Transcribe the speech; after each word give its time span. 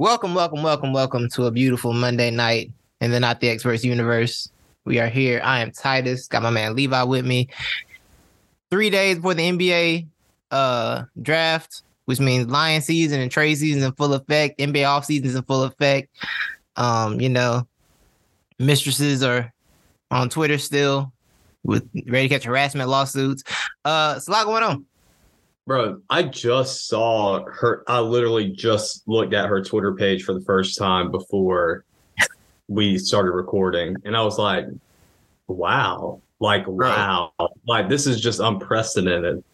Welcome, 0.00 0.32
welcome, 0.32 0.62
welcome, 0.62 0.92
welcome 0.92 1.28
to 1.30 1.46
a 1.46 1.50
beautiful 1.50 1.92
Monday 1.92 2.30
night 2.30 2.70
in 3.00 3.10
the 3.10 3.18
Not 3.18 3.40
the 3.40 3.48
Experts 3.48 3.82
universe. 3.82 4.48
We 4.84 5.00
are 5.00 5.08
here. 5.08 5.40
I 5.42 5.58
am 5.58 5.72
Titus. 5.72 6.28
Got 6.28 6.44
my 6.44 6.50
man 6.50 6.76
Levi 6.76 7.02
with 7.02 7.26
me. 7.26 7.48
Three 8.70 8.90
days 8.90 9.16
before 9.16 9.34
the 9.34 9.42
NBA 9.42 10.06
uh 10.52 11.02
draft, 11.20 11.82
which 12.04 12.20
means 12.20 12.48
lion 12.48 12.80
season 12.80 13.20
and 13.20 13.28
trade 13.28 13.56
season 13.56 13.82
in 13.82 13.90
full 13.90 14.14
effect. 14.14 14.60
NBA 14.60 14.88
off 14.88 15.04
seasons 15.04 15.34
in 15.34 15.42
full 15.42 15.64
effect. 15.64 16.10
Um, 16.76 17.20
you 17.20 17.28
know, 17.28 17.66
mistresses 18.60 19.24
are 19.24 19.52
on 20.12 20.28
Twitter 20.28 20.58
still 20.58 21.12
with 21.64 21.88
ready 22.06 22.28
to 22.28 22.34
catch 22.36 22.44
harassment 22.44 22.88
lawsuits. 22.88 23.42
Uh, 23.84 24.14
it's 24.16 24.28
a 24.28 24.30
lot 24.30 24.46
going 24.46 24.62
on. 24.62 24.86
Bro, 25.68 26.00
I 26.08 26.22
just 26.22 26.88
saw 26.88 27.44
her. 27.44 27.84
I 27.86 28.00
literally 28.00 28.48
just 28.48 29.06
looked 29.06 29.34
at 29.34 29.50
her 29.50 29.62
Twitter 29.62 29.94
page 29.94 30.24
for 30.24 30.32
the 30.32 30.40
first 30.40 30.78
time 30.78 31.10
before 31.10 31.84
we 32.68 32.96
started 32.96 33.32
recording. 33.32 33.94
And 34.06 34.16
I 34.16 34.22
was 34.22 34.38
like, 34.38 34.64
wow. 35.46 36.22
Like, 36.40 36.66
wow. 36.66 37.34
Like, 37.66 37.90
this 37.90 38.06
is 38.06 38.18
just 38.18 38.40
unprecedented. 38.40 39.44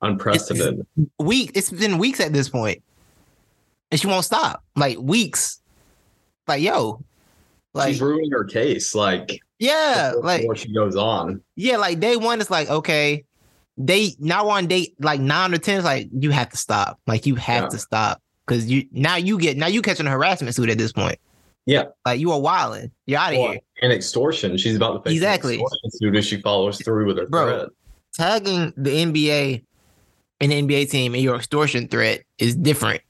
Unprecedented. 0.00 0.86
It's 0.96 1.10
week. 1.18 1.50
It's 1.54 1.70
been 1.70 1.98
weeks 1.98 2.20
at 2.20 2.32
this 2.32 2.48
point, 2.48 2.82
and 3.90 4.00
she 4.00 4.06
won't 4.06 4.24
stop. 4.24 4.64
Like 4.74 4.96
weeks. 4.96 5.60
Like 6.46 6.62
yo, 6.62 7.04
like 7.74 7.88
she's 7.88 8.00
ruining 8.00 8.30
her 8.30 8.44
case. 8.44 8.94
Like 8.94 9.42
yeah, 9.58 10.12
before, 10.12 10.22
like 10.22 10.40
before 10.40 10.56
she 10.56 10.72
goes 10.72 10.96
on. 10.96 11.42
Yeah, 11.56 11.76
like 11.76 12.00
day 12.00 12.16
one 12.16 12.40
is 12.40 12.50
like 12.50 12.70
okay, 12.70 13.24
day 13.84 14.14
now 14.18 14.48
on 14.48 14.66
date 14.66 14.94
like 15.00 15.20
nine 15.20 15.54
or 15.54 15.58
ten 15.58 15.84
like 15.84 16.08
you 16.12 16.30
have 16.30 16.50
to 16.50 16.56
stop. 16.56 17.00
Like 17.06 17.26
you 17.26 17.34
have 17.36 17.64
yeah. 17.64 17.68
to 17.68 17.78
stop 17.78 18.22
because 18.46 18.70
you 18.70 18.86
now 18.92 19.16
you 19.16 19.38
get 19.38 19.56
now 19.56 19.66
you 19.66 19.82
catching 19.82 20.06
a 20.06 20.10
harassment 20.10 20.54
suit 20.54 20.70
at 20.70 20.78
this 20.78 20.92
point. 20.92 21.18
Yeah, 21.66 21.84
like 22.06 22.18
you 22.18 22.32
are 22.32 22.40
wilding. 22.40 22.90
You're 23.06 23.20
out 23.20 23.32
of 23.32 23.38
well, 23.38 23.50
here. 23.52 23.60
And 23.82 23.92
extortion. 23.92 24.56
She's 24.56 24.76
about 24.76 24.92
to 24.94 25.02
face 25.02 25.16
exactly 25.16 25.60
extortion 25.60 25.90
suit 25.90 26.16
if 26.16 26.24
she 26.24 26.40
follows 26.40 26.80
through 26.82 27.06
with 27.06 27.18
her 27.18 27.26
Bro, 27.26 27.46
threat. 27.46 27.68
Tagging 28.14 28.72
the 28.76 28.90
NBA 28.90 29.64
and 30.40 30.52
the 30.52 30.62
NBA 30.62 30.90
team 30.90 31.14
and 31.14 31.22
your 31.22 31.36
extortion 31.36 31.88
threat 31.88 32.22
is 32.38 32.56
different. 32.56 33.02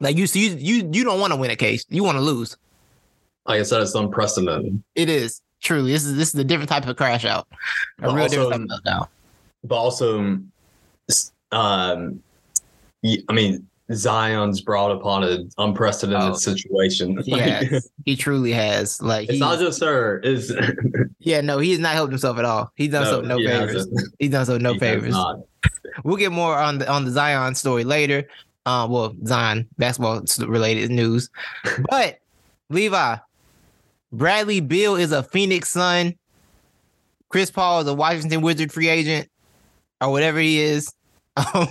Like 0.00 0.16
you, 0.16 0.26
see, 0.26 0.48
you 0.48 0.56
you 0.56 0.90
you 0.92 1.04
don't 1.04 1.20
want 1.20 1.32
to 1.32 1.38
win 1.38 1.50
a 1.50 1.56
case. 1.56 1.84
You 1.88 2.02
want 2.02 2.16
to 2.16 2.22
lose. 2.22 2.56
Like 3.46 3.60
I 3.60 3.62
said, 3.62 3.82
it's 3.82 3.94
unprecedented. 3.94 4.82
It 4.94 5.08
is 5.08 5.40
truly. 5.60 5.92
This 5.92 6.04
is 6.04 6.16
this 6.16 6.34
is 6.34 6.40
a 6.40 6.44
different 6.44 6.70
type 6.70 6.86
of 6.86 6.96
crash 6.96 7.24
out. 7.24 7.46
A 7.98 8.02
but 8.02 8.14
real 8.14 8.22
also, 8.24 8.50
different 8.50 8.70
type 8.70 8.78
of 8.78 8.84
meltdown. 8.84 9.08
But 9.64 9.76
also, 9.76 10.40
um, 11.52 12.22
I 13.04 13.32
mean, 13.32 13.66
Zion's 13.92 14.60
brought 14.60 14.92
upon 14.92 15.24
an 15.24 15.50
unprecedented 15.58 16.30
oh, 16.30 16.34
situation. 16.34 17.20
Yeah, 17.24 17.62
he 18.04 18.16
truly 18.16 18.52
has. 18.52 19.02
Like 19.02 19.28
it's 19.28 19.38
not 19.38 19.58
just 19.58 19.82
her. 19.82 20.20
Is 20.20 20.54
yeah, 21.18 21.40
no, 21.40 21.58
he 21.58 21.72
has 21.72 21.80
not 21.80 21.94
helped 21.94 22.12
himself 22.12 22.38
at 22.38 22.44
all. 22.44 22.72
He's 22.76 22.90
done 22.90 23.04
no, 23.04 23.10
so 23.10 23.20
no 23.22 23.38
he 23.38 23.46
favors. 23.46 23.72
Hasn't. 23.72 24.14
He's 24.18 24.30
done 24.30 24.46
so 24.46 24.58
no 24.58 24.74
he 24.74 24.78
favors. 24.78 25.16
We'll 26.04 26.16
get 26.16 26.32
more 26.32 26.56
on 26.56 26.78
the 26.78 26.88
on 26.88 27.04
the 27.04 27.10
Zion 27.10 27.54
story 27.54 27.84
later. 27.84 28.28
Um, 28.66 28.90
well, 28.90 29.14
Zion 29.26 29.66
basketball 29.78 30.22
related 30.46 30.90
news, 30.90 31.30
but 31.90 32.18
Levi, 32.68 33.16
Bradley 34.12 34.60
Beal 34.60 34.96
is 34.96 35.12
a 35.12 35.22
Phoenix 35.22 35.70
Sun. 35.70 36.16
Chris 37.28 37.50
Paul 37.50 37.80
is 37.80 37.86
a 37.86 37.94
Washington 37.94 38.42
Wizard 38.42 38.72
free 38.72 38.88
agent, 38.88 39.29
or 40.00 40.10
whatever 40.10 40.38
he 40.38 40.60
is. 40.60 40.92
Um, 41.36 41.68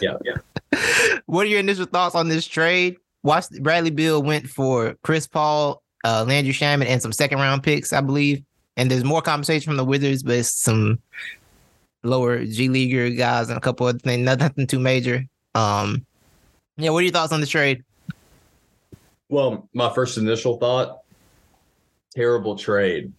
yeah, 0.00 0.16
yeah. 0.24 0.36
What 1.26 1.46
are 1.46 1.48
your 1.48 1.60
initial 1.60 1.86
thoughts 1.86 2.14
on 2.14 2.28
this 2.28 2.46
trade? 2.46 2.96
Watch 3.22 3.46
Bradley 3.60 3.90
Beal 3.90 4.22
went 4.22 4.48
for 4.48 4.96
Chris 5.02 5.26
Paul, 5.26 5.82
uh, 6.04 6.24
Landry 6.26 6.52
Shamet, 6.52 6.86
and 6.86 7.00
some 7.00 7.12
second 7.12 7.38
round 7.38 7.62
picks, 7.62 7.92
I 7.92 8.00
believe. 8.00 8.42
And 8.76 8.90
there's 8.90 9.04
more 9.04 9.22
compensation 9.22 9.70
from 9.70 9.76
the 9.76 9.84
Wizards, 9.84 10.22
but 10.22 10.36
it's 10.36 10.48
some 10.48 10.98
lower 12.02 12.44
G 12.44 12.68
leaguer 12.68 13.10
guys 13.10 13.48
and 13.48 13.56
a 13.56 13.60
couple 13.60 13.86
other 13.86 13.98
things. 13.98 14.24
Nothing 14.24 14.66
too 14.66 14.78
major. 14.78 15.24
Um, 15.54 16.04
yeah. 16.76 16.90
What 16.90 17.00
are 17.00 17.02
your 17.02 17.12
thoughts 17.12 17.32
on 17.32 17.40
the 17.40 17.46
trade? 17.46 17.84
Well, 19.28 19.68
my 19.72 19.92
first 19.92 20.18
initial 20.18 20.58
thought: 20.58 21.02
terrible 22.14 22.56
trade. 22.56 23.12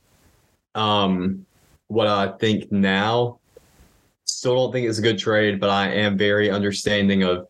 Um, 0.75 1.45
what 1.87 2.07
I 2.07 2.29
think 2.39 2.71
now 2.71 3.39
Still 4.25 4.55
don't 4.55 4.71
think 4.71 4.87
it's 4.87 4.99
a 4.99 5.01
good 5.01 5.19
trade, 5.19 5.59
but 5.59 5.69
I 5.69 5.89
am 5.89 6.17
very 6.17 6.49
understanding 6.49 7.23
of 7.23 7.47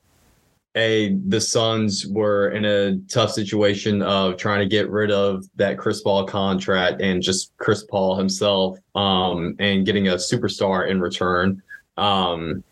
a 0.75 1.15
the 1.27 1.39
Suns 1.39 2.07
were 2.07 2.49
in 2.49 2.65
a 2.65 2.97
tough 3.07 3.31
situation 3.31 4.01
of 4.01 4.37
trying 4.37 4.59
to 4.59 4.65
get 4.65 4.89
rid 4.89 5.11
of 5.11 5.45
that 5.55 5.77
Chris 5.77 6.01
Paul 6.01 6.25
contract 6.25 6.99
and 7.01 7.21
just 7.21 7.55
Chris 7.57 7.83
Paul 7.83 8.17
himself 8.17 8.79
um 8.95 9.55
and 9.59 9.85
getting 9.85 10.07
a 10.07 10.15
superstar 10.15 10.89
in 10.89 10.99
return 10.99 11.61
um 11.97 12.63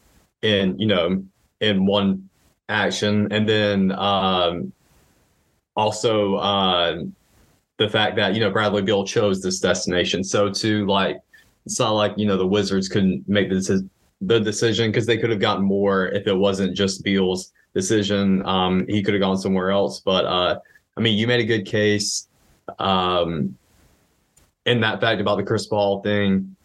in 0.41 0.79
you 0.79 0.87
know 0.87 1.23
in 1.59 1.85
one 1.85 2.27
action. 2.69 3.31
And 3.31 3.47
then 3.47 3.91
um 3.91 4.73
also 5.75 6.35
uh 6.35 7.03
the 7.77 7.89
fact 7.89 8.15
that 8.15 8.33
you 8.33 8.39
know 8.39 8.49
Bradley 8.49 8.81
Beal 8.81 9.05
chose 9.05 9.43
this 9.43 9.59
destination. 9.59 10.23
So 10.23 10.49
to 10.49 10.87
like 10.87 11.17
it's 11.65 11.79
not 11.79 11.91
like 11.91 12.13
you 12.17 12.25
know 12.25 12.37
the 12.37 12.47
Wizards 12.47 12.87
couldn't 12.87 13.27
make 13.27 13.49
the, 13.49 13.89
the 14.21 14.39
decision 14.39 14.89
because 14.89 15.05
they 15.05 15.17
could 15.17 15.29
have 15.29 15.39
gotten 15.39 15.63
more 15.63 16.07
if 16.07 16.27
it 16.27 16.33
wasn't 16.33 16.75
just 16.75 17.03
Beal's 17.03 17.51
decision. 17.73 18.45
Um, 18.45 18.85
he 18.87 19.03
could 19.03 19.13
have 19.13 19.21
gone 19.21 19.37
somewhere 19.37 19.71
else, 19.71 19.99
but 19.99 20.25
uh, 20.25 20.59
I 20.97 21.01
mean, 21.01 21.17
you 21.17 21.27
made 21.27 21.39
a 21.39 21.45
good 21.45 21.65
case. 21.65 22.27
Um, 22.79 23.57
and 24.65 24.83
that 24.83 25.01
fact 25.01 25.21
about 25.21 25.37
the 25.37 25.43
Chris 25.43 25.65
Paul 25.65 26.01
thing, 26.01 26.55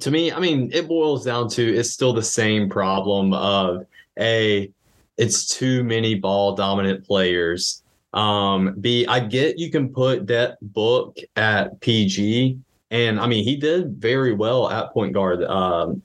to 0.00 0.10
me, 0.10 0.32
I 0.32 0.38
mean, 0.38 0.70
it 0.72 0.88
boils 0.88 1.24
down 1.24 1.48
to 1.50 1.74
it's 1.74 1.90
still 1.90 2.12
the 2.12 2.22
same 2.22 2.68
problem 2.68 3.32
of 3.32 3.86
a 4.18 4.70
it's 5.16 5.48
too 5.48 5.82
many 5.82 6.14
ball 6.14 6.54
dominant 6.54 7.06
players. 7.06 7.82
Um, 8.12 8.76
B, 8.80 9.06
I 9.06 9.20
get 9.20 9.58
you 9.58 9.70
can 9.70 9.92
put 9.92 10.26
that 10.28 10.58
book 10.60 11.16
at 11.36 11.80
PG, 11.80 12.58
and 12.90 13.20
I 13.20 13.26
mean 13.26 13.44
he 13.44 13.56
did 13.56 13.96
very 13.96 14.32
well 14.32 14.70
at 14.70 14.92
point 14.92 15.12
guard 15.12 15.42
um, 15.44 16.02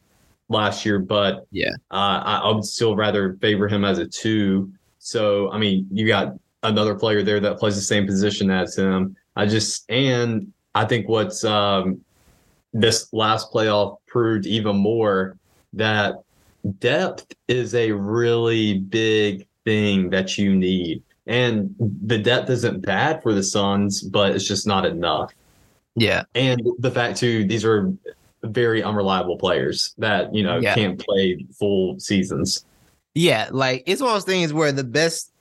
last 0.49 0.85
year, 0.85 0.99
but 0.99 1.47
yeah, 1.51 1.71
uh, 1.91 2.21
I, 2.23 2.41
I, 2.43 2.51
would 2.51 2.65
still 2.65 2.95
rather 2.95 3.33
favor 3.41 3.67
him 3.67 3.85
as 3.85 3.97
a 3.97 4.07
two. 4.07 4.71
So 4.99 5.51
I 5.51 5.57
mean, 5.57 5.87
you 5.91 6.07
got 6.07 6.35
another 6.63 6.95
player 6.95 7.23
there 7.23 7.39
that 7.39 7.57
plays 7.57 7.75
the 7.75 7.81
same 7.81 8.05
position 8.05 8.51
as 8.51 8.77
him. 8.77 9.15
I 9.35 9.45
just 9.45 9.89
and 9.89 10.51
I 10.75 10.85
think 10.85 11.07
what's 11.07 11.43
um, 11.43 12.01
this 12.73 13.11
last 13.13 13.51
playoff 13.51 13.97
proved 14.07 14.45
even 14.45 14.75
more 14.77 15.37
that 15.73 16.15
depth 16.79 17.33
is 17.47 17.73
a 17.73 17.91
really 17.91 18.79
big 18.79 19.47
thing 19.65 20.09
that 20.09 20.37
you 20.37 20.55
need. 20.55 21.03
And 21.27 21.75
the 21.79 22.17
depth 22.17 22.49
isn't 22.49 22.85
bad 22.85 23.21
for 23.21 23.33
the 23.33 23.43
Suns, 23.43 24.01
but 24.01 24.35
it's 24.35 24.47
just 24.47 24.67
not 24.67 24.85
enough. 24.85 25.33
Yeah. 25.95 26.23
And 26.35 26.61
the 26.79 26.91
fact 26.91 27.17
too, 27.17 27.45
these 27.45 27.65
are 27.65 27.91
very 28.43 28.81
unreliable 28.81 29.37
players 29.37 29.93
that, 29.97 30.33
you 30.33 30.43
know, 30.43 30.59
yeah. 30.59 30.75
can't 30.75 30.99
play 30.99 31.45
full 31.57 31.99
seasons. 31.99 32.65
Yeah, 33.13 33.49
like 33.51 33.83
it's 33.87 34.01
one 34.01 34.11
of 34.11 34.15
those 34.15 34.23
things 34.23 34.53
where 34.53 34.71
the 34.71 34.85
best 34.85 35.31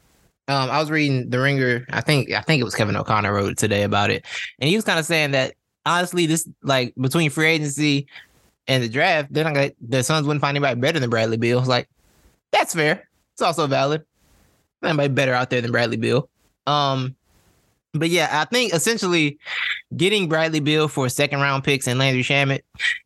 um, 0.48 0.68
I 0.68 0.80
was 0.80 0.90
reading 0.90 1.30
The 1.30 1.38
Ringer. 1.38 1.86
I 1.90 2.00
think 2.00 2.32
I 2.32 2.40
think 2.40 2.60
it 2.60 2.64
was 2.64 2.74
Kevin 2.74 2.96
O'Connor 2.96 3.32
wrote 3.32 3.56
today 3.56 3.84
about 3.84 4.10
it, 4.10 4.26
and 4.58 4.68
he 4.68 4.74
was 4.74 4.84
kind 4.84 4.98
of 4.98 5.06
saying 5.06 5.30
that 5.30 5.54
honestly, 5.86 6.26
this 6.26 6.48
like 6.62 6.92
between 7.00 7.30
free 7.30 7.46
agency 7.46 8.08
and 8.66 8.82
the 8.82 8.88
draft, 8.88 9.32
they're 9.32 9.44
not 9.44 9.54
gonna 9.54 9.70
the 9.80 10.02
Suns 10.02 10.26
wouldn't 10.26 10.40
find 10.40 10.56
anybody 10.56 10.80
better 10.80 10.98
than 10.98 11.10
Bradley 11.10 11.36
Beal. 11.36 11.60
Like 11.62 11.88
that's 12.50 12.74
fair. 12.74 13.08
It's 13.34 13.42
also 13.42 13.68
valid. 13.68 14.04
Anybody 14.82 15.08
better 15.08 15.34
out 15.34 15.50
there 15.50 15.60
than 15.60 15.70
Bradley 15.70 15.96
Beal. 15.96 16.28
Um, 16.66 17.14
but 17.92 18.08
yeah, 18.08 18.28
I 18.40 18.44
think 18.44 18.72
essentially 18.72 19.38
getting 19.96 20.28
Bradley 20.28 20.60
Beal 20.60 20.88
for 20.88 21.08
second 21.08 21.40
round 21.40 21.64
picks 21.64 21.88
and 21.88 21.98
Landry 21.98 22.22
Shamet, 22.22 22.60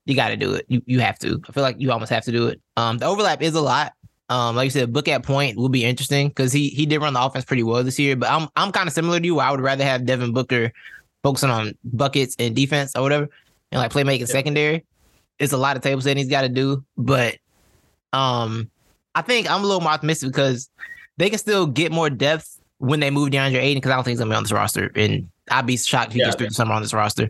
you 0.05 0.15
got 0.15 0.29
to 0.29 0.37
do 0.37 0.55
it. 0.55 0.67
You 0.69 0.83
you 0.87 1.01
have 1.01 1.19
to. 1.21 1.41
I 1.49 1.53
feel 1.53 1.63
like 1.63 1.77
you 1.79 1.91
almost 1.91 2.13
have 2.13 2.25
to 2.25 2.33
do 2.33 2.49
it. 2.49 2.61
Um, 2.77 2.99
the 2.99 3.07
overlap 3.07 3.43
is 3.43 3.55
a 3.55 3.61
lot. 3.61 3.93
Um, 4.29 4.57
like 4.57 4.67
you 4.67 4.71
said, 4.71 4.93
book 4.93 5.09
at 5.09 5.23
point 5.23 5.57
will 5.57 5.69
be 5.69 5.85
interesting 5.85 6.29
because 6.29 6.53
he 6.53 6.69
he 6.69 6.87
did 6.87 7.01
run 7.01 7.15
the 7.15 7.23
offense 7.23 7.45
pretty 7.45 7.63
well 7.63 7.83
this 7.83 7.99
year. 7.99 8.17
But 8.17 8.31
I'm 8.31 8.49
I'm 8.57 8.73
kind 8.73 8.87
of 8.87 8.93
similar 8.93 9.21
to 9.21 9.27
you. 9.27 9.39
I 9.39 9.51
would 9.51 9.61
rather 9.61 9.85
have 9.85 10.07
Devin 10.07 10.33
Booker 10.33 10.73
focusing 11.23 11.51
on 11.51 11.73
buckets 11.85 12.37
and 12.39 12.55
defense 12.55 12.93
or 12.95 13.03
whatever, 13.03 13.29
and 13.73 13.81
like 13.81 13.93
playmaking 13.93 14.21
yeah. 14.21 14.27
secondary. 14.27 14.85
It's 15.39 15.53
a 15.53 15.59
lot 15.59 15.77
of 15.77 15.83
table 15.83 16.01
setting 16.01 16.19
he's 16.19 16.31
got 16.31 16.43
to 16.43 16.49
do, 16.49 16.85
but 16.97 17.37
um, 18.13 18.71
I 19.15 19.23
think 19.23 19.51
I'm 19.51 19.63
a 19.63 19.67
little 19.67 19.81
more 19.81 19.93
optimistic 19.93 20.31
because 20.31 20.71
they 21.17 21.29
can 21.29 21.39
still 21.39 21.67
get 21.67 21.91
more 21.91 22.09
depth 22.09 22.54
when 22.79 23.01
they 23.01 23.11
move 23.11 23.31
DeAndre 23.31 23.57
Ayton, 23.57 23.79
because 23.79 23.93
I 23.93 23.95
don't 23.95 24.05
think 24.05 24.13
he's 24.13 24.19
gonna 24.19 24.31
be 24.31 24.37
on 24.37 24.43
this 24.43 24.53
roster. 24.53 24.91
And 24.95 25.29
I'd 25.51 25.67
be 25.67 25.77
shocked 25.77 26.09
if 26.09 26.15
he 26.15 26.21
yeah, 26.21 26.27
gets 26.27 26.37
through 26.37 26.49
the 26.49 26.55
summer 26.55 26.75
on 26.75 26.83
this 26.83 26.95
roster. 26.95 27.29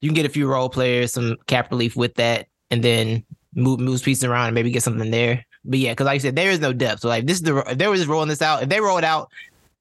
You 0.00 0.08
can 0.08 0.14
get 0.14 0.26
a 0.26 0.30
few 0.30 0.46
role 0.46 0.68
players, 0.68 1.12
some 1.12 1.36
cap 1.46 1.70
relief 1.70 1.96
with 1.96 2.14
that, 2.14 2.46
and 2.70 2.82
then 2.82 3.24
move 3.54 3.80
moves 3.80 4.02
pieces 4.02 4.24
around 4.24 4.46
and 4.46 4.54
maybe 4.54 4.70
get 4.70 4.82
something 4.82 5.10
there. 5.10 5.44
But 5.64 5.78
yeah, 5.78 5.92
because 5.92 6.06
like 6.06 6.16
I 6.16 6.18
said, 6.18 6.36
there 6.36 6.50
is 6.50 6.60
no 6.60 6.72
depth. 6.72 7.00
So 7.00 7.08
like 7.08 7.26
this 7.26 7.36
is 7.36 7.42
the 7.42 7.58
if 7.70 7.78
they 7.78 7.86
were 7.86 7.96
just 7.96 8.08
rolling 8.08 8.28
this 8.28 8.42
out, 8.42 8.62
if 8.62 8.68
they 8.68 8.80
rolled 8.80 9.04
out 9.04 9.30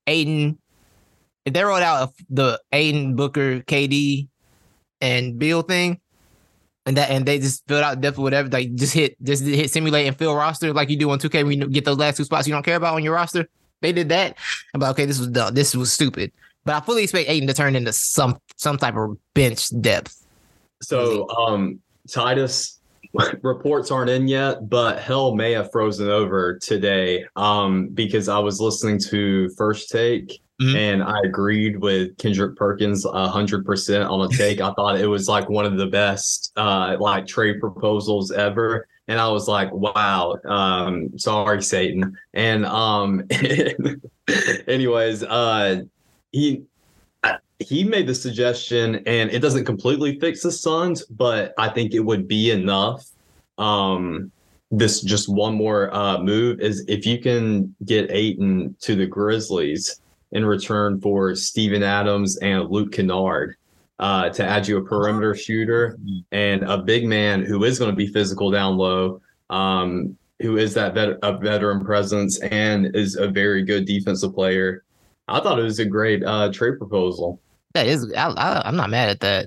Ayton, 0.07 0.57
if 1.45 1.53
they 1.53 1.63
rolled 1.63 1.81
out 1.81 2.13
the 2.29 2.61
Ayton 2.71 3.15
Booker, 3.15 3.61
KD, 3.61 4.27
and 4.99 5.39
Beal 5.39 5.63
thing, 5.63 5.99
and 6.85 6.97
that 6.97 7.09
and 7.09 7.25
they 7.25 7.39
just 7.39 7.67
filled 7.67 7.83
out 7.83 8.01
depth 8.01 8.19
or 8.19 8.21
whatever, 8.21 8.49
like 8.49 8.75
just 8.75 8.93
hit 8.93 9.15
just 9.23 9.43
hit 9.43 9.71
simulate 9.71 10.07
and 10.07 10.17
fill 10.17 10.35
roster 10.35 10.73
like 10.73 10.89
you 10.89 10.97
do 10.97 11.09
on 11.09 11.19
2K 11.19 11.45
when 11.45 11.61
you 11.61 11.67
get 11.67 11.85
those 11.85 11.97
last 11.97 12.17
two 12.17 12.23
spots 12.23 12.47
you 12.47 12.53
don't 12.53 12.63
care 12.63 12.75
about 12.75 12.95
on 12.95 13.03
your 13.03 13.13
roster. 13.13 13.47
They 13.81 13.91
did 13.91 14.09
that. 14.09 14.37
I'm 14.73 14.81
like, 14.81 14.91
okay, 14.91 15.05
this 15.05 15.19
was 15.19 15.27
dumb. 15.29 15.53
This 15.53 15.75
was 15.75 15.91
stupid. 15.91 16.31
But 16.63 16.75
I 16.75 16.85
fully 16.85 17.03
expect 17.03 17.29
Ayton 17.29 17.47
to 17.47 17.53
turn 17.53 17.75
into 17.75 17.91
some 17.93 18.39
some 18.57 18.77
type 18.77 18.95
of 18.95 19.17
bench 19.33 19.69
depth. 19.81 20.25
So 20.81 21.27
um 21.29 21.79
Titus 22.09 22.79
reports 23.41 23.91
aren't 23.91 24.09
in 24.09 24.27
yet, 24.27 24.69
but 24.69 24.99
hell 24.99 25.35
may 25.35 25.51
have 25.51 25.71
frozen 25.71 26.07
over 26.09 26.57
today. 26.59 27.25
Um, 27.35 27.89
because 27.89 28.29
I 28.29 28.39
was 28.39 28.61
listening 28.61 28.99
to 29.09 29.49
First 29.57 29.89
Take 29.89 30.39
Mhm. 30.61 30.75
and 30.75 31.03
I 31.03 31.17
agreed 31.25 31.79
with 31.81 32.15
Kendrick 32.19 32.55
Perkins 32.55 33.03
a 33.03 33.27
hundred 33.27 33.65
percent 33.65 34.03
on 34.03 34.21
a 34.21 34.37
take. 34.37 34.61
I 34.67 34.71
thought 34.73 34.99
it 34.99 35.07
was 35.07 35.27
like 35.27 35.49
one 35.49 35.65
of 35.65 35.75
the 35.77 35.87
best 35.87 36.51
uh 36.55 36.95
like 36.99 37.25
trade 37.25 37.59
proposals 37.59 38.31
ever. 38.31 38.87
And 39.11 39.19
I 39.19 39.27
was 39.27 39.45
like, 39.45 39.69
wow, 39.73 40.37
um, 40.45 41.19
sorry, 41.19 41.61
Satan. 41.61 42.17
And 42.33 42.65
um 42.65 43.27
anyways, 44.67 45.23
uh 45.23 45.81
he 46.31 46.63
he 47.59 47.83
made 47.83 48.07
the 48.07 48.15
suggestion 48.15 49.03
and 49.05 49.29
it 49.29 49.39
doesn't 49.39 49.65
completely 49.65 50.17
fix 50.17 50.43
the 50.43 50.51
Suns, 50.51 51.03
but 51.07 51.53
I 51.57 51.67
think 51.67 51.93
it 51.93 51.99
would 51.99 52.25
be 52.25 52.51
enough. 52.51 53.05
Um, 53.57 54.31
this 54.71 55.01
just 55.01 55.27
one 55.27 55.55
more 55.55 55.93
uh, 55.93 56.19
move 56.19 56.61
is 56.61 56.85
if 56.87 57.05
you 57.05 57.19
can 57.19 57.75
get 57.83 58.09
Ayton 58.11 58.77
to 58.79 58.95
the 58.95 59.05
Grizzlies 59.05 59.99
in 60.31 60.45
return 60.45 61.01
for 61.01 61.35
Steven 61.35 61.83
Adams 61.83 62.37
and 62.37 62.71
Luke 62.71 62.93
Kennard 62.93 63.57
uh, 64.01 64.29
to 64.29 64.43
add 64.43 64.67
you 64.67 64.77
a 64.77 64.83
perimeter 64.83 65.35
shooter 65.35 65.97
and 66.31 66.63
a 66.63 66.77
big 66.77 67.05
man 67.05 67.45
who 67.45 67.63
is 67.63 67.77
going 67.77 67.91
to 67.91 67.95
be 67.95 68.07
physical 68.07 68.49
down 68.49 68.75
low, 68.75 69.21
um, 69.51 70.17
who 70.41 70.57
is 70.57 70.73
that 70.73 70.95
vet- 70.95 71.19
a 71.21 71.37
veteran 71.37 71.85
presence 71.85 72.39
and 72.39 72.95
is 72.95 73.15
a 73.15 73.27
very 73.27 73.63
good 73.63 73.85
defensive 73.85 74.33
player. 74.33 74.83
I 75.27 75.39
thought 75.39 75.59
it 75.59 75.63
was 75.63 75.77
a 75.79 75.85
great 75.85 76.23
uh, 76.23 76.51
trade 76.51 76.79
proposal. 76.79 77.39
That 77.73 77.85
is, 77.85 78.11
I, 78.13 78.29
I, 78.29 78.67
I'm 78.67 78.75
not 78.75 78.89
mad 78.89 79.09
at 79.09 79.19
that. 79.19 79.45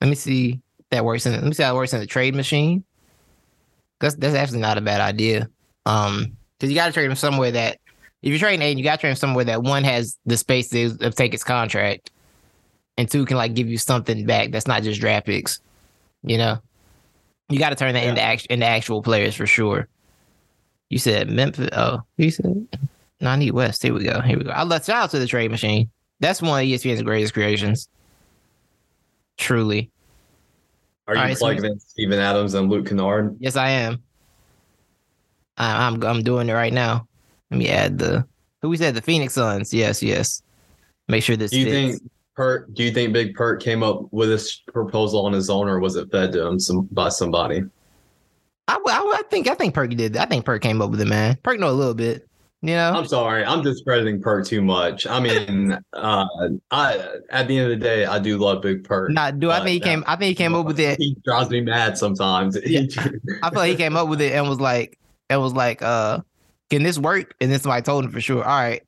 Let 0.00 0.08
me 0.08 0.14
see 0.14 0.60
that 0.90 1.04
works 1.04 1.26
in. 1.26 1.32
Let 1.32 1.42
me 1.42 1.52
see 1.52 1.64
how 1.64 1.74
it 1.74 1.76
works 1.76 1.92
in 1.92 2.00
the 2.00 2.06
trade 2.06 2.36
machine. 2.36 2.84
That's 4.00 4.14
that's 4.14 4.36
actually 4.36 4.60
not 4.60 4.78
a 4.78 4.80
bad 4.80 5.00
idea. 5.00 5.50
Um, 5.84 6.36
because 6.56 6.70
you 6.70 6.76
got 6.76 6.86
to 6.86 6.92
trade 6.92 7.10
him 7.10 7.16
somewhere 7.16 7.50
that 7.50 7.78
if 8.22 8.30
you're 8.30 8.38
trading 8.38 8.62
Ayton, 8.62 8.78
you 8.78 8.84
got 8.84 8.96
to 8.96 9.00
trade 9.00 9.10
him 9.10 9.16
somewhere 9.16 9.44
that 9.44 9.62
one 9.62 9.84
has 9.84 10.16
the 10.26 10.36
space 10.36 10.68
to, 10.68 10.96
to 10.98 11.10
take 11.10 11.32
his 11.32 11.44
contract, 11.44 12.10
and 12.98 13.10
two 13.10 13.24
can 13.24 13.36
like 13.38 13.54
give 13.54 13.68
you 13.68 13.78
something 13.78 14.26
back 14.26 14.50
that's 14.50 14.66
not 14.66 14.82
just 14.82 15.00
draft 15.00 15.24
picks. 15.24 15.60
You 16.22 16.36
know, 16.36 16.58
you 17.48 17.58
got 17.58 17.70
to 17.70 17.76
turn 17.76 17.94
that 17.94 18.02
Yeah. 18.02 18.10
into 18.10 18.20
act, 18.22 18.46
into 18.46 18.66
actual 18.66 19.02
players 19.02 19.34
for 19.34 19.46
sure. 19.46 19.88
You 20.90 20.98
said 20.98 21.30
Memphis. 21.30 21.70
Oh, 21.72 22.02
you 22.18 22.30
said 22.30 22.66
no. 23.20 23.30
I 23.30 23.36
need 23.36 23.52
West. 23.52 23.82
Here 23.82 23.94
we 23.94 24.04
go. 24.04 24.20
Here 24.20 24.36
we 24.36 24.44
go. 24.44 24.50
I'll 24.50 24.66
let 24.66 24.84
shout 24.84 25.04
out 25.04 25.10
to 25.12 25.18
the 25.18 25.26
trade 25.26 25.50
machine. 25.50 25.90
That's 26.20 26.42
one 26.42 26.60
of 26.62 26.66
ESPN's 26.68 27.02
greatest 27.02 27.32
creations. 27.32 27.88
Truly. 29.36 29.90
Are 31.06 31.14
you 31.14 31.20
All 31.20 31.26
right, 31.26 31.38
so- 31.38 31.48
in 31.48 31.80
Steven 31.80 32.18
Adams 32.18 32.54
and 32.54 32.68
Luke 32.68 32.86
Kennard? 32.86 33.36
Yes, 33.38 33.56
I 33.56 33.70
am. 33.70 34.02
I, 35.56 35.86
I'm 35.86 36.02
I'm 36.02 36.22
doing 36.22 36.48
it 36.48 36.52
right 36.52 36.72
now. 36.72 37.06
Let 37.50 37.58
me 37.58 37.68
add 37.68 37.98
the 37.98 38.26
who 38.62 38.68
we 38.68 38.76
said 38.76 38.94
the 38.94 39.02
Phoenix 39.02 39.34
Suns. 39.34 39.72
Yes, 39.72 40.02
yes. 40.02 40.42
Make 41.08 41.22
sure 41.22 41.36
this 41.36 41.50
Do 41.50 41.60
you 41.60 41.64
fits. 41.66 41.98
think 41.98 42.10
Perk? 42.38 42.72
Do 42.72 42.84
you 42.84 42.92
think 42.92 43.12
Big 43.12 43.34
Perk 43.34 43.60
came 43.60 43.82
up 43.82 44.06
with 44.12 44.28
this 44.28 44.60
proposal 44.72 45.26
on 45.26 45.32
his 45.32 45.50
own, 45.50 45.68
or 45.68 45.80
was 45.80 45.96
it 45.96 46.08
fed 46.12 46.30
to 46.32 46.46
him 46.46 46.60
some, 46.60 46.88
by 46.92 47.08
somebody? 47.08 47.64
I, 48.68 48.74
I, 48.74 48.78
I 49.18 49.22
think 49.28 49.48
I 49.48 49.54
think 49.54 49.74
Perk 49.74 49.90
did. 49.90 50.16
I 50.16 50.24
think 50.24 50.44
Perk 50.44 50.62
came 50.62 50.80
up 50.80 50.90
with 50.90 51.00
it, 51.00 51.08
man. 51.08 51.36
Perk 51.42 51.58
know 51.58 51.68
a 51.68 51.72
little 51.72 51.94
bit. 51.94 52.28
You 52.62 52.74
know, 52.74 52.92
I'm 52.92 53.08
sorry, 53.08 53.44
I'm 53.44 53.62
discrediting 53.62 54.22
Perk 54.22 54.46
too 54.46 54.62
much. 54.62 55.04
I 55.04 55.18
mean, 55.18 55.76
uh, 55.94 56.26
I 56.70 57.08
at 57.30 57.48
the 57.48 57.58
end 57.58 57.72
of 57.72 57.78
the 57.78 57.84
day, 57.84 58.06
I 58.06 58.20
do 58.20 58.38
love 58.38 58.62
Big 58.62 58.84
Perk. 58.84 59.10
not 59.10 59.40
do 59.40 59.50
I 59.50 59.58
think 59.58 59.70
he 59.70 59.80
came. 59.80 60.04
I 60.06 60.14
think 60.14 60.28
he 60.28 60.34
came 60.36 60.54
up 60.54 60.64
with 60.64 60.78
it. 60.78 60.96
He 61.00 61.16
drives 61.24 61.50
me 61.50 61.60
mad 61.60 61.98
sometimes. 61.98 62.56
Yeah. 62.64 62.82
I 63.42 63.50
feel 63.50 63.58
like 63.58 63.70
he 63.70 63.76
came 63.76 63.96
up 63.96 64.06
with 64.06 64.20
it 64.20 64.32
and 64.32 64.48
was 64.48 64.60
like, 64.60 64.96
and 65.28 65.42
was 65.42 65.54
like, 65.54 65.82
uh, 65.82 66.20
can 66.70 66.84
this 66.84 67.00
work? 67.00 67.34
And 67.40 67.50
then 67.50 67.58
somebody 67.58 67.82
told 67.82 68.04
him 68.04 68.12
for 68.12 68.20
sure. 68.20 68.44
All 68.44 68.60
right. 68.60 68.84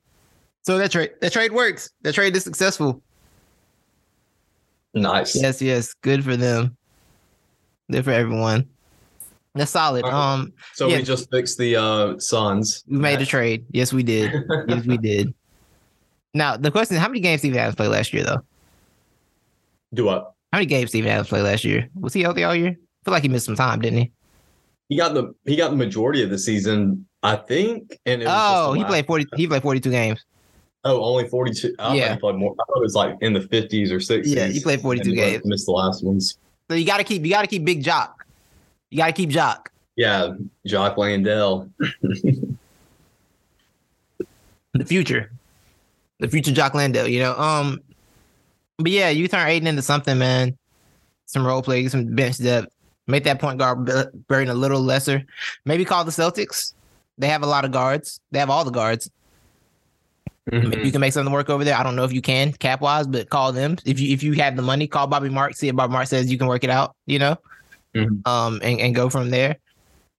So 0.62 0.79
that 0.79 0.93
trade, 0.93 1.11
that 1.20 1.32
trade 1.32 1.50
works. 1.50 1.91
That 2.03 2.14
trade 2.14 2.37
is 2.37 2.44
successful. 2.44 3.03
Nice. 4.94 5.34
Yes, 5.40 5.60
yes. 5.62 5.94
Good 6.02 6.25
for 6.25 6.37
them. 6.37 6.76
Good 7.90 8.04
for 8.04 8.10
everyone. 8.12 8.69
That's 9.54 9.72
solid. 9.72 10.04
Right. 10.04 10.12
Um, 10.12 10.52
So 10.75 10.88
yeah. 10.88 10.98
we 10.98 11.02
just 11.02 11.31
fixed 11.31 11.58
the 11.58 11.76
uh 11.76 12.19
Suns. 12.19 12.84
we 12.87 12.98
made 12.98 13.20
a 13.20 13.26
trade. 13.26 13.64
Yes, 13.72 13.92
we 13.92 14.02
did. 14.02 14.32
Yes, 14.69 14.87
we 14.87 14.96
did. 15.10 15.34
Now 16.34 16.56
the 16.56 16.70
question 16.70 16.96
is, 16.96 17.02
how 17.02 17.08
many 17.08 17.20
games 17.20 17.40
Steven 17.40 17.58
Adams 17.58 17.75
played 17.75 17.88
last 17.88 18.12
year, 18.12 18.22
though? 18.25 18.40
Do 19.92 20.04
what? 20.04 20.32
How 20.52 20.58
many 20.58 20.66
games 20.66 20.90
Steven 20.90 21.10
Adams 21.10 21.28
played 21.28 21.43
last 21.43 21.64
year? 21.64 21.88
Was 21.94 22.12
he 22.12 22.22
healthy 22.22 22.44
all 22.44 22.54
year? 22.54 22.70
I 22.70 23.04
feel 23.04 23.12
like 23.12 23.22
he 23.22 23.28
missed 23.28 23.46
some 23.46 23.56
time, 23.56 23.81
didn't 23.81 23.98
he? 23.98 24.12
He 24.88 24.96
got 24.96 25.14
the 25.14 25.32
he 25.46 25.56
got 25.56 25.70
the 25.70 25.76
majority 25.76 26.22
of 26.22 26.31
the 26.31 26.38
season, 26.38 27.06
I 27.25 27.36
think. 27.36 27.98
And 28.06 28.22
it 28.22 28.26
was 28.26 28.34
Oh, 28.69 28.72
he 28.75 28.84
played 28.84 29.06
forty. 29.06 29.26
He 29.36 29.46
played 29.48 29.62
forty-two 29.62 29.90
games. 29.90 30.25
Oh, 30.85 31.03
only 31.03 31.29
42. 31.29 31.75
I 31.79 31.94
Yeah. 31.94 32.17
played 32.17 32.37
more. 32.37 32.53
I 32.53 32.65
thought 32.65 32.79
it 32.79 32.82
was 32.82 32.94
like 32.94 33.17
in 33.21 33.32
the 33.35 33.41
50s 33.41 33.91
or 33.91 33.97
60s. 33.99 34.35
Yeah, 34.35 34.47
you 34.47 34.62
played 34.62 34.81
42 34.81 35.11
and 35.11 35.17
games. 35.17 35.44
Missed 35.44 35.67
the 35.67 35.73
last 35.73 36.03
ones. 36.03 36.38
So 36.71 36.77
you 36.77 36.87
got 36.87 36.99
to 36.99 37.05
keep. 37.05 37.23
You 37.25 37.31
got 37.31 37.43
to 37.43 37.47
keep 37.49 37.65
Big 37.65 37.82
Jock. 37.82 38.25
You 38.91 38.99
got 38.99 39.06
to 39.06 39.12
keep 39.12 39.29
Jock. 39.31 39.71
Yeah, 39.97 40.35
Jock 40.67 40.97
Landale. 40.97 41.69
The 44.73 44.85
future. 44.85 45.32
The 46.21 46.29
future 46.29 46.53
Jock 46.53 46.75
Landale. 46.75 47.09
You 47.09 47.21
know. 47.21 47.37
Um. 47.37 47.81
But 48.79 48.93
yeah, 48.93 49.11
you 49.11 49.29
turn 49.29 49.47
Ayton 49.49 49.67
into 49.67 49.82
something, 49.82 50.17
man. 50.17 50.56
Some 51.27 51.47
role 51.47 51.61
play, 51.62 51.87
some 51.88 52.15
bench 52.15 52.38
depth. 52.38 52.69
Make 53.06 53.25
that 53.25 53.41
point 53.41 53.59
guard 53.59 53.85
b- 53.85 54.19
burden 54.29 54.49
a 54.49 54.55
little 54.55 54.81
lesser. 54.81 55.25
Maybe 55.65 55.85
call 55.85 56.05
the 56.05 56.11
Celtics. 56.12 56.73
They 57.19 57.27
have 57.27 57.43
a 57.43 57.47
lot 57.47 57.65
of 57.65 57.73
guards. 57.73 58.21
They 58.31 58.38
have 58.38 58.49
all 58.49 58.65
the 58.65 58.71
guards. 58.71 59.11
Maybe 60.50 60.82
you 60.84 60.91
can 60.93 61.00
make 61.00 61.12
something 61.12 61.32
work 61.32 61.48
over 61.50 61.65
there. 61.65 61.76
I 61.76 61.82
don't 61.82 61.94
know 61.96 62.05
if 62.05 62.12
you 62.12 62.22
can 62.22 62.53
cap 62.53 62.81
wise, 62.81 63.06
but 63.06 63.29
call 63.29 63.53
them 63.53 63.76
if 63.84 64.00
you 64.00 64.12
if 64.12 64.22
you 64.22 64.32
have 64.34 64.56
the 64.56 64.62
money. 64.62 64.86
Call 64.86 65.06
Bobby 65.06 65.29
Mark. 65.29 65.55
See 65.55 65.69
if 65.69 65.76
Bobby 65.76 65.93
Mark 65.93 66.06
says 66.08 66.31
you 66.31 66.38
can 66.38 66.46
work 66.48 66.65
it 66.65 66.70
out. 66.70 66.96
You 67.06 67.19
know, 67.20 67.36
Mhm. 67.94 68.26
um, 68.26 68.60
and, 68.62 68.81
and 68.81 68.94
go 68.94 69.08
from 69.10 69.31
there. 69.31 69.56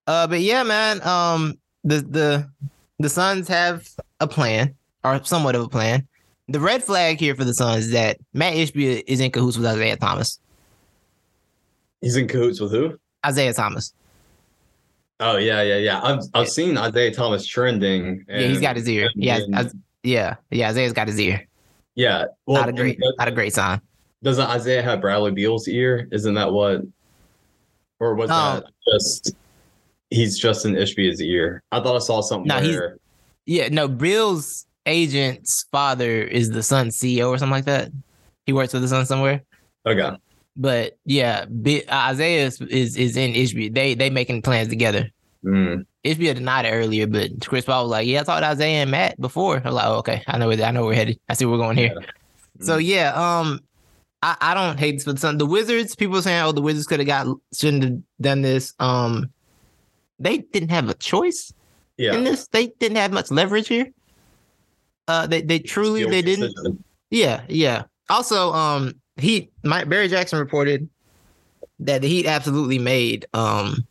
Uh, 0.07 0.27
but 0.27 0.39
yeah, 0.41 0.63
man. 0.63 1.01
Um, 1.05 1.57
the 1.83 2.01
the 2.01 2.49
the 2.99 3.09
Suns 3.09 3.47
have 3.47 3.89
a 4.19 4.27
plan 4.27 4.75
or 5.03 5.23
somewhat 5.23 5.55
of 5.55 5.63
a 5.63 5.69
plan. 5.69 6.07
The 6.47 6.59
red 6.59 6.83
flag 6.83 7.19
here 7.19 7.35
for 7.35 7.43
the 7.43 7.53
Suns 7.53 7.85
is 7.85 7.91
that 7.91 8.17
Matt 8.33 8.53
Ishbia 8.53 9.03
is 9.07 9.19
in 9.19 9.31
cahoots 9.31 9.57
with 9.57 9.65
Isaiah 9.65 9.97
Thomas. 9.97 10.39
He's 12.01 12.15
in 12.15 12.27
cahoots 12.27 12.59
with 12.59 12.71
who? 12.71 12.97
Isaiah 13.25 13.53
Thomas. 13.53 13.93
Oh 15.19 15.37
yeah, 15.37 15.61
yeah, 15.61 15.77
yeah. 15.77 16.01
I've 16.01 16.23
I've 16.33 16.49
seen 16.49 16.77
Isaiah 16.77 17.11
Thomas 17.13 17.45
trending. 17.45 18.25
yeah, 18.29 18.47
he's 18.47 18.59
got 18.61 18.75
his 18.75 18.87
ear. 18.89 19.09
Yeah, 19.15 19.39
yeah, 20.03 20.35
yeah. 20.49 20.69
Isaiah's 20.69 20.93
got 20.93 21.07
his 21.07 21.19
ear. 21.19 21.47
yeah. 21.95 22.25
Well, 22.45 22.61
not 22.61 22.69
a 22.69 22.73
great, 22.73 22.99
and 23.01 23.13
not 23.17 23.27
a 23.27 23.31
great 23.31 23.53
sign. 23.53 23.81
Doesn't 24.23 24.45
Isaiah 24.47 24.81
have 24.83 25.01
Bradley 25.01 25.31
Beal's 25.31 25.67
ear? 25.67 26.07
Isn't 26.11 26.33
that 26.35 26.51
what? 26.51 26.81
Or 27.99 28.15
was 28.15 28.29
Um, 28.29 28.61
that 28.61 28.71
just? 28.93 29.35
He's 30.09 30.37
just 30.37 30.65
in 30.65 30.73
Ishbia's 30.75 31.21
ear. 31.21 31.63
I 31.71 31.79
thought 31.81 31.95
I 31.95 31.99
saw 31.99 32.21
something 32.21 32.47
No, 32.47 32.59
he's- 32.59 32.79
Yeah, 33.45 33.69
no, 33.69 33.87
Beal's 33.87 34.65
agent's 34.85 35.65
father 35.71 36.21
is 36.21 36.49
the 36.49 36.61
Sun's 36.63 36.97
CEO 36.97 37.29
or 37.29 37.37
something 37.37 37.51
like 37.51 37.65
that. 37.65 37.91
He 38.45 38.53
works 38.53 38.71
for 38.73 38.79
the 38.79 38.87
Sun 38.87 39.05
somewhere. 39.05 39.41
Okay. 39.85 40.11
But 40.57 40.97
yeah, 41.05 41.45
uh, 41.47 41.79
Isaiah 41.91 42.45
is, 42.47 42.59
is 42.61 42.97
is 42.97 43.15
in 43.15 43.31
Ishbia. 43.33 43.73
They 43.73 43.93
they 43.95 44.09
making 44.09 44.41
plans 44.41 44.67
together. 44.67 45.09
Mm. 45.45 45.85
Ishbia 46.03 46.33
denied 46.33 46.65
it 46.65 46.71
earlier, 46.71 47.05
but 47.07 47.29
Chris 47.45 47.65
Paul 47.65 47.83
was 47.83 47.91
like, 47.91 48.07
"Yeah, 48.07 48.21
I 48.21 48.23
talked 48.23 48.41
to 48.41 48.47
Isaiah 48.47 48.81
and 48.81 48.91
Matt 48.91 49.19
before." 49.21 49.61
I'm 49.63 49.73
like, 49.73 49.85
oh, 49.85 49.95
"Okay, 49.97 50.23
I 50.27 50.37
know 50.37 50.47
where 50.47 50.61
I 50.63 50.71
know 50.71 50.81
where 50.81 50.89
we're 50.89 50.95
headed. 50.95 51.19
I 51.29 51.33
see 51.33 51.45
where 51.45 51.57
we're 51.57 51.63
going 51.63 51.77
here." 51.77 51.93
So 52.59 52.77
yeah, 52.77 53.11
um, 53.13 53.59
I, 54.23 54.35
I 54.41 54.53
don't 54.53 54.79
hate 54.79 54.93
this 54.93 55.03
but 55.05 55.13
the 55.15 55.19
Sun. 55.21 55.37
The 55.37 55.45
Wizards, 55.45 55.95
people 55.95 56.21
saying, 56.21 56.43
"Oh, 56.43 56.51
the 56.51 56.61
Wizards 56.61 56.87
could 56.87 56.99
have 56.99 57.07
got 57.07 57.27
shouldn't 57.53 57.83
have 57.83 57.97
done 58.19 58.41
this." 58.41 58.73
Um, 58.79 59.31
they 60.19 60.39
didn't 60.39 60.69
have 60.69 60.89
a 60.89 60.93
choice 60.95 61.53
Yeah. 61.97 62.13
in 62.15 62.23
this. 62.23 62.47
They 62.47 62.67
didn't 62.79 62.97
have 62.97 63.11
much 63.13 63.29
leverage 63.31 63.67
here. 63.67 63.87
Uh, 65.07 65.27
they 65.27 65.41
they 65.41 65.59
truly 65.59 66.03
they 66.05 66.21
didn't. 66.21 66.49
decision. 66.53 66.83
Yeah, 67.09 67.41
yeah. 67.47 67.83
Also, 68.09 68.51
um, 68.53 68.93
Heat. 69.17 69.51
My 69.63 69.83
Barry 69.83 70.07
Jackson 70.07 70.39
reported 70.39 70.89
that 71.79 72.01
the 72.01 72.07
Heat 72.07 72.25
absolutely 72.27 72.79
made 72.79 73.25
um 73.33 73.85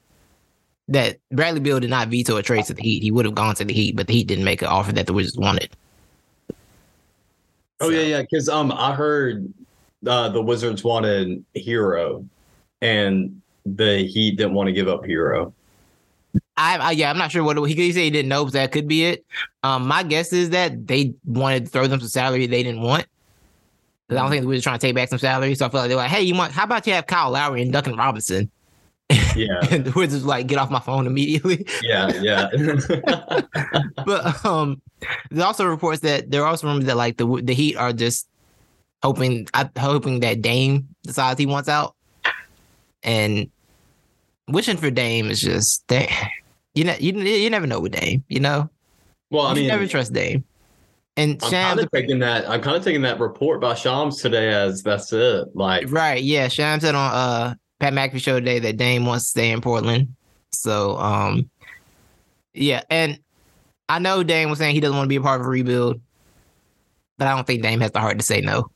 that 0.90 1.18
Bradley 1.32 1.60
Beal 1.60 1.80
did 1.80 1.90
not 1.90 2.08
veto 2.08 2.36
a 2.36 2.42
trade 2.42 2.64
to 2.66 2.74
the 2.74 2.82
Heat. 2.82 3.02
He 3.02 3.10
would 3.10 3.24
have 3.24 3.34
gone 3.34 3.54
to 3.54 3.64
the 3.64 3.72
Heat, 3.72 3.96
but 3.96 4.06
the 4.06 4.12
Heat 4.12 4.26
didn't 4.26 4.44
make 4.44 4.60
an 4.60 4.68
offer 4.68 4.92
that 4.92 5.06
the 5.06 5.12
Wizards 5.12 5.38
wanted. 5.38 5.70
Oh 7.80 7.88
So- 7.88 7.90
yeah, 7.90 8.02
yeah. 8.02 8.20
Because 8.22 8.48
um, 8.48 8.72
I 8.72 8.94
heard 8.94 9.52
uh, 10.06 10.28
the 10.28 10.42
Wizards 10.42 10.84
wanted 10.84 11.44
Herro, 11.56 12.26
and 12.82 13.40
the 13.64 13.98
Heat 14.06 14.36
didn't 14.36 14.54
want 14.54 14.66
to 14.66 14.72
give 14.72 14.88
up 14.88 15.02
Herro. 15.04 15.52
I, 16.56 16.76
I 16.76 16.90
yeah, 16.92 17.10
I'm 17.10 17.18
not 17.18 17.32
sure 17.32 17.42
what 17.42 17.56
he 17.68 17.74
could 17.74 17.94
say 17.94 18.04
he 18.04 18.10
didn't 18.10 18.28
know, 18.28 18.44
but 18.44 18.52
that 18.52 18.72
could 18.72 18.86
be 18.86 19.04
it. 19.04 19.24
Um, 19.62 19.86
my 19.88 20.02
guess 20.02 20.32
is 20.32 20.50
that 20.50 20.86
they 20.86 21.14
wanted 21.24 21.64
to 21.64 21.70
throw 21.70 21.86
them 21.86 22.00
some 22.00 22.08
salary 22.08 22.46
they 22.46 22.62
didn't 22.62 22.82
want. 22.82 23.06
I 24.10 24.14
don't 24.14 24.30
think 24.30 24.44
we 24.44 24.56
were 24.56 24.60
trying 24.60 24.78
to 24.78 24.84
take 24.84 24.94
back 24.96 25.08
some 25.08 25.20
salary, 25.20 25.54
so 25.54 25.66
I 25.66 25.68
feel 25.68 25.80
like 25.80 25.88
they're 25.88 25.96
like, 25.96 26.10
"Hey, 26.10 26.22
you 26.22 26.34
want? 26.34 26.52
How 26.52 26.64
about 26.64 26.84
you 26.86 26.92
have 26.94 27.06
Kyle 27.06 27.30
Lowry 27.30 27.62
and 27.62 27.72
Duncan 27.72 27.96
Robinson?" 27.96 28.50
Yeah, 29.36 29.60
and 29.70 29.84
the 29.84 29.92
Wizards 29.94 30.24
like 30.24 30.46
get 30.46 30.58
off 30.58 30.70
my 30.70 30.80
phone 30.80 31.06
immediately. 31.06 31.66
yeah, 31.82 32.12
yeah. 32.20 32.48
but 34.06 34.44
um, 34.44 34.80
there's 35.30 35.44
also 35.44 35.66
reports 35.66 36.00
that 36.00 36.30
there 36.30 36.42
are 36.42 36.48
also 36.48 36.66
rumors 36.66 36.84
that 36.84 36.96
like 36.96 37.16
the 37.16 37.26
the 37.42 37.54
Heat 37.54 37.76
are 37.76 37.92
just 37.92 38.28
hoping, 39.02 39.48
I 39.54 39.68
hoping 39.78 40.20
that 40.20 40.42
Dame 40.42 40.88
decides 41.02 41.38
he 41.38 41.46
wants 41.46 41.68
out, 41.68 41.96
and 43.02 43.50
wishing 44.48 44.76
for 44.76 44.90
Dame 44.90 45.30
is 45.30 45.40
just 45.40 45.86
that 45.88 46.08
you 46.74 46.84
know 46.84 46.94
you 46.98 47.12
you 47.18 47.50
never 47.50 47.66
know 47.66 47.80
with 47.80 47.92
Dame, 47.92 48.24
you 48.28 48.40
know. 48.40 48.70
well, 49.30 49.46
I 49.46 49.50
you 49.50 49.60
mean, 49.60 49.68
never 49.68 49.86
trust 49.86 50.12
Dame. 50.12 50.44
And 51.16 51.42
I'm 51.42 51.50
Shams, 51.50 51.74
kind 51.74 51.80
of 51.80 51.90
taking 51.90 52.18
that. 52.20 52.48
I'm 52.48 52.62
kind 52.62 52.76
of 52.76 52.84
taking 52.84 53.02
that 53.02 53.18
report 53.18 53.60
by 53.60 53.74
Shams 53.74 54.22
today 54.22 54.48
as 54.48 54.82
that's 54.82 55.12
it. 55.12 55.48
Like, 55.54 55.90
right? 55.90 56.22
Yeah, 56.22 56.48
Shams 56.48 56.82
said 56.82 56.94
on 56.94 57.12
uh 57.12 57.54
Pat 57.80 57.92
McAfee 57.92 58.20
show 58.20 58.38
today 58.38 58.58
that 58.60 58.76
Dame 58.76 59.06
wants 59.06 59.24
to 59.24 59.30
stay 59.30 59.50
in 59.50 59.60
Portland. 59.60 60.14
So 60.52 60.96
um, 60.98 61.50
yeah, 62.54 62.82
and 62.90 63.18
I 63.88 63.98
know 63.98 64.22
Dame 64.22 64.50
was 64.50 64.58
saying 64.58 64.74
he 64.74 64.80
doesn't 64.80 64.96
want 64.96 65.06
to 65.06 65.08
be 65.08 65.16
a 65.16 65.20
part 65.20 65.40
of 65.40 65.46
a 65.46 65.50
rebuild, 65.50 66.00
but 67.18 67.26
I 67.26 67.34
don't 67.34 67.46
think 67.46 67.62
Dame 67.62 67.80
has 67.80 67.90
the 67.90 68.00
heart 68.00 68.18
to 68.18 68.24
say 68.24 68.40
no. 68.40 68.70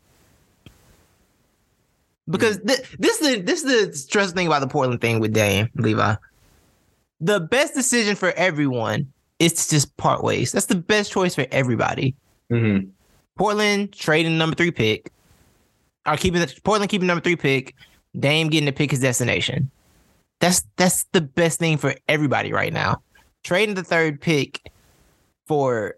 Because 2.29 2.59
th- 2.67 2.81
this 2.99 3.21
is 3.21 3.29
the 3.29 3.41
this 3.43 3.63
is 3.65 3.91
the 3.91 3.97
stressful 3.97 4.35
thing 4.35 4.47
about 4.47 4.61
the 4.61 4.67
Portland 4.67 5.01
thing 5.01 5.21
with 5.21 5.35
Dame 5.35 5.69
Levi. 5.75 6.15
The 7.21 7.41
best 7.41 7.75
decision 7.75 8.17
for 8.17 8.33
everyone 8.33 9.13
is 9.39 9.53
to 9.53 9.71
just 9.71 9.95
part 9.99 10.23
ways. 10.25 10.51
That's 10.53 10.67
the 10.67 10.75
best 10.75 11.13
choice 11.13 11.35
for 11.35 11.47
everybody. 11.51 12.15
mhm. 12.51 12.89
Portland 13.37 13.93
trading 13.93 14.39
number 14.39 14.55
three 14.57 14.71
pick, 14.71 15.11
or 16.07 16.17
keeping 16.17 16.41
the 16.41 16.55
Portland 16.65 16.89
keeping 16.89 17.09
number 17.09 17.21
three 17.21 17.37
pick, 17.37 17.75
Dame 18.19 18.49
getting 18.49 18.67
to 18.67 18.73
pick 18.73 18.91
his 18.91 19.01
destination. 19.01 19.71
That's 20.41 20.63
that's 20.77 21.05
the 21.13 21.21
best 21.21 21.59
thing 21.59 21.77
for 21.77 21.95
everybody 22.09 22.53
right 22.53 22.73
now. 22.73 23.03
Trading 23.43 23.75
the 23.75 23.85
third 23.85 24.21
pick 24.21 24.71
for 25.47 25.97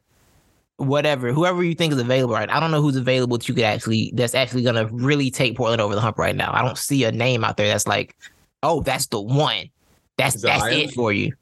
whatever, 0.77 1.33
whoever 1.33 1.63
you 1.63 1.75
think 1.75 1.93
is 1.93 1.99
available. 1.99 2.35
Right, 2.35 2.51
I 2.51 2.61
don't 2.61 2.71
know 2.71 2.83
who's 2.83 2.97
available 2.97 3.39
that 3.39 3.49
you 3.49 3.55
could 3.55 3.65
actually 3.65 4.13
that's 4.15 4.35
actually 4.35 4.63
gonna 4.63 4.87
really 4.87 5.31
take 5.31 5.57
Portland 5.57 5.81
over 5.81 5.95
the 5.95 6.01
hump 6.01 6.19
right 6.19 6.37
now. 6.37 6.53
I 6.53 6.63
don't 6.63 6.79
see 6.79 7.05
a 7.05 7.13
name 7.13 7.45
out 7.45 7.57
there 7.57 7.69
that's 7.69 7.87
like, 7.87 8.17
oh, 8.63 8.83
that's 8.83 9.07
the 9.07 9.21
one. 9.21 9.71
That's 10.17 10.41
that's 10.41 10.67
it 10.67 10.93
for 10.93 11.13
you. 11.13 11.35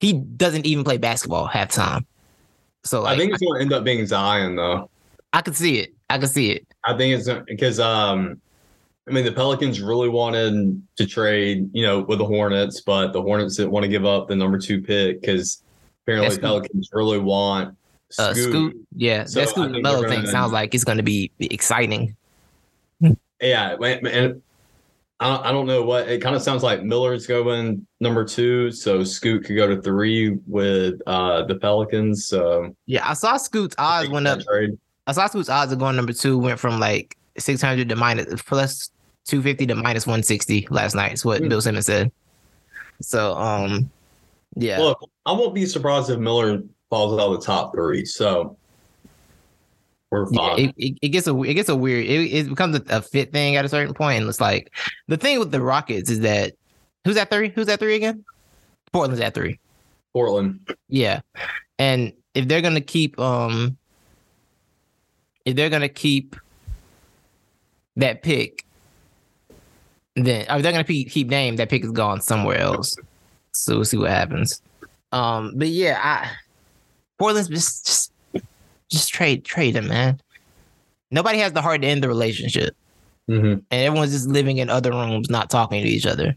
He 0.00 0.14
doesn't 0.14 0.66
even 0.66 0.84
play 0.84 0.96
basketball 0.96 1.46
half 1.46 1.70
time. 1.70 2.06
So 2.84 3.02
like, 3.02 3.14
I 3.14 3.18
think 3.18 3.32
it's 3.34 3.42
going 3.42 3.58
to 3.58 3.60
end 3.60 3.72
up 3.72 3.84
being 3.84 4.06
Zion 4.06 4.56
though. 4.56 4.88
I 5.32 5.42
could 5.42 5.56
see 5.56 5.78
it. 5.78 5.94
I 6.08 6.18
could 6.18 6.30
see 6.30 6.50
it. 6.50 6.66
I 6.84 6.96
think 6.96 7.18
it's 7.18 7.28
because 7.46 7.78
um, 7.78 8.40
I 9.10 9.12
mean 9.12 9.24
the 9.24 9.32
Pelicans 9.32 9.80
really 9.80 10.08
wanted 10.08 10.80
to 10.96 11.06
trade, 11.06 11.68
you 11.72 11.82
know, 11.82 12.00
with 12.00 12.18
the 12.18 12.24
Hornets, 12.24 12.80
but 12.80 13.12
the 13.12 13.20
Hornets 13.20 13.56
didn't 13.56 13.72
want 13.72 13.82
to 13.82 13.88
give 13.88 14.04
up 14.04 14.28
the 14.28 14.36
number 14.36 14.56
two 14.56 14.80
pick 14.80 15.20
because 15.20 15.64
apparently 16.04 16.28
That's 16.28 16.36
the 16.36 16.42
Pelicans 16.42 16.90
really 16.92 17.18
want 17.18 17.76
Uh, 18.18 18.32
Scoot. 18.32 18.50
Scoot, 18.50 18.86
yeah, 18.94 19.24
So 19.24 19.40
that 19.40 19.48
Scoot 19.48 19.82
Melo 19.82 20.08
thing 20.08 20.26
sounds 20.26 20.52
like 20.52 20.74
it's 20.74 20.84
going 20.84 20.98
to 20.98 21.02
be 21.02 21.32
exciting. 21.40 22.14
Yeah, 23.40 23.76
and, 23.80 24.42
I 25.22 25.50
don't 25.52 25.66
know 25.66 25.82
what 25.82 26.08
it 26.08 26.22
kind 26.22 26.34
of 26.36 26.40
sounds 26.40 26.62
like. 26.62 26.82
Miller's 26.82 27.26
going 27.26 27.86
number 28.00 28.24
two, 28.24 28.70
so 28.70 29.02
Scoot 29.02 29.44
could 29.44 29.56
go 29.56 29.66
to 29.66 29.82
three 29.82 30.38
with 30.46 31.00
uh 31.06 31.44
the 31.44 31.56
Pelicans. 31.56 32.26
So 32.26 32.74
Yeah, 32.86 33.08
I 33.08 33.14
saw 33.14 33.36
Scoot's 33.36 33.74
odds 33.76 34.08
went 34.08 34.26
up. 34.26 34.40
Trade. 34.40 34.78
I 35.06 35.12
saw 35.12 35.26
Scoot's 35.26 35.48
odds 35.48 35.72
of 35.72 35.78
going 35.78 35.96
number 35.96 36.12
two 36.12 36.38
went 36.38 36.58
from 36.58 36.78
like 36.80 37.18
six 37.36 37.60
hundred 37.60 37.88
to 37.90 37.96
minus 37.96 38.40
plus 38.42 38.90
two 39.26 39.42
fifty 39.42 39.66
to 39.66 39.74
minus 39.74 40.06
one 40.06 40.22
sixty 40.22 40.66
last 40.70 40.94
night. 40.94 41.12
Is 41.12 41.24
what 41.24 41.40
Hmm. 41.40 41.48
Bill 41.48 41.60
Simmons 41.60 41.86
said. 41.86 42.10
So, 43.02 43.34
um, 43.36 43.90
yeah, 44.56 44.78
Look, 44.78 45.08
I 45.24 45.32
won't 45.32 45.54
be 45.54 45.64
surprised 45.64 46.10
if 46.10 46.18
Miller 46.18 46.62
falls 46.90 47.18
out 47.18 47.32
of 47.32 47.40
the 47.40 47.46
top 47.46 47.72
three. 47.74 48.04
So 48.04 48.56
we're 50.10 50.26
yeah 50.32 50.38
fine. 50.38 50.58
it, 50.58 50.74
it, 50.76 50.98
it 51.02 51.08
gets 51.10 51.26
a 51.26 51.42
it 51.42 51.54
gets 51.54 51.68
a 51.68 51.76
weird. 51.76 52.04
It, 52.04 52.32
it 52.32 52.48
becomes 52.48 52.76
a, 52.76 52.82
a 52.88 53.00
fit 53.00 53.32
thing 53.32 53.56
at 53.56 53.64
a 53.64 53.68
certain 53.68 53.94
point, 53.94 54.20
and 54.20 54.28
it's 54.28 54.40
like 54.40 54.72
the 55.08 55.16
thing 55.16 55.38
with 55.38 55.50
the 55.52 55.62
Rockets 55.62 56.10
is 56.10 56.20
that 56.20 56.54
who's 57.04 57.16
at 57.16 57.30
three? 57.30 57.50
Who's 57.50 57.68
at 57.68 57.78
three 57.78 57.94
again? 57.94 58.24
Portland's 58.92 59.20
at 59.20 59.34
three. 59.34 59.58
Portland. 60.12 60.68
Yeah. 60.88 61.20
And 61.78 62.12
if 62.34 62.48
they're 62.48 62.60
gonna 62.60 62.80
keep 62.80 63.18
um 63.20 63.76
if 65.44 65.54
they're 65.56 65.70
gonna 65.70 65.88
keep 65.88 66.34
that 67.96 68.22
pick, 68.22 68.66
then 70.26 70.42
if 70.42 70.62
they're 70.62 70.72
gonna 70.72 70.84
keep 70.84 71.10
keep 71.10 71.28
name, 71.28 71.56
that 71.56 71.68
pick 71.68 71.84
is 71.84 71.92
gone 71.92 72.20
somewhere 72.20 72.58
else. 72.58 72.96
So 73.52 73.76
we'll 73.76 73.84
see 73.84 73.96
what 73.98 74.10
happens. 74.10 74.62
Um, 75.12 75.52
but 75.56 75.68
yeah, 75.68 76.00
I 76.02 76.30
Portland's 77.18 77.48
just 77.48 77.86
just 77.86 78.12
just 78.90 79.08
trade 79.10 79.44
trade 79.44 79.76
him, 79.76 79.88
man. 79.88 80.20
Nobody 81.10 81.38
has 81.38 81.52
the 81.52 81.62
heart 81.62 81.82
to 81.82 81.88
end 81.88 82.02
the 82.02 82.08
relationship. 82.08 82.76
hmm 83.26 83.54
And 83.54 83.64
everyone's 83.70 84.12
just 84.12 84.28
living 84.28 84.58
in 84.58 84.70
other 84.70 84.90
rooms, 84.92 85.28
not 85.28 85.50
talking 85.50 85.82
to 85.82 85.88
each 85.88 86.06
other. 86.06 86.36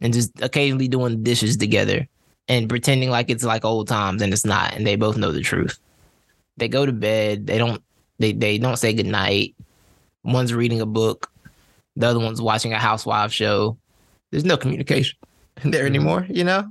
And 0.00 0.12
just 0.12 0.32
occasionally 0.42 0.88
doing 0.88 1.22
dishes 1.22 1.56
together 1.56 2.08
and 2.48 2.68
pretending 2.68 3.10
like 3.10 3.30
it's 3.30 3.44
like 3.44 3.64
old 3.64 3.88
times 3.88 4.22
and 4.22 4.32
it's 4.32 4.44
not 4.44 4.74
and 4.74 4.86
they 4.86 4.96
both 4.96 5.16
know 5.16 5.32
the 5.32 5.40
truth 5.40 5.78
they 6.56 6.68
go 6.68 6.84
to 6.84 6.92
bed 6.92 7.46
they 7.46 7.58
don't 7.58 7.82
they, 8.18 8.32
they 8.32 8.58
don't 8.58 8.78
say 8.78 8.92
goodnight 8.92 9.54
one's 10.24 10.52
reading 10.52 10.80
a 10.80 10.86
book 10.86 11.30
the 11.96 12.06
other 12.06 12.18
one's 12.20 12.40
watching 12.40 12.72
a 12.72 12.78
housewife 12.78 13.32
show 13.32 13.76
there's 14.30 14.44
no 14.44 14.56
communication 14.56 15.18
there 15.64 15.84
Mhm. 15.84 15.86
anymore 15.86 16.26
you 16.30 16.44
know 16.44 16.64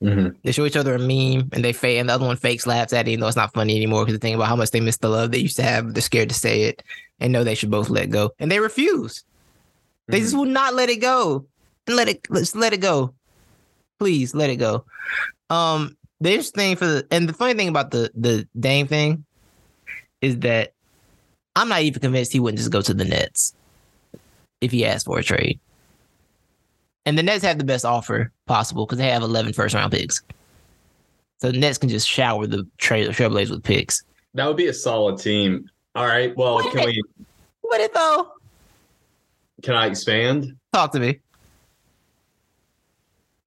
hmm 0.00 0.28
they 0.44 0.52
show 0.52 0.64
each 0.66 0.76
other 0.76 0.94
a 0.94 0.98
meme 0.98 1.48
and 1.52 1.64
they 1.64 1.72
fake 1.72 1.98
and 1.98 2.08
the 2.08 2.12
other 2.14 2.26
one 2.26 2.36
fakes 2.36 2.66
laughs 2.66 2.92
at 2.92 3.08
it 3.08 3.12
even 3.12 3.20
though 3.20 3.26
it's 3.28 3.36
not 3.36 3.52
funny 3.54 3.74
anymore 3.76 4.04
because 4.04 4.18
they 4.18 4.28
think 4.28 4.36
about 4.36 4.48
how 4.48 4.56
much 4.56 4.70
they 4.70 4.80
miss 4.80 4.98
the 4.98 5.08
love 5.08 5.30
they 5.30 5.38
used 5.38 5.56
to 5.56 5.62
have 5.62 5.94
they're 5.94 6.02
scared 6.02 6.28
to 6.28 6.34
say 6.34 6.62
it 6.64 6.82
and 7.18 7.32
know 7.32 7.42
they 7.44 7.54
should 7.54 7.70
both 7.70 7.88
let 7.88 8.10
go 8.10 8.30
and 8.38 8.50
they 8.50 8.60
refuse 8.60 9.24
they 10.08 10.20
just 10.20 10.36
will 10.36 10.44
not 10.44 10.72
let 10.74 10.88
it 10.88 10.98
go. 11.00 11.46
Let 11.88 12.08
it 12.08 12.20
let's 12.30 12.54
let 12.54 12.72
it 12.72 12.80
go. 12.80 13.12
Please 13.98 14.36
let 14.36 14.50
it 14.50 14.56
go. 14.56 14.84
Um 15.50 15.96
the 16.20 16.30
interesting 16.30 16.60
thing 16.60 16.76
for 16.76 16.86
the 16.86 17.06
and 17.10 17.28
the 17.28 17.32
funny 17.32 17.54
thing 17.54 17.66
about 17.66 17.90
the 17.90 18.12
the 18.14 18.46
Dame 18.58 18.86
thing 18.86 19.24
is 20.20 20.38
that 20.40 20.74
I'm 21.56 21.68
not 21.68 21.80
even 21.80 22.00
convinced 22.00 22.32
he 22.32 22.38
wouldn't 22.38 22.58
just 22.58 22.70
go 22.70 22.80
to 22.82 22.94
the 22.94 23.04
Nets 23.04 23.52
if 24.60 24.70
he 24.72 24.84
asked 24.84 25.06
for 25.06 25.18
a 25.18 25.22
trade. 25.22 25.58
And 27.04 27.16
the 27.16 27.22
Nets 27.22 27.44
have 27.44 27.58
the 27.58 27.64
best 27.64 27.84
offer 27.84 28.32
possible 28.46 28.84
because 28.84 28.98
they 28.98 29.08
have 29.08 29.22
11 29.22 29.52
first 29.52 29.74
round 29.74 29.92
picks. 29.92 30.22
So 31.38 31.52
the 31.52 31.58
Nets 31.58 31.78
can 31.78 31.88
just 31.88 32.08
shower 32.08 32.46
the 32.46 32.66
trade 32.78 33.08
Trailblazers 33.10 33.50
with 33.50 33.62
picks. 33.62 34.02
That 34.34 34.46
would 34.46 34.56
be 34.56 34.66
a 34.66 34.74
solid 34.74 35.18
team. 35.18 35.68
All 35.94 36.06
right. 36.06 36.36
Well, 36.36 36.62
can 36.70 36.84
we? 36.84 37.02
What 37.60 37.80
it 37.80 37.94
though? 37.94 38.32
Can 39.62 39.74
I 39.74 39.86
expand? 39.86 40.56
Talk 40.72 40.92
to 40.92 41.00
me. 41.00 41.20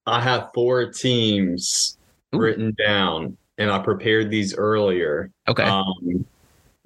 I 0.08 0.20
have 0.22 0.50
four 0.54 0.92
teams 0.92 1.98
Ooh. 2.34 2.39
written 2.39 2.75
down, 2.84 3.38
and 3.58 3.70
I 3.70 3.80
prepared 3.80 4.32
these 4.32 4.56
earlier 4.56 5.32
Okay. 5.48 5.63
um, 5.63 6.25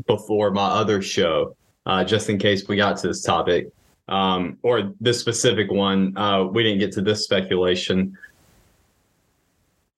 before 0.08 0.51
my 0.51 0.68
other 0.68 1.01
show, 1.01 1.56
uh, 1.86 2.03
just 2.03 2.30
in 2.30 2.38
case 2.38 2.68
we 2.68 2.75
got 2.75 2.98
to 2.98 3.08
this 3.08 3.22
topic 3.22 3.70
um, 4.07 4.57
or 4.63 4.93
this 5.00 5.19
specific 5.19 5.72
one. 5.72 6.15
Uh, 6.17 6.45
we 6.45 6.63
didn't 6.63 6.79
get 6.79 6.91
to 6.93 7.01
this 7.01 7.24
speculation. 7.24 8.17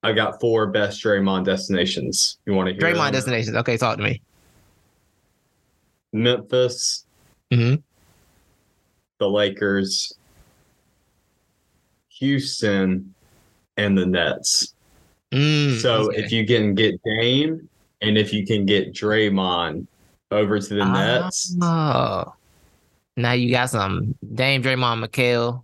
I 0.03 0.13
got 0.13 0.39
four 0.39 0.67
best 0.67 1.03
Draymond 1.03 1.45
destinations. 1.45 2.37
You 2.45 2.53
want 2.53 2.67
to 2.69 2.73
hear? 2.73 2.81
Draymond 2.81 3.05
them? 3.05 3.13
destinations. 3.13 3.55
Okay, 3.57 3.77
talk 3.77 3.97
to 3.97 4.03
me. 4.03 4.21
Memphis, 6.13 7.05
Mhm. 7.51 7.81
the 9.19 9.29
Lakers, 9.29 10.13
Houston, 12.19 13.13
and 13.77 13.97
the 13.97 14.05
Nets. 14.05 14.73
Mm, 15.31 15.79
So 15.81 16.09
okay. 16.09 16.23
if 16.23 16.31
you 16.31 16.45
can 16.45 16.75
get 16.75 17.01
Dame 17.03 17.67
and 18.01 18.17
if 18.17 18.31
you 18.31 18.45
can 18.45 18.65
get 18.65 18.93
Draymond 18.93 19.87
over 20.31 20.59
to 20.59 20.73
the 20.73 20.85
Nets, 20.85 21.55
Oh, 21.61 22.34
now 23.15 23.31
you 23.33 23.51
got 23.51 23.69
some 23.69 24.15
Dame, 24.33 24.61
Draymond, 24.63 25.05
Mikal. 25.05 25.63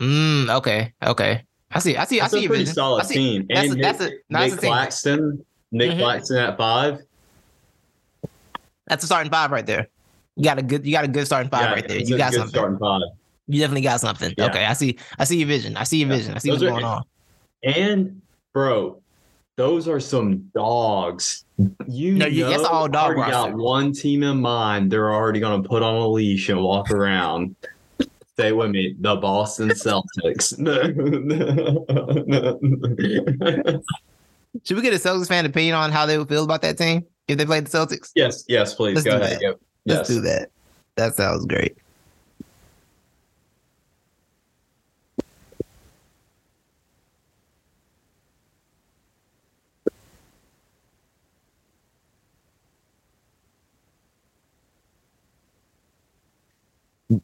Mm, 0.00 0.48
okay, 0.58 0.92
okay. 1.02 1.42
I 1.70 1.78
see. 1.78 1.96
I 1.96 2.04
see. 2.04 2.20
that's 2.20 2.32
I 2.34 2.38
see 2.38 2.44
a 2.44 2.48
pretty 2.48 2.62
vision. 2.64 2.74
solid 2.74 3.06
see. 3.06 3.14
team. 3.14 3.46
That's 3.48 3.70
and 3.70 3.78
a- 3.78 3.82
that's 3.82 4.00
Nick, 4.00 4.12
a- 4.12 4.16
that's 4.30 4.52
Nick 4.54 4.62
a. 4.62 4.66
Claxton, 4.66 5.44
Nick 5.72 5.90
Mhm. 5.92 5.98
Claxton 5.98 6.36
at 6.38 6.56
five. 6.56 7.00
That's 8.86 9.02
a 9.04 9.06
starting 9.06 9.32
five 9.32 9.50
right 9.50 9.66
there. 9.66 9.88
You 10.36 10.44
got 10.44 10.58
a 10.58 10.62
good 10.62 10.84
you 10.86 10.92
got 10.92 11.04
a 11.04 11.08
good 11.08 11.26
starting 11.26 11.50
five 11.50 11.62
Yeah, 11.62 11.72
right 11.72 11.88
there. 11.88 11.98
You 11.98 12.16
got 12.16 12.32
something. 12.32 12.50
starting 12.50 12.78
five. 12.78 13.02
You 13.48 13.60
definitely 13.60 13.80
got 13.82 14.00
something. 14.00 14.34
Yeah. 14.36 14.46
Okay, 14.46 14.64
I 14.64 14.72
see. 14.74 14.98
I 15.18 15.24
see 15.24 15.38
your 15.38 15.48
vision. 15.48 15.76
I 15.76 15.84
see 15.84 15.98
your 16.00 16.08
vision. 16.08 16.34
I 16.34 16.38
see 16.38 16.50
Those 16.50 16.60
what's 16.62 16.70
are- 16.72 16.80
going 16.80 16.84
on. 16.84 17.02
And 17.64 18.22
bro, 18.52 19.00
those 19.56 19.88
are 19.88 20.00
some 20.00 20.50
dogs. 20.54 21.44
You 21.88 22.14
No, 22.14 22.26
know, 22.26 22.30
you- 22.30 22.44
that's 22.44 22.64
all 22.64 22.88
dog 22.88 23.16
already 23.16 23.32
got 23.32 23.54
one 23.54 23.92
team 23.92 24.22
in 24.22 24.40
mind. 24.40 24.90
They're 24.90 25.12
already 25.12 25.40
gonna 25.40 25.62
put 25.62 25.82
on 25.82 25.94
a 25.94 26.08
leash 26.08 26.48
and 26.48 26.60
walk 26.62 26.90
around. 26.90 27.56
Stay 28.34 28.52
with 28.52 28.70
me, 28.70 28.94
the 29.00 29.16
Boston 29.16 29.70
Celtics. 29.70 30.56
Should 34.64 34.76
we 34.76 34.82
get 34.82 34.92
a 34.92 34.96
Celtics 34.96 35.28
fan 35.28 35.46
opinion 35.46 35.74
on 35.74 35.90
how 35.90 36.04
they 36.06 36.18
would 36.18 36.28
feel 36.28 36.44
about 36.44 36.62
that 36.62 36.76
team 36.78 37.04
if 37.28 37.38
they 37.38 37.46
played 37.46 37.66
the 37.66 37.70
Celtics? 37.70 38.10
yes, 38.14 38.44
yes, 38.48 38.74
please 38.74 38.94
Let's 38.96 39.06
go 39.06 39.18
do 39.18 39.24
ahead. 39.24 39.38
that. 39.38 39.40
Go. 39.40 39.54
Let's 39.86 40.10
Yes. 40.10 40.16
do 40.16 40.20
that. 40.22 40.50
That 40.96 41.14
sounds 41.14 41.46
great. 41.46 41.76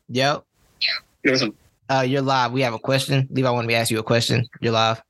Yep. 0.08 0.44
Listen. 1.24 1.54
Uh, 1.88 2.00
you're 2.00 2.22
live. 2.22 2.52
We 2.52 2.62
have 2.62 2.74
a 2.74 2.78
question. 2.78 3.28
Levi 3.30 3.50
wanted 3.50 3.66
me 3.68 3.74
to 3.74 3.78
ask 3.80 3.90
you 3.90 3.98
a 3.98 4.02
question. 4.02 4.48
You're 4.60 4.72
live. 4.72 5.02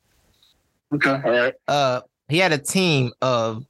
Okay. 0.95 1.11
All 1.11 1.31
right. 1.31 1.55
Uh, 1.69 2.01
he 2.29 2.39
had 2.39 2.53
a 2.53 2.59
team 2.59 3.13
of. 3.21 3.65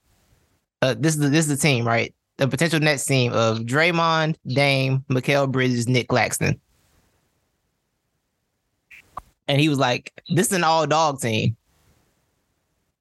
Uh, 0.80 0.94
this 0.98 1.14
is 1.14 1.20
the 1.20 1.28
this 1.28 1.46
is 1.46 1.48
the 1.48 1.56
team, 1.56 1.86
right? 1.86 2.12
The 2.38 2.48
potential 2.48 2.80
next 2.80 3.04
team 3.04 3.32
of 3.32 3.58
Draymond, 3.60 4.36
Dame, 4.46 5.04
Mikal 5.08 5.50
Bridges, 5.50 5.86
Nick 5.86 6.08
Claxton. 6.08 6.60
And 9.46 9.60
he 9.60 9.68
was 9.68 9.78
like, 9.78 10.12
"This 10.28 10.48
is 10.48 10.54
an 10.54 10.64
all 10.64 10.86
dog 10.86 11.20
team." 11.20 11.56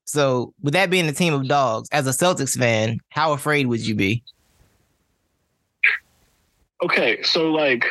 So, 0.05 0.53
with 0.61 0.73
that 0.73 0.89
being 0.89 1.07
a 1.07 1.13
team 1.13 1.33
of 1.33 1.47
dogs, 1.47 1.87
as 1.91 2.05
a 2.05 2.11
Celtics 2.11 2.57
fan, 2.57 2.99
how 3.09 3.31
afraid 3.31 3.67
would 3.67 3.79
you 3.79 3.95
be? 3.95 4.21
Okay. 6.83 7.21
So 7.23 7.51
like, 7.51 7.85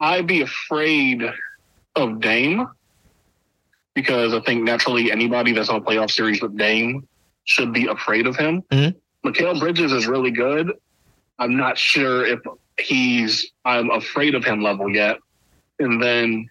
I'd 0.00 0.26
be 0.26 0.42
afraid 0.42 1.22
of 1.96 2.20
Dame 2.20 2.68
because 3.94 4.32
I 4.32 4.40
think 4.40 4.62
naturally 4.62 5.10
anybody 5.10 5.52
that's 5.52 5.68
on 5.68 5.76
a 5.76 5.80
playoff 5.80 6.10
series 6.10 6.40
with 6.40 6.56
Dame 6.56 7.06
should 7.44 7.72
be 7.72 7.86
afraid 7.86 8.26
of 8.26 8.36
him. 8.36 8.62
Mm-hmm. 8.70 9.28
Mikal 9.28 9.58
Bridges 9.58 9.92
is 9.92 10.06
really 10.06 10.30
good. 10.30 10.72
I'm 11.40 11.56
not 11.56 11.76
sure 11.76 12.24
if 12.24 12.40
he's 12.78 13.50
I'm 13.64 13.90
afraid 13.90 14.34
of 14.34 14.44
him 14.44 14.62
level 14.62 14.88
yet. 14.88 15.18
And 15.80 16.02
then, 16.02 16.48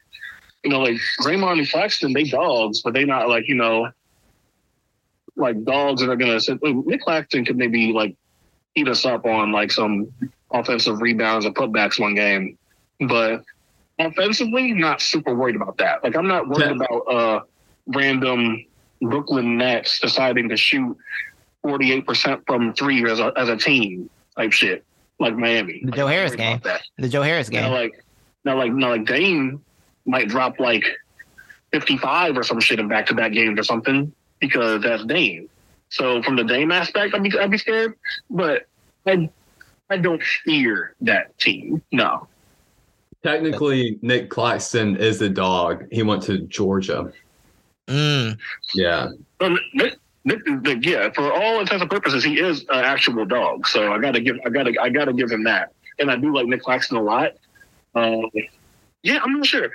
you 0.64 0.70
know, 0.70 0.82
like 0.82 0.98
Draymond 1.22 1.60
and 1.60 1.70
Claxton, 1.70 2.14
they 2.14 2.26
dogs, 2.26 2.82
but 2.82 2.94
they 2.94 3.06
not 3.06 3.30
like, 3.30 3.48
you 3.48 3.56
know, 3.56 3.90
like 5.38 5.64
dogs 5.64 6.02
that 6.02 6.10
are 6.10 6.16
gonna 6.18 6.40
sit 6.40 6.60
Nick 6.64 7.02
Claxton 7.02 7.46
could 7.46 7.58
maybe 7.58 7.94
like 7.94 8.16
eat 8.76 8.88
us 8.88 9.06
up 9.06 9.26
on 9.26 9.52
like 9.52 9.72
some 9.72 10.12
offensive 10.52 11.00
rebounds 11.02 11.46
or 11.46 11.52
putbacks 11.52 12.00
one 12.00 12.16
game. 12.16 12.58
But 13.08 13.44
offensively, 14.00 14.74
not 14.74 15.02
super 15.02 15.34
worried 15.36 15.56
about 15.56 15.78
that. 15.78 16.04
Like 16.04 16.16
I'm 16.16 16.28
not 16.28 16.48
worried 16.48 16.76
Yeah. 16.78 16.86
about 16.86 17.02
uh 17.08 17.40
random 17.88 18.66
Brooklyn 19.02 19.58
Nets 19.58 20.00
deciding 20.00 20.50
to 20.50 20.58
shoot 20.58 20.98
48% 21.66 22.42
from 22.46 22.74
three 22.74 23.10
as 23.10 23.20
a 23.20 23.32
as 23.36 23.50
a 23.50 23.58
team 23.58 24.10
type 24.36 24.52
shit. 24.52 24.84
Like 25.20 25.36
Miami. 25.36 25.82
The 25.84 25.88
Like, 25.92 25.96
Joe 25.98 26.08
Harris 26.08 26.36
game. 26.36 26.62
The 26.98 27.10
Joe 27.10 27.22
Harris 27.24 27.50
Now 27.50 27.62
game. 27.64 27.72
like 27.74 28.04
now 28.46 28.58
like 28.58 28.72
now 28.74 28.90
like 28.90 29.06
Dame 29.06 29.64
might 30.06 30.30
drop 30.30 30.60
like 30.60 30.84
55 31.74 32.38
or 32.38 32.44
some 32.44 32.60
shit 32.60 32.80
in 32.80 32.88
back 32.88 33.06
to 33.08 33.16
back 33.16 33.34
games 33.34 33.60
or 33.60 33.64
something 33.64 34.14
because 34.40 34.82
that's 34.82 35.06
Dame. 35.06 35.50
So 35.90 36.22
from 36.22 36.36
the 36.36 36.44
Dame 36.44 36.72
aspect, 36.72 37.14
I'd 37.16 37.24
be 37.24 37.38
I'd 37.38 37.52
be 37.52 37.58
scared, 37.58 37.96
but 38.30 38.68
I 39.06 39.30
I 39.90 39.98
don't 39.98 40.22
fear 40.24 40.96
that 41.02 41.38
team. 41.38 41.82
No. 41.92 42.28
Technically, 43.24 43.98
Nick 44.02 44.30
Claxton 44.30 44.96
is 44.98 45.22
a 45.22 45.30
dog. 45.30 45.86
He 45.92 46.04
went 46.04 46.24
to 46.24 46.40
Georgia. 46.40 47.12
Mm, 47.88 48.38
Yeah. 48.76 49.10
Um, 49.40 49.58
Nick, 49.74 49.98
Nick, 50.24 50.46
Nick, 50.46 50.86
yeah, 50.86 51.10
for 51.14 51.32
all 51.32 51.60
intents 51.60 51.82
and 51.82 51.90
purposes, 51.90 52.24
he 52.24 52.40
is 52.40 52.62
an 52.70 52.84
actual 52.84 53.26
dog. 53.26 53.66
So 53.68 53.92
I 53.94 54.00
gotta 54.00 54.20
give 54.20 54.38
I 54.46 54.50
gotta 54.50 54.74
I 54.82 54.90
gotta 54.90 55.14
give 55.14 55.32
him 55.32 55.44
that. 55.46 55.72
And 56.00 56.12
I 56.12 56.16
do 56.16 56.34
like 56.34 56.46
Nick 56.48 56.62
Claxton 56.62 56.98
a 56.98 57.02
lot. 57.02 57.34
Um, 57.96 58.30
yeah, 59.04 59.20
I'm 59.24 59.38
not 59.38 59.46
sure. 59.46 59.72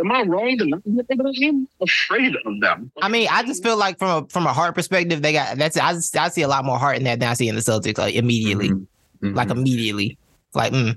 Am 0.00 0.12
I 0.12 0.22
wrong 0.22 0.56
to 0.58 0.66
not 0.66 0.84
be 0.84 0.98
afraid 1.00 1.20
of 1.20 1.34
them? 1.34 1.68
Afraid 1.80 2.36
of 2.46 2.60
them. 2.60 2.92
I 3.02 3.08
mean, 3.08 3.26
I 3.30 3.42
just 3.42 3.62
feel 3.64 3.76
like 3.76 3.98
from 3.98 4.24
a 4.24 4.28
from 4.28 4.46
a 4.46 4.52
heart 4.52 4.74
perspective, 4.74 5.22
they 5.22 5.32
got 5.32 5.56
that's 5.58 5.76
I 5.76 5.92
just, 5.94 6.16
I 6.16 6.28
see 6.28 6.42
a 6.42 6.48
lot 6.48 6.64
more 6.64 6.78
heart 6.78 6.96
in 6.98 7.04
that 7.04 7.18
than 7.18 7.28
I 7.28 7.34
see 7.34 7.48
in 7.48 7.56
the 7.56 7.60
Celtics 7.60 7.98
like 7.98 8.14
immediately, 8.14 8.70
Mhm. 8.70 8.86
Mhm. 9.22 9.34
like 9.34 9.50
immediately, 9.50 10.16
like 10.54 10.72
mm, 10.72 10.96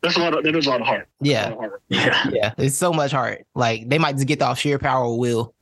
That's 0.00 0.16
a 0.16 0.20
lot 0.20 0.36
of 0.38 0.44
that 0.44 0.54
is 0.54 0.66
a 0.66 0.70
lot 0.70 0.80
of 0.80 0.86
heart. 0.86 1.08
Yeah, 1.20 1.48
of 1.50 1.58
heart. 1.58 1.82
yeah. 1.88 2.30
yeah. 2.32 2.54
It's 2.56 2.76
so 2.76 2.92
much 2.92 3.10
heart. 3.10 3.44
Like 3.56 3.88
they 3.88 3.98
might 3.98 4.12
just 4.14 4.28
get 4.28 4.40
off 4.42 4.60
sheer 4.60 4.78
power 4.78 5.04
of 5.04 5.16
will, 5.16 5.52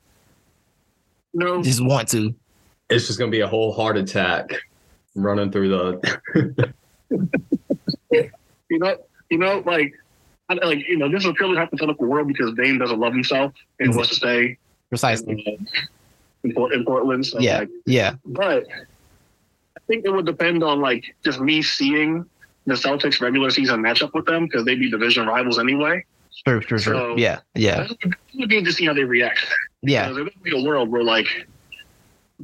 No, 1.33 1.63
just 1.63 1.83
want 1.83 2.09
to. 2.11 2.35
It's 2.91 3.07
just 3.07 3.19
gonna 3.19 3.31
be 3.31 3.41
a 3.41 3.49
whole 3.49 3.73
heart 3.73 3.97
attack 3.97 4.51
running 5.15 5.51
through 5.51 5.69
the. 5.71 6.75
you 8.11 8.79
know, 8.79 8.97
you 9.31 9.39
know, 9.39 9.63
like, 9.65 9.95
I, 10.49 10.55
like 10.55 10.87
you 10.87 10.97
know, 10.97 11.09
this 11.11 11.23
is 11.25 11.31
a 11.31 11.33
purely 11.35 11.57
hypothetical 11.57 12.07
world 12.07 12.29
because 12.29 12.53
Dame 12.55 12.79
doesn't 12.79 12.99
love 12.99 13.13
himself 13.13 13.53
and 13.81 13.95
wants 13.95 14.11
to 14.11 14.15
stay 14.17 14.59
Precisely. 14.91 15.43
uh, 15.47 15.65
in, 16.45 16.53
Port- 16.55 16.73
in 16.75 16.85
Portland. 16.85 17.25
So, 17.27 17.39
Yeah, 17.41 17.61
like, 17.61 17.69
yeah, 17.87 18.15
but 18.27 18.65
I 18.71 19.81
think 19.87 20.05
it 20.05 20.11
would 20.11 20.27
depend 20.27 20.63
on 20.63 20.81
like 20.81 21.17
just 21.25 21.41
me 21.41 21.63
seeing 21.63 22.25
the 22.67 22.75
Celtics 22.75 23.21
regular 23.21 23.51
season 23.51 23.81
matchup 23.83 24.13
with 24.15 24.27
them 24.27 24.45
because 24.47 24.65
they'd 24.65 24.79
be 24.81 24.91
division 24.91 25.27
rivals 25.27 25.59
anyway. 25.59 26.05
true, 26.47 26.61
true, 26.61 26.79
true. 26.79 26.95
So- 26.95 27.17
yeah, 27.17 27.41
yeah, 27.55 27.87
It 28.03 28.15
would 28.39 28.49
be 28.49 28.63
to 28.63 28.73
see 28.73 28.85
how 28.87 28.93
they 28.95 29.05
react. 29.05 29.41
yeah, 29.83 30.03
Because 30.05 30.17
there 30.17 30.25
would 30.25 30.43
be 30.43 30.59
a 30.59 30.63
world 30.63 30.91
where 30.91 31.03
like 31.03 31.27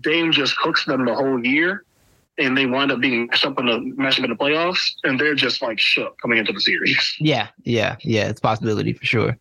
Dame 0.01 0.33
just 0.33 0.57
cooks 0.57 0.85
them 0.87 1.05
the 1.05 1.15
whole 1.15 1.45
year, 1.45 1.85
and 2.39 2.57
they 2.57 2.67
wind 2.67 2.91
up 2.93 3.01
being 3.01 3.27
matched 3.27 3.45
up 3.45 3.59
in 3.59 3.67
the 3.67 3.81
matched 3.97 4.19
up 4.19 4.25
in 4.25 4.31
the 4.31 4.37
playoffs, 4.37 4.93
and 5.05 5.19
they're 5.21 5.35
just 5.35 5.61
like 5.63 5.79
shook 5.79 6.19
coming 6.21 6.39
into 6.39 6.53
the 6.53 6.61
series. 6.61 7.17
yeah, 7.21 7.49
yeah, 7.65 7.97
yeah. 8.03 8.29
It's 8.29 8.39
a 8.41 8.43
possibility 8.43 8.93
for 8.93 9.05
sure. 9.05 9.37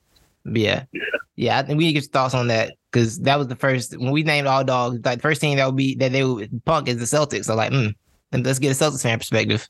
Yeah, 0.45 0.83
Yeah. 0.91 1.01
yeah. 1.35 1.59
I 1.59 1.63
think 1.63 1.77
we 1.77 1.85
need 1.85 1.89
to 1.91 1.93
get 1.95 2.03
your 2.03 2.11
thoughts 2.11 2.33
on 2.33 2.47
that 2.47 2.73
because 2.91 3.19
that 3.19 3.37
was 3.37 3.47
the 3.47 3.55
first 3.55 3.97
when 3.97 4.11
we 4.11 4.23
named 4.23 4.47
all 4.47 4.63
dogs. 4.63 4.99
Like 5.03 5.19
the 5.19 5.21
first 5.21 5.41
team 5.41 5.57
that 5.57 5.65
would 5.65 5.75
be 5.75 5.95
that 5.95 6.11
they 6.11 6.23
would 6.23 6.61
punk 6.65 6.87
is 6.87 6.97
the 6.97 7.05
Celtics. 7.17 7.45
So 7.45 7.55
like, 7.55 7.71
mm, 7.71 7.93
let's 8.33 8.59
get 8.59 8.71
a 8.71 8.83
Celtics 8.83 9.03
fan 9.03 9.17
perspective. 9.19 9.67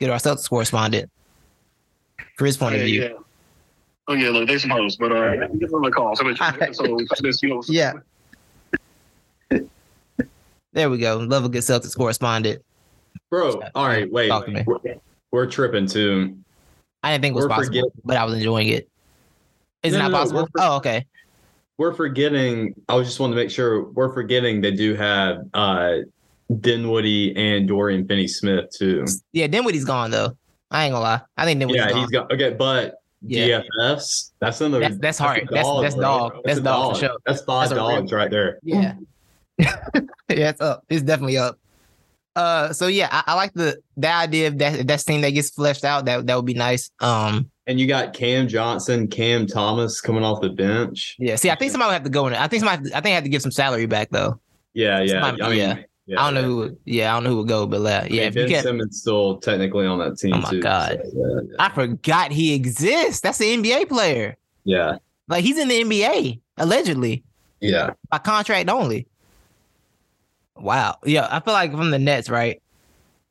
Get 0.00 0.10
our 0.10 0.18
Celtics 0.18 0.48
correspondent 0.48 1.10
for 2.36 2.46
his 2.46 2.56
point 2.56 2.74
of 2.76 2.82
view. 2.82 3.02
yeah. 3.02 3.08
Oh 4.06 4.12
yeah, 4.14 4.28
look, 4.30 4.46
they 4.48 4.58
suppose, 4.58 4.96
but 4.96 5.12
uh, 5.12 5.46
give 5.58 5.70
them 5.70 5.84
a 5.84 5.90
call. 5.90 6.14
So, 6.16 6.34
so 6.74 6.96
this, 7.22 7.42
you 7.42 7.48
know, 7.50 7.62
Yeah. 7.68 7.92
There 10.74 10.90
we 10.90 10.98
go. 10.98 11.18
Love 11.18 11.44
a 11.44 11.48
good 11.48 11.62
Celtics 11.62 11.96
correspondent. 11.96 12.60
Bro, 13.30 13.62
all 13.76 13.86
right, 13.86 14.10
wait. 14.10 14.30
Me. 14.48 14.64
We're, 14.66 14.78
we're 15.30 15.46
tripping 15.46 15.86
too. 15.86 16.36
I 17.02 17.12
didn't 17.12 17.22
think 17.22 17.32
it 17.32 17.36
was 17.36 17.44
We're 17.44 17.48
possible, 17.50 17.92
but 18.04 18.16
I 18.16 18.24
was 18.24 18.34
enjoying 18.34 18.68
it. 18.68 18.88
Is 19.84 19.94
it 19.94 19.98
No, 19.98 20.04
not 20.04 20.10
no, 20.10 20.18
possible? 20.18 20.46
for- 20.46 20.60
oh, 20.60 20.76
okay. 20.76 21.06
We're 21.78 21.94
forgetting. 21.94 22.74
I 22.88 23.00
just 23.02 23.20
wanting 23.20 23.36
to 23.36 23.42
make 23.42 23.50
sure 23.50 23.84
we're 23.90 24.12
forgetting 24.12 24.60
they 24.60 24.72
do 24.72 24.94
have 24.94 25.44
uh 25.54 25.98
Dinwiddie 26.60 27.36
and 27.36 27.66
Dorian 27.68 28.06
Finney 28.06 28.28
Smith 28.28 28.70
too. 28.76 29.04
Yeah, 29.32 29.46
Dinwiddie's 29.46 29.84
gone 29.84 30.10
though. 30.10 30.36
I 30.70 30.84
ain't 30.84 30.92
gonna 30.92 31.04
lie. 31.04 31.20
I 31.36 31.44
think 31.44 31.60
Dinwiddie's 31.60 31.84
yeah, 31.84 31.88
gone. 31.90 31.96
Yeah, 31.96 32.02
he's 32.02 32.10
got 32.10 32.32
okay, 32.32 32.50
but 32.54 32.96
yeah. 33.22 33.62
DFS. 33.80 34.32
That's 34.40 34.60
another. 34.60 34.80
That's- 34.80 34.98
that's 35.00 35.18
hard. 35.18 35.48
That's- 35.50 35.80
that's 35.82 35.94
bro. 35.94 36.02
dog. 36.02 36.32
That's 36.44 36.58
a 36.58 36.62
dog 36.62 36.94
for 36.94 37.00
sure. 37.00 37.16
That's 37.26 37.42
five 37.42 37.68
That's 37.70 37.78
dogs 37.78 38.12
right 38.12 38.30
there. 38.30 38.58
Yeah. 38.62 38.94
yeah, 39.58 39.76
it's 40.28 40.60
up. 40.60 40.84
It's 40.88 41.02
definitely 41.02 41.38
up. 41.38 41.58
Uh, 42.36 42.72
so 42.72 42.88
yeah, 42.88 43.08
I, 43.12 43.22
I 43.28 43.34
like 43.34 43.52
the 43.54 43.78
the 43.96 44.12
idea 44.12 44.48
of 44.48 44.58
that 44.58 44.86
that 44.88 45.00
team 45.00 45.20
that 45.20 45.30
gets 45.30 45.50
fleshed 45.50 45.84
out. 45.84 46.04
That 46.06 46.26
that 46.26 46.34
would 46.36 46.46
be 46.46 46.54
nice. 46.54 46.90
Um, 47.00 47.48
And 47.66 47.78
you 47.78 47.86
got 47.86 48.12
Cam 48.12 48.48
Johnson, 48.48 49.06
Cam 49.06 49.46
Thomas 49.46 50.00
coming 50.00 50.24
off 50.24 50.40
the 50.40 50.50
bench. 50.50 51.14
yeah. 51.18 51.36
See, 51.36 51.50
I 51.50 51.54
think 51.54 51.70
somebody 51.70 51.88
would 51.90 51.94
have 51.94 52.02
to 52.04 52.10
go 52.10 52.26
in. 52.26 52.32
it. 52.32 52.40
I 52.40 52.48
think 52.48 52.64
somebody. 52.64 52.92
I 52.92 53.00
think 53.00 53.12
I 53.12 53.14
have 53.16 53.24
to 53.24 53.30
give 53.30 53.42
some 53.42 53.52
salary 53.52 53.86
back 53.86 54.10
though. 54.10 54.40
Yeah, 54.72 55.00
yeah. 55.00 55.20
Somebody- 55.22 55.42
I 55.42 55.48
mean, 55.50 55.58
yeah. 55.58 55.76
yeah, 56.06 56.20
I 56.20 56.24
don't 56.24 56.34
know 56.34 56.42
who. 56.48 56.56
Would, 56.56 56.76
yeah, 56.84 57.12
I 57.12 57.14
don't 57.16 57.22
know 57.24 57.30
who 57.30 57.36
would 57.38 57.48
go, 57.48 57.66
but 57.68 57.82
uh, 57.82 57.88
I 58.02 58.06
yeah, 58.10 58.22
mean, 58.22 58.28
if 58.28 58.34
you 58.34 58.42
ben 58.42 58.48
can. 58.50 58.62
Simmons 58.64 59.00
still 59.00 59.38
technically 59.38 59.86
on 59.86 60.00
that 60.00 60.18
team 60.18 60.34
Oh 60.34 60.40
my 60.40 60.50
too. 60.50 60.60
God. 60.60 61.00
so, 61.04 61.10
yeah, 61.14 61.56
I 61.60 61.68
forgot 61.68 62.32
he 62.32 62.52
exists. 62.54 63.20
That's 63.20 63.38
the 63.38 63.56
NBA 63.56 63.88
player. 63.88 64.36
yeah, 64.64 64.96
Like 65.28 65.44
he's 65.44 65.56
in 65.58 65.68
the 65.68 65.84
NBA 65.84 66.40
allegedly 66.56 67.22
yeah. 67.60 67.90
by 68.10 68.18
contract 68.18 68.68
only. 68.68 69.06
Wow. 70.56 70.96
Yeah, 71.04 71.28
I 71.30 71.40
feel 71.40 71.52
like 71.54 71.70
from 71.72 71.90
the 71.90 71.98
Nets, 71.98 72.28
right? 72.30 72.60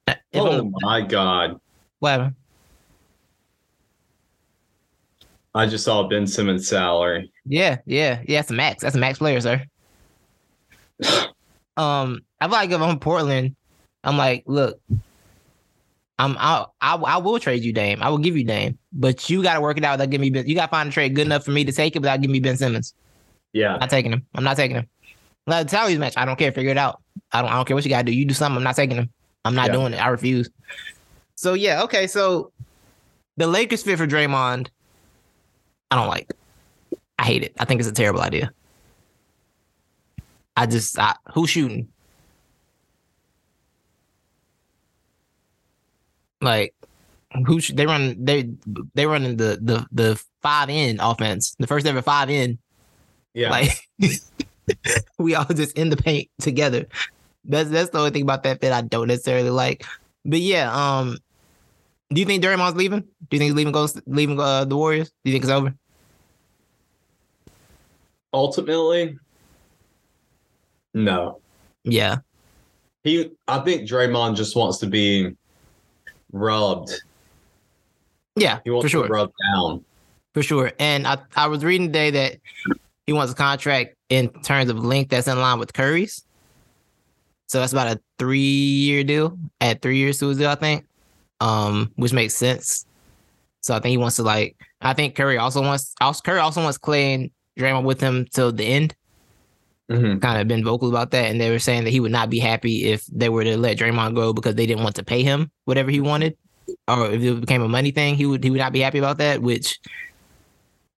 If 0.07 0.17
Oh 0.33 0.57
the- 0.57 0.71
my 0.81 1.01
god. 1.01 1.59
whatever. 1.99 2.33
I 5.55 5.67
just 5.67 5.85
saw 5.85 6.07
Ben 6.07 6.25
Simmons' 6.25 6.67
salary. 6.67 7.31
Yeah, 7.45 7.77
yeah, 7.85 8.21
yeah. 8.27 8.39
That's 8.39 8.49
a 8.49 8.53
max. 8.53 8.81
That's 8.81 8.95
a 8.95 8.99
max 8.99 9.19
player, 9.19 9.39
sir. 9.39 9.63
um, 11.77 12.21
I 12.41 12.45
feel 12.47 12.49
like 12.51 12.71
if 12.71 12.81
I'm 12.81 12.99
Portland, 12.99 13.55
I'm 14.03 14.17
like, 14.17 14.43
look, 14.47 14.81
I'm 16.17 16.35
I 16.39 16.65
I, 16.81 16.95
I 16.95 17.17
will 17.17 17.39
trade 17.39 17.63
you 17.63 17.71
Dame. 17.71 18.01
I 18.01 18.09
will 18.09 18.17
give 18.17 18.35
you 18.35 18.43
Dame, 18.43 18.77
but 18.91 19.29
you 19.29 19.43
got 19.43 19.55
to 19.55 19.61
work 19.61 19.77
it 19.77 19.83
out 19.85 19.93
without 19.93 20.09
giving 20.09 20.21
me. 20.25 20.29
Ben, 20.31 20.47
you 20.47 20.55
got 20.55 20.65
to 20.67 20.71
find 20.71 20.89
a 20.89 20.91
trade 20.91 21.13
good 21.15 21.27
enough 21.27 21.45
for 21.45 21.51
me 21.51 21.63
to 21.65 21.71
take 21.71 21.95
it 21.95 21.99
without 21.99 22.19
giving 22.19 22.33
me 22.33 22.39
Ben 22.39 22.57
Simmons. 22.57 22.95
Yeah. 23.53 23.73
I'm 23.75 23.79
not 23.79 23.89
taking 23.91 24.11
him. 24.11 24.25
I'm 24.33 24.43
not 24.43 24.57
taking 24.57 24.77
him. 24.77 24.87
Like 25.45 25.69
salaries 25.69 25.97
match, 25.99 26.13
I 26.15 26.25
don't 26.25 26.37
care. 26.37 26.51
Figure 26.51 26.71
it 26.71 26.77
out. 26.77 27.01
I 27.31 27.41
don't. 27.41 27.51
I 27.51 27.55
don't 27.55 27.65
care 27.67 27.75
what 27.75 27.83
you 27.83 27.89
got 27.89 27.99
to 28.05 28.11
do. 28.11 28.15
You 28.15 28.25
do 28.25 28.33
something. 28.33 28.57
I'm 28.57 28.63
not 28.63 28.75
taking 28.75 28.95
him. 28.97 29.09
I'm 29.45 29.55
not 29.55 29.67
Yeah. 29.67 29.73
doing 29.73 29.93
it. 29.93 29.97
I 29.97 30.07
refuse. 30.07 30.49
So 31.35 31.53
yeah, 31.53 31.83
okay. 31.83 32.07
So 32.07 32.51
the 33.37 33.47
Lakers 33.47 33.83
fit 33.83 33.97
for 33.97 34.07
Draymond. 34.07 34.67
I 35.91 35.95
don't 35.97 36.07
like. 36.07 36.31
I 37.19 37.23
hate 37.25 37.43
it. 37.43 37.53
I 37.59 37.65
think 37.65 37.79
it's 37.81 37.89
a 37.89 37.93
terrible 37.93 38.21
idea. 38.21 38.51
I 40.55 40.65
just 40.65 40.97
I, 40.97 41.15
who's 41.33 41.49
shooting? 41.49 41.87
Like 46.41 46.73
who 47.45 47.59
sh- 47.61 47.71
they 47.73 47.85
run 47.85 48.15
they 48.23 48.49
they 48.93 49.05
running 49.05 49.37
the 49.37 49.57
the 49.61 49.85
the 49.91 50.23
five 50.41 50.69
in 50.69 50.99
offense, 50.99 51.55
the 51.59 51.67
first 51.67 51.85
ever 51.85 52.01
five 52.01 52.29
in. 52.29 52.59
Yeah. 53.33 53.49
Like 53.49 53.71
we 55.19 55.35
all 55.35 55.45
just 55.45 55.77
in 55.77 55.89
the 55.89 55.97
paint 55.97 56.29
together. 56.39 56.85
That's 57.45 57.69
that's 57.69 57.89
the 57.89 57.97
only 57.99 58.11
thing 58.11 58.21
about 58.23 58.43
that 58.43 58.61
fit 58.61 58.71
I 58.71 58.81
don't 58.81 59.07
necessarily 59.07 59.49
like. 59.49 59.85
But 60.25 60.39
yeah, 60.39 60.71
um, 60.73 61.17
do 62.11 62.19
you 62.21 62.25
think 62.25 62.43
Draymond's 62.43 62.75
leaving? 62.75 63.01
Do 63.01 63.07
you 63.31 63.39
think 63.39 63.43
he's 63.49 63.53
leaving 63.53 63.73
goes 63.73 63.99
leaving 64.05 64.39
uh, 64.39 64.65
the 64.65 64.77
Warriors? 64.77 65.09
Do 65.23 65.31
you 65.31 65.33
think 65.33 65.43
it's 65.43 65.51
over? 65.51 65.73
Ultimately, 68.33 69.17
no. 70.93 71.39
Yeah, 71.83 72.17
He 73.03 73.31
I 73.47 73.59
think 73.59 73.87
Draymond 73.89 74.37
just 74.37 74.55
wants 74.55 74.77
to 74.79 74.87
be 74.87 75.35
rubbed. 76.31 76.91
yeah, 78.37 78.59
He 78.63 78.69
wants 78.69 78.85
for 78.85 78.89
sure, 78.89 79.07
to 79.07 79.13
rub 79.13 79.31
down. 79.53 79.83
for 80.33 80.41
sure. 80.41 80.71
And 80.79 81.05
I 81.05 81.17
I 81.35 81.47
was 81.47 81.63
reading 81.65 81.87
today 81.87 82.09
that 82.11 82.37
he 83.05 83.13
wants 83.13 83.33
a 83.33 83.35
contract 83.35 83.95
in 84.09 84.29
terms 84.41 84.69
of 84.69 84.83
length 84.83 85.09
that's 85.09 85.27
in 85.27 85.39
line 85.39 85.59
with 85.59 85.73
Curry's. 85.73 86.23
So 87.47 87.59
that's 87.59 87.73
about 87.73 87.87
a 87.87 88.01
three 88.17 88.39
year 88.39 89.03
deal 89.03 89.37
at 89.61 89.81
three 89.81 89.97
years 89.97 90.19
to 90.19 90.29
his 90.29 90.37
deal, 90.37 90.49
I 90.49 90.55
think. 90.55 90.85
Um, 91.41 91.91
which 91.95 92.13
makes 92.13 92.35
sense. 92.35 92.85
So 93.61 93.75
I 93.75 93.79
think 93.79 93.91
he 93.91 93.97
wants 93.97 94.15
to 94.17 94.23
like 94.23 94.55
I 94.81 94.93
think 94.93 95.15
Curry 95.15 95.37
also 95.37 95.61
wants 95.61 95.93
also 96.01 96.21
Curry 96.23 96.39
also 96.39 96.61
wants 96.61 96.77
Clay 96.77 97.13
and 97.13 97.31
Draymond 97.57 97.83
with 97.83 98.01
him 98.01 98.25
till 98.31 98.51
the 98.51 98.65
end. 98.65 98.95
Mhm. 99.91 100.21
Kind 100.21 100.41
of 100.41 100.47
been 100.47 100.63
vocal 100.63 100.89
about 100.89 101.11
that, 101.11 101.29
and 101.29 101.39
they 101.39 101.49
were 101.51 101.59
saying 101.59 101.83
that 101.83 101.89
he 101.89 101.99
would 101.99 102.11
not 102.11 102.29
be 102.29 102.39
happy 102.39 102.85
if 102.85 103.05
they 103.07 103.29
were 103.29 103.43
to 103.43 103.57
let 103.57 103.77
Draymond 103.77 104.15
go 104.15 104.31
because 104.33 104.55
they 104.55 104.65
didn't 104.65 104.83
want 104.83 104.95
to 104.95 105.03
pay 105.03 105.23
him 105.23 105.51
whatever 105.65 105.91
he 105.91 105.99
wanted, 105.99 106.37
or 106.87 107.11
if 107.11 107.21
it 107.21 107.41
became 107.41 107.61
a 107.61 107.67
money 107.67 107.91
thing, 107.91 108.15
he 108.15 108.25
would 108.25 108.43
he 108.43 108.49
would 108.49 108.59
not 108.59 108.71
be 108.73 108.79
happy 108.79 108.97
about 108.97 109.17
that. 109.17 109.41
Which 109.41 109.79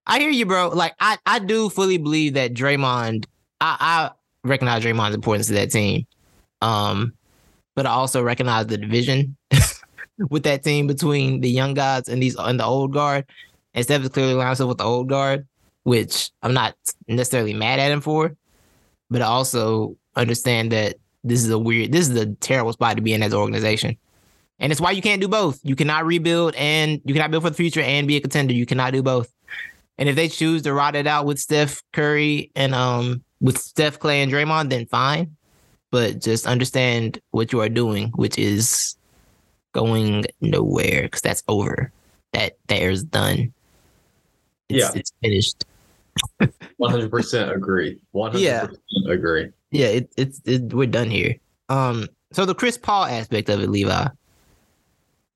I 0.06 0.18
hear 0.18 0.30
you, 0.30 0.46
bro. 0.46 0.68
Like 0.68 0.94
I 1.00 1.18
I 1.26 1.38
do 1.38 1.68
fully 1.68 1.98
believe 1.98 2.34
that 2.34 2.54
Draymond. 2.54 3.26
I 3.60 3.76
I 3.80 4.48
recognize 4.48 4.84
Draymond's 4.84 5.14
importance 5.14 5.48
to 5.48 5.54
that 5.54 5.70
team, 5.70 6.06
um, 6.62 7.12
but 7.74 7.86
I 7.86 7.90
also 7.90 8.22
recognize 8.22 8.66
the 8.66 8.78
division 8.78 9.36
with 10.30 10.44
that 10.44 10.62
team 10.62 10.86
between 10.86 11.40
the 11.40 11.50
young 11.50 11.74
guys 11.74 12.08
and 12.08 12.22
these 12.22 12.36
and 12.36 12.60
the 12.60 12.64
old 12.64 12.92
guard. 12.92 13.24
And 13.74 13.84
Steph 13.84 14.02
is 14.02 14.08
clearly 14.08 14.34
lining 14.34 14.48
himself 14.48 14.68
with 14.68 14.78
the 14.78 14.84
old 14.84 15.08
guard, 15.08 15.46
which 15.82 16.30
I'm 16.42 16.54
not 16.54 16.74
necessarily 17.08 17.52
mad 17.52 17.78
at 17.78 17.92
him 17.92 18.00
for, 18.00 18.34
but 19.10 19.20
I 19.20 19.26
also 19.26 19.96
understand 20.14 20.72
that 20.72 20.96
this 21.24 21.44
is 21.44 21.50
a 21.50 21.58
weird, 21.58 21.92
this 21.92 22.08
is 22.08 22.18
a 22.18 22.26
terrible 22.36 22.72
spot 22.72 22.96
to 22.96 23.02
be 23.02 23.12
in 23.12 23.22
as 23.22 23.32
an 23.32 23.38
organization. 23.38 23.98
And 24.58 24.72
it's 24.72 24.80
why 24.80 24.92
you 24.92 25.02
can't 25.02 25.20
do 25.20 25.28
both. 25.28 25.60
You 25.62 25.76
cannot 25.76 26.06
rebuild 26.06 26.54
and 26.54 27.02
you 27.04 27.12
cannot 27.12 27.30
build 27.30 27.42
for 27.42 27.50
the 27.50 27.56
future 27.56 27.82
and 27.82 28.08
be 28.08 28.16
a 28.16 28.20
contender. 28.20 28.54
You 28.54 28.64
cannot 28.64 28.94
do 28.94 29.02
both. 29.02 29.30
And 29.98 30.08
if 30.08 30.16
they 30.16 30.28
choose 30.28 30.62
to 30.62 30.72
ride 30.74 30.94
it 30.94 31.06
out 31.06 31.24
with 31.26 31.38
Steph 31.38 31.82
Curry 31.92 32.50
and 32.54 32.74
um 32.74 33.22
with 33.40 33.58
Steph 33.58 33.98
Clay 33.98 34.22
and 34.22 34.30
Draymond, 34.32 34.70
then 34.70 34.86
fine. 34.86 35.36
But 35.90 36.20
just 36.20 36.46
understand 36.46 37.20
what 37.30 37.52
you 37.52 37.60
are 37.60 37.68
doing, 37.68 38.08
which 38.16 38.38
is 38.38 38.96
going 39.72 40.24
nowhere 40.40 41.02
because 41.02 41.20
that's 41.22 41.42
over. 41.48 41.92
That 42.32 42.56
that 42.68 42.80
era's 42.80 43.04
done. 43.04 43.52
It's, 44.68 44.80
Yeah. 44.82 44.90
it's 44.98 45.12
finished. 45.22 45.64
100% 46.80 47.54
agree. 47.54 47.98
100% 48.14 48.76
agree. 49.08 49.50
Yeah, 49.70 49.86
it, 49.86 50.12
it's 50.16 50.40
it, 50.44 50.72
we're 50.72 50.86
done 50.86 51.10
here. 51.10 51.36
Um, 51.68 52.08
so 52.32 52.44
the 52.46 52.54
Chris 52.54 52.78
Paul 52.78 53.04
aspect 53.04 53.48
of 53.48 53.60
it, 53.60 53.68
Levi, 53.70 54.08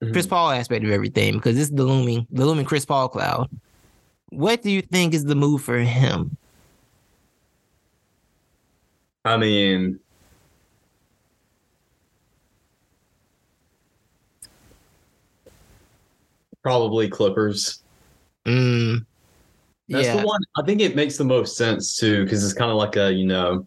Mhm. 0.03 0.13
Chris 0.13 0.27
Paul 0.27 0.51
aspect 0.51 0.85
of 0.85 0.91
everything, 0.91 1.35
because 1.35 1.57
this 1.57 1.69
is 1.69 1.75
the 1.75 1.85
looming, 1.85 2.27
the 2.31 2.47
looming 2.47 2.65
Chris 2.65 2.87
Paul 2.87 3.09
cloud. 3.11 3.49
What 4.31 4.63
do 4.63 4.71
you 4.71 4.83
think 4.83 5.13
is 5.15 5.25
the 5.25 5.35
move 5.35 5.63
for 5.63 5.79
him? 5.79 6.37
I 9.25 9.37
mean, 9.37 10.01
probably 16.63 17.09
Clippers. 17.09 17.83
Mm, 18.47 19.05
That's 19.89 20.07
yeah, 20.07 20.17
the 20.21 20.27
one. 20.27 20.41
I 20.57 20.63
think 20.65 20.81
it 20.81 20.97
makes 20.97 21.17
the 21.17 21.25
most 21.25 21.57
sense 21.57 21.97
too, 21.97 22.25
because 22.25 22.45
it's 22.45 22.55
kind 22.55 22.71
of 22.71 22.77
like 22.77 22.97
a 22.97 23.13
you 23.13 23.27
know 23.27 23.67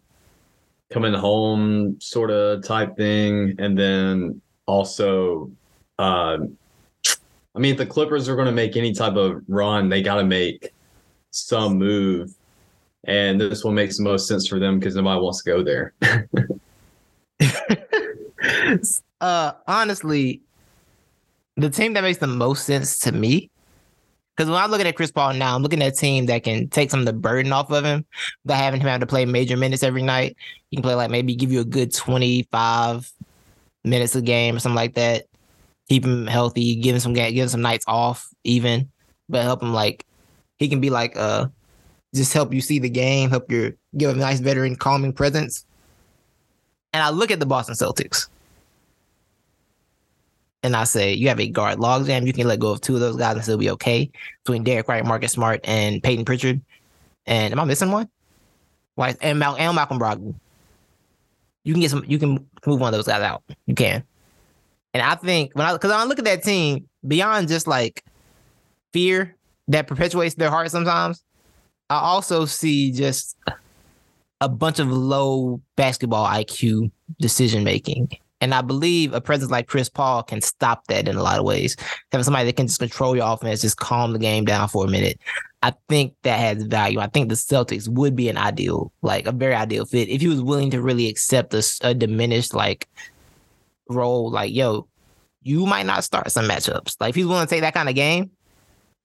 coming 0.90 1.14
home 1.14 2.00
sort 2.00 2.30
of 2.30 2.64
type 2.64 2.96
thing, 2.96 3.54
and 3.58 3.78
then 3.78 4.40
also, 4.66 5.50
uh, 5.98 6.38
I 7.54 7.60
mean, 7.60 7.72
if 7.72 7.78
the 7.78 7.86
Clippers 7.86 8.28
are 8.28 8.34
going 8.34 8.46
to 8.46 8.52
make 8.52 8.76
any 8.76 8.92
type 8.92 9.14
of 9.14 9.42
run, 9.48 9.88
they 9.88 10.02
got 10.02 10.16
to 10.16 10.24
make 10.24 10.72
some 11.30 11.78
move, 11.78 12.34
and 13.04 13.40
this 13.40 13.64
one 13.64 13.74
makes 13.74 13.98
the 13.98 14.02
most 14.02 14.26
sense 14.26 14.46
for 14.48 14.58
them 14.58 14.78
because 14.78 14.96
nobody 14.96 15.20
wants 15.20 15.42
to 15.42 15.50
go 15.50 15.62
there. 15.62 15.94
uh, 19.20 19.52
honestly, 19.66 20.40
the 21.56 21.70
team 21.70 21.92
that 21.94 22.02
makes 22.02 22.18
the 22.18 22.26
most 22.26 22.64
sense 22.64 22.98
to 23.00 23.12
me, 23.12 23.50
because 24.36 24.50
when 24.50 24.60
I'm 24.60 24.70
looking 24.70 24.86
at 24.86 24.96
Chris 24.96 25.12
Paul 25.12 25.34
now, 25.34 25.54
I'm 25.54 25.62
looking 25.62 25.82
at 25.82 25.92
a 25.92 25.96
team 25.96 26.26
that 26.26 26.42
can 26.42 26.68
take 26.68 26.90
some 26.90 27.00
of 27.00 27.06
the 27.06 27.12
burden 27.12 27.52
off 27.52 27.70
of 27.70 27.84
him, 27.84 28.04
by 28.44 28.56
having 28.56 28.80
him 28.80 28.88
have 28.88 29.00
to 29.00 29.06
play 29.06 29.24
major 29.24 29.56
minutes 29.56 29.84
every 29.84 30.02
night. 30.02 30.36
He 30.70 30.76
can 30.76 30.82
play 30.82 30.94
like 30.94 31.10
maybe 31.10 31.36
give 31.36 31.52
you 31.52 31.60
a 31.60 31.64
good 31.64 31.94
25 31.94 33.12
minutes 33.84 34.16
a 34.16 34.22
game 34.22 34.56
or 34.56 34.58
something 34.58 34.74
like 34.74 34.94
that. 34.94 35.26
Keep 35.88 36.04
him 36.04 36.26
healthy, 36.26 36.76
give 36.76 36.94
him 36.94 37.00
some 37.00 37.12
give 37.12 37.34
him 37.34 37.48
some 37.48 37.62
nights 37.62 37.84
off, 37.86 38.28
even, 38.44 38.90
but 39.28 39.42
help 39.42 39.62
him 39.62 39.72
like 39.72 40.06
he 40.58 40.68
can 40.68 40.80
be 40.80 40.90
like 40.90 41.16
uh 41.16 41.46
just 42.14 42.32
help 42.32 42.54
you 42.54 42.60
see 42.60 42.78
the 42.78 42.88
game, 42.88 43.30
help 43.30 43.50
your 43.50 43.74
give 43.96 44.10
him 44.10 44.16
a 44.16 44.20
nice 44.20 44.40
veteran 44.40 44.76
calming 44.76 45.12
presence. 45.12 45.66
And 46.92 47.02
I 47.02 47.10
look 47.10 47.30
at 47.30 47.40
the 47.40 47.46
Boston 47.46 47.74
Celtics 47.74 48.28
and 50.64 50.74
I 50.74 50.84
say, 50.84 51.12
you 51.12 51.28
have 51.28 51.40
a 51.40 51.46
guard 51.46 51.78
logjam. 51.78 52.26
You 52.26 52.32
can 52.32 52.48
let 52.48 52.58
go 52.58 52.72
of 52.72 52.80
two 52.80 52.94
of 52.94 53.00
those 53.00 53.16
guys 53.16 53.34
and 53.34 53.42
still 53.42 53.58
be 53.58 53.70
okay. 53.70 54.10
Between 54.44 54.64
Derrick 54.64 54.88
White, 54.88 55.04
Marcus 55.04 55.32
Smart, 55.32 55.60
and 55.64 56.02
Peyton 56.02 56.24
Pritchard. 56.24 56.60
And 57.26 57.52
am 57.52 57.60
I 57.60 57.64
missing 57.64 57.90
one? 57.90 58.08
Why? 58.94 59.14
And, 59.20 59.38
Mal- 59.38 59.56
and 59.56 59.74
Malcolm 59.74 59.98
Brogdon. 59.98 60.34
You 61.64 61.74
can 61.74 61.80
get 61.80 61.90
some. 61.90 62.04
You 62.06 62.18
can 62.18 62.46
move 62.66 62.80
one 62.80 62.92
of 62.92 62.98
those 62.98 63.06
guys 63.06 63.22
out. 63.22 63.42
You 63.66 63.74
can. 63.74 64.04
And 64.94 65.02
I 65.02 65.16
think 65.16 65.50
when 65.54 65.66
I 65.66 65.72
because 65.72 65.90
I 65.90 66.04
look 66.04 66.18
at 66.18 66.24
that 66.24 66.44
team, 66.44 66.88
beyond 67.06 67.48
just 67.48 67.66
like 67.66 68.02
fear 68.92 69.36
that 69.68 69.88
perpetuates 69.88 70.36
their 70.36 70.50
heart 70.50 70.70
sometimes, 70.70 71.22
I 71.90 71.96
also 71.96 72.44
see 72.46 72.92
just 72.92 73.36
a 74.40 74.48
bunch 74.48 74.78
of 74.78 74.90
low 74.90 75.60
basketball 75.76 76.26
IQ 76.26 76.90
decision 77.20 77.64
making. 77.64 78.10
And 78.40 78.54
I 78.54 78.60
believe 78.60 79.14
a 79.14 79.20
presence 79.20 79.50
like 79.50 79.68
Chris 79.68 79.88
Paul 79.88 80.22
can 80.22 80.42
stop 80.42 80.86
that 80.88 81.08
in 81.08 81.16
a 81.16 81.22
lot 81.22 81.38
of 81.38 81.44
ways. 81.44 81.76
Having 82.12 82.24
somebody 82.24 82.44
that 82.46 82.56
can 82.56 82.66
just 82.66 82.78
control 82.78 83.16
your 83.16 83.32
offense, 83.32 83.62
just 83.62 83.78
calm 83.78 84.12
the 84.12 84.18
game 84.18 84.44
down 84.44 84.68
for 84.68 84.84
a 84.84 84.88
minute. 84.88 85.18
I 85.62 85.72
think 85.88 86.14
that 86.24 86.38
has 86.38 86.62
value. 86.64 87.00
I 87.00 87.06
think 87.06 87.30
the 87.30 87.36
Celtics 87.36 87.88
would 87.88 88.14
be 88.14 88.28
an 88.28 88.36
ideal, 88.36 88.92
like 89.00 89.26
a 89.26 89.32
very 89.32 89.54
ideal 89.54 89.86
fit 89.86 90.10
if 90.10 90.20
he 90.20 90.28
was 90.28 90.42
willing 90.42 90.70
to 90.72 90.82
really 90.82 91.08
accept 91.08 91.54
a 91.54 91.94
diminished 91.94 92.52
like 92.52 92.86
role. 93.88 94.30
Like, 94.30 94.52
yo, 94.52 94.88
you 95.42 95.66
might 95.66 95.86
not 95.86 96.04
start 96.04 96.30
some 96.30 96.46
matchups. 96.46 96.96
Like, 97.00 97.10
if 97.10 97.14
he's 97.16 97.26
willing 97.26 97.46
to 97.46 97.50
take 97.50 97.62
that 97.62 97.74
kind 97.74 97.88
of 97.88 97.94
game, 97.94 98.30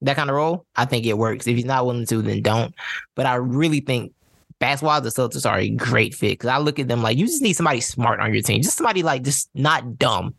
that 0.02 0.16
kind 0.16 0.30
of 0.30 0.36
role, 0.36 0.66
I 0.76 0.86
think 0.86 1.06
it 1.06 1.18
works. 1.18 1.48
If 1.48 1.56
he's 1.56 1.66
not 1.66 1.86
willing 1.86 2.06
to, 2.06 2.22
then 2.22 2.42
don't. 2.42 2.74
But 3.16 3.26
I 3.26 3.36
really 3.36 3.82
think 3.82 4.14
basketball, 4.60 5.02
the 5.02 5.10
Celtics 5.10 5.50
are 5.50 5.60
a 5.60 5.70
great 5.70 6.14
fit 6.16 6.32
because 6.32 6.50
I 6.50 6.58
look 6.58 6.80
at 6.80 6.88
them 6.88 7.02
like 7.02 7.18
you 7.18 7.26
just 7.26 7.42
need 7.42 7.54
somebody 7.54 7.82
smart 7.82 8.20
on 8.20 8.34
your 8.34 8.42
team, 8.42 8.62
just 8.62 8.78
somebody 8.78 9.04
like 9.04 9.24
just 9.24 9.50
not 9.54 9.98
dumb. 9.98 10.36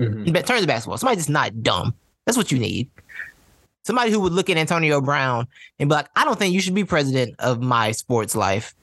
Mhm. 0.00 0.26
In 0.26 0.34
terms 0.42 0.62
of 0.62 0.66
basketball, 0.66 0.98
somebody 0.98 1.16
just 1.16 1.30
not 1.30 1.62
dumb. 1.62 1.94
That's 2.26 2.36
what 2.36 2.50
you 2.50 2.58
need. 2.58 2.90
Somebody 3.84 4.10
who 4.10 4.20
would 4.20 4.32
look 4.32 4.48
at 4.48 4.56
Antonio 4.56 5.00
Brown 5.00 5.46
and 5.78 5.88
be 5.88 5.94
like, 5.94 6.08
I 6.16 6.24
don't 6.24 6.38
think 6.38 6.54
you 6.54 6.60
should 6.60 6.74
be 6.74 6.84
president 6.84 7.34
of 7.38 7.60
my 7.60 7.92
sports 7.92 8.34
life. 8.34 8.74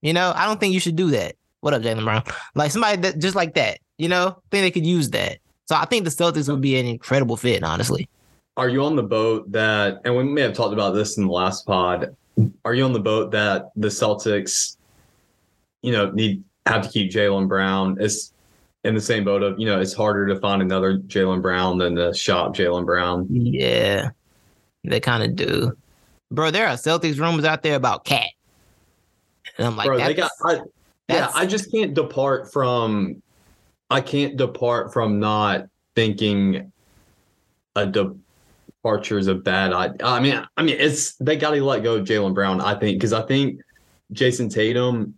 You 0.00 0.12
know, 0.12 0.32
I 0.34 0.46
don't 0.46 0.58
think 0.58 0.74
you 0.74 0.80
should 0.80 0.96
do 0.96 1.10
that. 1.10 1.36
What 1.60 1.74
up, 1.74 1.82
Jaylen 1.82 2.02
Brown? 2.02 2.24
Like 2.54 2.72
somebody 2.72 3.00
that 3.02 3.18
just 3.18 3.36
like 3.36 3.54
that, 3.54 3.78
you 3.98 4.08
know, 4.08 4.28
I 4.28 4.48
think 4.50 4.62
they 4.62 4.70
could 4.70 4.86
use 4.86 5.10
that. 5.10 5.38
So 5.66 5.76
I 5.76 5.84
think 5.84 6.04
the 6.04 6.10
Celtics 6.10 6.48
would 6.48 6.60
be 6.60 6.78
an 6.78 6.86
incredible 6.86 7.36
fit, 7.36 7.62
honestly. 7.62 8.08
Are 8.56 8.68
you 8.68 8.84
on 8.84 8.96
the 8.96 9.02
boat 9.02 9.50
that, 9.52 10.00
and 10.04 10.14
we 10.16 10.24
may 10.24 10.42
have 10.42 10.52
talked 10.52 10.74
about 10.74 10.92
this 10.92 11.16
in 11.16 11.26
the 11.26 11.32
last 11.32 11.66
pod, 11.66 12.14
are 12.64 12.74
you 12.74 12.84
on 12.84 12.92
the 12.92 13.00
boat 13.00 13.30
that 13.30 13.70
the 13.76 13.88
Celtics, 13.88 14.76
you 15.82 15.92
know, 15.92 16.10
need 16.10 16.42
have 16.66 16.82
to 16.82 16.88
keep 16.90 17.10
Jaylen 17.10 17.48
Brown? 17.48 17.96
It's 18.00 18.32
in 18.84 18.94
the 18.94 19.00
same 19.00 19.24
boat 19.24 19.42
of, 19.42 19.58
you 19.58 19.66
know, 19.66 19.80
it's 19.80 19.94
harder 19.94 20.26
to 20.26 20.38
find 20.40 20.60
another 20.60 20.98
Jaylen 20.98 21.40
Brown 21.40 21.78
than 21.78 21.94
to 21.96 22.12
shop 22.12 22.54
Jaylen 22.54 22.84
Brown. 22.84 23.26
Yeah, 23.30 24.10
they 24.84 25.00
kind 25.00 25.22
of 25.22 25.36
do. 25.36 25.76
Bro, 26.30 26.50
there 26.50 26.66
are 26.66 26.74
Celtics 26.74 27.18
rumors 27.18 27.44
out 27.44 27.62
there 27.62 27.76
about 27.76 28.04
Cat. 28.04 28.28
And 29.56 29.66
I'm 29.66 29.76
like, 29.76 29.86
Bro, 29.86 29.98
they 29.98 30.14
got, 30.14 30.30
I, 30.44 30.60
yeah, 31.08 31.30
I 31.34 31.46
just 31.46 31.70
can't 31.70 31.94
depart 31.94 32.52
from, 32.52 33.22
I 33.92 34.00
can't 34.00 34.36
depart 34.36 34.92
from 34.92 35.20
not 35.20 35.66
thinking 35.94 36.72
a 37.76 37.86
departure 37.86 39.18
is 39.18 39.26
a 39.26 39.34
bad 39.34 39.72
idea. 39.72 40.06
I 40.06 40.20
mean, 40.20 40.42
I 40.56 40.62
mean, 40.62 40.76
it's 40.78 41.14
they 41.16 41.36
got 41.36 41.50
to 41.50 41.62
let 41.62 41.82
go 41.82 41.96
of 41.96 42.06
Jaylen 42.06 42.34
Brown. 42.34 42.60
I 42.60 42.78
think 42.78 42.98
because 42.98 43.12
I 43.12 43.22
think 43.22 43.60
Jayson 44.12 44.48
Tatum. 44.52 45.14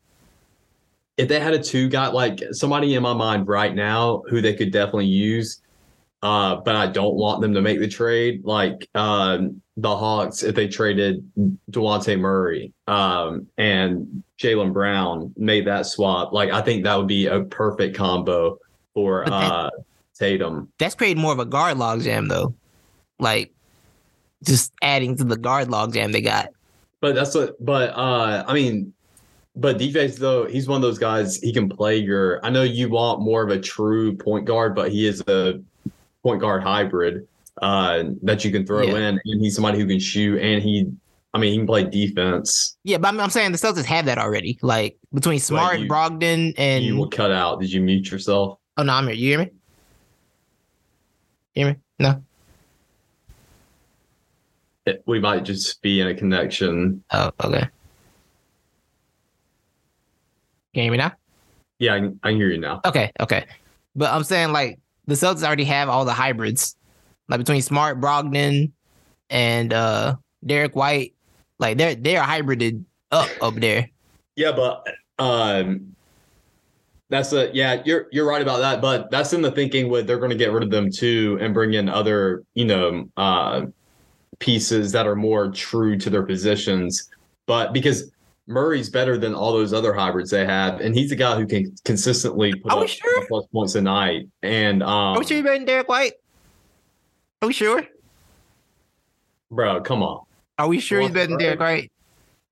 If 1.17 1.29
they 1.29 1.39
had 1.39 1.55
a 1.55 1.63
two 1.63 1.89
guy 1.89 2.09
like 2.09 2.41
somebody 2.51 2.97
in 2.97 3.03
my 3.05 3.15
mind 3.15 3.47
right 3.47 3.73
now 3.73 4.25
who 4.29 4.41
they 4.41 4.53
could 4.53 4.73
definitely 4.73 5.07
use, 5.07 5.63
uh, 6.23 6.57
but 6.57 6.75
I 6.75 6.89
don't 6.89 7.15
want 7.15 7.41
them 7.41 7.55
to 7.55 7.63
make 7.63 7.79
the 7.79 7.87
trade. 7.87 8.45
Like 8.45 8.89
um, 8.97 9.63
the 9.77 9.97
Hawks, 9.97 10.43
if 10.43 10.55
they 10.55 10.69
traded 10.69 11.29
Delonte 11.71 12.19
Murray 12.19 12.73
um, 12.87 13.47
and 13.59 14.23
Jaylen 14.39 14.73
Brown, 14.73 15.33
made 15.37 15.67
that 15.67 15.87
swap. 15.87 16.33
Like 16.33 16.51
I 16.51 16.63
think 16.63 16.85
that 16.85 16.97
would 16.97 17.09
be 17.09 17.27
a 17.27 17.43
perfect 17.43 17.97
combo 17.97 18.59
for 18.93 19.25
that- 19.25 19.33
uh, 19.33 19.71
Tatum. 20.17 20.69
that's 20.79 20.95
creating 20.95 21.21
more 21.21 21.33
of 21.33 21.41
a 21.41 21.45
guard 21.45 21.77
logjam 21.77 22.29
though. 22.29 22.55
Like 23.19 23.53
just 24.45 24.73
adding 24.81 25.17
to 25.17 25.25
the 25.25 25.37
guard 25.37 25.69
logjam 25.69 26.13
they 26.13 26.21
got. 26.21 26.51
But 27.01 27.17
that's 27.17 27.35
what. 27.35 27.63
But 27.65 27.91
uh, 27.91 28.45
I 28.47 28.55
mean, 28.55 28.95
but 29.57 29.77
defense 29.79 30.17
though, 30.17 30.47
he's 30.47 30.69
one 30.69 30.77
of 30.77 30.83
those 30.83 30.99
guys. 30.99 31.39
He 31.39 31.53
can 31.53 31.69
play 31.69 31.97
your. 31.97 32.45
I 32.47 32.51
know 32.51 32.63
you 32.63 32.89
want 32.89 33.23
more 33.23 33.43
of 33.43 33.51
a 33.51 33.59
true 33.59 34.17
point 34.17 34.45
guard, 34.45 34.77
but 34.77 34.93
he 34.93 35.07
is 35.07 35.21
a 35.27 35.61
point 36.23 36.41
guard 36.41 36.63
hybrid 36.63 37.27
uh, 37.63 38.05
that 38.23 38.45
you 38.45 38.51
can 38.51 38.67
throw 38.67 38.83
Yeah. 38.83 38.97
in, 38.97 39.21
and 39.25 39.41
he's 39.41 39.55
somebody 39.55 39.79
who 39.79 39.87
can 39.87 39.99
shoot, 40.01 40.41
and 40.41 40.63
he. 40.63 40.91
I 41.33 41.39
mean, 41.39 41.51
he 41.51 41.59
can 41.59 41.67
play 41.67 41.83
defense. 41.83 42.77
Yeah, 42.85 42.99
but 42.99 43.09
I'm, 43.09 43.19
I'm 43.19 43.29
saying 43.31 43.51
the 43.51 43.59
Celtics 43.59 43.85
have 43.87 44.05
that 44.07 44.19
already. 44.19 44.57
Like 44.63 44.97
between 45.13 45.41
Smart, 45.41 45.81
you- 45.81 45.89
Brogdon, 45.89 46.55
and 46.57 46.85
you 46.85 46.97
will 46.97 47.11
cut 47.11 47.33
out. 47.33 47.61
Did 47.61 47.73
you 47.73 47.81
mute 47.81 48.09
yourself? 48.11 48.59
oh 48.77 48.83
no, 48.85 48.93
I'm 48.93 49.07
here. 49.09 49.15
You 49.17 49.29
hear 49.31 49.39
me? 49.41 49.45
You 51.57 51.65
hear 51.65 51.75
me? 51.75 51.79
No. 51.99 52.23
It- 54.87 55.03
we 55.07 55.19
might 55.19 55.45
just 55.45 55.83
be 55.83 56.01
in 56.01 56.07
a 56.07 56.15
connection. 56.15 57.03
Oh, 57.11 57.31
okay. 57.43 57.61
Can 57.61 57.69
you 60.75 60.83
hear 60.83 60.93
me 60.93 60.99
now? 60.99 61.13
Yeah, 61.79 61.95
I 61.95 61.99
can, 62.01 62.21
I 62.23 62.29
can 62.31 62.37
hear 62.37 62.51
you 62.51 62.59
now. 62.59 62.81
Okay, 62.85 63.11
okay. 63.21 63.47
But 63.97 64.13
I'm 64.13 64.23
saying 64.25 64.53
like 64.53 64.79
the 65.07 65.15
Celtics 65.15 65.43
already 65.45 65.65
have 65.65 65.89
all 65.89 66.05
the 66.05 66.13
hybrids, 66.13 66.77
like 67.29 67.39
between 67.39 67.63
Smart, 67.63 68.01
Brogdon, 68.01 68.71
and 69.31 69.73
uh 69.73 70.17
Derrick 70.45 70.77
White. 70.77 71.15
Like 71.59 71.79
they're 71.79 71.95
they're 71.95 72.23
hybrided 72.23 72.85
up 73.11 73.31
up 73.41 73.55
there. 73.55 73.91
Yeah, 74.37 74.53
but 74.53 74.87
um 75.19 75.95
that's 77.11 77.33
a 77.33 77.51
yeah, 77.55 77.83
you're 77.85 78.07
you're 78.11 78.27
right 78.27 78.43
about 78.43 78.59
that. 78.59 78.81
But 78.81 79.11
that's 79.11 79.33
in 79.33 79.43
the 79.43 79.53
thinking 79.53 79.89
with 79.89 80.07
they're 80.07 80.19
gonna 80.19 80.35
get 80.35 80.53
rid 80.53 80.63
of 80.63 80.71
them 80.71 80.91
too 80.91 81.39
and 81.41 81.55
bring 81.55 81.75
in 81.75 81.89
other, 81.89 82.43
you 82.55 82.65
know, 82.65 83.09
uh 83.17 83.67
pieces 84.41 84.93
that 84.93 85.07
are 85.07 85.17
more 85.17 85.51
true 85.51 85.97
to 85.99 86.11
their 86.11 86.25
positions. 86.25 87.09
But 87.47 87.73
because 87.73 88.11
Murray's 88.47 88.91
better 88.91 89.17
than 89.17 89.35
all 89.35 89.53
those 89.53 89.73
other 89.73 89.95
hybrids 89.95 90.31
they 90.31 90.45
have, 90.45 90.81
and 90.81 90.95
he's 90.95 91.13
a 91.13 91.17
guy 91.17 91.37
who 91.37 91.47
can 91.47 91.75
consistently 91.85 92.55
put 92.55 92.73
up 92.73 92.89
sure? 92.89 93.27
plus 93.27 93.47
points 93.53 93.75
a 93.75 93.81
night. 93.81 94.29
And 94.43 94.83
um 94.83 95.17
Are 95.17 95.19
we 95.19 95.27
sure 95.27 95.37
you 95.37 95.43
better 95.43 95.57
than 95.57 95.67
Derrick 95.67 95.89
White? 95.89 96.15
Are 97.45 97.47
we 97.47 97.53
sure? 97.53 97.87
bro, 99.51 99.79
come 99.83 100.03
on. 100.03 100.25
Are 100.59 100.67
we 100.67 100.81
sure 100.81 101.03
he's 101.03 101.13
than 101.13 101.37
Derrick 101.37 101.61
White? 101.61 101.93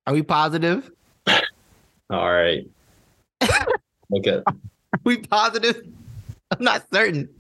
Are 0.07 0.13
we 0.13 0.23
positive? 0.23 0.91
All 2.11 2.31
right. 2.31 2.69
Okay. 4.15 4.43
Are 4.47 4.55
we 5.05 5.17
positive? 5.17 5.87
I'm 6.51 6.63
not 6.63 6.85
certain. 6.93 7.31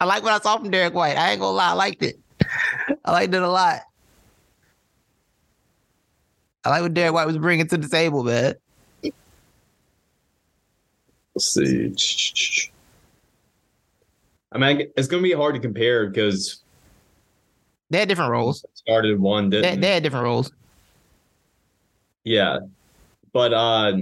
I 0.00 0.06
like 0.06 0.22
what 0.22 0.32
I 0.32 0.38
saw 0.38 0.56
from 0.56 0.70
Derrick 0.70 0.94
White. 0.94 1.18
I 1.18 1.32
ain't 1.32 1.40
gonna 1.40 1.54
lie, 1.54 1.68
I 1.68 1.74
liked 1.74 2.02
it. 2.02 2.18
I 3.04 3.12
liked 3.12 3.34
it 3.34 3.42
a 3.42 3.46
lot. 3.46 3.82
I 6.64 6.70
like 6.70 6.80
what 6.80 6.94
Derrick 6.94 7.12
White 7.12 7.26
was 7.26 7.36
bringing 7.36 7.68
to 7.68 7.76
the 7.76 7.88
table, 7.88 8.24
man. 8.24 8.54
Let's 11.34 11.52
see. 11.52 12.72
I 14.52 14.58
mean, 14.58 14.88
it's 14.96 15.08
going 15.08 15.22
to 15.22 15.28
be 15.28 15.34
hard 15.34 15.54
to 15.54 15.60
compare 15.60 16.08
because 16.08 16.62
They 17.90 17.98
had 18.00 18.08
different 18.08 18.30
roles. 18.30 18.64
started 18.74 19.18
one 19.20 19.50
They, 19.50 19.60
didn't. 19.62 19.80
they 19.80 19.94
had 19.94 20.02
different 20.02 20.24
roles. 20.24 20.52
Yeah, 22.24 22.58
but 23.32 23.52
uh, 23.52 23.98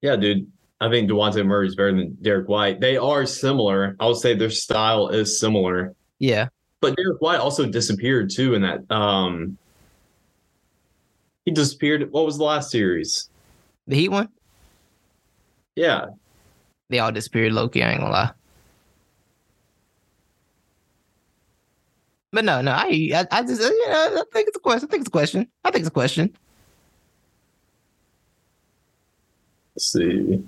yeah, 0.00 0.16
dude, 0.16 0.50
I 0.80 0.88
think 0.88 1.10
Devontae 1.10 1.44
Murray 1.44 1.66
is 1.66 1.74
better 1.76 1.92
than 1.94 2.16
Derrick 2.22 2.48
White. 2.48 2.80
They 2.80 2.96
are 2.96 3.26
similar. 3.26 3.96
I 4.00 4.06
would 4.06 4.16
say 4.16 4.34
their 4.34 4.48
style 4.50 5.08
is 5.08 5.38
similar, 5.38 5.94
Yeah. 6.20 6.48
but 6.80 6.96
Derrick 6.96 7.20
White 7.20 7.38
also 7.40 7.66
disappeared 7.66 8.30
too 8.34 8.54
in 8.54 8.62
that. 8.62 8.90
Um, 8.90 9.58
he 11.44 11.50
disappeared. 11.50 12.10
What 12.12 12.24
was 12.24 12.38
the 12.38 12.44
last 12.44 12.70
series? 12.70 13.28
The 13.86 13.96
Heat 13.96 14.08
one, 14.08 14.28
Yeah, 15.76 16.06
they 16.88 16.98
all 16.98 17.12
disappeared 17.12 17.52
Loki. 17.52 17.82
I 17.82 17.90
ain't 17.90 18.00
gonna 18.00 18.12
lie. 18.12 18.30
But 22.32 22.44
no, 22.44 22.60
no, 22.60 22.72
I, 22.72 23.10
I, 23.14 23.26
I 23.30 23.42
just, 23.42 23.60
you 23.60 23.88
know, 23.88 24.20
I 24.20 24.22
think 24.32 24.48
it's 24.48 24.56
a 24.56 24.60
question. 24.60 24.88
I 24.88 24.90
think 24.90 25.00
it's 25.00 25.08
a 25.08 25.10
question. 25.10 25.48
I 25.64 25.70
think 25.70 25.80
it's 25.80 25.88
a 25.88 25.92
question. 25.92 26.36
let's 29.80 29.92
see. 29.92 30.44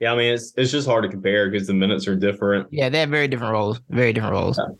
Yeah, 0.00 0.12
I 0.12 0.16
mean 0.16 0.34
it's 0.34 0.52
it's 0.56 0.72
just 0.72 0.88
hard 0.88 1.04
to 1.04 1.08
compare 1.08 1.48
because 1.48 1.68
the 1.68 1.74
minutes 1.74 2.08
are 2.08 2.16
different. 2.16 2.68
Yeah, 2.70 2.88
they 2.88 3.00
have 3.00 3.10
very 3.10 3.28
different 3.28 3.52
roles. 3.52 3.80
Very 3.88 4.12
different 4.12 4.34
roles. 4.34 4.58
Yeah. 4.58 4.74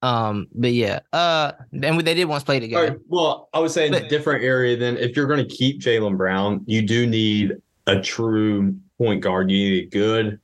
Um, 0.00 0.46
but 0.54 0.72
yeah, 0.72 1.00
uh, 1.12 1.52
and 1.72 2.00
they 2.00 2.14
did 2.14 2.26
once 2.26 2.44
play 2.44 2.60
together. 2.60 2.90
right. 2.90 2.98
Well, 3.08 3.48
I 3.52 3.58
would 3.58 3.72
say 3.72 3.88
in 3.88 3.94
a 3.94 4.08
different 4.08 4.44
area 4.44 4.76
then 4.76 4.96
if 4.96 5.16
you're 5.16 5.26
going 5.26 5.46
to 5.46 5.54
keep 5.54 5.80
Jaylen 5.80 6.16
Brown, 6.16 6.62
you 6.66 6.82
do 6.82 7.04
need 7.04 7.56
a 7.88 8.00
true 8.00 8.76
point 8.98 9.22
guard. 9.22 9.50
You 9.50 9.56
need 9.70 9.84
a 9.84 9.86
good 9.90 10.40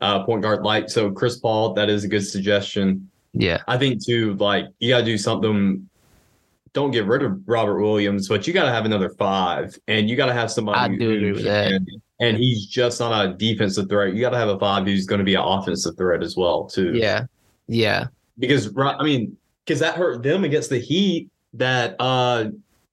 uh, 0.00 0.24
point 0.24 0.42
guard 0.42 0.62
like 0.64 0.90
so 0.90 1.10
Chris 1.10 1.38
Paul, 1.38 1.72
that 1.74 1.88
is 1.88 2.04
a 2.04 2.08
good 2.08 2.26
suggestion. 2.26 3.08
Yeah, 3.32 3.62
I 3.66 3.78
think 3.78 4.04
too, 4.04 4.34
like 4.34 4.66
you 4.80 4.90
gotta 4.90 5.04
do 5.04 5.16
something. 5.16 5.88
Don't 6.72 6.90
get 6.90 7.06
rid 7.06 7.22
of 7.22 7.40
Robert 7.46 7.80
Williams, 7.80 8.28
but 8.28 8.46
you 8.46 8.52
gotta 8.52 8.72
have 8.72 8.84
another 8.84 9.08
five, 9.10 9.78
and 9.88 10.10
you 10.10 10.16
gotta 10.16 10.32
have 10.32 10.50
somebody. 10.50 10.78
I 10.78 10.88
do 10.98 11.10
agree 11.12 11.32
with 11.32 11.44
that. 11.44 11.70
can- 11.70 11.86
And 12.20 12.36
he's 12.36 12.66
just 12.66 13.00
on 13.00 13.12
a 13.28 13.32
defensive 13.34 13.88
threat. 13.88 14.12
You 14.14 14.20
gotta 14.20 14.36
have 14.38 14.48
a 14.48 14.58
five 14.58 14.84
who's 14.86 15.06
going 15.06 15.18
to 15.20 15.24
be 15.24 15.34
an 15.34 15.42
offensive 15.42 15.96
threat 15.96 16.22
as 16.22 16.36
well 16.36 16.64
too. 16.66 16.92
yeah, 16.94 17.26
yeah, 17.68 18.06
because 18.38 18.72
I 18.76 19.02
mean, 19.04 19.36
because 19.64 19.80
that 19.80 19.94
hurt 19.94 20.22
them 20.22 20.44
against 20.44 20.70
the 20.70 20.78
Heat. 20.78 21.28
That 21.54 21.94
uh, 22.00 22.46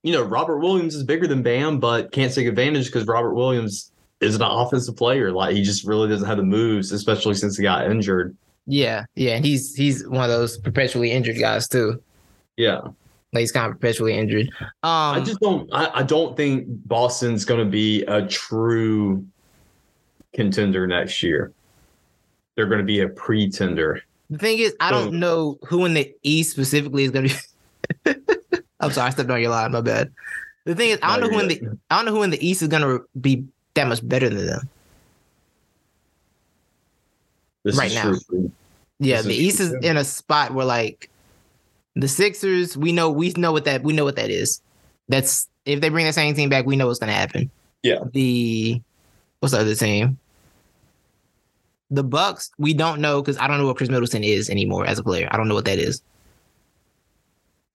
you 0.04 0.12
know, 0.14 0.24
Robert 0.24 0.60
Williams 0.60 0.94
is 0.96 1.04
bigger 1.04 1.26
than 1.28 1.42
Bam, 1.44 1.80
but 1.80 2.12
can't 2.12 2.34
take 2.34 2.48
advantage 2.48 2.86
because 2.88 3.06
Robert 3.08 3.34
Williams 3.34 3.91
is 4.22 4.36
an 4.36 4.42
offensive 4.44 4.96
player. 4.96 5.32
Like 5.32 5.56
he 5.56 5.64
just 5.64 5.86
really 5.86 6.08
doesn't 6.08 6.28
have 6.28 6.38
the 6.38 6.44
moves, 6.44 6.92
especially 6.92 7.34
since 7.36 7.58
he 7.58 7.64
got 7.64 7.90
injured. 7.90 8.36
yeah, 8.68 9.06
yeah. 9.16 9.36
And 9.36 9.46
he's 9.46 9.76
he's 9.76 10.08
one 10.08 10.24
of 10.24 10.30
those 10.30 10.58
perpetually 10.58 11.12
injured 11.12 11.40
guys 11.40 11.68
too. 11.68 12.02
Yeah, 12.58 12.82
Like 13.34 13.42
he's 13.42 13.52
kind 13.52 13.66
of 13.68 13.74
perpetually 13.74 14.14
injured. 14.14 14.50
Um, 14.84 15.16
I 15.16 15.22
just 15.26 15.40
don't. 15.40 15.70
I, 15.74 16.00
I 16.00 16.04
don't 16.04 16.38
think 16.38 16.66
Boston's 16.88 17.46
going 17.46 17.64
to 17.64 17.70
be 17.70 18.04
a 18.04 18.28
true 18.28 19.26
contender 20.34 20.86
next 20.88 21.24
year. 21.24 21.52
They're 22.56 22.68
going 22.68 22.80
to 22.80 22.86
be 22.86 23.02
a 23.02 23.10
pretender. 23.10 24.02
The 24.30 24.38
thing 24.38 24.60
is, 24.60 24.76
I 24.80 24.92
don't 24.92 25.20
know 25.20 25.58
who 25.68 25.86
in 25.86 25.94
the 25.94 26.14
East 26.24 26.52
specifically 26.52 27.04
is 27.04 27.12
going 27.12 27.30
to 27.30 27.36
be. 28.06 28.16
I'm 28.80 28.92
sorry, 28.92 29.08
I 29.08 29.10
stepped 29.12 29.30
on 29.30 29.42
your 29.42 29.50
line. 29.52 29.72
My 29.72 29.82
bad. 29.82 30.12
The 30.66 30.76
thing 30.76 30.92
is, 30.92 31.00
I 31.02 31.18
don't 31.20 31.32
know 31.32 31.38
who 31.38 31.42
in 31.42 31.48
the 31.48 31.80
I 31.90 31.98
don't 31.98 32.06
know 32.06 32.12
who 32.12 32.24
in 32.24 32.30
the 32.30 32.46
East 32.48 32.62
is 32.62 32.68
going 32.68 32.84
to 32.84 33.04
be 33.20 33.46
that 33.74 33.88
much 33.88 34.08
better 34.08 34.30
than 34.30 34.46
them. 34.46 34.70
This 37.64 37.78
right 37.78 37.88
is 37.92 37.96
now. 37.96 38.14
true. 38.30 38.52
Yeah, 39.00 39.18
This 39.18 39.26
the 39.26 39.32
is 39.34 39.40
East 39.40 39.58
true, 39.58 39.66
is 39.66 39.74
in 39.86 39.98
a 39.98 40.04
spot 40.04 40.54
where 40.54 40.66
like 40.66 41.10
the 41.96 42.08
Sixers, 42.08 42.78
we 42.78 42.92
know 42.92 43.10
we 43.10 43.32
know 43.32 43.52
what 43.52 43.66
that 43.66 43.84
we 43.84 43.94
know 43.94 44.04
what 44.04 44.16
that 44.16 44.30
is. 44.30 44.62
That's 45.10 45.48
if 45.66 45.82
they 45.82 45.90
bring 45.90 46.06
the 46.06 46.14
same 46.14 46.34
team 46.36 46.50
back, 46.50 46.66
we 46.66 46.76
know 46.76 46.88
what's 46.88 47.00
gonna 47.00 47.12
happen. 47.14 47.50
Yeah. 47.84 48.00
The 48.14 48.82
what's 49.40 49.54
the 49.54 49.60
other 49.62 49.76
team? 49.76 50.18
The 51.90 52.04
Bucks, 52.04 52.52
we 52.58 52.74
don't 52.74 53.02
know 53.02 53.22
because 53.22 53.38
I 53.38 53.48
don't 53.48 53.58
know 53.58 53.68
what 53.68 53.76
Khris 53.78 53.90
Middleton 53.90 54.24
is 54.24 54.50
anymore 54.50 54.86
as 54.86 54.98
a 54.98 55.04
player. 55.04 55.28
I 55.30 55.38
don't 55.38 55.50
know 55.50 55.56
what 55.56 55.66
that 55.66 55.78
is. 55.78 56.02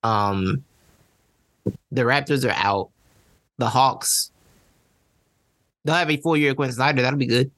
Um, 0.02 0.64
the 1.92 2.02
Raptors 2.02 2.48
are 2.48 2.54
out. 2.56 2.90
The 3.58 3.68
Hawks, 3.68 4.30
they'll 5.86 5.94
have 5.94 6.10
a 6.10 6.16
four 6.18 6.36
year 6.36 6.54
Quin 6.54 6.72
Snyder. 6.72 7.00
That'll 7.02 7.18
be 7.18 7.26
good. 7.26 7.50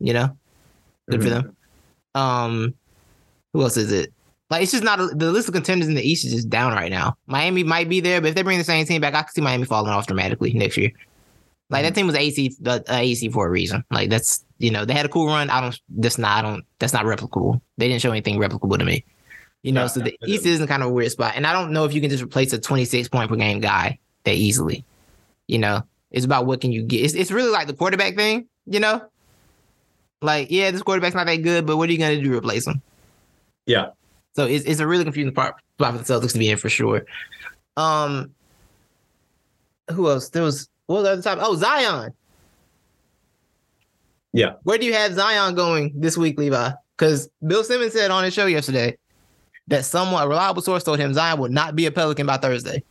You 0.00 0.12
know, 0.12 0.36
good 1.08 1.22
for 1.22 1.28
Mhm. 1.28 1.30
them. 1.30 1.56
Um, 2.14 2.74
who 3.52 3.62
else 3.62 3.76
is 3.76 3.90
it? 3.92 4.12
Like 4.50 4.62
it's 4.62 4.72
just 4.72 4.84
not 4.84 5.00
a, 5.00 5.06
the 5.08 5.32
list 5.32 5.48
of 5.48 5.54
contenders 5.54 5.88
in 5.88 5.94
the 5.94 6.02
East 6.08 6.24
is 6.24 6.32
just 6.32 6.50
down 6.50 6.72
right 6.72 6.90
now. 6.90 7.16
Miami 7.26 7.64
might 7.64 7.88
be 7.88 8.00
there, 8.00 8.20
but 8.20 8.28
if 8.28 8.34
they 8.34 8.42
bring 8.42 8.58
the 8.58 8.64
same 8.64 8.84
team 8.86 9.00
back, 9.00 9.14
I 9.14 9.22
can 9.22 9.32
see 9.32 9.40
Miami 9.40 9.64
falling 9.64 9.90
off 9.90 10.06
dramatically 10.06 10.52
next 10.52 10.76
year. 10.76 10.90
Like 11.68 11.82
that 11.82 11.94
team 11.96 12.06
was 12.06 12.14
AC 12.14 12.54
uh, 12.64 12.78
AC 12.88 13.28
for 13.30 13.46
a 13.46 13.50
reason. 13.50 13.82
Like 13.90 14.08
that's 14.10 14.44
you 14.58 14.70
know 14.70 14.84
they 14.84 14.92
had 14.94 15.04
a 15.06 15.08
cool 15.08 15.26
run. 15.26 15.50
I 15.50 15.60
don't. 15.60 15.80
That's 15.88 16.16
not. 16.18 16.38
I 16.38 16.42
don't. 16.48 16.64
That's 16.78 16.92
not 16.92 17.04
replicable. 17.06 17.60
They 17.76 17.88
didn't 17.88 18.02
show 18.02 18.12
anything 18.12 18.38
replicable 18.38 18.78
to 18.78 18.84
me. 18.84 19.04
You 19.64 19.72
know, 19.72 19.82
No, 19.82 19.86
so 19.88 19.98
no, 20.00 20.04
the 20.04 20.12
East 20.26 20.44
didn't. 20.44 20.54
is 20.54 20.60
in 20.60 20.66
kind 20.68 20.82
of 20.84 20.90
a 20.90 20.92
weird 20.92 21.10
spot, 21.10 21.32
and 21.34 21.44
I 21.44 21.52
don't 21.52 21.72
know 21.72 21.84
if 21.84 21.92
you 21.92 22.00
can 22.00 22.08
just 22.10 22.22
replace 22.22 22.52
a 22.52 22.58
26 22.60 23.08
point 23.08 23.28
per 23.28 23.34
game 23.34 23.58
guy 23.60 23.98
that 24.22 24.34
easily. 24.36 24.84
You 25.48 25.58
know, 25.58 25.82
it's 26.10 26.24
about 26.24 26.46
what 26.46 26.60
can 26.60 26.72
you 26.72 26.82
get. 26.82 27.04
It's 27.04 27.14
it's 27.14 27.30
really 27.30 27.50
like 27.50 27.66
the 27.66 27.74
quarterback 27.74 28.16
thing. 28.16 28.48
You 28.66 28.80
know, 28.80 29.02
like 30.22 30.50
yeah, 30.50 30.70
this 30.70 30.82
quarterback's 30.82 31.14
not 31.14 31.26
that 31.26 31.36
good, 31.36 31.66
but 31.66 31.76
what 31.76 31.88
are 31.88 31.92
you 31.92 31.98
gonna 31.98 32.16
do 32.16 32.30
to 32.30 32.36
replace 32.36 32.66
him? 32.66 32.82
Yeah. 33.66 33.90
So 34.34 34.46
it's 34.46 34.64
it's 34.64 34.80
a 34.80 34.86
really 34.86 35.04
confusing 35.04 35.34
part 35.34 35.56
spot 35.74 35.92
for 35.92 35.98
the 35.98 36.04
Celtics 36.04 36.32
to 36.32 36.38
be 36.38 36.50
in 36.50 36.58
for 36.58 36.68
sure. 36.68 37.04
Um, 37.76 38.30
who 39.90 40.08
else? 40.08 40.28
There 40.30 40.42
was 40.42 40.68
what 40.86 40.96
was 40.96 41.04
the 41.04 41.12
other 41.12 41.22
time? 41.22 41.38
Oh, 41.40 41.56
Zion. 41.56 42.12
Yeah. 44.32 44.54
Where 44.64 44.78
do 44.78 44.86
you 44.86 44.92
have 44.92 45.14
Zion 45.14 45.54
going 45.54 45.92
this 45.94 46.16
week, 46.18 46.38
Levi? 46.38 46.70
Because 46.96 47.28
Bill 47.46 47.64
Simmons 47.64 47.92
said 47.92 48.10
on 48.10 48.24
his 48.24 48.34
show 48.34 48.46
yesterday 48.46 48.96
that 49.68 49.84
someone, 49.84 50.22
a 50.22 50.28
reliable 50.28 50.62
source, 50.62 50.84
told 50.84 50.98
him 50.98 51.14
Zion 51.14 51.40
would 51.40 51.52
not 51.52 51.74
be 51.74 51.86
a 51.86 51.90
Pelican 51.90 52.26
by 52.26 52.36
Thursday. 52.36 52.82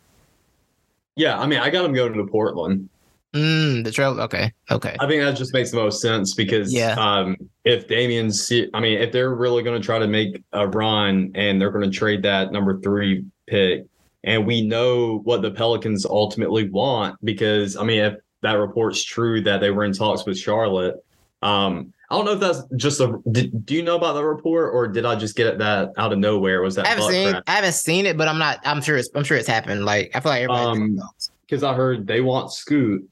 Yeah, 1.16 1.40
I 1.40 1.46
mean, 1.46 1.60
I 1.60 1.70
got 1.70 1.86
him 1.86 1.94
going 1.94 2.14
to 2.14 2.26
Portland. 2.26 2.90
Mm, 3.36 3.84
the 3.84 3.92
trail. 3.92 4.20
Okay. 4.22 4.54
Okay. 4.72 4.96
I 5.00 5.08
think 5.08 5.22
that 5.22 5.36
just 5.36 5.54
makes 5.54 5.70
the 5.72 5.78
most 5.78 6.02
sense 6.02 6.34
because 6.34 6.74
Yeah. 6.74 6.96
um, 6.98 7.36
if 7.66 7.88
Damian's, 7.88 8.50
I 8.74 8.80
mean, 8.80 9.00
if 9.00 9.12
they're 9.12 9.36
really 9.36 9.62
going 9.62 9.80
to 9.80 9.86
try 9.86 10.00
to 10.00 10.08
make 10.08 10.42
a 10.54 10.68
run 10.68 11.32
and 11.36 11.60
they're 11.60 11.72
going 11.72 11.90
to 11.90 11.96
trade 11.96 12.24
that 12.24 12.54
number 12.54 12.80
three 12.80 13.26
pick, 13.48 13.86
and 14.24 14.48
we 14.48 14.66
know 14.66 15.20
what 15.26 15.42
the 15.42 15.52
Pelicans 15.52 16.06
ultimately 16.06 16.70
want, 16.70 17.18
because 17.24 17.76
I 17.76 17.84
mean, 17.84 18.00
if 18.00 18.16
that 18.42 18.54
report's 18.54 19.04
true 19.04 19.42
that 19.42 19.60
they 19.60 19.70
were 19.70 19.84
in 19.84 19.92
talks 19.92 20.26
with 20.26 20.40
Charlotte, 20.40 20.96
um, 21.42 21.94
I 22.10 22.16
don't 22.16 22.26
know 22.26 22.34
if 22.34 22.40
that's 22.40 22.62
just 22.76 23.02
a. 23.02 23.20
Did, 23.32 23.66
do 23.66 23.76
you 23.76 23.84
know 23.84 23.96
about 23.98 24.14
the 24.14 24.24
report, 24.24 24.74
or 24.74 24.88
did 24.88 25.06
I 25.06 25.16
just 25.16 25.36
get 25.36 25.58
that 25.58 25.92
out 25.98 26.14
of 26.14 26.20
nowhere? 26.20 26.62
Was 26.62 26.76
that 26.76 26.86
I 26.86 26.90
haven't 26.90 27.12
seen. 27.12 27.36
I 27.48 27.52
haven't 27.52 27.74
seen 27.74 28.06
it, 28.06 28.16
but 28.16 28.28
I'm 28.28 28.38
not. 28.38 28.60
I'm 28.64 28.82
sure 28.82 28.96
it's. 28.96 29.10
I'm 29.16 29.24
sure 29.24 29.38
it's 29.38 29.48
happened. 29.48 29.86
Like 29.86 30.12
I 30.16 30.20
feel 30.20 30.32
like 30.32 30.44
everybody. 30.44 30.80
Um, 30.80 31.00
because 31.46 31.64
I 31.64 31.74
heard 31.74 32.08
they 32.08 32.22
want 32.22 32.52
Scoot 32.54 33.08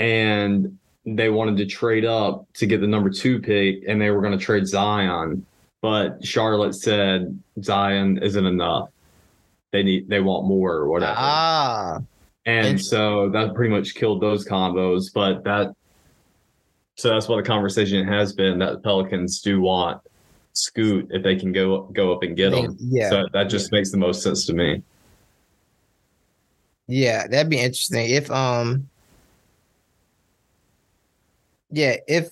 and 0.00 0.78
they 1.04 1.28
wanted 1.28 1.58
to 1.58 1.66
trade 1.66 2.06
up 2.06 2.46
to 2.54 2.66
get 2.66 2.80
the 2.80 2.86
number 2.86 3.10
two 3.10 3.38
pick 3.38 3.82
and 3.86 4.00
they 4.00 4.10
were 4.10 4.22
going 4.22 4.36
to 4.36 4.42
trade 4.42 4.66
Zion. 4.66 5.44
But 5.82 6.24
Charlotte 6.24 6.74
said 6.74 7.38
Zion 7.62 8.18
isn't 8.22 8.46
enough. 8.46 8.88
They 9.72 9.82
need 9.82 10.08
they 10.08 10.20
want 10.20 10.46
more 10.46 10.72
or 10.72 10.88
whatever. 10.88 11.14
ah. 11.16 11.98
and 12.44 12.80
so 12.80 13.28
that 13.30 13.54
pretty 13.54 13.72
much 13.74 13.94
killed 13.94 14.20
those 14.20 14.46
combos. 14.46 15.12
But 15.14 15.44
that 15.44 15.74
so 16.96 17.10
that's 17.10 17.28
what 17.28 17.36
the 17.36 17.42
conversation 17.42 18.06
has 18.06 18.32
been 18.32 18.58
that 18.58 18.72
the 18.72 18.78
Pelicans 18.78 19.40
do 19.40 19.60
want 19.60 20.02
Scoot 20.54 21.08
if 21.10 21.22
they 21.22 21.36
can 21.36 21.52
go 21.52 21.82
go 21.92 22.12
up 22.12 22.22
and 22.22 22.36
get 22.36 22.52
him. 22.52 22.76
Yeah. 22.80 23.10
So 23.10 23.26
that 23.32 23.44
just 23.44 23.70
makes 23.70 23.90
the 23.90 23.98
most 23.98 24.22
sense 24.22 24.46
to 24.46 24.54
me. 24.54 24.82
Yeah, 26.88 27.26
that'd 27.26 27.48
be 27.48 27.60
interesting. 27.60 28.10
If 28.10 28.30
um 28.30 28.88
Yeah, 31.70 31.96
if 32.08 32.30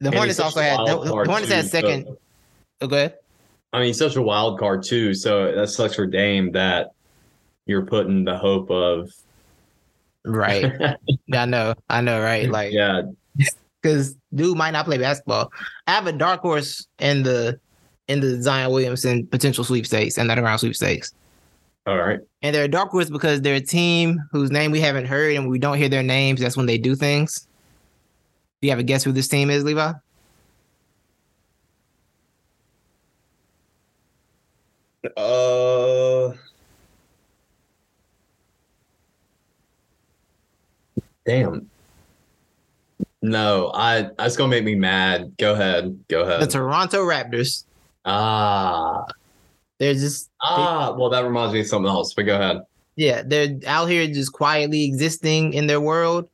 the 0.00 0.10
Hornets 0.10 0.40
also 0.40 0.60
had 0.60 0.78
the, 0.80 0.98
the 1.04 1.10
Hornets 1.10 1.48
too, 1.48 1.54
had 1.54 1.66
second. 1.66 2.04
so- 2.06 2.18
Oh, 2.82 2.86
go 2.86 2.96
ahead. 2.96 3.14
I 3.74 3.80
mean, 3.80 3.92
such 3.94 4.16
a 4.16 4.22
wild 4.22 4.58
card 4.58 4.82
too. 4.82 5.12
So 5.14 5.54
that 5.54 5.68
sucks 5.68 5.94
for 5.94 6.06
Dame 6.06 6.50
that 6.52 6.92
you're 7.66 7.84
putting 7.84 8.24
the 8.24 8.36
hope 8.36 8.70
of 8.70 9.10
Right. 10.24 10.72
yeah, 11.26 11.42
I 11.42 11.44
know. 11.46 11.74
I 11.88 12.00
know, 12.00 12.20
right? 12.20 12.48
Like 12.50 12.72
yeah, 12.72 13.02
because 13.82 14.16
dude 14.34 14.56
might 14.56 14.72
not 14.72 14.84
play 14.86 14.98
basketball. 14.98 15.52
I 15.86 15.92
have 15.92 16.06
a 16.06 16.12
dark 16.12 16.40
horse 16.40 16.86
in 16.98 17.22
the 17.22 17.58
in 18.08 18.20
the 18.20 18.42
Zion 18.42 18.70
Williamson 18.72 19.26
potential 19.26 19.62
sweepstakes 19.64 20.18
and 20.18 20.28
that 20.30 20.38
around 20.38 20.58
sweepstakes. 20.58 21.12
all 21.86 21.96
right. 21.96 22.18
And 22.42 22.54
they're 22.54 22.64
a 22.64 22.68
dark 22.68 22.90
horse 22.90 23.08
because 23.08 23.40
they're 23.40 23.54
a 23.56 23.60
team 23.60 24.18
whose 24.32 24.50
name 24.50 24.72
we 24.72 24.80
haven't 24.80 25.06
heard 25.06 25.36
and 25.36 25.48
we 25.48 25.58
don't 25.58 25.76
hear 25.78 25.88
their 25.88 26.02
names. 26.02 26.40
That's 26.40 26.56
when 26.56 26.66
they 26.66 26.76
do 26.78 26.94
things. 26.96 27.46
Do 28.60 28.66
you 28.66 28.70
have 28.72 28.78
a 28.78 28.82
guess 28.84 29.02
who 29.04 29.12
this 29.12 29.28
team 29.28 29.48
is, 29.50 29.64
Levi? 29.64 29.92
Uh, 35.16 36.32
damn. 41.24 41.70
No, 43.22 43.70
I 43.74 44.10
that's 44.16 44.36
gonna 44.36 44.50
make 44.50 44.64
me 44.64 44.74
mad. 44.74 45.36
Go 45.38 45.52
ahead, 45.54 45.98
go 46.08 46.22
ahead. 46.22 46.40
The. 46.40 46.46
Toronto 46.46 47.04
Raptors. 47.04 47.64
Ah, 48.04 49.04
They're 49.78 49.94
just 49.94 50.30
ah. 50.42 50.94
Well, 50.96 51.10
that 51.10 51.24
reminds 51.24 51.52
me 51.52 51.60
of 51.60 51.66
something 51.66 51.88
else. 51.88 52.14
But 52.14 52.22
go 52.22 52.34
ahead. 52.36 52.62
yeah, 52.96 53.22
they're 53.24 53.58
out 53.66 53.86
here 53.86 54.06
just 54.06 54.32
quietly 54.32 54.84
existing 54.84 55.52
in 55.52 55.66
their 55.66 55.80
world. 55.80 56.28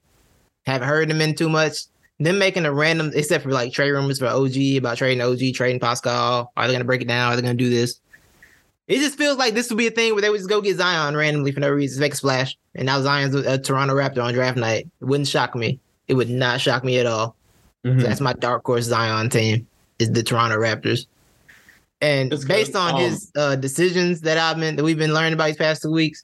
Haven't 0.65 0.87
heard 0.89 1.09
them 1.09 1.21
in 1.21 1.35
too 1.35 1.49
much. 1.49 1.83
Them 2.19 2.39
making 2.39 2.65
a 2.65 2.73
random, 2.73 3.13
except 3.15 3.45
for 3.45 3.51
like 3.51 3.73
trade 3.73 3.91
rumors 3.91 4.19
for 4.19 4.27
OG 4.27 4.57
about 4.79 4.97
trading 4.97 5.21
OG, 5.21 5.55
trading 5.55 5.79
Pascal. 5.81 6.51
Are 6.57 6.67
they 6.67 6.73
gonna 6.73 6.85
break 6.85 7.03
it 7.03 7.09
down? 7.09 7.33
Are 7.33 7.37
they 7.37 7.43
gonna 7.43 7.55
do 7.55 7.69
this? 7.69 8.01
It 8.89 8.99
just 9.01 9.19
feels 9.19 9.37
like 9.37 9.53
this 9.55 9.69
would 9.69 9.77
be 9.79 9.89
a 9.89 9.91
thing 9.91 10.13
where 10.13 10.23
they 10.23 10.31
would 10.31 10.39
just 10.39 10.49
go 10.49 10.61
get 10.63 10.77
Zion 10.79 11.17
randomly 11.17 11.53
for 11.53 11.61
no 11.61 11.69
reason, 11.71 12.01
make 12.01 12.13
a 12.15 12.17
splash, 12.17 12.57
and 12.75 12.87
now 12.87 13.01
Zion's 13.03 13.35
a, 13.35 13.59
Toronto 13.59 13.95
Raptor 13.95 14.23
on 14.25 14.33
draft 14.33 14.57
night. 14.57 14.89
It 15.01 15.05
wouldn't 15.05 15.29
shock 15.29 15.55
me. 15.55 15.81
It 16.09 16.15
would 16.15 16.31
not 16.31 16.61
shock 16.61 16.85
me 16.85 16.99
at 16.99 17.07
all. 17.07 17.35
Mhm. 17.85 18.01
So 18.01 18.07
that's 18.07 18.21
my 18.21 18.33
dark 18.35 18.65
horse 18.65 18.85
Zion 18.85 19.29
team 19.29 19.67
is 19.99 20.13
the 20.13 20.23
Toronto 20.23 20.57
Raptors. 20.57 21.07
And 22.01 22.31
That's 22.31 22.45
based 22.45 22.73
good. 22.73 22.79
on 22.79 22.95
Um, 22.95 23.01
his 23.01 23.31
uh, 23.37 23.57
decisions 23.57 24.21
that 24.21 24.39
I've 24.39 24.59
been 24.59 24.77
that 24.77 24.85
we've 24.85 24.99
been 24.99 25.15
learning 25.15 25.33
about 25.33 25.47
these 25.47 25.57
past 25.57 25.83
two 25.83 25.91
weeks, 25.91 26.23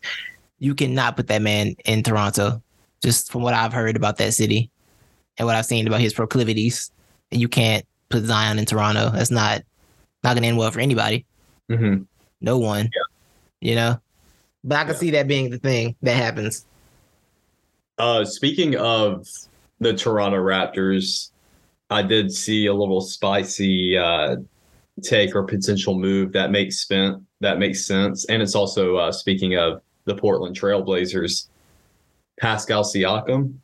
you 0.59 0.74
cannot 0.74 1.16
put 1.16 1.26
that 1.28 1.42
man 1.42 1.74
in 1.85 2.02
Toronto. 2.02 2.62
Just 3.02 3.33
from 3.33 3.42
what 3.42 3.55
I've 3.55 3.72
heard 3.72 3.96
about 3.96 4.18
that 4.18 4.35
city 4.35 4.70
and 5.38 5.47
what 5.47 5.57
I've 5.57 5.66
seen 5.66 5.87
about 5.87 6.01
his 6.01 6.12
proclivities, 6.14 6.90
and 7.31 7.40
you 7.40 7.49
can't 7.49 7.85
put 8.09 8.24
Zion 8.24 8.59
in 8.59 8.66
Toronto. 8.66 9.11
That's 9.11 9.30
not 9.30 9.62
not 10.24 10.35
gonna 10.35 10.47
end 10.47 10.59
well 10.59 10.70
for 10.70 10.80
anybody. 10.80 11.24
Mhm. 11.70 12.07
No 12.41 12.59
one. 12.59 12.91
You 13.61 13.74
know. 13.74 14.01
But 14.64 14.76
I 14.78 14.85
can 14.85 14.93
Yeah. 14.95 14.99
see 14.99 15.11
that 15.12 15.26
being 15.28 15.51
the 15.51 15.59
thing 15.59 15.97
that 16.03 16.14
happens. 16.16 16.66
Uh, 17.99 18.24
speaking 18.24 18.76
of 18.76 19.26
the 19.80 19.93
Toronto 19.93 20.39
Raptors, 20.39 21.30
I 21.91 22.03
did 22.03 22.33
see 22.33 22.66
a 22.66 22.74
little 22.74 23.01
spicy 23.01 23.97
uh, 23.99 24.37
take 25.03 25.35
or 25.35 25.43
potential 25.43 25.99
move 25.99 26.33
that 26.33 26.51
makes 26.51 26.78
spent 26.78 27.22
that 27.41 27.59
makes 27.59 27.85
sense, 27.85 28.24
and 28.26 28.41
it's 28.41 28.55
also 28.55 28.97
uh, 28.97 29.11
speaking 29.11 29.57
of 29.57 29.83
the 30.05 30.14
Portland 30.14 30.59
Trailblazers. 30.59 31.49
Pascal 32.41 32.83
Siakam 32.83 33.55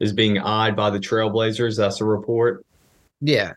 is 0.00 0.12
being 0.12 0.38
eyed 0.38 0.76
by 0.76 0.90
the 0.90 0.98
Trailblazers. 0.98 1.76
That's 1.76 2.00
a 2.00 2.04
report. 2.04 2.64
Yeah. 3.20 3.54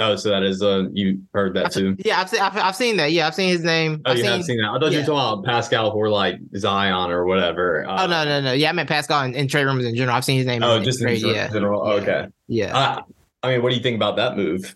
Oh, 0.00 0.16
so 0.16 0.28
that 0.30 0.42
is 0.42 0.60
uh 0.60 0.88
you 0.92 1.22
heard 1.32 1.54
that 1.54 1.70
too. 1.70 1.96
Yeah, 2.04 2.20
I've 2.20 2.28
seen 2.28 2.40
I've, 2.40 2.56
I've 2.56 2.76
seen 2.76 2.96
that. 2.96 3.12
Yeah, 3.12 3.28
I've 3.28 3.34
seen 3.34 3.48
his 3.48 3.62
name. 3.62 4.02
Oh, 4.04 4.10
I've 4.10 4.18
you 4.18 4.24
seen, 4.24 4.32
have 4.32 4.44
seen 4.44 4.60
that. 4.60 4.70
I 4.70 4.78
thought 4.78 4.86
you 4.86 4.98
yeah. 4.98 5.00
were 5.00 5.06
talking 5.06 5.38
about 5.38 5.44
Pascal 5.44 5.92
for 5.92 6.08
like 6.08 6.40
Zion 6.56 7.10
or 7.12 7.26
whatever. 7.26 7.86
Uh, 7.86 8.02
Oh 8.02 8.06
no 8.06 8.24
no 8.24 8.40
no! 8.40 8.52
Yeah, 8.52 8.70
I 8.70 8.72
meant 8.72 8.88
Pascal 8.88 9.22
and, 9.22 9.36
and 9.36 9.48
trade 9.48 9.66
rumors 9.66 9.84
in 9.84 9.94
general. 9.94 10.16
I've 10.16 10.24
seen 10.24 10.38
his 10.38 10.46
name. 10.46 10.64
Oh, 10.64 10.76
in 10.76 10.84
just 10.84 11.00
in 11.00 11.06
trade, 11.06 11.20
general. 11.20 11.36
yeah, 11.36 11.48
general. 11.48 11.86
Yeah. 11.86 12.02
Okay. 12.02 12.26
yeah. 12.48 12.76
Uh, 12.76 13.02
I 13.44 13.52
mean, 13.52 13.62
what 13.62 13.70
do 13.70 13.76
you 13.76 13.82
think 13.82 13.94
about 13.94 14.16
that 14.16 14.36
move? 14.36 14.74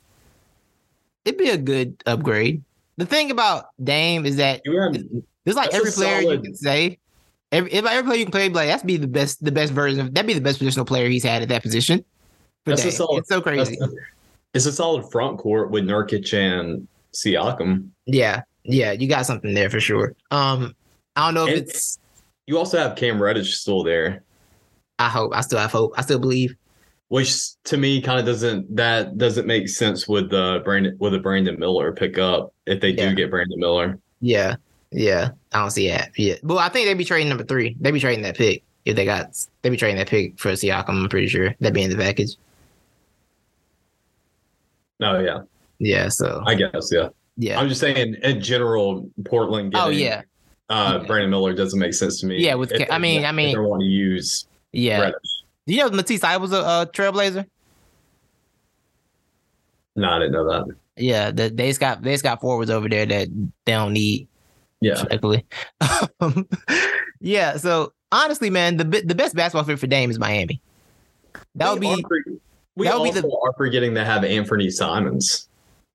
it'd 1.28 1.38
be 1.38 1.50
a 1.50 1.58
good 1.58 2.02
upgrade. 2.06 2.62
The 2.96 3.06
thing 3.06 3.30
about 3.30 3.66
Dame 3.82 4.24
is 4.24 4.36
that 4.36 4.62
You 4.64 5.22
there's 5.44 5.56
like 5.56 5.72
every 5.74 5.90
player 5.90 6.20
you 6.20 6.40
can 6.40 6.54
say. 6.54 6.98
Every, 7.50 7.72
if 7.72 7.84
every 7.84 8.02
player 8.06 8.18
you 8.18 8.24
can 8.26 8.32
play, 8.32 8.48
like 8.50 8.68
that's 8.68 8.82
be 8.82 8.96
the 8.98 9.06
best, 9.08 9.42
the 9.42 9.52
best 9.52 9.72
version 9.72 10.00
of 10.00 10.14
that'd 10.14 10.26
be 10.26 10.34
the 10.34 10.40
best 10.40 10.60
positional 10.60 10.86
player 10.86 11.08
he's 11.08 11.24
had 11.24 11.42
at 11.42 11.48
that 11.48 11.62
position. 11.62 12.04
That's 12.66 12.84
a 12.84 12.90
solid- 12.92 13.20
it's 13.20 13.28
so 13.28 13.40
crazy. 13.40 13.78
it's 14.54 14.66
a 14.66 14.72
solid 14.72 15.10
front 15.10 15.38
court 15.38 15.70
with 15.70 15.84
Nurkic 15.84 16.32
and 16.36 16.86
Siakam. 17.14 17.88
Yeah, 18.06 18.42
yeah, 18.64 18.92
you 18.92 19.08
got 19.08 19.24
something 19.24 19.54
there 19.54 19.70
for 19.70 19.80
sure. 19.80 20.14
Um, 20.30 20.74
I 21.16 21.26
don't 21.26 21.34
know 21.34 21.46
if 21.46 21.56
And- 21.56 21.66
it's. 21.68 21.98
You 22.46 22.56
also 22.58 22.78
have 22.78 22.96
Cam 22.96 23.20
Reddish 23.22 23.56
still 23.58 23.82
there, 23.82 24.22
I 24.98 25.08
hope. 25.08 25.32
I 25.34 25.40
still 25.42 25.58
have 25.58 25.72
hope. 25.72 25.92
I 25.96 26.02
still 26.02 26.18
believe. 26.18 26.54
which 27.10 27.34
to 27.64 27.78
me 27.78 28.02
kind 28.02 28.20
of 28.20 28.26
doesn't 28.26 28.76
that 28.76 29.16
doesn't 29.16 29.46
make 29.46 29.66
sense 29.70 30.06
with 30.06 30.28
the 30.28 30.60
Brandon 30.66 30.94
with 31.00 31.12
the 31.12 31.18
Brandon 31.18 31.58
Miller 31.58 31.90
pickup 31.92 32.52
if 32.66 32.80
they 32.82 32.90
Yeah. 32.90 33.08
do 33.08 33.14
get 33.14 33.30
Brandon 33.30 33.58
Miller. 33.58 33.98
Yeah, 34.20 34.56
yeah. 34.90 35.30
I 35.52 35.60
don't 35.60 35.70
see 35.70 35.88
that. 35.88 36.10
Yeah, 36.16 36.34
but 36.42 36.56
I 36.58 36.68
think 36.68 36.86
they'd 36.86 36.94
be 36.94 37.04
trading 37.04 37.28
number 37.28 37.44
three. 37.44 37.76
They'd 37.80 37.92
be 37.92 38.00
trading 38.00 38.22
that 38.22 38.36
pick 38.36 38.62
if 38.84 38.96
they 38.96 39.04
got. 39.04 39.36
They'd 39.62 39.70
be 39.70 39.76
trading 39.76 39.96
that 39.98 40.08
pick 40.08 40.38
for 40.38 40.50
Siakam. 40.52 40.88
I'm 40.88 41.08
pretty 41.08 41.28
sure 41.28 41.54
that'd 41.60 41.74
be 41.74 41.82
in 41.82 41.90
the 41.90 41.96
package. 41.96 42.36
No, 45.00 45.20
yeah, 45.20 45.42
Yeah. 45.78 46.08
So 46.08 46.42
I 46.46 46.54
guess 46.54 46.90
yeah. 46.92 47.08
yeah. 47.36 47.60
I'm 47.60 47.68
just 47.68 47.80
saying 47.80 48.16
in 48.22 48.40
general, 48.40 49.08
Portland. 49.24 49.72
Getting, 49.72 49.86
Oh 49.86 49.90
yeah. 49.90 50.22
uh, 50.68 50.98
Yeah. 51.00 51.06
Brandon 51.06 51.30
Miller 51.30 51.54
doesn't 51.54 51.78
make 51.78 51.94
sense 51.94 52.20
to 52.20 52.26
me. 52.26 52.38
Yeah, 52.42 52.54
with 52.54 52.72
I 52.90 52.98
mean- 52.98 53.24
I 53.24 53.32
mean- 53.32 53.54
they 53.54 53.60
want 53.60 53.80
to 53.82 53.86
use 53.86 54.46
Yeah. 54.72 55.00
Reddish. 55.00 55.42
Do 55.66 55.74
you 55.74 55.80
know 55.84 55.90
Matisse 55.90 56.24
I 56.24 56.36
was 56.38 56.52
a, 56.52 56.56
a 56.60 56.90
trailblazer? 56.92 57.46
No, 59.96 60.08
I 60.10 60.18
didn't 60.18 60.32
know 60.32 60.48
that. 60.50 60.74
Yeah, 60.96 61.30
the, 61.30 61.48
they 61.50 61.68
just 61.68 61.78
got 61.80 62.02
they 62.02 62.12
just 62.12 62.24
got 62.24 62.40
forwards 62.40 62.70
over 62.70 62.88
there 62.88 63.06
that 63.06 63.28
they 63.64 63.72
don't 63.72 63.92
need. 63.92 64.26
Yeah, 64.80 64.92
Respectfully. 64.92 65.44
Um, 66.20 66.48
yeah. 67.20 67.56
So 67.56 67.92
honestly, 68.12 68.50
man, 68.50 68.76
the 68.76 68.84
the 68.84 69.14
best 69.14 69.34
basketball 69.34 69.64
fit 69.64 69.78
for 69.78 69.86
Dame 69.86 70.10
is 70.10 70.18
Miami. 70.18 70.60
That 71.56 71.72
would 71.72 71.80
be 71.80 71.88
are 71.92 71.96
for- 71.96 72.22
we 72.76 72.84
that 72.86 72.96
would 72.98 73.04
be 73.04 73.08
also 73.10 73.22
the- 73.22 73.40
are 73.42 73.52
forgetting 73.56 73.94
to 73.94 74.04
have 74.04 74.24
Anthony 74.24 74.70
Simons. 74.70 75.48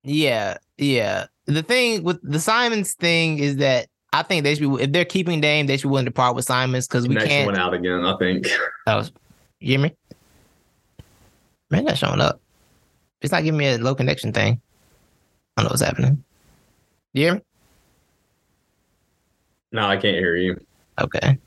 yeah, 0.03 0.57
yeah. 0.77 1.27
The 1.45 1.63
thing 1.63 2.03
with 2.03 2.19
the 2.23 2.39
Simons 2.39 2.93
thing 2.93 3.39
is 3.39 3.57
that 3.57 3.87
I 4.11 4.23
think 4.23 4.43
they 4.43 4.55
should 4.55 4.77
be 4.77 4.83
if 4.83 4.91
they're 4.91 5.05
keeping 5.05 5.39
Dame, 5.41 5.65
they 5.67 5.77
should 5.77 5.87
be 5.87 5.91
willing 5.91 6.05
to 6.05 6.11
part 6.11 6.35
with 6.35 6.45
Simons 6.45 6.87
because 6.87 7.07
we 7.07 7.15
Connection 7.15 7.29
can't. 7.29 7.47
went 7.47 7.57
out 7.59 7.73
again. 7.73 8.03
I 8.05 8.15
think. 8.17 8.47
Oh, 8.87 9.01
you 9.61 9.69
hear 9.71 9.79
me? 9.79 9.95
Man, 11.71 11.85
not 11.85 11.97
showing 11.97 12.19
up. 12.21 12.39
It's 13.21 13.31
not 13.31 13.43
giving 13.43 13.57
me 13.57 13.67
a 13.67 13.77
low 13.77 13.95
connection 13.95 14.33
thing. 14.33 14.59
I 15.55 15.61
don't 15.61 15.69
know 15.69 15.73
what's 15.73 15.81
happening. 15.81 16.23
You 17.13 17.23
hear 17.23 17.33
me? 17.35 17.41
No, 19.73 19.85
I 19.87 19.97
can't 19.97 20.15
hear 20.15 20.35
you. 20.35 20.59
Okay. 21.01 21.37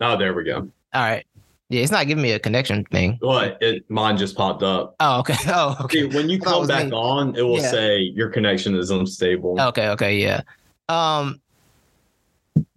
Oh, 0.00 0.16
there 0.16 0.34
we 0.34 0.44
go. 0.44 0.68
All 0.94 1.02
right. 1.02 1.24
Yeah, 1.68 1.82
it's 1.82 1.92
not 1.92 2.06
giving 2.06 2.22
me 2.22 2.30
a 2.32 2.38
connection 2.38 2.84
thing. 2.84 3.18
What? 3.20 3.58
It 3.60 3.84
mine 3.90 4.16
just 4.16 4.36
popped 4.36 4.62
up. 4.62 4.94
Oh, 5.00 5.20
okay. 5.20 5.34
Oh, 5.48 5.76
okay. 5.82 6.00
See, 6.00 6.06
when 6.16 6.28
you 6.30 6.36
I 6.36 6.40
thought 6.44 6.56
it 6.56 6.58
come 6.58 6.66
back 6.68 6.86
me. 6.86 6.92
on, 6.92 7.36
it 7.36 7.42
will 7.42 7.60
Yeah. 7.60 7.70
say 7.70 7.98
your 7.98 8.30
connection 8.30 8.74
is 8.74 8.90
unstable. 8.90 9.60
Okay, 9.60 9.88
okay, 9.90 10.16
yeah. 10.16 10.40
Um 10.88 11.40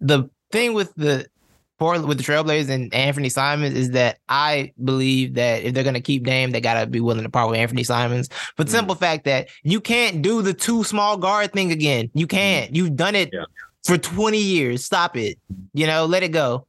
the 0.00 0.28
thing 0.52 0.74
with 0.74 0.92
the 0.96 1.26
Portland 1.78 2.06
with 2.08 2.18
the 2.18 2.24
Trailblazers 2.24 2.68
and 2.68 2.92
Anthony 2.92 3.30
Simons 3.30 3.74
is 3.74 3.92
that 3.92 4.18
I 4.28 4.72
believe 4.84 5.34
that 5.34 5.62
if 5.62 5.72
they're 5.72 5.84
gonna 5.84 6.00
keep 6.00 6.24
Dame, 6.24 6.50
they 6.50 6.60
gotta 6.60 6.86
be 6.86 7.00
willing 7.00 7.22
to 7.22 7.30
part 7.30 7.48
with 7.48 7.58
Anthony 7.58 7.84
Simons. 7.84 8.28
The 8.56 8.64
Mhm. 8.64 8.68
simple 8.68 8.94
fact 8.96 9.24
that 9.24 9.48
you 9.62 9.80
can't 9.80 10.20
do 10.20 10.42
the 10.42 10.52
two 10.52 10.84
small 10.84 11.16
guard 11.16 11.52
thing 11.52 11.70
again. 11.72 12.10
You 12.12 12.26
can't. 12.26 12.74
You've 12.74 12.96
done 12.96 13.14
it 13.14 13.30
Yeah. 13.32 13.44
For 13.84 13.98
20 13.98 14.38
years. 14.38 14.84
Stop 14.84 15.16
it. 15.16 15.38
You 15.72 15.86
know, 15.86 16.06
let 16.06 16.22
it 16.22 16.28
go. 16.30 16.66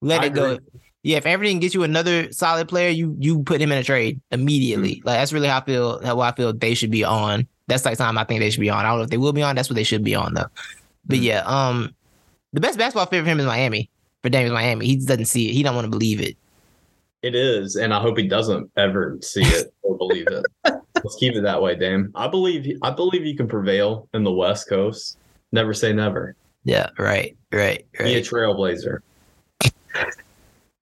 Let 0.00 0.22
I 0.22 0.26
it 0.26 0.34
go. 0.34 0.58
Yeah, 1.02 1.18
if 1.18 1.26
Anthony 1.26 1.58
gets 1.58 1.74
you 1.74 1.82
another 1.82 2.32
solid 2.32 2.66
player, 2.68 2.88
you 2.88 3.14
you 3.18 3.42
put 3.42 3.60
him 3.60 3.70
in 3.70 3.78
a 3.78 3.84
trade 3.84 4.20
immediately. 4.30 5.02
Like 5.04 5.18
that's 5.18 5.34
really 5.34 5.48
how 5.48 5.58
I 5.58 5.64
feel 5.64 6.02
how 6.02 6.20
I 6.20 6.32
feel 6.32 6.54
they 6.54 6.72
should 6.74 6.90
be 6.90 7.04
on. 7.04 7.46
That's 7.66 7.84
like 7.84 7.98
time 7.98 8.16
I 8.16 8.24
think 8.24 8.40
they 8.40 8.48
should 8.48 8.60
be 8.60 8.70
on. 8.70 8.84
I 8.84 8.88
don't 8.88 8.98
know 8.98 9.04
if 9.04 9.10
they 9.10 9.18
will 9.18 9.34
be 9.34 9.42
on. 9.42 9.54
That's 9.54 9.68
what 9.68 9.76
they 9.76 9.82
should 9.84 10.02
be 10.02 10.14
on 10.14 10.32
though. 10.32 10.46
But 11.04 11.18
Mhm. 11.18 11.22
yeah, 11.22 11.42
um, 11.44 11.94
the 12.54 12.60
best 12.60 12.78
basketball 12.78 13.04
fit 13.06 13.22
for 13.22 13.28
him 13.28 13.38
is 13.38 13.44
Miami. 13.46 13.90
For 14.22 14.30
Dame 14.30 14.46
is 14.46 14.52
Miami. 14.52 14.86
He 14.86 14.96
doesn't 14.96 15.26
see 15.26 15.50
it. 15.50 15.52
He 15.52 15.62
don't 15.62 15.74
want 15.74 15.84
to 15.84 15.90
believe 15.90 16.22
it. 16.22 16.38
It 17.22 17.34
is, 17.34 17.76
and 17.76 17.92
I 17.92 18.00
hope 18.00 18.16
he 18.16 18.26
doesn't 18.26 18.70
ever 18.78 19.18
see 19.20 19.42
it 19.42 19.74
or 19.82 19.98
believe 19.98 20.26
it. 20.28 20.44
Let's 20.96 21.16
keep 21.16 21.34
it 21.34 21.42
that 21.42 21.60
way, 21.60 21.74
Dame. 21.74 22.12
I 22.14 22.28
believe. 22.28 22.78
I 22.82 22.90
believe 22.90 23.26
you 23.26 23.36
can 23.36 23.48
prevail 23.48 24.08
in 24.14 24.24
the 24.24 24.32
West 24.32 24.68
Coast. 24.70 25.18
Never 25.52 25.74
say 25.74 25.92
never. 25.92 26.34
Yeah, 26.64 26.88
right, 26.98 27.36
right, 27.52 27.84
Be 27.98 28.14
a 28.14 28.20
trailblazer. 28.22 29.00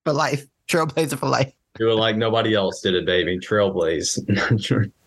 For 0.05 0.13
life, 0.13 0.45
trailblazer 0.67 1.17
for 1.17 1.27
life. 1.27 1.53
Do 1.75 1.89
it 1.89 1.95
like 1.95 2.15
nobody 2.15 2.55
else 2.55 2.81
did 2.81 2.93
it, 2.95 3.05
baby. 3.05 3.37
Trailblaze. 3.39 4.91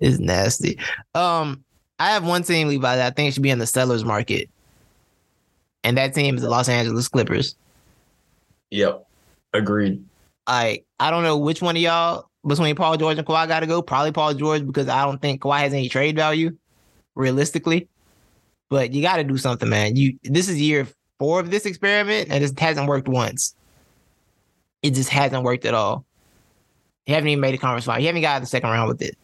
It's 0.00 0.18
nasty. 0.18 0.80
Um, 1.14 1.62
I 2.00 2.10
have 2.10 2.26
one 2.26 2.42
team, 2.42 2.66
Levi, 2.66 2.96
that 2.96 3.06
I 3.06 3.14
think 3.14 3.32
should 3.32 3.42
be 3.42 3.50
in 3.50 3.60
the 3.60 3.66
sellers 3.68 4.04
market, 4.04 4.50
and 5.84 5.96
that 5.96 6.12
team 6.12 6.34
is 6.34 6.42
the 6.42 6.50
Los 6.50 6.68
Angeles 6.68 7.06
Clippers. 7.08 7.54
yep. 8.70 9.06
Agreed. 9.52 10.04
like 10.48 10.84
I 10.98 11.10
don't 11.10 11.22
know 11.22 11.36
which 11.38 11.60
one 11.62 11.76
of 11.76 11.82
y'all 11.82 12.28
between 12.46 12.74
Paul 12.74 12.96
George 12.96 13.18
and 13.18 13.26
Kawhi 13.26 13.46
got 13.48 13.60
to 13.60 13.66
go. 13.66 13.82
Probably 13.82 14.12
Paul 14.12 14.34
George 14.34 14.66
because 14.66 14.88
I 14.88 15.04
don't 15.04 15.20
think 15.20 15.42
Kawhi 15.42 15.60
has 15.60 15.72
any 15.72 15.88
trade 15.88 16.16
value, 16.16 16.56
realistically. 17.14 17.88
But 18.70 18.92
you 18.94 19.02
got 19.02 19.16
to 19.16 19.24
do 19.24 19.36
something, 19.36 19.68
man. 19.68 19.96
You 19.96 20.18
this 20.22 20.48
is 20.48 20.60
year 20.60 20.88
four 21.18 21.40
of 21.40 21.50
this 21.50 21.66
experiment, 21.66 22.28
and 22.30 22.42
it 22.42 22.58
hasn't 22.58 22.88
worked 22.88 23.08
once. 23.08 23.54
It 24.82 24.94
just 24.94 25.10
hasn't 25.10 25.42
worked 25.42 25.66
at 25.66 25.74
all. 25.74 26.06
You 27.06 27.14
haven't 27.14 27.28
even 27.28 27.40
made 27.40 27.54
a 27.54 27.58
conference 27.58 27.84
final. 27.84 28.00
You 28.00 28.06
haven't 28.06 28.22
got 28.22 28.40
the 28.40 28.46
second 28.46 28.70
round 28.70 28.88
with 28.88 29.02
it. 29.02 29.18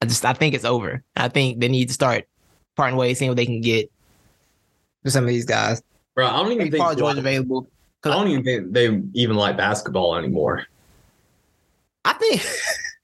I 0.00 0.06
just 0.06 0.24
I 0.24 0.34
think 0.34 0.54
it's 0.54 0.64
over. 0.64 1.02
I 1.16 1.28
think 1.28 1.60
they 1.60 1.68
need 1.68 1.88
to 1.88 1.94
start 1.94 2.26
parting 2.76 2.96
ways, 2.96 3.18
seeing 3.18 3.30
what 3.30 3.36
they 3.36 3.46
can 3.46 3.62
get 3.62 3.90
for 5.02 5.10
some 5.10 5.24
of 5.24 5.30
these 5.30 5.46
guys. 5.46 5.82
Bro, 6.14 6.28
I 6.28 6.36
don't 6.42 6.46
even 6.46 6.58
Maybe 6.58 6.70
think 6.72 6.84
Paul 6.84 6.94
George 6.94 7.18
available. 7.18 7.66
I 8.04 8.10
don't 8.10 8.28
even 8.28 8.44
think 8.44 8.72
they 8.72 9.00
even 9.14 9.36
like 9.36 9.56
basketball 9.56 10.16
anymore. 10.16 10.66
I 12.04 12.12
think 12.12 12.42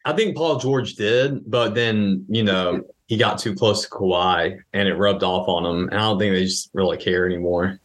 I 0.05 0.13
think 0.13 0.37
Paul 0.37 0.59
George 0.59 0.95
did, 0.95 1.51
but 1.51 1.75
then 1.75 2.27
you 2.29 2.43
know 2.43 2.83
he 3.11 3.17
got 3.17 3.41
too 3.41 3.57
close 3.57 3.83
to 3.83 3.91
Kawhi 3.91 4.57
and 4.73 4.89
it 4.89 4.95
rubbed 4.95 5.25
off 5.25 5.49
on 5.49 5.67
him. 5.67 5.89
And 5.89 5.99
I 5.99 6.03
don't 6.03 6.17
think 6.17 6.33
they 6.33 6.45
just 6.45 6.71
really 6.75 6.97
care 6.97 7.27
anymore. 7.27 7.81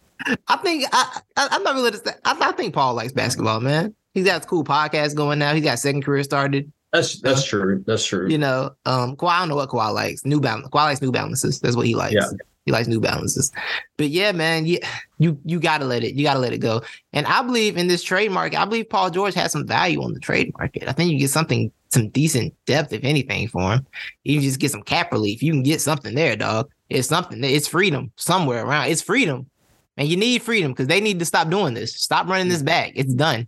I 0.47 0.55
think 0.57 0.85
I, 0.93 1.19
I 1.35 1.47
I'm 1.51 1.63
not 1.63 1.73
really. 1.73 1.91
I, 2.23 2.37
I 2.39 2.51
think 2.51 2.75
Paul 2.75 2.93
likes 2.93 3.11
basketball, 3.11 3.59
man. 3.59 3.95
He's 4.13 4.25
got 4.25 4.43
a 4.43 4.47
cool 4.47 4.63
podcast 4.63 5.15
going 5.15 5.39
now. 5.39 5.55
He's 5.55 5.63
got 5.63 5.79
second 5.79 6.03
career 6.03 6.23
started. 6.23 6.71
That's 6.93 7.19
that's 7.21 7.43
true. 7.43 7.83
That's 7.87 8.05
true. 8.05 8.29
You 8.29 8.37
know, 8.37 8.75
um, 8.85 9.17
Kawhi. 9.17 9.31
I 9.31 9.39
don't 9.39 9.49
know 9.49 9.55
what 9.55 9.69
Kawhi 9.69 9.93
likes. 9.93 10.23
New 10.25 10.39
Balance. 10.39 10.67
Kawhi 10.67 10.85
likes 10.85 11.01
New 11.01 11.11
Balances. 11.11 11.59
That's 11.59 11.75
what 11.75 11.87
he 11.87 11.95
likes. 11.95 12.13
Yeah. 12.13 12.29
He 12.65 12.71
likes 12.71 12.87
New 12.87 12.99
Balances. 12.99 13.51
But 13.97 14.09
yeah, 14.09 14.31
man, 14.31 14.67
you 14.67 14.79
you 15.17 15.39
you 15.43 15.59
gotta 15.59 15.85
let 15.85 16.03
it. 16.03 16.13
You 16.13 16.23
gotta 16.23 16.39
let 16.39 16.53
it 16.53 16.59
go. 16.59 16.83
And 17.13 17.25
I 17.25 17.41
believe 17.41 17.77
in 17.77 17.87
this 17.87 18.03
trade 18.03 18.31
market. 18.31 18.59
I 18.59 18.65
believe 18.65 18.89
Paul 18.89 19.09
George 19.09 19.33
has 19.33 19.51
some 19.51 19.65
value 19.65 20.03
on 20.03 20.13
the 20.13 20.19
trade 20.19 20.53
market. 20.57 20.87
I 20.87 20.91
think 20.91 21.11
you 21.11 21.19
get 21.19 21.31
something, 21.31 21.71
some 21.95 22.09
decent 22.09 22.53
depth, 22.67 22.93
if 22.93 23.03
anything, 23.03 23.47
for 23.47 23.73
him. 23.73 23.87
You 24.23 24.39
just 24.39 24.59
get 24.59 24.69
some 24.71 24.83
cap 24.83 25.11
relief. 25.11 25.41
You 25.41 25.51
can 25.51 25.63
get 25.63 25.81
something 25.81 26.13
there, 26.13 26.35
dog. 26.35 26.69
It's 26.89 27.07
something. 27.07 27.43
It's 27.43 27.67
freedom 27.67 28.11
somewhere 28.15 28.63
around. 28.63 28.89
It's 28.89 29.01
freedom. 29.01 29.49
And 29.97 30.07
you 30.07 30.17
need 30.17 30.43
freedom 30.43 30.71
because 30.71 30.87
they 30.87 31.01
need 31.01 31.19
to 31.19 31.25
stop 31.25 31.49
doing 31.49 31.73
this. 31.73 31.95
Stop 31.95 32.27
running 32.27 32.49
this 32.49 32.61
back. 32.61 32.91
It's 32.95 33.13
done. 33.13 33.47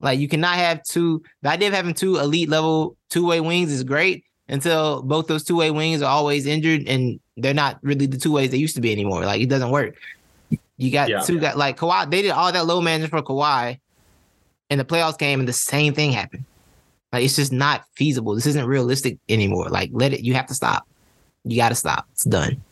Like 0.00 0.18
you 0.18 0.28
cannot 0.28 0.56
have 0.56 0.82
two. 0.82 1.22
The 1.42 1.50
idea 1.50 1.68
of 1.68 1.74
having 1.74 1.94
two 1.94 2.18
elite 2.18 2.48
level 2.48 2.96
two 3.08 3.26
way 3.26 3.40
wings 3.40 3.72
is 3.72 3.84
great 3.84 4.24
until 4.48 5.02
both 5.02 5.28
those 5.28 5.44
two 5.44 5.56
way 5.56 5.70
wings 5.70 6.02
are 6.02 6.10
always 6.10 6.46
injured 6.46 6.88
and 6.88 7.20
they're 7.36 7.54
not 7.54 7.78
really 7.82 8.06
the 8.06 8.18
two 8.18 8.32
ways 8.32 8.50
they 8.50 8.56
used 8.56 8.74
to 8.74 8.80
be 8.80 8.92
anymore. 8.92 9.24
Like 9.24 9.40
it 9.40 9.48
doesn't 9.48 9.70
work. 9.70 9.96
You 10.76 10.90
got 10.90 11.08
Yeah. 11.08 11.20
two 11.20 11.38
got 11.38 11.56
like 11.56 11.78
Kawhi. 11.78 12.10
They 12.10 12.22
did 12.22 12.32
all 12.32 12.50
that 12.52 12.66
low 12.66 12.80
management 12.80 13.12
for 13.12 13.22
Kawhi, 13.22 13.78
and 14.68 14.80
the 14.80 14.84
playoffs 14.84 15.16
came 15.16 15.38
and 15.38 15.48
the 15.48 15.52
same 15.52 15.94
thing 15.94 16.10
happened. 16.10 16.44
Like 17.12 17.24
it's 17.24 17.36
just 17.36 17.52
not 17.52 17.84
feasible. 17.94 18.34
This 18.34 18.46
isn't 18.46 18.66
realistic 18.66 19.18
anymore. 19.28 19.68
Like 19.68 19.90
let 19.92 20.12
it. 20.12 20.20
You 20.24 20.34
have 20.34 20.46
to 20.46 20.54
stop. 20.54 20.86
You 21.44 21.56
got 21.56 21.68
to 21.70 21.74
stop. 21.74 22.06
It's 22.12 22.24
done. 22.24 22.62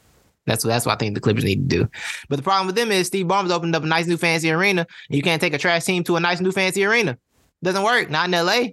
That's 0.46 0.64
what 0.64 0.70
that's 0.70 0.86
what 0.86 0.92
I 0.92 0.96
think 0.96 1.14
the 1.14 1.20
Clippers 1.20 1.44
need 1.44 1.68
to 1.68 1.76
do. 1.84 1.90
But 2.28 2.36
the 2.36 2.42
problem 2.42 2.66
with 2.66 2.74
them 2.76 2.90
is 2.90 3.06
Steve 3.08 3.26
Ballmer's 3.26 3.50
opened 3.52 3.76
up 3.76 3.82
a 3.82 3.86
nice 3.86 4.06
new 4.06 4.16
fancy 4.16 4.50
arena. 4.50 4.86
You 5.08 5.22
can't 5.22 5.40
take 5.40 5.52
a 5.54 5.58
trash 5.58 5.84
team 5.84 6.02
to 6.04 6.16
a 6.16 6.20
nice 6.20 6.40
new 6.40 6.52
fancy 6.52 6.84
arena. 6.84 7.18
Doesn't 7.62 7.82
work. 7.82 8.08
Not 8.10 8.26
in 8.26 8.32
LA. 8.32 8.68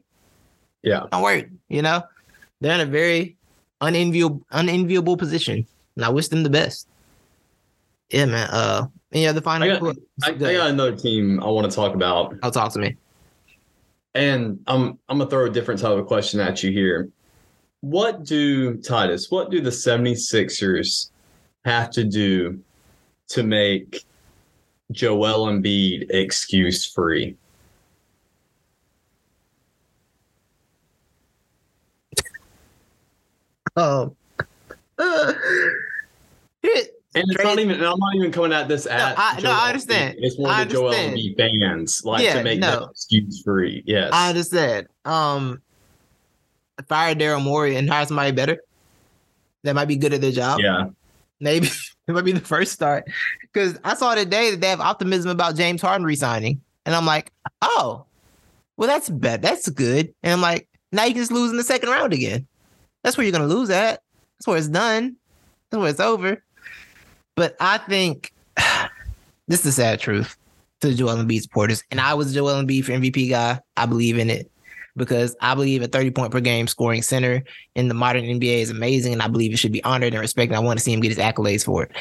Yeah. 0.81 1.03
Don't 1.11 1.21
work. 1.21 1.47
You 1.67 1.81
know, 1.81 2.03
they're 2.61 2.73
in 2.75 2.81
a 2.81 2.85
very 2.89 3.35
unenviable 3.81 4.41
unenviable 4.51 5.17
position, 5.17 5.67
and 5.97 6.05
I 6.05 6.09
wish 6.09 6.29
them 6.29 6.43
the 6.43 6.49
best. 6.49 6.87
Yeah, 8.09 8.25
man. 8.25 8.47
Uh, 8.49 8.87
any 9.11 9.27
other 9.27 9.41
final? 9.41 9.69
I 9.69 9.77
got- 9.79 9.97
I, 10.23 10.29
I 10.29 10.33
got 10.33 10.69
another 10.69 10.95
team 10.95 11.41
I 11.43 11.47
want 11.47 11.69
to 11.69 11.75
talk 11.75 11.93
about, 11.93 12.35
I'll 12.41 12.51
talk 12.51 12.71
to 12.73 12.79
me. 12.79 12.95
And 14.17 14.59
I'm 14.65 14.97
I'm 15.07 15.19
gonna 15.19 15.29
throw 15.29 15.45
a 15.45 15.49
different 15.49 15.79
type 15.79 15.97
of 15.97 16.07
question 16.07 16.39
at 16.39 16.63
you 16.63 16.71
here. 16.71 17.09
what 17.81 18.23
do 18.25 18.77
Titus, 18.77 19.29
what 19.29 19.51
do 19.51 19.61
the 19.61 19.69
76ers 19.69 21.11
have 21.63 21.91
to 21.91 22.03
do 22.03 22.59
to 23.29 23.43
make 23.43 24.03
Joel 24.91 25.45
Embiid 25.45 26.09
excuse 26.09 26.83
free? 26.83 27.37
Um, 33.75 34.15
uh, 34.97 35.33
And 37.21 37.31
it's 37.31 37.43
not 37.43 37.59
even. 37.59 37.75
I'm 37.83 37.99
not 37.99 38.15
even 38.15 38.31
coming 38.31 38.53
at 38.53 38.67
this 38.67 38.85
at. 38.85 39.15
I- 39.17 39.39
no, 39.41 39.51
I 39.51 39.69
understand. 39.69 40.15
It's 40.19 40.37
one 40.37 40.59
of 40.61 40.67
the 40.69 40.73
Joel. 40.73 40.93
Embiid 40.93 41.37
fans 41.37 42.03
like 42.05 42.23
Yeah, 42.23 42.33
to 42.35 42.43
make 42.43 42.59
no. 42.59 42.85
excuse 42.91 43.41
free. 43.43 43.83
Yes. 43.85 44.09
I 44.13 44.29
understand. 44.29 44.87
Um, 45.05 45.61
fire 46.87 47.15
Daryl 47.15 47.43
Morey 47.43 47.75
and 47.75 47.89
hire 47.89 48.05
somebody 48.05 48.31
better. 48.31 48.59
That 49.63 49.75
might 49.75 49.85
be 49.87 49.95
good 49.95 50.13
at 50.13 50.21
their 50.21 50.31
job. 50.31 50.59
yeah. 50.61 50.85
Maybe 51.39 51.67
it 52.07 52.11
might 52.13 52.23
be 52.25 52.31
the 52.31 52.39
first 52.39 52.71
start. 52.71 53.05
Because 53.41 53.77
I 53.83 53.95
saw 53.95 54.15
today 54.15 54.51
that 54.51 54.61
they 54.61 54.67
have 54.69 54.79
optimism 54.81 55.29
about 55.31 55.55
James 55.55 55.81
Harden 55.81 56.05
resigning, 56.05 56.61
and 56.85 56.95
I'm 56.95 57.05
like, 57.05 57.31
oh, 57.61 58.05
well, 58.77 58.87
that's 58.87 59.09
bad. 59.09 59.41
That's 59.41 59.67
good. 59.69 60.13
And 60.23 60.33
I'm 60.33 60.41
like, 60.41 60.67
now 60.91 61.03
you 61.05 61.11
can 61.13 61.21
just 61.21 61.31
lose 61.31 61.51
in 61.51 61.57
the 61.57 61.63
second 61.63 61.89
round 61.89 62.13
again. 62.13 62.47
That's 63.03 63.17
where 63.17 63.23
you're 63.25 63.31
gonna 63.33 63.47
lose 63.47 63.69
at. 63.69 64.01
That's 64.37 64.47
where 64.47 64.57
it's 64.57 64.67
done. 64.67 65.15
That's 65.69 65.79
where 65.81 65.89
it's 65.89 65.99
over. 65.99 66.43
But 67.37 67.55
I 67.61 67.77
think 67.77 68.33
this 69.47 69.59
is 69.59 69.63
the 69.65 69.71
sad 69.71 70.01
truth 70.01 70.35
to 70.81 70.89
the 70.89 70.93
Joel 70.93 71.15
Embiid 71.15 71.41
supporters. 71.41 71.83
And 71.89 72.01
I 72.01 72.15
was 72.15 72.31
a 72.31 72.35
Joel 72.35 72.61
Embiid 72.61 72.83
for 72.83 72.91
MVP 72.91 73.29
guy. 73.29 73.61
I 73.77 73.85
believe 73.85 74.17
in 74.17 74.29
it 74.29 74.51
because 74.97 75.35
I 75.39 75.55
believe 75.55 75.81
a 75.83 75.87
30 75.87 76.11
point 76.11 76.31
per 76.31 76.41
game 76.41 76.67
scoring 76.67 77.03
center 77.03 77.43
in 77.75 77.87
the 77.87 77.93
modern 77.93 78.23
NBA 78.23 78.61
is 78.61 78.71
amazing, 78.71 79.13
and 79.13 79.21
I 79.21 79.27
believe 79.27 79.53
it 79.53 79.57
should 79.57 79.71
be 79.71 79.83
honored 79.83 80.13
and 80.13 80.19
respected. 80.19 80.55
I 80.55 80.59
want 80.59 80.79
to 80.79 80.83
see 80.83 80.91
him 80.91 80.99
get 80.99 81.09
his 81.09 81.19
accolades 81.19 81.63
for 81.63 81.83
it. 81.83 81.91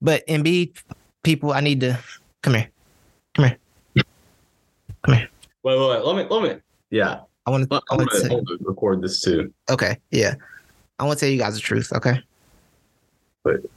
But 0.00 0.26
Embiid, 0.28 0.80
people, 1.24 1.52
I 1.52 1.60
need 1.60 1.80
to 1.80 1.98
come 2.42 2.54
here, 2.54 2.70
come 3.34 3.46
here, 3.46 3.58
come 5.02 5.14
here. 5.16 5.28
Wait, 5.64 5.78
wait, 5.78 5.88
wait. 5.90 6.04
Let 6.04 6.16
me. 6.16 6.26
Let 6.30 6.42
me. 6.42 6.60
Yeah. 6.90 7.20
I 7.44 7.50
want 7.50 7.68
to. 7.68 7.82
I 7.90 7.96
want 7.96 8.10
to. 8.10 8.16
gonna 8.16 8.20
Say, 8.20 8.28
hold 8.28 8.48
it, 8.48 8.60
record 8.64 9.02
this 9.02 9.20
too. 9.20 9.52
okay, 9.68 9.98
yeah. 10.12 10.34
I 11.00 11.04
want 11.04 11.18
to 11.18 11.26
tell 11.26 11.32
you 11.32 11.38
guys 11.38 11.54
the 11.54 11.60
truth. 11.60 11.92
Okay. 11.92 12.22
But- 13.46 13.70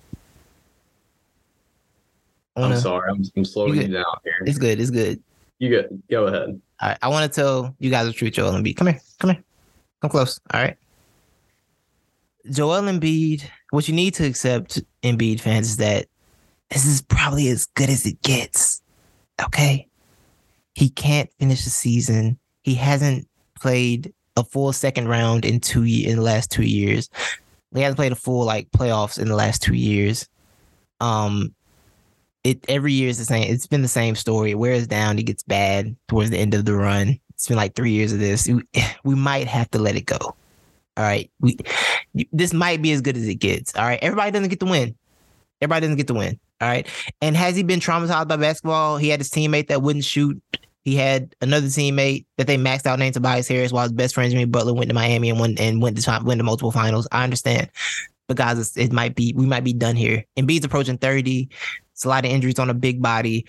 I 2.56 2.62
I'm 2.64 2.78
sorry. 2.80 3.10
I'm, 3.10 3.24
I'm 3.38 3.46
slowing 3.46 3.76
You 3.76 3.82
you 3.84 3.88
down 3.94 4.06
here. 4.24 4.34
It's 4.46 4.58
good. 4.58 4.82
It's 4.82 4.90
good. 4.90 5.22
You 5.60 5.70
go. 5.70 5.88
Go 6.10 6.26
ahead. 6.26 6.62
All 6.82 6.90
right. 6.90 6.98
I 7.02 7.08
want 7.08 7.32
to 7.32 7.34
tell 7.42 7.76
you 7.80 7.90
guys 7.90 8.08
the 8.08 8.14
truth, 8.14 8.34
Joel 8.34 8.52
Embiid. 8.52 8.76
Come 8.76 8.88
here. 8.88 9.00
Come 9.20 9.30
here. 9.32 9.44
Come 10.02 10.10
close. 10.10 10.40
All 10.54 10.62
right. 10.62 10.76
Joel 12.52 12.82
Embiid, 12.82 13.44
what 13.70 13.88
you 13.88 13.94
need 13.94 14.14
to 14.16 14.26
accept, 14.26 14.82
Embiid 15.04 15.40
fans, 15.40 15.70
is 15.70 15.78
that 15.78 16.08
this 16.70 16.86
is 16.86 17.02
probably 17.02 17.48
as 17.50 17.66
good 17.66 17.90
as 17.90 18.06
it 18.06 18.22
gets. 18.24 18.82
Okay. 19.42 19.88
He 20.74 20.90
can't 20.90 21.30
finish 21.40 21.64
the 21.64 21.70
season. 21.70 22.40
He 22.64 22.76
hasn't 22.76 23.28
played 23.60 24.14
a 24.36 24.44
full 24.44 24.74
second 24.74 25.08
round 25.08 25.46
in 25.46 25.60
two 25.60 25.84
in 25.84 26.16
the 26.18 26.22
last 26.22 26.52
two 26.52 26.64
years. 26.64 27.10
He 27.74 27.82
hasn't 27.82 27.98
played 27.98 28.12
a 28.12 28.16
full 28.16 28.46
like 28.46 28.70
playoffs 28.72 29.20
in 29.20 29.28
the 29.28 29.36
last 29.36 29.62
two 29.62 29.76
years. 29.76 30.28
Um, 31.00 31.54
it 32.44 32.66
every 32.68 32.94
year 32.94 33.10
is 33.10 33.18
the 33.18 33.26
same. 33.26 33.52
It's 33.52 33.68
been 33.68 33.82
the 33.82 33.88
same 33.88 34.16
story. 34.16 34.52
It 34.52 34.60
wears 34.60 34.88
down. 34.88 35.20
It 35.20 35.24
gets 35.24 35.44
bad 35.44 35.96
towards 36.08 36.30
the 36.30 36.38
end 36.38 36.54
of 36.54 36.66
the 36.66 36.76
run. 36.76 37.20
It's 37.32 37.48
been 37.48 37.58
like 37.58 37.76
three 37.76 37.92
years 37.92 38.12
of 38.12 38.20
this. 38.20 38.48
We, 38.48 38.64
we 39.04 39.16
might 39.16 39.48
have 39.48 39.70
to 39.72 39.80
let 39.80 39.96
it 39.96 40.06
go. 40.06 40.18
All 40.20 40.36
right. 40.98 41.30
We 41.40 41.58
this 42.34 42.54
might 42.54 42.82
be 42.82 42.92
as 42.92 43.02
good 43.02 43.18
as 43.18 43.28
it 43.28 43.36
gets. 43.36 43.76
All 43.76 43.86
right. 43.86 44.00
Everybody 44.02 44.32
doesn't 44.32 44.50
get 44.50 44.60
to 44.62 44.66
win. 44.66 44.96
Everybody 45.62 45.82
doesn't 45.82 45.98
get 45.98 46.08
to 46.08 46.14
win. 46.14 46.40
All 46.62 46.68
right. 46.68 46.88
And 47.22 47.38
has 47.38 47.56
he 47.56 47.64
been 47.64 47.80
traumatized 47.80 48.28
by 48.28 48.36
basketball? 48.36 48.98
He 48.98 49.10
had 49.10 49.20
his 49.20 49.30
teammate 49.30 49.68
that 49.68 49.82
wouldn't 49.82 50.06
shoot. 50.06 50.42
He 50.86 50.96
had 50.96 51.36
another 51.42 51.68
teammate 51.68 52.26
that 52.38 52.48
they 52.48 52.58
maxed 52.58 52.86
out 52.86 53.00
named 53.00 53.14
Tobias 53.14 53.48
Harris 53.48 53.72
while 53.72 53.84
his 53.84 53.92
best 53.92 54.16
friend 54.16 54.32
Jimmy 54.32 54.46
Butler 54.46 54.74
went 54.74 54.90
to 54.90 54.96
Miami 54.96 55.30
and 55.30 55.40
won 55.40 55.56
and 55.60 55.82
went 55.82 56.02
to 56.02 56.22
went 56.24 56.40
to 56.40 56.44
multiple 56.44 56.72
finals. 56.72 57.08
I 57.12 57.24
understand. 57.24 57.70
But 58.28 58.38
guys, 58.38 58.78
it 58.78 58.94
might 58.94 59.16
be 59.16 59.34
we 59.36 59.46
might 59.46 59.64
be 59.64 59.74
done 59.74 59.96
here. 59.96 60.24
Embiid's 60.38 60.66
approaching 60.66 60.98
30. 60.98 61.50
It's 61.94 62.06
a 62.06 62.10
lot 62.10 62.26
of 62.26 62.32
injuries 62.32 62.60
on 62.60 62.70
a 62.70 62.74
big 62.74 63.02
body. 63.02 63.46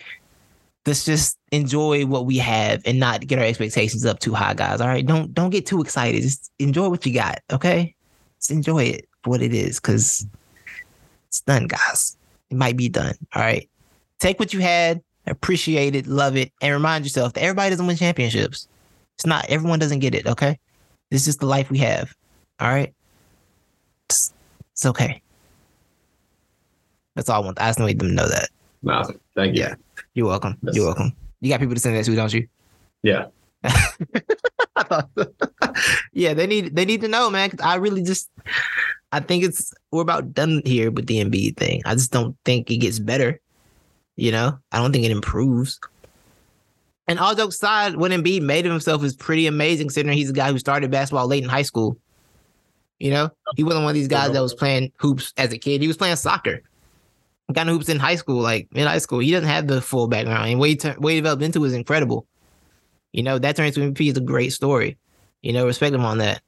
Let's 0.87 1.05
just 1.05 1.39
enjoy 1.53 2.07
what 2.07 2.27
we 2.27 2.39
have 2.39 2.83
and 2.85 2.99
not 2.99 3.27
get 3.27 3.39
our 3.39 3.45
expectations 3.45 4.05
up 4.07 4.19
too 4.19 4.35
high, 4.35 4.55
guys. 4.55 4.81
All 4.81 4.89
right. 4.89 5.07
Don't 5.07 5.33
don't 5.33 5.51
get 5.51 5.67
too 5.67 5.81
excited. 5.81 6.23
Just 6.23 6.51
enjoy 6.59 6.89
what 6.89 7.05
you 7.07 7.15
got. 7.15 7.41
Okay. 7.53 7.95
Just 8.39 8.51
enjoy 8.51 8.85
it 8.85 9.09
for 9.23 9.31
what 9.31 9.43
it 9.43 9.53
is, 9.53 9.79
because 9.79 10.27
it's 11.29 11.43
done, 11.43 11.67
guys. 11.67 12.17
It 12.49 12.57
might 12.57 12.77
be 12.77 12.89
done. 12.89 13.15
All 13.35 13.43
right. 13.43 13.69
Take 14.19 14.39
what 14.39 14.53
you 14.53 14.61
had, 14.61 15.03
appreciate 15.27 15.95
it, 15.95 16.07
love 16.07 16.37
it, 16.37 16.53
and 16.63 16.73
remind 16.73 17.05
yourself 17.05 17.33
that 17.35 17.43
everybody 17.43 17.71
doesn't 17.71 17.87
win 17.87 17.97
championships. 17.97 18.69
It's 19.17 19.27
not 19.27 19.47
everyone 19.49 19.79
doesn't 19.79 19.99
get 20.01 20.15
it. 20.15 20.27
Okay. 20.27 20.59
This 21.11 21.27
is 21.29 21.37
the 21.37 21.47
life 21.47 21.71
we 21.71 21.79
have. 21.79 22.15
All 22.59 22.69
right. 22.69 22.95
It's, 24.09 24.33
it's 24.73 24.87
okay. 24.87 25.21
That's 27.15 27.29
all 27.29 27.43
I 27.43 27.45
want. 27.45 27.61
I 27.61 27.69
just 27.69 27.81
need 27.81 27.99
them 27.99 28.09
to 28.09 28.15
know 28.15 28.29
that. 28.29 28.49
Awesome. 28.89 29.21
Thank 29.35 29.57
you. 29.57 29.63
Yeah. 29.63 29.75
You're 30.15 30.27
welcome. 30.27 30.57
Yes. 30.63 30.77
You're 30.77 30.87
welcome. 30.87 31.13
You 31.41 31.51
got 31.51 31.61
people 31.61 31.75
to 31.75 31.81
send 31.81 31.97
that 31.97 32.05
to, 32.05 32.15
don't 32.15 32.33
you? 32.33 32.47
Yeah. 33.03 33.27
I 33.65 34.83
thought 34.85 35.11
so. 35.19 35.33
yeah, 36.13 36.33
they 36.33 36.47
need 36.47 36.75
they 36.75 36.85
need 36.87 37.03
to 37.03 37.09
know, 37.09 37.29
man. 37.29 37.51
'cause 37.51 37.61
I 37.63 37.75
really 37.75 38.03
just 38.03 38.31
I 39.13 39.21
think 39.21 39.45
it's 39.45 39.75
we're 39.93 40.03
about 40.03 40.33
done 40.33 40.63
here 40.65 40.91
with 40.91 41.07
the 41.07 41.23
Embiid 41.23 41.57
thing. 41.57 41.83
I 41.85 41.95
just 41.95 42.11
don't 42.13 42.37
think 42.45 42.71
it 42.71 42.79
gets 42.79 42.99
better. 42.99 43.39
You 44.21 44.33
know, 44.33 44.59
I 44.71 44.77
don't 44.77 44.93
think 44.93 45.07
it 45.07 45.11
improves. 45.11 45.81
And 47.09 47.19
all 47.19 47.35
jokes 47.35 47.55
aside, 47.55 47.97
what 47.97 48.11
Embiid 48.11 48.43
made 48.43 48.67
of 48.67 48.71
himself 48.71 49.03
is 49.03 49.17
pretty 49.17 49.47
amazing, 49.47 49.87
considering 49.87 50.17
he's 50.17 50.29
a 50.29 50.35
guy 50.35 50.53
who 50.53 50.59
started 50.59 50.91
basketball 50.91 51.27
late 51.27 51.43
in 51.43 51.49
high 51.49 51.63
school. 51.63 51.97
You 52.99 53.13
know, 53.13 53.31
he 53.57 53.65
wasn't 53.65 53.85
one 53.85 53.93
of 53.93 53.95
these 53.95 54.09
guys 54.09 54.33
that 54.33 54.43
was 54.43 54.53
playing 54.53 54.93
hoops 54.99 55.33
as 55.39 55.55
a 55.55 55.59
kid. 55.59 55.81
He 55.81 55.89
was 55.89 55.97
playing 55.97 56.17
soccer. 56.17 56.61
Got 57.51 57.63
into 57.63 57.73
hoops 57.73 57.89
in 57.89 57.99
high 57.99 58.17
school, 58.17 58.43
like 58.43 58.69
in 58.75 58.87
high 58.87 58.99
school. 58.99 59.21
He 59.21 59.31
doesn't 59.31 59.49
have 59.49 59.67
the 59.67 59.81
full 59.81 60.07
background, 60.07 60.51
and 60.51 60.61
what 60.61 60.69
he, 60.69 60.77
tur- 60.77 60.97
what 60.99 61.15
he 61.15 61.19
developed 61.19 61.43
into 61.43 61.65
is 61.65 61.73
incredible. 61.73 62.27
You 63.13 63.23
know, 63.23 63.39
that 63.39 63.57
turns 63.57 63.75
to 63.77 63.81
MVP 63.81 64.11
is 64.11 64.19
a 64.19 64.21
great 64.21 64.53
story. 64.53 64.99
You 65.41 65.55
know, 65.55 65.65
respect 65.65 65.95
him 65.95 66.05
on 66.05 66.19
that. 66.19 66.43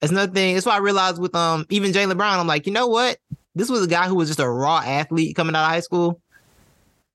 That's 0.00 0.10
another 0.10 0.32
thing. 0.32 0.54
That's 0.54 0.64
why 0.64 0.76
I 0.76 0.78
realized 0.78 1.20
with 1.20 1.34
um 1.34 1.66
even 1.68 1.92
Jaylen 1.92 2.16
Brown, 2.16 2.40
I'm 2.40 2.46
like, 2.46 2.66
you 2.66 2.72
know 2.72 2.86
what? 2.86 3.18
This 3.54 3.68
was 3.68 3.84
a 3.84 3.88
guy 3.88 4.08
who 4.08 4.14
was 4.14 4.28
just 4.28 4.40
a 4.40 4.48
raw 4.48 4.78
athlete 4.78 5.36
coming 5.36 5.54
out 5.54 5.64
of 5.64 5.70
high 5.70 5.80
school. 5.80 6.22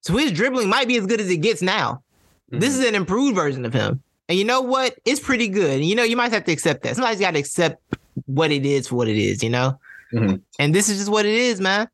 So 0.03 0.15
his 0.17 0.31
dribbling 0.31 0.69
might 0.69 0.87
be 0.87 0.97
as 0.97 1.05
good 1.05 1.21
as 1.21 1.29
it 1.29 1.37
gets 1.37 1.61
now. 1.61 2.03
This 2.49 2.77
is 2.77 2.85
an 2.85 2.93
improved 2.93 3.35
version 3.35 3.65
of 3.65 3.73
him. 3.73 4.01
And 4.29 4.37
you 4.37 4.45
know 4.45 4.61
what? 4.61 4.95
It's 5.05 5.19
pretty 5.19 5.47
good. 5.47 5.71
And 5.75 5.85
you 5.85 5.95
know, 5.95 6.03
you 6.03 6.15
might 6.15 6.31
have 6.31 6.43
to 6.45 6.51
accept 6.51 6.83
that. 6.83 6.95
Somebody's 6.95 7.19
got 7.19 7.31
to 7.31 7.39
accept 7.39 7.81
what 8.25 8.51
it 8.51 8.65
is 8.65 8.87
for 8.87 8.95
what 8.95 9.07
it 9.07 9.17
is, 9.17 9.41
you 9.41 9.49
know? 9.49 9.79
Mhm. 10.13 10.41
And 10.59 10.75
this 10.75 10.87
is 10.89 10.99
just 10.99 11.09
what 11.09 11.25
it 11.25 11.33
is, 11.33 11.59
man. 11.59 11.87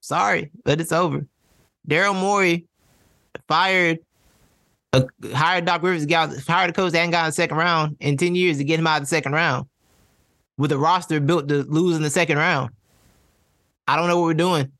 Sorry, 0.00 0.50
but 0.64 0.80
it's 0.80 0.92
over. 0.92 1.26
Daryl 1.88 2.14
Morey 2.14 2.66
fired, 3.48 3.98
uh, 4.92 5.02
hired 5.34 5.64
Doc 5.64 5.82
Rivers, 5.82 6.06
got, 6.06 6.30
hired 6.46 6.70
a 6.70 6.72
coach 6.72 6.92
that 6.92 6.98
hadn't 6.98 7.10
gotten 7.10 7.28
the 7.28 7.32
second 7.32 7.56
round 7.56 7.96
in 8.00 8.16
10 8.16 8.34
years 8.34 8.58
to 8.58 8.64
get 8.64 8.78
him 8.78 8.86
out 8.86 8.96
of 8.96 9.02
the 9.02 9.06
second 9.08 9.32
round 9.32 9.66
with 10.56 10.70
a 10.72 10.78
roster 10.78 11.18
built 11.20 11.48
to 11.48 11.64
lose 11.64 11.96
in 11.96 12.02
the 12.02 12.10
second 12.10 12.36
round. 12.38 12.70
I 13.88 13.96
don't 13.96 14.06
know 14.06 14.18
what 14.18 14.26
we're 14.26 14.34
doing, 14.34 14.70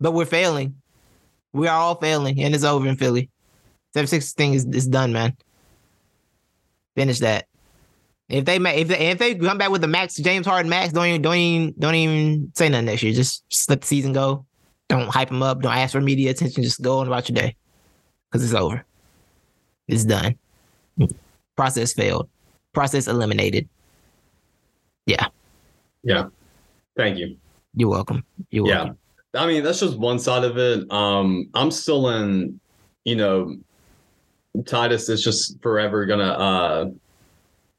but 0.00 0.12
we're 0.12 0.24
failing. 0.24 0.76
We 1.54 1.68
are 1.68 1.78
all 1.78 1.94
failing, 1.94 2.40
and 2.42 2.54
it's 2.54 2.64
over 2.64 2.86
in 2.86 2.96
Philly. 2.96 3.30
76 3.94 4.32
thing 4.32 4.54
is, 4.54 4.66
is 4.66 4.88
done, 4.88 5.12
man. 5.12 5.36
Finish 6.96 7.20
that. 7.20 7.46
If 8.28 8.44
they 8.44 8.56
if 8.56 8.88
they, 8.88 9.10
if 9.10 9.18
they 9.18 9.34
come 9.36 9.58
back 9.58 9.70
with 9.70 9.80
the 9.80 9.86
max 9.86 10.16
James 10.16 10.46
Harden 10.46 10.68
max, 10.68 10.92
don't 10.92 11.06
even 11.06 11.22
don't 11.22 11.34
even 11.36 11.74
don't 11.78 11.94
even 11.94 12.52
say 12.54 12.68
nothing 12.68 12.86
next 12.86 13.02
year. 13.02 13.12
Just, 13.12 13.48
just 13.48 13.70
let 13.70 13.82
the 13.82 13.86
season 13.86 14.12
go. 14.12 14.44
Don't 14.88 15.08
hype 15.08 15.28
them 15.28 15.42
up. 15.42 15.62
Don't 15.62 15.72
ask 15.72 15.92
for 15.92 16.00
media 16.00 16.30
attention. 16.30 16.62
Just 16.64 16.82
go 16.82 16.98
on 16.98 17.06
about 17.06 17.28
your 17.28 17.34
day, 17.34 17.54
because 18.28 18.42
it's 18.44 18.54
over. 18.54 18.84
It's 19.86 20.04
done. 20.04 20.36
Process 21.56 21.92
failed. 21.92 22.28
Process 22.72 23.06
eliminated. 23.06 23.68
Yeah. 25.06 25.28
Yeah. 26.02 26.28
Thank 26.96 27.18
you. 27.18 27.36
You're 27.74 27.90
welcome. 27.90 28.24
You're 28.50 28.66
Yeah. 28.66 28.74
welcome. 28.76 28.98
I 29.34 29.46
mean, 29.46 29.62
that's 29.62 29.80
just 29.80 29.98
one 29.98 30.18
side 30.18 30.44
of 30.44 30.58
it. 30.58 30.90
Um, 30.90 31.48
I'm 31.54 31.70
still 31.70 32.08
in, 32.10 32.60
you 33.04 33.16
know, 33.16 33.56
Titus 34.66 35.08
is 35.08 35.22
just 35.22 35.60
forever 35.62 36.06
gonna 36.06 36.24
uh 36.24 36.90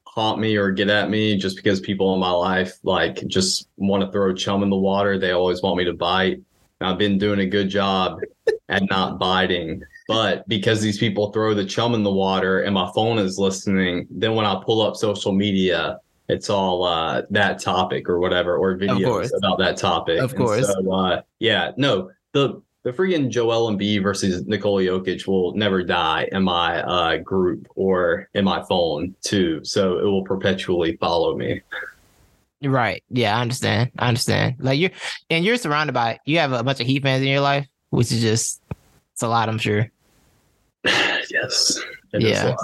haunt 0.04 0.40
me 0.40 0.56
or 0.56 0.70
get 0.70 0.88
at 0.88 1.10
me 1.10 1.36
just 1.36 1.56
because 1.56 1.78
people 1.80 2.14
in 2.14 2.20
my 2.20 2.30
life 2.30 2.78
like 2.84 3.26
just 3.26 3.68
want 3.76 4.02
to 4.02 4.10
throw 4.10 4.34
chum 4.34 4.62
in 4.62 4.70
the 4.70 4.76
water. 4.76 5.18
They 5.18 5.32
always 5.32 5.62
want 5.62 5.76
me 5.76 5.84
to 5.84 5.92
bite. 5.92 6.40
I've 6.80 6.98
been 6.98 7.18
doing 7.18 7.40
a 7.40 7.46
good 7.46 7.68
job 7.68 8.20
at 8.68 8.82
not 8.90 9.18
biting. 9.18 9.82
But 10.08 10.46
because 10.48 10.80
these 10.80 10.98
people 10.98 11.32
throw 11.32 11.52
the 11.54 11.64
chum 11.64 11.94
in 11.94 12.02
the 12.02 12.12
water 12.12 12.60
and 12.60 12.74
my 12.74 12.90
phone 12.94 13.18
is 13.18 13.38
listening, 13.38 14.06
then 14.10 14.34
when 14.34 14.46
I 14.46 14.62
pull 14.64 14.82
up 14.82 14.96
social 14.96 15.32
media, 15.32 15.98
it's 16.28 16.50
all 16.50 16.84
uh, 16.84 17.22
that 17.30 17.60
topic 17.60 18.08
or 18.08 18.18
whatever, 18.18 18.56
or 18.56 18.76
videos 18.76 19.30
about 19.36 19.58
that 19.58 19.76
topic. 19.76 20.20
Of 20.20 20.34
course. 20.34 20.66
so, 20.66 20.92
uh, 20.92 21.22
yeah, 21.38 21.72
no, 21.76 22.10
the 22.32 22.62
the 22.82 22.92
freaking 22.92 23.28
Joel 23.30 23.72
Embiid 23.72 24.02
versus 24.02 24.46
Nikola 24.46 24.82
Jokic 24.82 25.26
will 25.26 25.52
never 25.54 25.82
die 25.82 26.28
in 26.30 26.44
my 26.44 26.82
uh, 26.82 27.16
group 27.16 27.66
or 27.74 28.28
in 28.34 28.44
my 28.44 28.62
phone 28.62 29.14
too. 29.22 29.60
So 29.64 29.98
it 29.98 30.04
will 30.04 30.22
perpetually 30.22 30.96
follow 30.98 31.36
me. 31.36 31.62
Right. 32.62 33.02
Yeah, 33.10 33.36
I 33.36 33.40
understand. 33.40 33.90
I 33.98 34.06
understand. 34.06 34.56
Like 34.60 34.78
you're 34.78 34.92
and 35.30 35.44
you're 35.44 35.56
surrounded 35.56 35.94
by 35.94 36.20
you 36.26 36.38
have 36.38 36.52
a 36.52 36.62
bunch 36.62 36.80
of 36.80 36.86
Heat 36.86 37.02
fans 37.02 37.22
in 37.22 37.28
your 37.28 37.40
life, 37.40 37.66
which 37.90 38.12
is 38.12 38.20
just 38.20 38.62
it's 39.12 39.22
a 39.22 39.28
lot, 39.28 39.48
I'm 39.48 39.58
sure. 39.58 39.90
yes. 40.84 41.80
it 42.12 42.22
is 42.22 42.40
a 42.40 42.48
Yeah. 42.48 42.56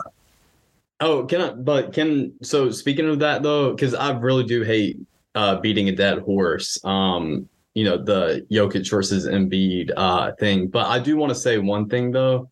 Oh, 1.02 1.26
can 1.26 1.40
I? 1.40 1.50
But 1.50 1.92
can 1.92 2.32
so 2.42 2.70
speaking 2.70 3.08
of 3.08 3.18
that 3.18 3.42
though, 3.42 3.72
because 3.72 3.92
I 3.92 4.16
really 4.16 4.44
do 4.44 4.62
hate 4.62 5.00
uh, 5.34 5.56
beating 5.56 5.88
a 5.88 5.92
dead 5.92 6.18
horse. 6.20 6.82
Um, 6.84 7.48
you 7.74 7.84
know 7.84 7.96
the 7.98 8.46
Jokic 8.52 8.88
versus 8.88 9.26
Embiid 9.26 9.90
uh, 9.96 10.32
thing, 10.38 10.68
but 10.68 10.86
I 10.86 11.00
do 11.00 11.16
want 11.16 11.30
to 11.30 11.34
say 11.34 11.58
one 11.58 11.88
thing 11.88 12.12
though. 12.12 12.48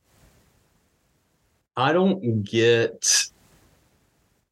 I 1.76 1.92
don't 1.92 2.42
get 2.42 3.30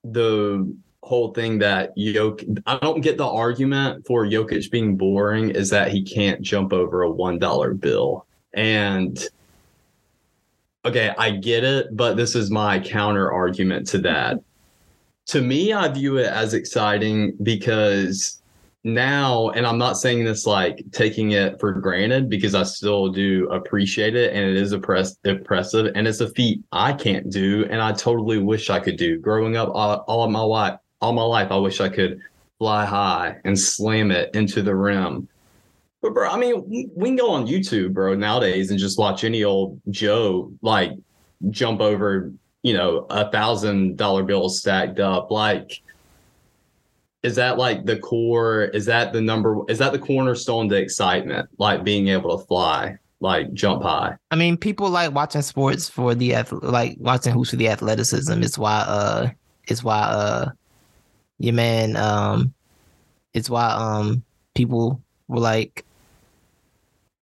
the 0.05 0.73
whole 1.03 1.33
thing 1.33 1.59
that 1.59 1.97
Jokic. 1.97 2.63
I 2.67 2.79
don't 2.79 3.01
get 3.01 3.19
the 3.19 3.27
argument 3.27 4.07
for 4.07 4.25
Jokic 4.27 4.71
being 4.71 4.97
boring 4.97 5.51
is 5.51 5.71
that 5.71 5.91
he 5.91 6.03
can't 6.03 6.41
jump 6.41 6.73
over 6.73 7.03
a 7.03 7.11
one 7.11 7.41
dollar 7.41 7.75
bill 7.75 8.27
and 8.55 9.27
okay, 10.85 11.13
I 11.19 11.31
get 11.31 11.65
it, 11.65 11.89
but 11.93 12.17
this 12.17 12.35
is 12.35 12.51
my 12.51 12.81
counter 12.81 13.31
argument 13.33 13.87
to 13.89 13.99
that. 13.99 14.39
To 15.27 15.43
me, 15.43 15.73
I 15.73 15.89
view 15.89 16.17
it 16.19 16.27
as 16.27 16.55
exciting 16.55 17.37
because 17.43 18.41
now, 18.85 19.51
and 19.51 19.67
I'm 19.67 19.79
not 19.79 19.99
saying 19.99 20.25
this 20.25 20.47
like 20.47 20.83
taking 20.93 21.33
it 21.33 21.59
for 21.61 21.73
granted 21.73 22.31
because 22.31 22.55
I 22.55 22.63
still 22.63 23.09
do 23.09 23.49
appreciate 23.51 24.15
it 24.17 24.33
and 24.33 24.49
it 24.49 24.57
is 24.57 24.73
oppress- 24.73 25.19
impressive 25.25 25.93
and 25.95 26.07
it's 26.07 26.21
a 26.21 26.31
feat 26.31 26.63
I 26.73 26.93
can't 26.93 27.31
do 27.31 27.67
and 27.71 27.83
I 27.83 27.93
totally 27.93 28.39
wish 28.39 28.71
I 28.71 28.81
could 28.81 28.97
do. 28.97 29.19
Growing 29.19 29.57
up 29.57 29.71
all, 29.75 30.05
all 30.09 30.25
of 30.25 30.31
my 30.31 30.41
life, 30.41 30.79
all 31.01 31.13
my 31.13 31.23
life, 31.23 31.51
I 31.51 31.57
wish 31.57 31.81
I 31.81 31.89
could 31.89 32.21
fly 32.59 32.85
high 32.85 33.39
and 33.45 33.59
slam 33.59 34.11
it 34.11 34.35
into 34.35 34.63
the 34.63 34.75
rim. 34.75 35.29
But 36.01 36.15
bro, 36.15 36.29
I 36.29 36.37
mean, 36.37 36.65
we- 36.69 37.07
can 37.07 37.17
go 37.17 37.31
on 37.31 37.47
YouTube, 37.47 37.93
bro, 37.93 38.15
nowadays 38.15 38.71
and 38.71 38.79
just 38.79 38.99
watch 38.99 39.25
any 39.25 39.45
old 39.45 39.81
Joe 39.91 40.53
like 40.63 40.93
jump 41.51 41.81
over, 41.81 42.33
you 42.63 42.75
know, 42.75 43.07
a 43.11 43.31
thousand 43.31 43.97
dollar 43.97 44.23
bills 44.23 44.61
stacked 44.61 45.01
up. 45.01 45.31
Like, 45.31 45.83
is 47.23 47.35
that 47.37 47.59
like 47.59 47.85
the 47.85 47.99
core? 47.99 48.65
Is 48.65 48.87
that 48.87 49.13
the 49.13 49.21
number? 49.21 49.59
Is 49.69 49.79
that 49.79 49.93
the 49.93 49.99
cornerstone 49.99 50.69
to 50.69 50.77
excitement? 50.77 51.49
Like 51.59 51.83
being 51.83 52.09
able 52.09 52.39
to 52.39 52.45
fly, 52.47 52.99
like 53.21 53.53
jump 53.53 53.83
high. 53.83 54.17
I 54.31 54.37
mean, 54.37 54.57
people 54.57 54.91
like 54.91 55.13
watching 55.13 55.43
sports 55.43 55.89
for 55.89 56.15
the 56.15 56.37
like 56.63 56.97
watching 57.01 57.33
who's 57.35 57.51
for 57.51 57.57
the 57.57 57.69
athleticism. 57.69 58.41
It's 58.43 58.57
why 58.57 58.85
uh 58.87 59.31
it's 59.67 59.83
why 59.83 59.99
uh 59.99 60.51
your 61.39 61.55
man 61.55 61.97
um 61.97 62.55
it's 63.35 63.51
why 63.51 63.69
um 63.71 64.23
people 64.55 65.03
were 65.27 65.41
like 65.41 65.85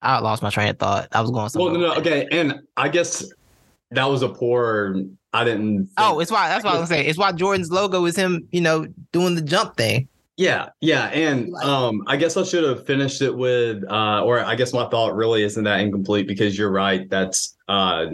I 0.07 0.18
lost 0.20 0.42
my 0.42 0.50
train 0.50 0.68
of 0.68 0.78
thought. 0.78 1.09
I 1.12 1.20
was 1.20 1.30
going 1.30 1.50
Well, 1.54 1.74
no, 1.74 1.80
no, 1.80 1.94
okay, 1.96 2.28
and 2.30 2.61
I 2.76 2.88
guess 2.88 3.28
that 3.90 4.04
was 4.04 4.22
a 4.22 4.28
poor. 4.28 5.02
I 5.32 5.44
didn't. 5.44 5.90
Oh, 5.98 6.20
it's 6.20 6.30
why 6.30 6.48
that's 6.48 6.64
why 6.64 6.70
I 6.70 6.78
was 6.78 6.88
gonna 6.88 7.02
say. 7.02 7.07
It's 7.07 7.18
why 7.18 7.32
Jordan's 7.32 7.70
logo 7.70 8.04
is 8.07 8.16
him, 8.16 8.46
you 8.52 8.61
know, 8.61 8.86
doing 9.12 9.34
the 9.34 9.42
jump 9.42 9.76
thing. 9.76 10.09
Yeah, 10.36 10.68
yeah, 10.80 11.07
and 11.07 11.54
um, 11.57 12.02
I 12.07 12.16
guess 12.16 12.36
I 12.36 12.42
should 12.42 12.64
have 12.64 12.84
finished 12.84 13.22
it 13.22 13.34
with, 13.34 13.82
uh, 13.90 14.22
or 14.22 14.40
I 14.40 14.54
guess 14.54 14.74
my 14.74 14.86
thought 14.90 15.16
really 15.16 15.42
isn't 15.42 15.64
that 15.64 15.80
incomplete 15.80 16.28
because 16.28 16.59
you're 16.59 16.70
right. 16.70 17.09
That's 17.09 17.57
uh, 17.68 18.07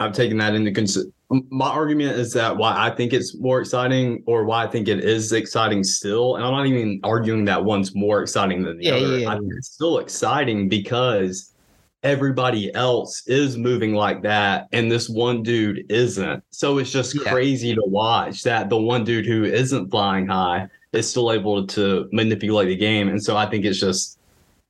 I'm 0.00 0.12
taking 0.12 0.38
that 0.38 0.54
into 0.54 0.72
consider. 0.72 1.10
My 1.50 1.68
argument 1.68 2.18
is 2.18 2.32
that 2.34 2.56
why 2.56 2.74
I 2.76 2.90
think 2.90 3.12
it's 3.12 3.36
more 3.38 3.60
exciting, 3.60 4.22
or 4.26 4.44
why 4.44 4.64
I 4.64 4.66
think 4.66 4.88
it 4.88 5.02
is 5.04 5.32
exciting 5.32 5.82
still, 5.82 6.36
and 6.36 6.44
I'm 6.44 6.52
not 6.52 6.66
even 6.66 7.00
arguing 7.02 7.44
that 7.46 7.64
one's 7.64 7.94
more 7.94 8.22
exciting 8.22 8.62
than 8.62 8.78
the 8.78 8.84
Yeah, 8.84 8.94
other. 8.94 9.18
yeah, 9.18 9.30
I 9.30 9.38
think 9.38 9.52
it's 9.56 9.72
still 9.72 9.98
exciting 9.98 10.68
because 10.68 11.54
everybody 12.02 12.74
else 12.74 13.22
is 13.28 13.56
moving 13.56 13.94
like 13.94 14.22
that, 14.22 14.68
and 14.72 14.90
this 14.90 15.08
one 15.08 15.42
dude 15.42 15.86
isn't. 15.88 16.42
So 16.50 16.78
it's 16.78 16.90
just 16.90 17.14
Yeah. 17.14 17.30
crazy 17.30 17.74
to 17.74 17.82
watch 17.86 18.42
that 18.42 18.68
the 18.68 18.76
one 18.76 19.04
dude 19.04 19.24
who 19.24 19.44
isn't 19.44 19.90
flying 19.90 20.26
high 20.26 20.68
is 20.92 21.08
still 21.08 21.32
able 21.32 21.66
to 21.68 22.08
manipulate 22.12 22.68
the 22.68 22.76
game. 22.76 23.08
And 23.08 23.22
so 23.22 23.36
I 23.36 23.46
think 23.46 23.64
it's 23.64 23.80
just 23.80 24.18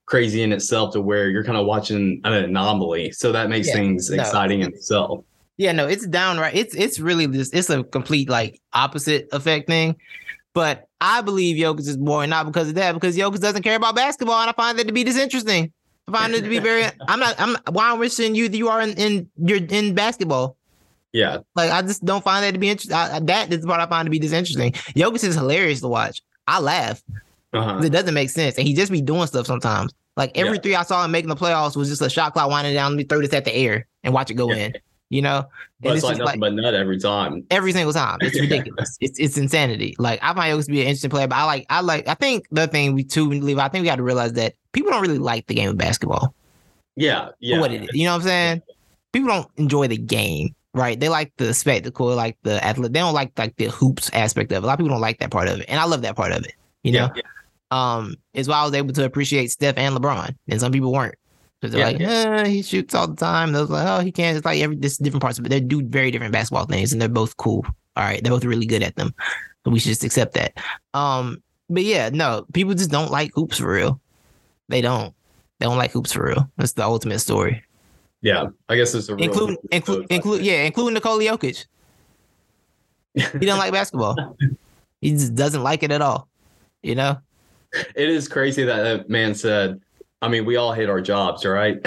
crazy 0.07 0.43
in 0.43 0.53
itself 0.53 0.93
to 0.93 1.01
where 1.01 1.31
you're 1.31 1.43
kind 1.43 1.57
of 1.59 1.67
watching 1.67 2.21
an 2.25 2.33
anomaly. 2.33 3.13
So 3.13 3.33
that 3.33 3.49
makes 3.49 3.73
things 3.73 4.11
no. 4.11 4.23
exciting 4.23 4.61
in 4.61 4.69
itself. 4.69 5.25
Yeah, 5.59 5.73
no, 5.73 5.87
it's 5.87 6.07
downright. 6.07 6.55
It's 6.55 6.75
it's 6.75 6.99
really 6.99 7.27
just 7.27 7.55
it's 7.55 7.71
a 7.71 7.85
complete 7.85 8.29
like 8.29 8.61
opposite 8.73 9.29
effect 9.33 9.69
thing. 9.69 9.97
But 10.55 10.87
I 11.01 11.21
believe 11.23 11.57
Jokic 11.57 11.81
is 11.81 11.97
boring 11.97 12.31
not 12.31 12.47
because 12.47 12.69
of 12.69 12.75
that, 12.75 12.93
because 12.93 13.17
Jokic 13.17 13.41
doesn't 13.41 13.63
care 13.63 13.77
about 13.77 13.95
basketball, 13.97 14.41
and 14.41 14.51
I 14.51 14.53
find 14.53 14.79
that 14.79 14.87
to 14.87 14.93
be 14.93 15.05
disinteresting. 15.05 15.73
I 16.09 16.13
find 16.13 16.35
it 16.35 16.43
to 16.43 16.49
be 16.49 16.59
very. 16.59 16.85
I'm 17.09 17.21
not. 17.21 17.35
I'm. 17.39 17.57
Why 17.71 17.91
I'm 17.91 17.99
wishing 17.99 18.35
you 18.35 18.49
that 18.49 18.57
you 18.57 18.69
are 18.69 18.81
in 18.81 18.91
in 18.95 19.31
you're 19.37 19.63
in 19.65 19.95
basketball. 19.95 20.57
Yeah. 21.13 21.39
Like 21.55 21.71
I 21.71 21.83
just 21.83 22.05
don't 22.05 22.25
find 22.25 22.45
that 22.45 22.53
to 22.53 22.59
be 22.59 22.71
interesting. 22.71 23.27
That 23.27 23.53
is 23.53 23.67
what 23.67 23.81
I 23.81 23.87
find 23.87 24.07
to 24.07 24.11
be 24.11 24.19
disinteresting. 24.19 24.73
Jokic 24.73 25.25
is 25.25 25.35
hilarious 25.35 25.81
to 25.83 25.89
watch. 25.89 26.23
I 26.47 26.59
laugh. 26.61 27.03
Uh-huh. 27.53 27.83
It 27.85 27.91
doesn't 27.91 28.15
make 28.15 28.31
sense, 28.31 28.57
and 28.57 28.67
he 28.67 28.73
just 28.75 28.91
be 28.91 29.03
doing 29.03 29.27
stuff 29.27 29.47
sometimes. 29.47 29.93
Like 30.17 30.33
every 30.37 30.57
Yeah. 30.57 30.63
three 30.63 30.75
I 30.75 30.83
saw 30.83 31.05
him 31.05 31.11
making 31.11 31.29
the 31.29 31.37
playoffs 31.37 31.77
was 31.77 31.89
just 31.89 32.03
a 32.03 32.09
shot 32.11 32.33
clock 32.33 32.51
winding 32.51 32.75
down. 32.75 32.93
Let 32.93 32.97
me 32.97 33.05
throw 33.05 33.21
this 33.21 33.33
at 33.35 33.45
the 33.45 33.55
air 33.55 33.87
and 34.03 34.13
watch 34.15 34.31
it 34.31 34.35
go 34.35 34.51
Yeah. 34.53 34.67
in. 34.67 34.75
You 35.13 35.21
know, 35.21 35.45
But 35.81 35.91
it's 35.91 35.97
it's 35.97 36.05
like 36.05 36.17
nothing 36.19 36.41
but 36.41 36.55
nut 36.55 36.73
every 36.73 36.99
time. 36.99 37.45
every 37.51 37.73
single 37.73 37.93
time. 37.93 38.17
It's 38.23 38.41
ridiculous. 38.41 38.97
it's 39.01 39.19
it's 39.21 39.37
insanity. 39.37 39.95
Like 39.99 40.19
I 40.23 40.33
find 40.33 40.59
Jokic 40.59 40.65
to 40.65 40.71
be 40.73 40.81
an 40.81 40.87
interesting 40.87 41.11
player, 41.11 41.27
but 41.29 41.37
I 41.37 41.45
like 41.45 41.67
I 41.69 41.81
like 41.83 42.09
I 42.09 42.15
think 42.15 42.47
the 42.51 42.67
thing 42.67 42.95
we 42.95 43.05
too 43.05 43.29
leave. 43.29 43.59
I 43.59 43.69
think 43.69 43.83
we 43.83 43.89
got 43.89 43.97
to 43.97 44.03
realize 44.03 44.33
that 44.35 44.55
people 44.73 44.91
don't 44.91 45.03
really 45.03 45.19
like 45.19 45.47
the 45.49 45.55
game 45.55 45.69
of 45.69 45.77
basketball 45.77 46.35
Yeah. 46.97 47.29
Yeah. 47.41 47.61
what 47.61 47.73
it 47.73 47.83
is. 47.83 47.89
You 47.93 48.07
know 48.07 48.13
what 48.13 48.23
I'm 48.23 48.27
saying? 48.27 48.63
People 49.13 49.29
don't 49.29 49.49
enjoy 49.59 49.87
the 49.89 49.99
game, 49.99 50.55
right? 50.73 50.99
They 50.99 51.11
like 51.11 51.31
the 51.37 51.53
spectacle, 51.53 52.07
like 52.17 52.39
the 52.43 52.65
athlete. 52.65 52.95
They 52.95 53.01
don't 53.01 53.13
like 53.13 53.39
like 53.39 53.55
the 53.57 53.67
hoops 53.67 54.09
aspect 54.15 54.51
of 54.53 54.63
it. 54.63 54.65
A 54.65 54.67
lot 54.67 54.73
of 54.73 54.79
people 54.79 54.95
don't 54.95 55.03
like 55.03 55.19
that 55.19 55.31
part 55.31 55.49
of 55.49 55.61
it, 55.61 55.67
and 55.69 55.79
I 55.79 55.85
love 55.85 56.01
that 56.03 56.17
part 56.17 56.33
of 56.33 56.43
it. 56.47 56.55
You 56.85 56.93
know, 56.93 57.11
Yeah. 57.15 57.23
um, 57.71 58.17
it's 58.33 58.49
why 58.49 58.57
I 58.57 58.65
was 58.65 58.73
able 58.73 58.95
to 58.95 59.05
appreciate 59.05 59.51
Steph 59.51 59.77
and 59.77 59.95
LeBron, 59.95 60.35
and 60.49 60.59
some 60.61 60.73
people 60.73 60.91
weren't. 60.91 61.17
Because 61.63 61.73
they're 61.75 61.93
Yeah, 61.93 62.29
like, 62.29 62.45
eh, 62.45 62.49
he 62.49 62.63
shoots 62.63 62.93
all 62.93 63.07
the 63.07 63.15
time. 63.15 63.53
Was 63.53 63.71
like, 63.71 63.87
oh, 63.89 64.01
he 64.01 64.11
can't. 64.11 64.37
It's 64.37 64.45
like 64.45 64.61
every 64.61 64.75
this 64.75 64.99
different 64.99 65.23
parts 65.23 65.39
but. 65.39 65.49
They 65.49 65.61
do 65.61 65.83
very 65.87 66.11
different 66.11 66.33
basketball 66.33 66.67
things, 66.67 66.93
and 66.93 67.01
they're 67.01 67.09
both 67.09 67.37
cool. 67.37 67.65
All 67.97 68.05
right, 68.05 68.23
they're 68.23 68.33
both 68.33 68.45
really 68.45 68.67
good 68.67 68.83
at 68.83 68.97
them. 68.97 69.15
So 69.65 69.71
we 69.71 69.79
should 69.79 69.91
just 69.91 70.03
accept 70.03 70.35
that. 70.35 70.59
Um, 70.93 71.41
but 71.71 71.85
yeah, 71.85 72.11
no, 72.13 72.47
people 72.53 72.75
just 72.75 72.91
don't 72.91 73.13
like 73.13 73.31
hoops 73.35 73.59
for 73.59 73.73
real. 73.73 74.01
They 74.69 74.81
don't. 74.81 75.15
They 75.61 75.67
don't 75.67 75.79
like 75.79 75.93
hoops 75.93 76.13
for 76.13 76.27
real. 76.27 76.51
That's 76.57 76.73
the 76.73 76.83
ultimate 76.83 77.21
story. 77.21 77.63
Yeah. 78.21 78.47
I 78.69 78.75
guess 78.75 78.95
it's 78.95 79.09
a 79.09 79.15
real 79.15 79.25
Include, 79.25 79.59
include, 79.71 80.07
include, 80.11 80.43
yeah, 80.43 80.63
including 80.63 80.95
Nikola 80.95 81.23
Jokic. 81.23 81.67
He 83.15 83.21
doesn't 83.21 83.59
like 83.59 83.73
basketball. 83.73 84.37
He 85.01 85.11
just 85.11 85.35
doesn't 85.35 85.65
like 85.65 85.83
it 85.83 85.91
at 85.91 86.01
all. 86.01 86.29
You 86.85 86.95
know? 86.95 87.19
It 87.73 88.09
is 88.09 88.29
crazy 88.29 88.63
that 88.63 88.83
that 88.83 89.11
man 89.11 89.35
said, 89.35 89.81
I 90.23 90.29
mean, 90.29 90.45
we 90.45 90.57
all 90.57 90.73
hate 90.73 90.89
our 90.89 91.01
jobs, 91.01 91.45
right? 91.45 91.79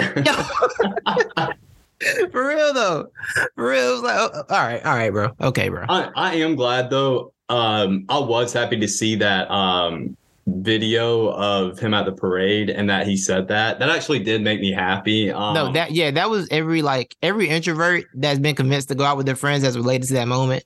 For 2.30 2.46
real 2.46 2.74
though. 2.74 3.10
For 3.54 3.70
real. 3.70 4.02
Like, 4.02 4.16
oh, 4.18 4.44
all 4.50 4.66
right, 4.66 4.84
all 4.84 4.94
right, 4.94 5.10
bro. 5.10 5.32
Okay, 5.40 5.68
bro. 5.68 5.84
I, 5.88 6.10
I 6.14 6.34
am 6.34 6.54
glad 6.54 6.90
though. 6.90 7.32
Um, 7.48 8.04
I 8.08 8.18
was 8.18 8.52
happy 8.52 8.78
to 8.78 8.88
see 8.88 9.16
that 9.16 9.50
um 9.50 10.16
video 10.46 11.28
of 11.30 11.78
him 11.78 11.92
at 11.92 12.06
the 12.06 12.12
parade 12.12 12.70
and 12.70 12.88
that 12.88 13.06
he 13.06 13.16
said 13.16 13.48
that. 13.48 13.78
That 13.78 13.88
actually 13.88 14.20
did 14.20 14.42
make 14.42 14.60
me 14.60 14.72
happy. 14.72 15.30
Um, 15.30 15.54
no, 15.54 15.72
that 15.72 15.92
yeah, 15.92 16.10
that 16.10 16.30
was 16.30 16.48
every 16.50 16.82
like 16.82 17.16
every 17.22 17.48
introvert 17.48 18.04
that's 18.14 18.38
been 18.38 18.54
convinced 18.54 18.88
to 18.88 18.94
go 18.94 19.04
out 19.04 19.16
with 19.16 19.26
their 19.26 19.36
friends 19.36 19.62
that's 19.62 19.76
related 19.76 20.08
to 20.08 20.14
that 20.14 20.28
moment. 20.28 20.64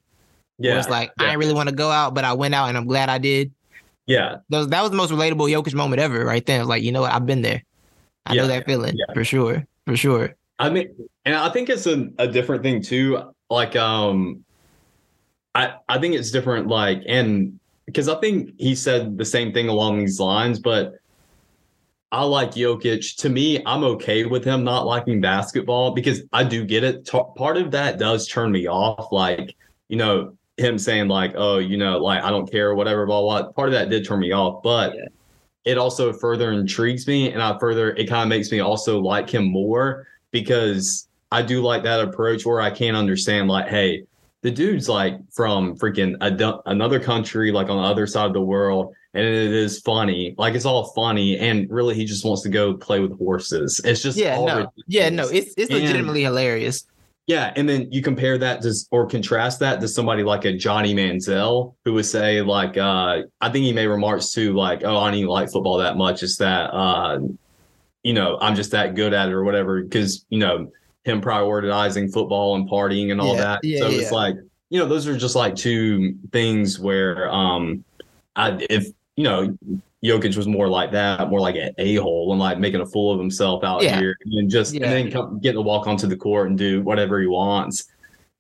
Yeah, 0.59 0.73
yeah, 0.73 0.79
it's 0.81 0.89
like 0.89 1.12
yeah. 1.18 1.25
I 1.25 1.27
didn't 1.29 1.41
really 1.41 1.55
want 1.55 1.68
to 1.68 1.75
go 1.75 1.91
out, 1.91 2.14
but 2.14 2.25
I 2.25 2.33
went 2.33 2.55
out 2.55 2.68
and 2.68 2.77
I'm 2.77 2.87
glad 2.87 3.09
I 3.09 3.18
did. 3.18 3.53
Yeah, 4.11 4.37
That 4.49 4.59
was, 4.59 4.69
that 4.69 4.83
was 4.83 4.91
the 4.91 4.97
most 4.97 5.13
relatable 5.13 5.51
Jokic 5.51 5.75
moment 5.75 6.01
ever, 6.01 6.25
right 6.25 6.45
there. 6.45 6.65
Like, 6.65 6.83
you 6.83 6.93
know 6.93 7.03
what, 7.03 7.13
I've 7.13 7.27
been 7.27 7.43
there. 7.43 7.63
I 8.27 8.35
Yeah, 8.35 8.43
know 8.43 8.49
that 8.49 8.67
feeling 8.67 8.97
yeah. 8.97 9.15
for 9.15 9.25
sure, 9.25 9.67
for 9.87 9.97
sure. 9.97 10.37
I 10.59 10.69
mean, 10.69 10.89
and 11.25 11.35
I 11.35 11.49
think 11.51 11.71
it's 11.71 11.87
a, 11.87 12.09
a 12.19 12.29
different 12.29 12.63
thing 12.63 12.83
too. 12.83 13.33
Like, 13.49 13.77
um, 13.77 14.45
I 15.55 15.75
I 15.89 15.99
think 15.99 16.15
it's 16.15 16.31
different. 16.31 16.67
Like, 16.67 17.03
and 17.07 17.59
because 17.87 18.09
I 18.09 18.21
think 18.21 18.51
he 18.59 18.75
said 18.75 19.17
the 19.17 19.25
same 19.25 19.53
thing 19.53 19.69
along 19.69 19.99
these 19.99 20.21
lines, 20.21 20.59
but 20.59 20.95
I 22.13 22.25
like 22.25 22.53
Jokic. 22.53 23.17
To 23.19 23.29
me, 23.29 23.63
I'm 23.65 23.85
okay 23.85 24.25
with 24.25 24.45
him 24.45 24.65
not 24.65 24.85
liking 24.87 25.21
basketball 25.21 25.93
because 25.93 26.23
I 26.33 26.45
do 26.45 26.65
get 26.65 26.85
it. 26.85 27.07
T- 27.07 27.23
part 27.37 27.57
of 27.57 27.71
that 27.71 27.99
does 27.99 28.29
turn 28.29 28.53
me 28.53 28.67
off. 28.69 29.13
Like, 29.13 29.57
you 29.89 29.97
know, 29.97 30.37
him 30.61 30.79
saying 30.79 31.09
like, 31.09 31.33
"Oh, 31.37 31.59
you 31.59 31.77
know, 31.77 31.99
like 31.99 32.23
I 32.23 32.31
don't 32.31 32.51
care, 32.51 32.75
whatever." 32.75 33.07
Blah 33.07 33.21
blah. 33.23 33.53
Part 33.53 33.69
of 33.69 33.73
that 33.75 33.91
did 33.91 34.05
turn 34.07 34.21
me 34.21 34.33
off, 34.33 34.63
but 34.63 34.95
Yeah. 34.95 35.07
it 35.65 35.79
also 35.79 36.13
further 36.13 36.53
intrigues 36.53 37.07
me, 37.07 37.33
and 37.33 37.43
I 37.43 37.59
further 37.59 37.91
it 37.93 38.07
kind 38.09 38.23
of 38.23 38.29
makes 38.29 38.51
me 38.53 38.61
also 38.61 39.01
like 39.01 39.29
him 39.31 39.45
more 39.45 40.07
because 40.31 41.09
I 41.33 41.43
do 41.43 41.63
like 41.63 41.83
that 41.85 42.01
approach 42.01 42.45
where 42.47 42.61
I 42.61 42.71
can 42.71 42.95
understand 42.95 43.49
like, 43.49 43.69
hey, 43.69 44.05
the 44.43 44.51
dude's 44.51 44.89
like 44.89 45.15
from 45.33 45.77
freaking 45.77 46.17
a, 46.21 46.31
du- 46.31 46.61
another 46.67 46.99
country, 46.99 47.53
like 47.53 47.69
on 47.69 47.77
the 47.77 47.83
other 47.83 48.07
side 48.07 48.27
of 48.27 48.33
the 48.33 48.41
world, 48.41 48.95
and 49.15 49.25
it 49.25 49.35
is 49.53 49.81
funny. 49.81 50.35
Like 50.39 50.55
it's 50.55 50.65
all 50.65 50.93
funny, 50.95 51.37
and 51.39 51.71
really 51.71 51.95
he 51.95 52.05
just 52.05 52.25
wants 52.25 52.43
to 52.43 52.49
go 52.49 52.75
play 52.75 53.01
with 53.01 53.17
horses. 53.19 53.81
It's 53.85 54.03
just 54.03 54.17
Yeah, 54.19 54.37
no, 54.37 54.67
yeah, 54.87 55.09
no, 55.11 55.25
ridiculous. 55.25 55.31
it's 55.33 55.55
it's 55.57 55.71
And- 55.71 55.81
legitimately 55.83 56.23
hilarious. 56.23 56.85
Yeah, 57.31 57.53
and 57.55 57.68
then 57.68 57.87
you 57.93 58.03
compare 58.03 58.39
that 58.39 58.61
to 58.62 58.74
or 58.91 59.07
contrast 59.07 59.61
that 59.61 59.81
to 59.81 59.87
somebody 59.87 60.24
like 60.24 60.47
a 60.47 60.53
Johnny 60.53 60.93
Manziel 60.93 61.76
who 61.85 61.93
would 61.93 62.07
say 62.07 62.43
like 62.43 62.76
uh 62.76 63.22
I 63.41 63.51
think 63.51 63.66
he 63.66 63.72
made 63.72 63.87
remarks 63.87 64.33
to 64.33 64.53
like 64.53 64.83
oh 64.83 64.97
I 64.99 65.11
don't 65.11 65.18
even 65.18 65.28
like 65.28 65.49
football 65.49 65.78
that 65.78 65.97
much 65.97 66.24
it's 66.24 66.39
that 66.39 66.74
uh 66.74 67.20
you 68.03 68.14
know 68.14 68.37
I'm 68.41 68.57
just 68.57 68.72
that 68.72 68.97
good 68.97 69.14
at 69.14 69.28
it 69.28 69.33
or 69.33 69.45
whatever 69.45 69.81
because 69.81 70.26
you 70.28 70.41
know 70.41 70.72
him 71.05 71.20
prioritizing 71.20 72.12
football 72.12 72.57
and 72.57 72.68
partying 72.68 73.12
and 73.12 73.20
all 73.20 73.35
Yeah, 73.35 73.43
that 73.43 73.61
yeah, 73.62 73.78
so 73.78 73.91
yeah. 73.91 73.99
it's 73.99 74.11
like 74.11 74.35
you 74.70 74.81
know 74.81 74.87
those 74.87 75.07
are 75.07 75.16
just 75.16 75.37
like 75.37 75.55
two 75.55 76.16
things 76.33 76.81
where 76.81 77.31
um 77.31 77.85
I 78.35 78.66
if 78.68 78.89
you 79.14 79.22
know 79.22 79.57
Jokic 80.05 80.37
was 80.37 80.47
more 80.47 80.67
like 80.69 80.93
that, 80.93 81.29
more 81.29 81.41
like 81.41 81.57
an 81.57 81.75
a 81.79 81.97
hole 81.97 82.31
and 82.33 82.41
like 82.41 82.59
making 82.59 82.81
a 82.81 82.87
fool 82.87 83.13
of 83.13 83.21
himself 83.21 83.63
out 83.65 83.83
Yeah. 83.83 83.99
here, 83.99 84.17
and 84.33 84.51
just 84.51 84.73
Yeah. 84.75 84.85
and 84.87 84.93
then 84.93 85.11
come, 85.13 85.39
getting 85.41 85.57
to 85.59 85.63
walk 85.63 85.87
onto 85.87 86.07
the 86.07 86.17
court 86.17 86.49
and 86.49 86.57
do 86.59 86.81
whatever 86.83 87.21
he 87.21 87.27
wants. 87.27 87.85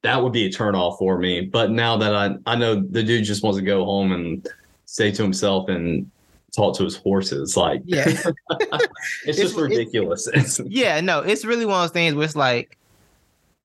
That 0.02 0.22
would 0.22 0.32
be 0.32 0.46
a 0.46 0.48
turnoff 0.50 0.98
for 0.98 1.18
me. 1.18 1.42
But 1.42 1.70
now 1.70 1.96
that 1.98 2.14
I 2.14 2.36
I 2.46 2.56
know 2.56 2.76
the 2.76 3.02
dude 3.02 3.24
just 3.24 3.42
wants 3.42 3.58
to 3.58 3.64
go 3.64 3.84
home 3.84 4.12
and 4.12 4.46
stay 4.86 5.10
to 5.12 5.22
himself 5.22 5.68
and 5.68 6.10
talk 6.56 6.76
to 6.78 6.84
his 6.84 6.96
horses, 6.96 7.56
like 7.58 7.82
Yeah. 7.84 8.04
it's, 8.08 8.26
It's- 9.26 9.36
just 9.36 9.56
ridiculous. 9.56 10.28
It's, 10.32 10.60
yeah, 10.66 11.00
no, 11.02 11.20
it's 11.20 11.44
really 11.44 11.66
one 11.66 11.76
of 11.76 11.82
those 11.82 11.92
things 11.92 12.14
where 12.14 12.24
it's 12.24 12.34
like, 12.36 12.78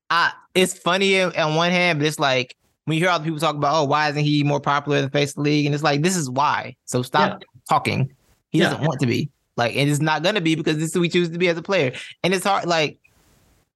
I 0.10 0.34
it's 0.54 0.74
funny 0.78 1.22
on 1.22 1.34
on 1.38 1.56
one 1.56 1.72
hand, 1.72 2.00
but 2.00 2.08
it's 2.08 2.20
like 2.20 2.56
when 2.84 2.96
you 2.98 3.04
hear 3.04 3.10
all 3.10 3.20
the 3.20 3.24
people 3.26 3.40
talk 3.40 3.56
about, 3.56 3.82
oh, 3.82 3.86
why 3.86 4.10
isn't 4.10 4.24
he 4.24 4.44
more 4.44 4.60
popular 4.60 4.98
in 4.98 5.06
the 5.06 5.10
face 5.10 5.30
of 5.32 5.36
the 5.36 5.42
league? 5.42 5.66
And 5.66 5.74
it's 5.74 5.84
like, 5.84 6.02
this 6.04 6.16
is 6.16 6.30
why. 6.30 6.76
So 6.86 7.02
stop 7.02 7.42
talking. 7.70 8.12
He 8.52 8.60
Yeah. 8.60 8.70
doesn't 8.70 8.86
want 8.86 9.00
to 9.02 9.08
be. 9.08 9.30
Like, 9.58 9.76
and 9.76 9.90
it's 9.90 10.02
not 10.02 10.22
gonna 10.24 10.42
be 10.42 10.56
because 10.56 10.76
this 10.78 10.90
is 10.90 10.94
who 10.94 11.00
we 11.02 11.10
choose 11.10 11.30
to 11.30 11.38
be 11.38 11.48
as 11.48 11.58
a 11.58 11.62
player. 11.62 11.94
And 12.24 12.34
it's 12.34 12.46
hard, 12.46 12.66
like 12.66 12.98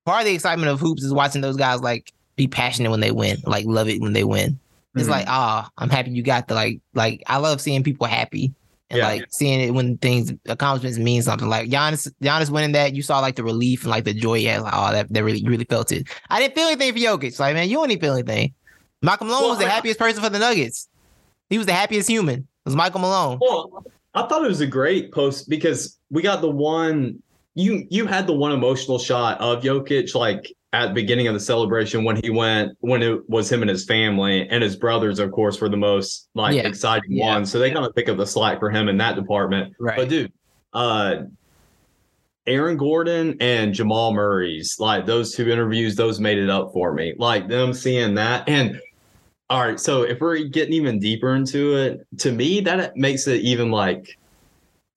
part 0.05 0.21
of 0.21 0.25
the 0.25 0.33
excitement 0.33 0.71
of 0.71 0.79
hoops 0.79 1.03
is 1.03 1.13
watching 1.13 1.41
those 1.41 1.55
guys 1.57 1.81
like 1.81 2.11
be 2.35 2.47
passionate 2.47 2.89
when 2.91 2.99
they 2.99 3.11
win, 3.11 3.37
like 3.45 3.65
love 3.65 3.87
it 3.89 4.01
when 4.01 4.13
they 4.13 4.23
win. 4.23 4.59
It's 4.95 5.07
Mhm. 5.07 5.11
like, 5.11 5.25
ah, 5.29 5.69
I'm 5.77 5.89
happy 5.89 6.11
you 6.11 6.23
got 6.23 6.47
the 6.47 6.55
like, 6.55 6.81
like 6.93 7.23
I 7.27 7.37
love 7.37 7.61
seeing 7.61 7.83
people 7.83 8.07
happy 8.07 8.53
and 8.89 8.97
Yeah. 8.97 9.07
like 9.07 9.25
seeing 9.29 9.61
it 9.61 9.71
when 9.73 9.97
things 9.99 10.33
accomplishments 10.47 10.97
mean 10.97 11.21
something. 11.21 11.47
Like 11.47 11.69
Giannis, 11.69 12.11
Giannis 12.21 12.49
winning 12.49 12.73
that, 12.73 12.93
you 12.95 13.01
saw 13.01 13.19
like 13.19 13.35
the 13.35 13.43
relief 13.43 13.83
and 13.83 13.91
like 13.91 14.03
the 14.03 14.13
joy 14.13 14.39
he 14.39 14.45
had. 14.45 14.61
Like, 14.63 14.73
oh, 14.75 14.91
that, 14.91 15.13
that 15.13 15.23
really, 15.23 15.39
you 15.39 15.49
really 15.49 15.65
felt 15.65 15.91
it. 15.93 16.07
I 16.29 16.39
didn't 16.41 16.55
feel 16.55 16.67
anything 16.67 16.91
for 16.93 16.99
Jokic. 16.99 17.39
Like, 17.39 17.53
man, 17.55 17.69
you 17.69 17.81
even 17.85 17.99
feel 17.99 18.13
anything. 18.15 18.53
Malcolm 19.01 19.27
Malone 19.27 19.43
Well, 19.43 19.49
was 19.51 19.59
the 19.59 19.69
happiest 19.69 19.97
person 19.99 20.21
for 20.21 20.29
the 20.29 20.39
Nuggets. 20.39 20.89
He 21.49 21.57
was 21.57 21.67
the 21.67 21.73
happiest 21.73 22.09
human. 22.09 22.47
Was 22.69 22.75
Michael 22.75 23.01
Malone. 23.01 23.39
Well, 23.41 23.83
I 24.13 24.27
thought 24.27 24.43
it 24.43 24.47
was 24.47 24.61
a 24.61 24.67
great 24.67 25.11
post 25.11 25.49
because 25.49 25.97
we 26.11 26.21
got 26.21 26.41
the 26.41 26.49
one 26.51 27.21
you 27.55 27.85
you 27.89 28.05
had 28.05 28.27
the 28.27 28.33
one 28.33 28.51
emotional 28.51 28.99
shot 28.99 29.41
of 29.41 29.63
Jokic 29.63 30.13
like 30.15 30.53
at 30.71 30.89
the 30.89 30.93
beginning 30.93 31.27
of 31.27 31.33
the 31.33 31.39
celebration 31.39 32.03
when 32.03 32.15
he 32.17 32.29
went 32.29 32.73
when 32.81 33.01
it 33.01 33.27
was 33.27 33.51
him 33.51 33.61
and 33.63 33.69
his 33.69 33.85
family 33.85 34.47
and 34.49 34.61
his 34.61 34.75
brothers 34.75 35.17
of 35.17 35.31
course 35.31 35.59
were 35.59 35.67
the 35.67 35.75
most 35.77 36.29
like 36.35 36.55
Yeah. 36.55 36.67
exciting 36.67 37.11
Yeah. 37.13 37.33
ones 37.33 37.51
so 37.51 37.57
they 37.57 37.71
kind 37.71 37.85
of 37.87 37.95
pick 37.95 38.07
up 38.07 38.17
the 38.17 38.27
slack 38.27 38.59
for 38.59 38.69
him 38.69 38.87
in 38.87 38.97
that 38.97 39.15
department 39.15 39.73
Right. 39.79 39.97
but 39.97 40.09
dude 40.09 40.31
uh 40.73 41.23
Aaron 42.45 42.77
Gordon 42.77 43.35
and 43.39 43.73
Jamal 43.73 44.13
Murray's 44.13 44.75
like 44.79 45.07
those 45.07 45.33
two 45.35 45.49
interviews 45.49 45.95
those 45.95 46.19
made 46.19 46.37
it 46.37 46.51
up 46.51 46.71
for 46.71 46.93
me 46.93 47.15
like 47.17 47.47
them 47.47 47.73
seeing 47.73 48.13
that 48.15 48.47
and 48.47 48.79
all 49.49 49.65
right, 49.65 49.79
so 49.79 50.03
if 50.03 50.19
we're 50.19 50.37
getting 50.43 50.73
even 50.73 50.99
deeper 50.99 51.35
into 51.35 51.75
it, 51.75 52.07
to 52.19 52.31
me 52.31 52.61
that 52.61 52.95
makes 52.95 53.27
it 53.27 53.41
even 53.41 53.71
like 53.71 54.17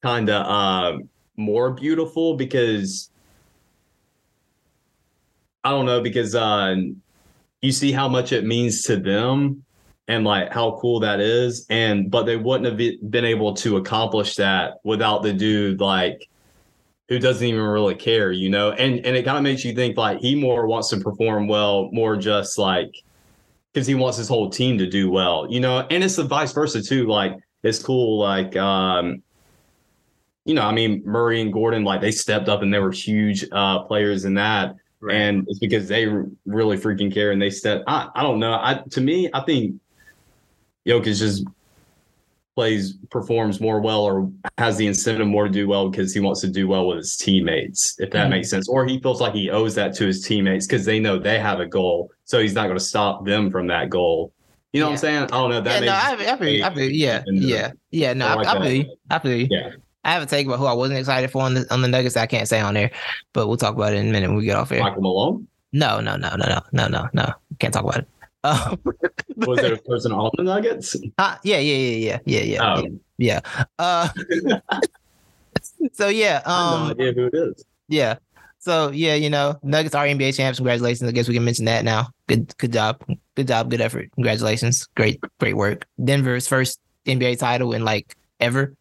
kind 0.02 0.28
of 0.28 0.46
uh, 0.46 0.98
more 1.36 1.70
beautiful 1.70 2.36
because 2.36 3.10
I 5.64 5.70
don't 5.70 5.86
know 5.86 6.02
because 6.02 6.34
uh, 6.34 6.74
you 7.62 7.72
see 7.72 7.92
how 7.92 8.08
much 8.08 8.32
it 8.32 8.44
means 8.44 8.82
to 8.84 8.96
them 8.96 9.64
and 10.08 10.24
like 10.24 10.52
how 10.52 10.78
cool 10.80 11.00
that 11.00 11.20
is, 11.20 11.64
and 11.70 12.10
but 12.10 12.24
they 12.24 12.36
wouldn't 12.36 12.66
have 12.66 13.10
been 13.10 13.24
able 13.24 13.54
to 13.54 13.78
accomplish 13.78 14.34
that 14.36 14.74
without 14.84 15.22
the 15.22 15.32
dude 15.32 15.80
like 15.80 16.28
who 17.08 17.18
doesn't 17.18 17.46
even 17.46 17.62
really 17.62 17.94
care, 17.94 18.32
you 18.32 18.50
know, 18.50 18.72
and 18.72 19.06
and 19.06 19.16
it 19.16 19.24
kind 19.24 19.38
of 19.38 19.44
makes 19.44 19.64
you 19.64 19.74
think 19.74 19.96
like 19.96 20.18
he 20.18 20.34
more 20.34 20.66
wants 20.66 20.90
to 20.90 20.98
perform 20.98 21.48
well, 21.48 21.88
more 21.92 22.16
just 22.16 22.58
like 22.58 22.94
because 23.72 23.86
he 23.86 23.94
wants 23.94 24.18
his 24.18 24.28
whole 24.28 24.50
team 24.50 24.78
to 24.78 24.86
do 24.86 25.10
well, 25.10 25.46
you 25.48 25.60
know, 25.60 25.80
and 25.90 26.04
it's 26.04 26.16
the 26.16 26.24
vice 26.24 26.52
versa 26.52 26.82
too. 26.82 27.06
Like 27.06 27.36
it's 27.62 27.82
cool, 27.82 28.18
like 28.18 28.56
um, 28.56 29.22
you 30.44 30.54
know, 30.54 30.62
I 30.62 30.72
mean 30.72 31.02
Murray 31.04 31.40
and 31.40 31.52
Gordon, 31.52 31.84
like 31.84 32.00
they 32.00 32.10
stepped 32.10 32.48
up 32.48 32.62
and 32.62 32.72
they 32.72 32.78
were 32.78 32.92
huge 32.92 33.44
uh 33.52 33.80
players 33.84 34.24
in 34.24 34.34
that, 34.34 34.76
and 35.10 35.46
it's 35.48 35.58
because 35.58 35.88
they 35.88 36.06
really 36.44 36.76
freaking 36.76 37.12
care 37.12 37.30
and 37.30 37.40
they 37.40 37.50
step. 37.50 37.82
I 37.86 38.08
I 38.14 38.22
don't 38.22 38.40
know. 38.40 38.52
I 38.52 38.82
to 38.90 39.00
me, 39.00 39.30
I 39.32 39.40
think 39.40 39.80
Jokic 40.86 41.06
is 41.06 41.18
just 41.18 41.44
plays 42.54 42.98
performs 43.10 43.60
more 43.60 43.80
well 43.80 44.02
or 44.02 44.30
has 44.58 44.76
the 44.76 44.86
incentive 44.86 45.26
more 45.26 45.44
to 45.46 45.50
do 45.52 45.66
well 45.66 45.88
because 45.88 46.12
he 46.12 46.20
wants 46.20 46.40
to 46.42 46.48
do 46.48 46.68
well 46.68 46.86
with 46.86 46.98
his 46.98 47.16
teammates 47.16 47.96
if 47.98 48.10
that 48.10 48.26
Mhm. 48.26 48.30
makes 48.30 48.50
sense 48.50 48.68
or 48.68 48.84
he 48.86 49.00
feels 49.00 49.20
like 49.20 49.32
he 49.32 49.48
owes 49.50 49.74
that 49.74 49.94
to 49.94 50.06
his 50.06 50.22
teammates 50.22 50.66
because 50.66 50.84
they 50.84 51.00
know 51.00 51.18
they 51.18 51.38
have 51.38 51.60
a 51.60 51.66
goal 51.66 52.10
so 52.24 52.40
he's 52.40 52.54
not 52.54 52.64
going 52.66 52.76
to 52.78 52.84
stop 52.84 53.24
them 53.24 53.50
from 53.50 53.66
that 53.68 53.88
goal 53.88 54.32
you 54.74 54.80
know 54.80 54.86
what 54.86 54.92
i'm 54.92 54.98
saying 54.98 55.22
i 55.22 55.26
don't 55.28 55.48
know 55.50 55.56
yeah, 55.56 55.80
that 55.80 55.84
no, 55.84 55.92
I, 55.92 56.34
I 56.64 56.70
I 56.70 56.80
yeah, 56.82 57.22
yeah, 57.26 57.70
yeah. 57.90 58.12
No, 58.12 58.26
I 58.26 58.34
like 58.34 58.46
I, 58.46 58.68
feel. 58.68 58.96
I 59.10 59.18
feel. 59.18 59.46
Yeah. 59.50 59.70
I 60.04 60.12
have 60.12 60.22
a 60.22 60.26
take 60.26 60.46
about 60.46 60.58
who 60.58 60.64
I 60.66 60.72
wasn't 60.72 60.98
excited 60.98 61.30
for 61.30 61.42
on 61.42 61.54
the 61.54 61.66
on 61.72 61.80
the 61.80 61.88
Nuggets. 61.88 62.16
I 62.16 62.26
can't 62.26 62.48
say 62.48 62.58
on 62.60 62.74
there, 62.74 62.90
but 63.34 63.46
we'll 63.48 63.56
talk 63.56 63.74
about 63.76 63.92
it 63.92 63.96
in 63.96 64.08
a 64.08 64.12
minute 64.12 64.28
when 64.28 64.36
we 64.38 64.44
get 64.44 64.56
off 64.56 64.70
here. 64.70 64.80
michael 64.80 65.00
malone 65.02 65.46
No, 65.72 66.00
no, 66.00 66.16
no, 66.16 66.34
no, 66.36 66.46
no, 66.46 66.60
no, 66.72 66.88
no, 66.88 67.08
no. 67.12 67.32
Can't 67.60 67.72
talk 67.72 67.84
about 67.84 67.98
it. 67.98 68.08
Uh, 68.44 68.76
was 69.36 69.60
there 69.60 69.74
a 69.74 69.78
person 69.78 70.12
on 70.12 70.30
the 70.36 70.42
nuggets 70.42 70.96
uh, 71.18 71.36
yeah, 71.44 71.58
yeah, 71.58 71.76
yeah, 71.76 72.18
yeah, 72.26 72.40
yeah, 72.40 72.40
yeah, 72.42 72.74
oh, 72.76 72.98
yeah. 73.18 73.40
Uh, 73.78 74.08
so 75.92 76.08
yeah, 76.08 76.42
i 76.44 76.50
have 76.50 76.80
no 76.80 76.84
um, 76.86 76.90
idea 76.90 77.12
who 77.12 77.26
it 77.26 77.34
is 77.34 77.64
yeah. 77.92 78.16
So 78.58 78.90
yeah, 78.90 79.14
you 79.14 79.28
know, 79.28 79.58
Nuggets 79.62 79.94
are 79.94 80.06
NBA 80.06 80.36
champs. 80.36 80.58
Congratulations. 80.58 81.08
I 81.08 81.12
guess 81.12 81.28
we 81.28 81.34
can 81.34 81.44
mention 81.44 81.66
that 81.66 81.84
now. 81.84 82.08
Good, 82.26 82.56
good 82.58 82.72
job. 82.72 83.04
Good 83.34 83.48
job. 83.48 83.70
Good 83.70 83.80
effort. 83.80 84.10
Congratulations. 84.14 84.86
Great, 84.96 85.20
great 85.40 85.56
work. 85.56 85.86
Denver's 86.02 86.48
first 86.48 86.80
NBA 87.06 87.38
title 87.38 87.72
in 87.72 87.84
like 87.84 88.16
ever. 88.40 88.74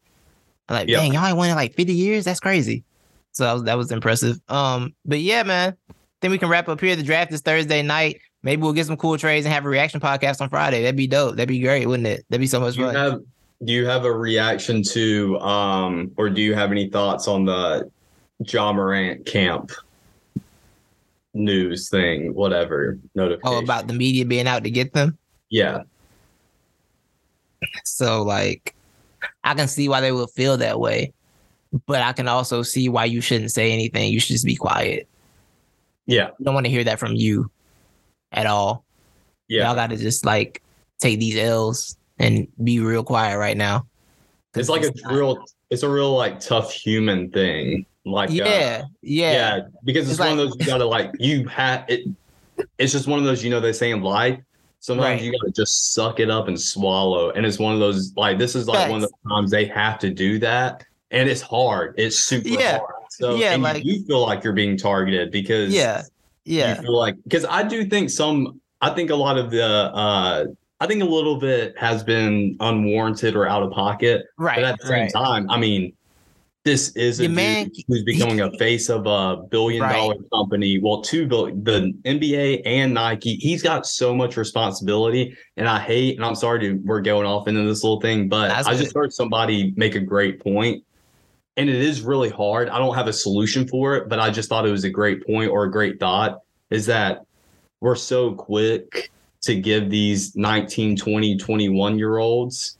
I'm 0.70 0.76
like, 0.76 0.88
Yeah. 0.88 0.98
dang, 0.98 1.14
y'all 1.14 1.26
ain't 1.26 1.38
won 1.38 1.50
in 1.50 1.56
like 1.56 1.74
50 1.74 1.94
years. 1.94 2.26
That's 2.26 2.40
crazy. 2.40 2.84
So 3.32 3.44
that 3.44 3.54
was, 3.54 3.64
that 3.64 3.78
was 3.78 3.92
impressive. 3.92 4.40
Um, 4.48 4.94
but 5.06 5.20
yeah, 5.20 5.44
man. 5.44 5.76
Then 6.22 6.30
we 6.30 6.38
can 6.38 6.50
wrap 6.50 6.70
up 6.70 6.80
here. 6.80 6.96
The 6.96 7.02
draft 7.02 7.32
is 7.34 7.42
Thursday 7.42 7.82
night. 7.82 8.22
Maybe 8.44 8.62
we'll 8.62 8.74
get 8.74 8.88
some 8.88 8.98
cool 8.98 9.18
trades 9.18 9.46
and 9.46 9.54
have 9.54 9.66
a 9.66 9.70
reaction 9.70 10.00
podcast 10.00 10.42
on 10.42 10.50
Friday. 10.50 10.82
That'd 10.82 10.96
be 10.96 11.08
dope. 11.08 11.36
That'd 11.36 11.48
be 11.48 11.60
great, 11.60 11.86
wouldn't 11.86 12.08
it? 12.08 12.26
That'd 12.30 12.42
be 12.42 12.48
so 12.48 12.60
much 12.60 12.76
fun. 12.76 12.96
have 12.96 13.22
do 13.64 13.74
you 13.74 13.86
have 13.86 14.06
a 14.06 14.12
reaction 14.12 14.82
to 14.82 15.40
um 15.40 16.12
or 16.18 16.30
do 16.30 16.42
you 16.42 16.56
have 16.56 16.72
any 16.72 16.90
thoughts 16.90 17.28
on 17.28 17.46
the 17.46 17.90
Ja 18.48 18.74
Morant 18.74 19.26
camp 19.26 19.72
news 21.34 21.90
thing 21.90 22.34
whatever 22.34 22.98
notification 23.16 23.58
oh, 23.58 23.64
about 23.64 23.88
the 23.88 23.94
media 23.94 24.26
being 24.26 24.48
out 24.48 24.64
to 24.64 24.72
get 24.72 24.94
them. 24.94 25.18
yeah 25.50 25.84
So 27.84 28.24
like 28.24 28.76
I 29.44 29.54
can 29.54 29.68
see 29.68 29.88
why 29.88 30.02
they 30.02 30.12
would 30.12 30.32
feel 30.32 30.58
that 30.58 30.80
way. 30.80 31.14
But 31.86 32.02
I 32.02 32.12
can 32.12 32.28
also 32.28 32.64
see 32.64 32.90
why 32.90 33.06
you 33.06 33.22
shouldn't 33.22 33.52
say 33.52 33.72
anything. 33.72 34.12
You 34.12 34.20
should 34.20 34.34
just 34.34 34.46
be 34.46 34.56
quiet. 34.56 35.08
yeah 36.08 36.30
I 36.30 36.44
don't 36.44 36.56
want 36.56 36.66
to 36.66 36.72
hear 36.72 36.84
that 36.84 37.00
from 37.00 37.14
you 37.14 37.52
at 38.32 38.46
all. 38.46 38.84
yeah. 39.48 39.66
Y'all 39.66 39.76
gotta 39.76 39.98
just 39.98 40.26
like 40.26 40.62
take 41.00 41.20
these 41.20 41.36
L's 41.38 41.98
and 42.20 42.48
be 42.64 42.80
real 42.80 43.04
quiet 43.04 43.38
right 43.38 43.58
now. 43.58 43.86
it's 44.56 44.70
like 44.70 44.84
a 44.84 44.92
not- 45.04 45.14
real 45.14 45.46
it's 45.70 45.84
a 45.84 45.90
real 45.90 46.16
like 46.16 46.40
tough 46.40 46.72
human 46.74 47.30
thing. 47.32 47.86
Like 48.06 48.30
uh, 48.30 48.34
yeah, 48.34 48.84
yeah, 49.02 49.32
yeah 49.34 49.60
because 49.86 50.04
it's, 50.10 50.12
It's 50.12 50.20
one 50.20 50.38
like- 50.38 50.40
of 50.40 50.52
those 50.52 50.58
you 50.60 50.66
gotta 50.66 50.86
like 50.86 51.12
you 51.20 51.48
have 51.48 51.86
it 51.88 52.08
it's 52.78 52.92
just 52.92 53.08
one 53.08 53.20
of 53.20 53.26
those 53.26 53.44
you 53.44 53.50
know 53.50 53.60
they 53.60 53.72
say 53.74 53.92
in 53.92 54.02
life 54.02 54.40
sometimes 54.80 55.22
Right. 55.22 55.24
you 55.24 55.32
gotta 55.32 55.52
just 55.52 55.94
suck 55.94 56.20
it 56.20 56.30
up 56.32 56.48
and 56.48 56.60
swallow. 56.60 57.30
And 57.32 57.46
it's 57.46 57.60
one 57.60 57.74
of 57.74 57.80
those 57.80 58.14
like 58.16 58.38
this 58.40 58.56
is 58.56 58.68
like 58.68 58.90
one 58.90 59.04
of 59.04 59.10
the 59.10 59.30
times 59.30 59.52
they 59.52 59.66
have 59.66 60.00
to 60.00 60.10
do 60.10 60.40
that. 60.40 60.84
And 61.12 61.30
it's 61.30 61.42
hard. 61.42 61.94
It's 61.98 62.18
super 62.18 62.48
Yeah. 62.50 62.80
hard. 62.80 62.92
So 63.12 63.36
Yeah, 63.36 63.56
like- 63.58 63.84
you 63.86 64.04
feel 64.06 64.22
like 64.26 64.44
you're 64.44 64.54
being 64.54 64.78
targeted 64.78 65.30
because 65.32 65.72
yeah, 65.74 66.02
you 66.46 66.60
yeah. 66.60 66.82
feel 66.82 66.98
like 66.98 67.16
because 67.24 67.46
I 67.46 67.64
do 67.64 67.86
think 67.86 68.10
some 68.10 68.62
I 68.82 68.90
think 68.92 69.10
a 69.10 69.16
lot 69.16 69.38
of 69.38 69.52
the 69.52 69.66
uh 69.66 70.46
I 70.80 70.88
think 70.88 71.04
a 71.04 71.06
little 71.06 71.38
bit 71.38 71.78
has 71.78 72.04
been 72.04 72.58
unwarranted 72.60 73.36
or 73.36 73.48
out 73.48 73.62
of 73.62 73.72
pocket. 73.72 74.26
Right. 74.38 74.56
But 74.56 74.64
at 74.64 74.80
the 74.80 74.88
same 74.88 75.02
right. 75.02 75.14
time, 75.14 75.48
I 75.48 75.60
mean, 75.60 75.94
this 76.64 76.90
is 76.96 77.20
a 77.20 77.30
man- 77.30 77.70
who's 77.88 78.04
becoming 78.04 78.42
a 78.42 78.52
face 78.58 78.90
of 78.90 79.06
a 79.06 79.44
billion 79.50 79.84
Right. 79.84 79.94
dollar 79.94 80.16
company. 80.34 80.80
Well, 80.80 81.02
two 81.02 81.28
billion, 81.28 81.64
the 81.64 81.94
NBA 82.06 82.62
and 82.66 82.96
Nike. 82.96 83.36
He's 83.36 83.62
got 83.62 83.86
so 83.86 84.16
much 84.16 84.38
responsibility, 84.38 85.36
and 85.58 85.68
I 85.68 85.80
hate. 85.80 86.16
And 86.18 86.26
I'm 86.26 86.36
sorry 86.36 86.60
to 86.62 86.74
we're 86.84 87.02
going 87.02 87.26
off 87.26 87.48
into 87.48 87.64
this 87.64 87.84
little 87.84 88.02
thing, 88.02 88.28
but 88.28 88.48
That's 88.48 88.68
I 88.68 88.76
just 88.76 88.96
heard 88.96 89.14
somebody 89.14 89.74
make 89.76 89.96
a 89.96 90.00
great 90.00 90.40
point, 90.40 90.84
and 91.58 91.70
it 91.70 91.76
is 91.76 92.02
really 92.02 92.30
hard. 92.30 92.70
I 92.70 92.78
don't 92.80 92.96
have 92.96 93.08
a 93.08 93.14
solution 93.14 93.68
for 93.68 93.96
it, 93.96 94.10
but 94.10 94.20
I 94.20 94.30
just 94.30 94.50
thought 94.50 94.66
it 94.66 94.72
was 94.72 94.84
a 94.84 94.90
great 94.90 95.26
point 95.26 95.52
or 95.52 95.64
a 95.66 95.72
great 95.72 96.00
thought. 96.00 96.42
Is 96.70 96.86
that 96.86 97.26
we're 97.82 97.96
so 97.96 98.34
quick 98.34 99.12
to 99.42 99.60
give 99.60 99.90
these 99.90 100.36
19, 100.36 100.96
20, 100.96 101.38
21 101.38 101.98
year 101.98 102.18
olds 102.18 102.78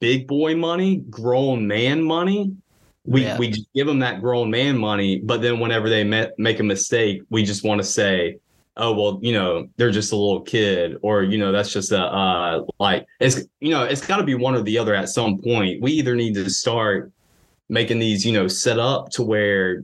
big 0.00 0.26
boy 0.26 0.56
money, 0.56 0.96
grown 1.10 1.66
man 1.66 2.02
money. 2.02 2.52
We 3.04 3.22
Yeah. 3.22 3.38
we 3.38 3.64
give 3.74 3.86
them 3.86 3.98
that 4.00 4.20
grown 4.20 4.50
man 4.50 4.76
money, 4.78 5.18
but 5.18 5.40
then 5.40 5.60
whenever 5.60 5.88
they 5.88 6.04
ma- 6.04 6.26
make 6.36 6.60
a 6.60 6.64
mistake, 6.64 7.22
we 7.30 7.42
just 7.42 7.64
want 7.64 7.80
to 7.80 7.86
say, 7.86 8.36
"Oh 8.78 8.92
well, 8.92 9.18
you 9.22 9.32
know, 9.32 9.68
they're 9.76 9.90
just 9.90 10.12
a 10.12 10.16
little 10.16 10.40
kid," 10.40 10.96
or 11.02 11.22
you 11.22 11.36
know, 11.38 11.52
that's 11.52 11.72
just 11.72 11.92
a 11.92 12.00
uh, 12.02 12.64
like 12.78 13.06
it's 13.20 13.42
you 13.60 13.70
know, 13.70 13.84
it's 13.84 14.06
got 14.06 14.16
to 14.18 14.24
be 14.24 14.34
one 14.34 14.54
or 14.54 14.62
the 14.62 14.78
other 14.78 14.94
at 14.94 15.08
some 15.08 15.38
point. 15.38 15.82
We 15.82 15.92
either 15.92 16.14
need 16.14 16.34
to 16.34 16.48
start 16.50 17.12
making 17.68 17.98
these, 17.98 18.24
you 18.24 18.32
know, 18.32 18.48
set 18.48 18.78
up 18.78 19.10
to 19.10 19.22
where 19.22 19.82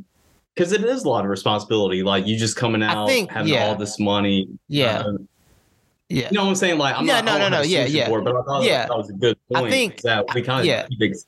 because 0.55 0.73
it 0.73 0.83
is 0.85 1.05
a 1.05 1.09
lot 1.09 1.25
of 1.25 1.31
responsibility. 1.31 2.03
Like 2.03 2.27
you 2.27 2.39
just 2.39 2.57
coming 2.57 2.83
out 2.83 3.09
think- 3.09 3.31
having 3.31 3.53
yeah. 3.53 3.67
all 3.67 3.75
this 3.77 3.99
money. 3.99 4.49
Yeah. 4.69 5.01
uh, 5.01 5.13
Yeah. 6.09 6.29
you 6.31 6.37
know 6.39 6.45
what 6.45 6.51
I'm 6.51 6.55
saying? 6.55 6.79
Like, 6.79 6.97
I'm 6.97 7.07
Yeah, 7.07 7.21
not, 7.21 7.39
no, 7.41 7.49
no, 7.49 7.59
no, 7.59 7.63
yeah, 7.63 7.87
yeah. 7.87 8.07
for 8.09 8.23
but 8.23 8.37
I 8.37 8.43
thought 8.43 8.63
Yeah. 8.63 8.87
that 8.87 8.97
was 8.97 9.11
a 9.11 9.15
good 9.15 9.37
I 9.55 9.61
point. 9.61 9.73
think- 9.73 10.01
that 10.03 10.25
we 10.35 10.43
kind 10.43 10.61
of 10.61 10.67
yeah. 10.67 10.87
keep 10.87 11.03
ex- 11.03 11.27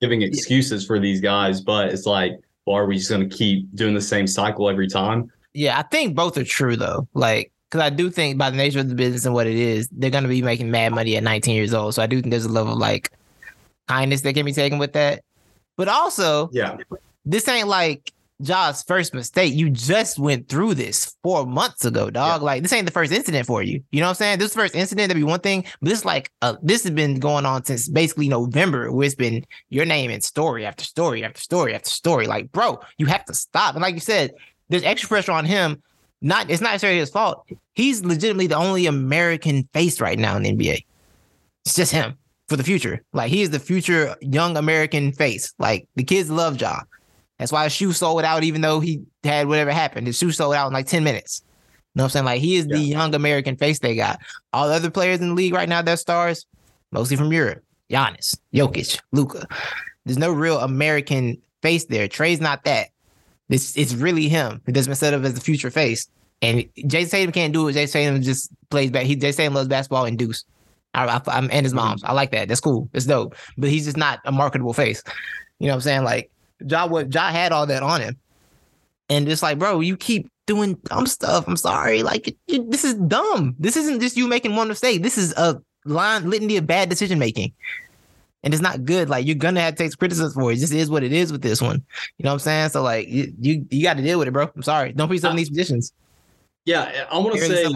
giving 0.00 0.22
excuses 0.22 0.86
for 0.86 0.98
these 1.00 1.20
guys, 1.20 1.60
but 1.60 1.88
it's 1.88 2.06
like, 2.06 2.32
well, 2.66 2.76
are 2.76 2.86
we 2.86 2.96
just 2.98 3.08
going 3.10 3.28
to 3.28 3.34
keep 3.34 3.74
doing 3.74 3.94
the 3.94 4.00
same 4.00 4.26
cycle 4.26 4.68
every 4.68 4.88
time? 4.88 5.32
Yeah, 5.54 5.78
I 5.78 5.82
think 5.82 6.14
both 6.14 6.36
are 6.36 6.44
true 6.44 6.76
though. 6.76 7.08
Like, 7.14 7.52
because 7.68 7.84
I 7.84 7.90
do 7.90 8.10
think 8.10 8.38
by 8.38 8.50
the 8.50 8.56
nature 8.56 8.80
of 8.80 8.88
the 8.88 8.94
business 8.94 9.24
and 9.24 9.34
what 9.34 9.46
it 9.46 9.56
is, 9.56 9.88
they're 9.92 10.10
gonna 10.10 10.28
be 10.28 10.42
making 10.42 10.70
mad 10.70 10.92
money 10.92 11.16
at 11.16 11.22
19 11.22 11.54
years 11.54 11.74
old. 11.74 11.94
So 11.94 12.02
I 12.02 12.06
do 12.06 12.20
think 12.20 12.30
there's 12.30 12.44
a 12.44 12.48
level 12.48 12.72
of 12.72 12.78
like 12.78 13.10
kindness 13.88 14.22
that 14.22 14.34
can 14.34 14.44
be 14.44 14.52
taken 14.52 14.78
with 14.78 14.92
that. 14.94 15.22
But 15.76 15.88
also, 15.88 16.50
Yeah, 16.52 16.76
this 17.24 17.48
ain't 17.48 17.68
like 17.68 18.12
Ja's 18.42 18.82
first 18.82 19.12
mistake. 19.14 19.54
You 19.54 19.70
just 19.70 20.18
went 20.18 20.48
through 20.48 20.74
this 20.74 21.14
four 21.22 21.46
months 21.46 21.84
ago, 21.84 22.10
dog. 22.10 22.42
Like 22.42 22.62
this 22.62 22.72
ain't 22.72 22.86
the 22.86 22.92
first 22.92 23.12
incident 23.12 23.46
for 23.46 23.62
you. 23.62 23.82
You 23.90 24.00
know 24.00 24.06
what 24.06 24.10
I'm 24.10 24.16
saying? 24.16 24.38
This 24.38 24.54
first 24.54 24.74
incident 24.74 25.08
that'd 25.08 25.20
be 25.20 25.24
one 25.24 25.40
thing, 25.40 25.64
but 25.80 25.90
this 25.90 26.04
like 26.04 26.30
uh, 26.42 26.56
this 26.62 26.82
has 26.84 26.92
been 26.92 27.18
going 27.18 27.46
on 27.46 27.64
since 27.64 27.88
basically 27.88 28.28
November, 28.28 28.90
where 28.92 29.06
it's 29.06 29.14
been 29.14 29.44
your 29.68 29.84
name 29.84 30.10
and 30.10 30.24
story 30.24 30.64
after 30.64 30.84
story 30.84 31.24
after 31.24 31.40
story 31.40 31.74
after 31.74 31.90
story. 31.90 32.26
Like, 32.26 32.50
bro, 32.52 32.80
you 32.98 33.06
have 33.06 33.24
to 33.26 33.34
stop. 33.34 33.74
And 33.74 33.82
like 33.82 33.94
you 33.94 34.00
said, 34.00 34.32
there's 34.70 34.84
extra 34.84 35.08
pressure 35.08 35.32
on 35.32 35.44
him. 35.44 35.82
Not 36.22 36.50
it's 36.50 36.60
not 36.60 36.70
necessarily 36.72 37.00
his 37.00 37.10
fault. 37.10 37.46
He's 37.74 38.04
legitimately 38.04 38.46
the 38.46 38.56
only 38.56 38.86
American 38.86 39.68
face 39.72 40.00
right 40.00 40.18
now 40.18 40.36
in 40.36 40.42
the 40.42 40.52
NBA. 40.52 40.84
It's 41.64 41.74
just 41.74 41.92
him 41.92 42.16
for 42.48 42.56
the 42.56 42.64
future. 42.64 43.02
Like 43.12 43.30
he 43.30 43.42
is 43.42 43.50
the 43.50 43.58
future 43.58 44.16
young 44.20 44.56
American 44.56 45.12
face. 45.12 45.54
Like 45.58 45.88
the 45.96 46.04
kids 46.04 46.30
love 46.30 46.60
Ja. 46.60 46.80
That's 47.38 47.52
why 47.52 47.64
his 47.64 47.72
shoe 47.72 47.92
sold 47.92 48.22
out, 48.22 48.44
even 48.44 48.60
though 48.60 48.80
he 48.80 49.02
had 49.24 49.48
whatever 49.48 49.70
happened. 49.70 50.06
His 50.06 50.18
shoe 50.18 50.30
sold 50.30 50.54
out 50.54 50.66
in 50.66 50.74
like 50.74 50.86
10 50.86 51.04
minutes. 51.04 51.42
You 51.94 52.00
know 52.00 52.04
what 52.04 52.08
I'm 52.08 52.10
saying? 52.10 52.24
Like 52.26 52.40
he 52.40 52.56
is 52.56 52.66
the 52.66 52.78
young 52.78 53.14
American 53.14 53.56
face 53.56 53.78
they 53.78 53.96
got. 53.96 54.20
All 54.52 54.68
the 54.68 54.74
other 54.74 54.90
players 54.90 55.20
in 55.20 55.28
the 55.30 55.34
league 55.34 55.54
right 55.54 55.68
now, 55.68 55.80
they're 55.80 55.96
stars, 55.96 56.44
mostly 56.92 57.16
from 57.16 57.32
Europe. 57.32 57.64
Giannis, 57.90 58.38
Jokic, 58.54 59.00
Luka. 59.12 59.46
There's 60.04 60.18
no 60.18 60.32
real 60.32 60.58
American 60.58 61.40
face 61.62 61.86
there. 61.86 62.08
Trae's 62.08 62.40
not 62.40 62.64
that. 62.64 62.88
It's 63.50 63.76
it's 63.76 63.94
really 63.94 64.28
him. 64.28 64.62
It 64.66 64.76
has 64.76 64.86
been 64.86 64.96
set 64.96 65.12
up 65.12 65.22
as 65.24 65.34
the 65.34 65.40
future 65.40 65.70
face. 65.70 66.08
And 66.42 66.64
Jayson 66.86 67.10
Tatum 67.10 67.32
can't 67.32 67.52
do 67.52 67.68
it. 67.68 67.74
Jayson 67.74 67.92
Tatum 67.92 68.22
just 68.22 68.50
plays 68.70 68.90
back. 68.90 69.04
He 69.04 69.16
Jayson 69.16 69.36
Tatum 69.36 69.54
loves 69.54 69.68
basketball 69.68 70.06
and 70.06 70.16
deuce. 70.16 70.44
I, 70.94 71.06
I, 71.06 71.20
I'm 71.26 71.50
and 71.52 71.66
his 71.66 71.74
mom's. 71.74 72.02
I 72.04 72.12
like 72.12 72.30
that. 72.30 72.48
That's 72.48 72.60
cool. 72.60 72.88
It's 72.94 73.06
dope. 73.06 73.34
But 73.58 73.68
he's 73.68 73.84
just 73.84 73.96
not 73.96 74.20
a 74.24 74.32
marketable 74.32 74.72
face. 74.72 75.02
You 75.58 75.66
know 75.66 75.72
what 75.72 75.76
I'm 75.76 75.80
saying? 75.82 76.04
Like 76.04 76.30
Ja, 76.66 76.86
Ja 76.86 77.30
had 77.30 77.52
all 77.52 77.66
that 77.66 77.82
on 77.82 78.00
him, 78.00 78.16
and 79.08 79.28
it's 79.28 79.42
like, 79.42 79.58
bro, 79.58 79.80
you 79.80 79.96
keep 79.96 80.30
doing 80.46 80.74
dumb 80.84 81.06
stuff. 81.06 81.46
I'm 81.46 81.56
sorry. 81.56 82.02
Like 82.02 82.36
this 82.46 82.84
is 82.84 82.94
dumb. 82.94 83.54
This 83.58 83.76
isn't 83.76 84.00
just 84.00 84.16
you 84.16 84.26
making 84.26 84.56
one 84.56 84.68
mistake. 84.68 85.02
This 85.02 85.18
is 85.18 85.32
a 85.36 85.60
line 85.84 86.28
litany 86.28 86.56
of 86.56 86.66
bad 86.66 86.88
decision 86.88 87.18
making. 87.18 87.52
And 88.42 88.54
it's 88.54 88.62
not 88.62 88.84
good. 88.84 89.08
Like 89.10 89.26
you're 89.26 89.34
gonna 89.34 89.60
have 89.60 89.74
to 89.74 89.84
take 89.84 89.98
criticism 89.98 90.32
for 90.32 90.50
it. 90.52 90.56
This 90.56 90.70
is 90.72 90.88
what 90.90 91.02
it 91.02 91.12
is 91.12 91.30
with 91.32 91.42
this 91.42 91.60
one. 91.60 91.84
You 92.18 92.24
know 92.24 92.30
what 92.30 92.34
I'm 92.34 92.38
saying? 92.40 92.68
So 92.70 92.82
like 92.82 93.06
you 93.08 93.32
you, 93.40 93.66
you 93.70 93.82
got 93.82 93.96
to 93.98 94.02
deal 94.02 94.18
with 94.18 94.28
it, 94.28 94.30
bro. 94.32 94.50
I'm 94.54 94.62
sorry. 94.62 94.92
Don't 94.92 95.08
put 95.08 95.14
yourself 95.14 95.32
in 95.32 95.36
these 95.36 95.50
positions. 95.50 95.92
yeah. 96.64 97.04
I 97.10 97.18
want 97.18 97.34
to 97.36 97.40
say 97.42 97.66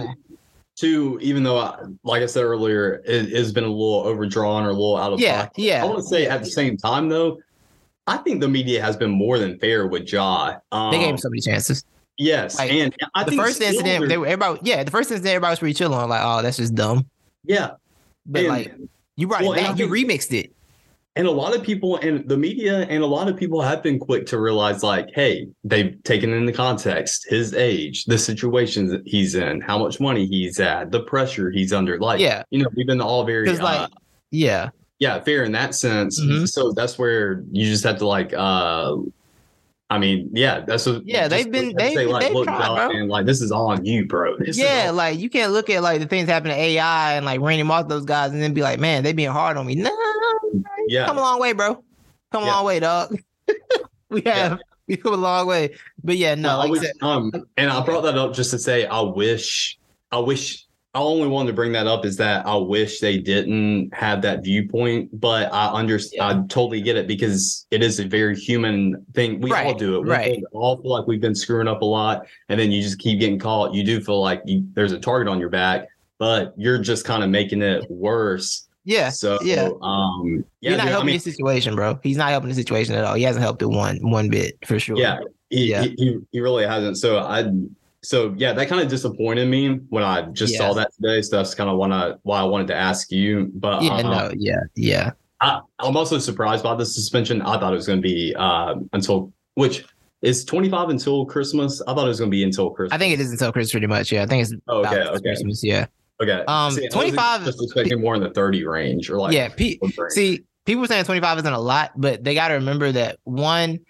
too, 0.77 1.19
even 1.23 1.43
though, 1.45 1.59
I, 1.59 1.85
like 2.03 2.23
I 2.23 2.27
said 2.27 2.43
earlier, 2.43 3.01
it 3.05 3.31
has 3.31 3.53
been 3.53 3.63
a 3.65 3.69
little 3.69 4.01
overdrawn 4.07 4.65
or 4.65 4.71
a 4.71 4.73
little 4.73 4.97
out 4.97 5.13
of 5.13 5.21
Yeah, 5.21 5.43
pocket. 5.47 5.63
yeah. 5.63 5.83
I 5.83 5.87
want 5.87 5.99
to 5.99 6.03
say 6.03 6.27
at 6.27 6.41
the 6.43 6.51
same 6.51 6.77
time 6.77 7.09
though, 7.09 7.39
I 8.09 8.17
think 8.19 8.41
the 8.41 8.49
media 8.49 8.83
has 8.83 8.97
been 8.97 9.11
more 9.11 9.39
than 9.39 9.59
fair 9.61 9.87
with 9.87 10.13
Ja. 10.13 10.57
Um, 10.73 10.91
They 10.91 10.99
gave 10.99 11.11
him 11.11 11.19
so 11.19 11.29
many 11.31 11.43
chances. 11.43 11.85
yes, 12.19 12.59
like, 12.59 12.73
and 12.73 12.93
I 13.15 13.23
The 13.25 13.37
first 13.37 13.61
incident, 13.63 14.09
they 14.09 14.19
were 14.19 14.27
everybody. 14.27 14.61
Yeah, 14.65 14.83
the 14.83 14.91
first 14.91 15.11
incident, 15.13 15.31
everybody 15.33 15.53
was 15.53 15.59
pretty 15.61 15.75
chill 15.75 15.95
on. 15.95 16.09
Like, 16.09 16.23
oh, 16.25 16.43
that's 16.43 16.57
just 16.57 16.75
dumb. 16.75 17.07
yeah, 17.45 17.73
But 18.27 18.41
And- 18.41 18.49
like, 18.49 18.75
you 19.17 19.27
brought 19.29 19.43
well, 19.43 19.53
it 19.53 19.59
and 19.59 19.67
I. 19.69 19.71
You 19.71 19.89
think- 19.95 20.11
remixed 20.11 20.33
it. 20.39 20.53
And 21.17 21.29
a 21.29 21.31
lot 21.31 21.55
of 21.55 21.63
people 21.63 21.97
and 21.99 22.29
the 22.29 22.37
media 22.37 22.81
and 22.89 23.01
a 23.05 23.07
lot 23.07 23.29
of 23.29 23.37
people 23.37 23.63
have 23.63 23.85
been 23.85 24.01
quick 24.01 24.27
to 24.27 24.41
realize, 24.41 24.83
like, 24.83 25.11
hey, 25.15 25.47
they've 25.63 25.97
taken 26.03 26.33
into 26.33 26.53
context 26.53 27.27
his 27.29 27.55
age, 27.55 28.05
the 28.07 28.19
situations 28.19 28.91
that 28.91 29.03
he's 29.07 29.37
in, 29.37 29.61
how 29.61 29.79
much 29.79 30.01
money 30.01 30.27
he's 30.27 30.59
at, 30.59 30.91
the 30.91 31.05
pressure 31.05 31.53
he's 31.53 31.73
under. 31.73 32.01
Like, 32.01 32.19
Yeah. 32.19 32.43
you 32.51 32.61
know, 32.65 32.69
we've 32.75 32.89
been 32.89 33.01
all 33.01 33.23
very, 33.23 33.45
Because 33.45 33.61
like, 33.61 33.83
uh, 33.83 33.89
yeah, 34.33 34.71
yeah, 34.99 35.21
fair 35.21 35.45
in 35.45 35.53
that 35.53 35.77
sense. 35.77 36.21
Mhm. 36.21 36.49
So 36.49 36.73
that's 36.73 36.99
where 36.99 37.45
you 37.53 37.65
just 37.71 37.85
have 37.85 37.99
to 37.99 38.09
like, 38.09 38.35
uh, 38.37 38.97
I 39.95 39.99
mean, 39.99 40.29
yeah, 40.33 40.61
that's 40.67 40.87
what. 40.87 41.07
Yeah, 41.07 41.29
they've 41.29 41.49
been- 41.51 41.77
they- 41.77 42.05
like, 42.07 42.25
they've 42.25 42.33
look, 42.35 42.47
tried, 42.47 42.89
man, 42.93 43.07
like 43.09 43.27
this 43.27 43.41
is 43.41 43.53
all 43.53 43.69
on 43.69 43.85
you, 43.85 44.07
bro. 44.07 44.37
This 44.39 44.59
yeah. 44.59 44.87
all- 44.89 44.95
Like, 44.95 45.21
you 45.21 45.31
can't 45.31 45.53
look 45.53 45.71
at 45.71 45.83
like 45.85 46.01
the 46.01 46.09
things 46.09 46.29
happening 46.29 46.57
to 46.57 46.61
AI 46.61 47.15
and 47.15 47.25
like 47.25 47.41
Randy 47.41 47.63
Moss, 47.63 47.85
those 47.87 48.05
guys, 48.05 48.33
and 48.33 48.43
then 48.43 48.53
be 48.55 48.63
like, 48.63 48.81
man, 48.81 49.05
they 49.05 49.13
being 49.13 49.31
hard 49.31 49.57
on 49.57 49.67
me. 49.67 49.77
No, 49.77 49.91
yeah, 50.89 51.07
come 51.07 51.19
a 51.19 51.21
long 51.21 51.41
way, 51.41 51.53
bro. 51.53 51.83
Come 52.33 52.43
a 52.43 52.47
Yeah. 52.47 52.53
long 52.55 52.65
way, 52.65 52.81
dog. 52.81 53.17
we 54.11 54.23
have 54.23 54.59
we 54.89 54.97
come 54.97 55.15
a 55.15 55.17
long 55.17 55.47
way. 55.47 55.77
But 56.03 56.17
yeah, 56.17 56.35
no, 56.35 56.59
like 56.59 56.75
said, 56.83 56.93
um, 57.01 57.31
and 57.57 57.71
I 57.71 57.85
brought 57.85 58.03
that 58.03 58.19
up 58.19 58.35
just 58.35 58.51
to 58.51 58.59
say 58.59 58.87
I 58.87 59.01
wish, 59.01 59.79
I 60.11 60.19
wish, 60.19 60.67
I 60.95 61.01
only 61.01 61.27
wanted 61.27 61.49
to 61.49 61.55
bring 61.55 61.73
that 61.73 61.89
up 61.89 62.05
is 62.05 62.17
that 62.19 62.47
I 62.47 62.55
wish 62.55 63.01
they 63.01 63.19
didn't 63.19 63.93
have 63.93 64.23
that 64.23 64.45
viewpoint, 64.45 65.11
but 65.21 65.53
I 65.53 65.73
understand, 65.73 66.23
I 66.23 66.47
totally 66.47 66.81
get 66.81 66.97
it 66.97 67.09
because 67.09 67.67
it 67.73 67.83
is 67.83 67.99
a 67.99 68.07
very 68.07 68.37
human 68.37 69.05
thing. 69.13 69.41
We 69.41 69.53
all 69.53 69.75
do 69.75 69.97
it. 69.97 70.05
We 70.05 70.11
right. 70.11 70.43
all 70.53 70.81
feel 70.81 70.93
like 70.93 71.09
we've 71.09 71.21
been 71.21 71.35
screwing 71.35 71.67
up 71.67 71.83
a 71.83 71.85
lot, 71.85 72.27
and 72.49 72.61
then 72.61 72.71
you 72.71 72.81
just 72.81 73.01
keep 73.01 73.19
getting 73.19 73.41
caught. 73.41 73.75
You 73.75 73.83
do 73.83 74.01
feel 74.01 74.21
like 74.21 74.43
you, 74.45 74.65
there's 74.75 74.93
a 74.93 75.01
target 75.01 75.27
on 75.27 75.41
your 75.41 75.49
back, 75.49 75.89
but 76.19 76.55
you're 76.57 76.79
just 76.79 77.05
kind 77.05 77.25
of 77.25 77.29
making 77.31 77.61
it 77.61 77.85
worse. 77.91 78.69
yeah. 78.85 79.09
So, 79.09 79.41
yeah. 79.43 79.71
um, 79.83 80.45
yeah, 80.61 80.71
You're 80.71 80.79
not 80.79 80.85
dude, 80.85 80.89
I 80.89 80.91
helping 80.93 81.07
mean, 81.07 81.17
the 81.17 81.31
situation, 81.31 81.75
bro. 81.75 81.99
He's 82.05 82.17
not 82.17 82.31
helping 82.31 82.51
the 82.51 82.55
situation 82.55 82.95
at 82.95 83.03
all. 83.05 83.15
He 83.15 83.25
hasn't 83.25 83.43
helped 83.43 83.63
it 83.63 83.67
one 83.67 83.99
one 84.01 84.29
bit 84.29 84.59
for 84.65 84.79
sure. 84.79 84.97
Yeah, 84.97 85.19
he, 85.51 85.71
Yeah. 85.71 85.83
He, 85.83 85.95
he 85.99 86.19
he 86.31 86.41
really 86.41 86.65
hasn't. 86.65 86.99
So 86.99 87.19
I 87.19 87.51
so 88.05 88.35
yeah, 88.37 88.53
that 88.53 88.69
kind 88.69 88.81
of 88.83 88.89
disappointed 88.89 89.49
me 89.49 89.77
when 89.89 90.05
I 90.05 90.23
just 90.33 90.57
saw 90.57 90.73
that 90.75 90.93
today. 90.95 91.23
So 91.23 91.37
that's 91.37 91.55
kind 91.55 91.71
of 91.71 91.77
wanna 91.79 92.19
why 92.23 92.41
I 92.41 92.45
wanted 92.45 92.69
to 92.69 92.77
ask 92.77 93.11
you. 93.11 93.51
But 93.55 93.83
Yeah, 93.83 94.03
no, 94.03 94.31
yeah, 94.37 94.61
yeah. 94.77 95.11
I, 95.41 95.61
I'm 95.79 95.97
also 95.97 96.19
surprised 96.19 96.63
by 96.63 96.75
the 96.75 96.87
suspension. 96.87 97.43
I 97.43 97.59
thought 97.59 97.73
it 97.73 97.77
was 97.77 97.87
going 97.87 97.99
to 97.99 98.03
be 98.03 98.35
uh, 98.39 98.77
until 98.93 99.33
which 99.55 99.85
is 100.23 100.45
25 100.45 100.89
until 100.89 101.27
Christmas. 101.27 101.83
I 101.83 101.95
thought 101.95 102.05
it 102.05 102.09
was 102.09 102.19
going 102.19 102.31
to 102.31 102.35
be 102.35 102.45
until 102.45 102.71
Christmas. 102.71 102.95
I 102.95 102.99
think 102.99 103.13
it 103.13 103.21
is 103.21 103.31
until 103.31 103.53
Christmas 103.53 103.73
pretty 103.73 103.87
much. 103.87 104.11
Yeah, 104.13 104.23
I 104.23 104.27
think 104.27 104.43
it's 104.43 104.55
Oh, 104.69 104.79
okay, 104.79 105.01
about 105.03 105.15
okay. 105.17 105.21
Christmas. 105.23 105.63
Yeah, 105.63 105.87
okay. 106.23 106.45
um, 106.47 106.73
See, 106.73 106.83
I 106.83 106.87
was 106.87 106.95
25 106.95 107.45
Just 107.45 107.63
expecting 107.63 108.01
more 108.01 108.15
in 108.15 108.23
the 108.23 108.31
30 108.31 108.65
range 108.65 109.11
or 109.11 109.19
like 109.19 109.35
yeah. 109.35 109.49
P- 109.49 109.79
see, 110.11 110.45
people 110.65 110.81
were 110.83 110.87
saying 110.87 111.05
25 111.05 111.39
isn't 111.39 111.53
a 111.53 111.59
lot, 111.61 111.93
but 111.97 112.25
they 112.25 112.35
got 112.35 112.49
to 112.49 112.55
remember 112.55 112.93
that 112.93 113.19
one, 113.25 113.81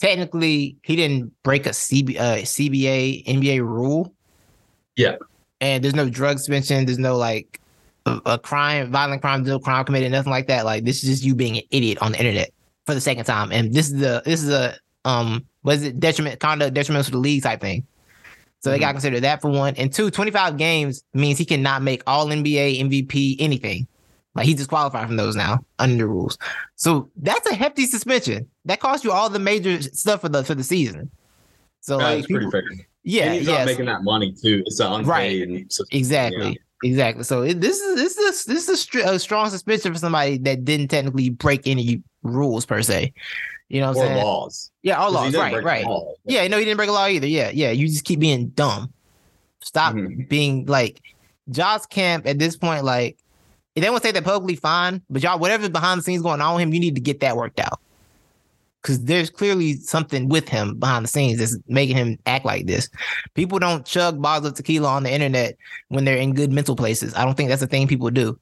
technically, 0.00 0.76
he 0.82 0.96
didn't 0.96 1.32
break 1.42 1.66
a 1.66 1.70
CB, 1.70 2.18
uh, 2.18 2.36
CBA 2.42 3.24
NBA 3.26 3.60
rule. 3.60 4.14
Yeah. 4.96 5.16
and 5.60 5.82
there's 5.84 5.94
no 5.94 6.08
drug 6.10 6.38
suspension. 6.38 6.84
There's 6.86 6.98
no 6.98 7.16
like 7.16 7.60
a, 8.06 8.20
a 8.26 8.38
crime, 8.38 8.90
violent 8.90 9.22
crime, 9.22 9.42
no 9.44 9.58
crime 9.58 9.84
committed, 9.84 10.10
nothing 10.12 10.30
like 10.30 10.46
that. 10.48 10.64
Like 10.64 10.84
this 10.84 11.02
is 11.04 11.08
just 11.10 11.24
you 11.24 11.34
being 11.34 11.56
an 11.58 11.62
idiot 11.70 11.98
on 12.02 12.12
the 12.12 12.18
internet 12.18 12.50
for 12.86 12.94
the 12.94 13.00
second 13.00 13.24
time, 13.24 13.52
and 13.52 13.72
this 13.72 13.88
is 13.88 14.00
the 14.00 14.22
this 14.24 14.42
is 14.42 14.50
a 14.50 14.74
um 15.04 15.46
was 15.62 15.82
it 15.82 16.00
detriment 16.00 16.40
conduct 16.40 16.74
detrimental 16.74 17.04
to 17.04 17.10
the 17.12 17.18
league 17.18 17.42
type 17.42 17.60
thing. 17.60 17.86
So 18.62 18.70
they 18.70 18.78
got 18.78 18.88
to 18.88 18.92
Mhm. 18.92 18.94
consider 18.96 19.20
that 19.20 19.40
for 19.40 19.50
one. 19.50 19.74
And 19.76 19.90
two, 19.90 20.10
25 20.10 20.58
games 20.58 21.02
means 21.14 21.38
he 21.38 21.46
cannot 21.46 21.82
make 21.82 22.02
all 22.06 22.26
NBA, 22.26 22.80
MVP, 22.80 23.36
anything. 23.38 23.86
Like 24.34 24.46
he's 24.46 24.56
disqualified 24.56 25.06
from 25.08 25.16
those 25.16 25.34
now 25.36 25.58
under 25.78 25.96
the 25.96 26.06
rules. 26.06 26.38
So 26.76 27.10
that's 27.16 27.50
a 27.50 27.54
hefty 27.54 27.86
suspension. 27.86 28.48
That 28.64 28.80
costs 28.80 29.04
you 29.04 29.10
all 29.12 29.28
the 29.28 29.38
major 29.40 29.82
stuff 29.82 30.20
for 30.20 30.28
the 30.28 30.44
for 30.44 30.54
the 30.54 30.62
season. 30.64 31.10
So 31.80 31.98
That's 31.98 32.20
like 32.20 32.28
pretty 32.28 32.46
people- 32.46 32.50
fair. 32.52 32.86
yeah, 33.02 33.32
he's 33.32 33.46
yeah, 33.48 33.58
not 33.58 33.66
making 33.66 33.86
that 33.86 34.02
money 34.04 34.32
too. 34.32 34.62
It's 34.66 34.78
an 34.80 35.04
Right. 35.04 35.66
exactly. 35.90 36.60
Exactly. 36.82 37.24
So 37.24 37.42
it, 37.42 37.60
this 37.60 37.78
is 37.80 37.96
this 37.96 38.16
is 38.16 38.44
this 38.44 38.62
is 38.64 38.68
a, 38.68 38.76
str- 38.76 38.98
a 39.04 39.18
strong 39.18 39.50
suspension 39.50 39.92
for 39.92 39.98
somebody 39.98 40.38
that 40.38 40.64
didn't 40.64 40.88
technically 40.88 41.30
break 41.30 41.66
any 41.66 42.02
rules 42.22 42.64
per 42.64 42.82
se. 42.82 43.12
You 43.68 43.80
know 43.80 43.88
what 43.92 43.98
I'm 43.98 44.06
saying? 44.08 44.24
laws. 44.24 44.70
Yeah, 44.82 44.96
all 44.98 45.12
laws. 45.12 45.34
Right, 45.34 45.62
right. 45.62 45.84
law. 45.84 46.12
Yeah, 46.24 46.46
no, 46.48 46.58
he 46.58 46.64
didn't 46.64 46.76
break 46.78 46.88
a 46.88 46.92
law 46.92 47.06
either. 47.06 47.26
Yeah, 47.26 47.50
yeah. 47.52 47.70
You 47.70 47.86
just 47.86 48.04
keep 48.04 48.18
being 48.20 48.48
dumb. 48.50 48.92
Stop 49.62 49.94
Mhm. 49.94 50.28
being 50.28 50.66
like 50.66 51.00
Josh 51.50 51.84
Camp 51.86 52.26
at 52.26 52.38
this 52.38 52.56
point. 52.56 52.84
Like, 52.84 53.18
if 53.74 53.82
they 53.82 53.90
want 53.90 54.02
to 54.02 54.08
say 54.08 54.12
that 54.12 54.24
publicly, 54.24 54.56
fine. 54.56 55.02
But 55.10 55.22
y'all, 55.22 55.38
whatever's 55.38 55.68
behind 55.68 55.98
the 56.00 56.02
scenes 56.04 56.22
going 56.22 56.40
on 56.40 56.54
with 56.56 56.62
him, 56.62 56.74
you 56.74 56.80
need 56.80 56.94
to 56.96 57.00
get 57.00 57.20
that 57.20 57.36
worked 57.36 57.60
out. 57.60 57.80
Because 58.82 59.04
there's 59.04 59.28
clearly 59.28 59.74
something 59.76 60.28
with 60.28 60.48
him 60.48 60.78
behind 60.78 61.04
the 61.04 61.08
scenes 61.08 61.38
that's 61.38 61.56
making 61.68 61.96
him 61.96 62.18
act 62.24 62.46
like 62.46 62.66
this. 62.66 62.88
People 63.34 63.58
don't 63.58 63.84
chug 63.84 64.20
bottles 64.22 64.48
of 64.50 64.54
tequila 64.56 64.88
on 64.88 65.02
the 65.02 65.12
internet 65.12 65.56
when 65.88 66.04
they're 66.06 66.16
in 66.16 66.32
good 66.34 66.50
mental 66.50 66.74
places. 66.74 67.14
I 67.14 67.24
don't 67.26 67.36
think 67.36 67.50
that's 67.50 67.60
a 67.62 67.66
thing 67.66 67.86
people 67.86 68.08
do. 68.10 68.38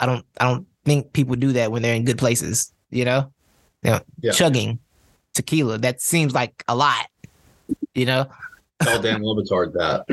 I 0.00 0.06
don't. 0.06 0.24
I 0.40 0.44
don't 0.44 0.66
think 0.84 1.12
people 1.12 1.36
do 1.36 1.52
that 1.52 1.70
when 1.70 1.82
they're 1.82 1.94
in 1.94 2.04
good 2.04 2.18
places. 2.18 2.72
You 2.90 3.04
know, 3.04 3.32
you 3.82 3.90
know, 3.92 4.00
Yeah. 4.20 4.32
chugging 4.32 4.80
tequila. 5.34 5.78
That 5.78 6.00
seems 6.00 6.34
like 6.34 6.64
a 6.66 6.74
lot. 6.74 7.06
You 7.94 8.06
know. 8.06 8.26
Tell 8.82 9.00
Dan 9.02 9.22
Le 9.22 9.34
Batard 9.42 9.72
that. 9.74 10.04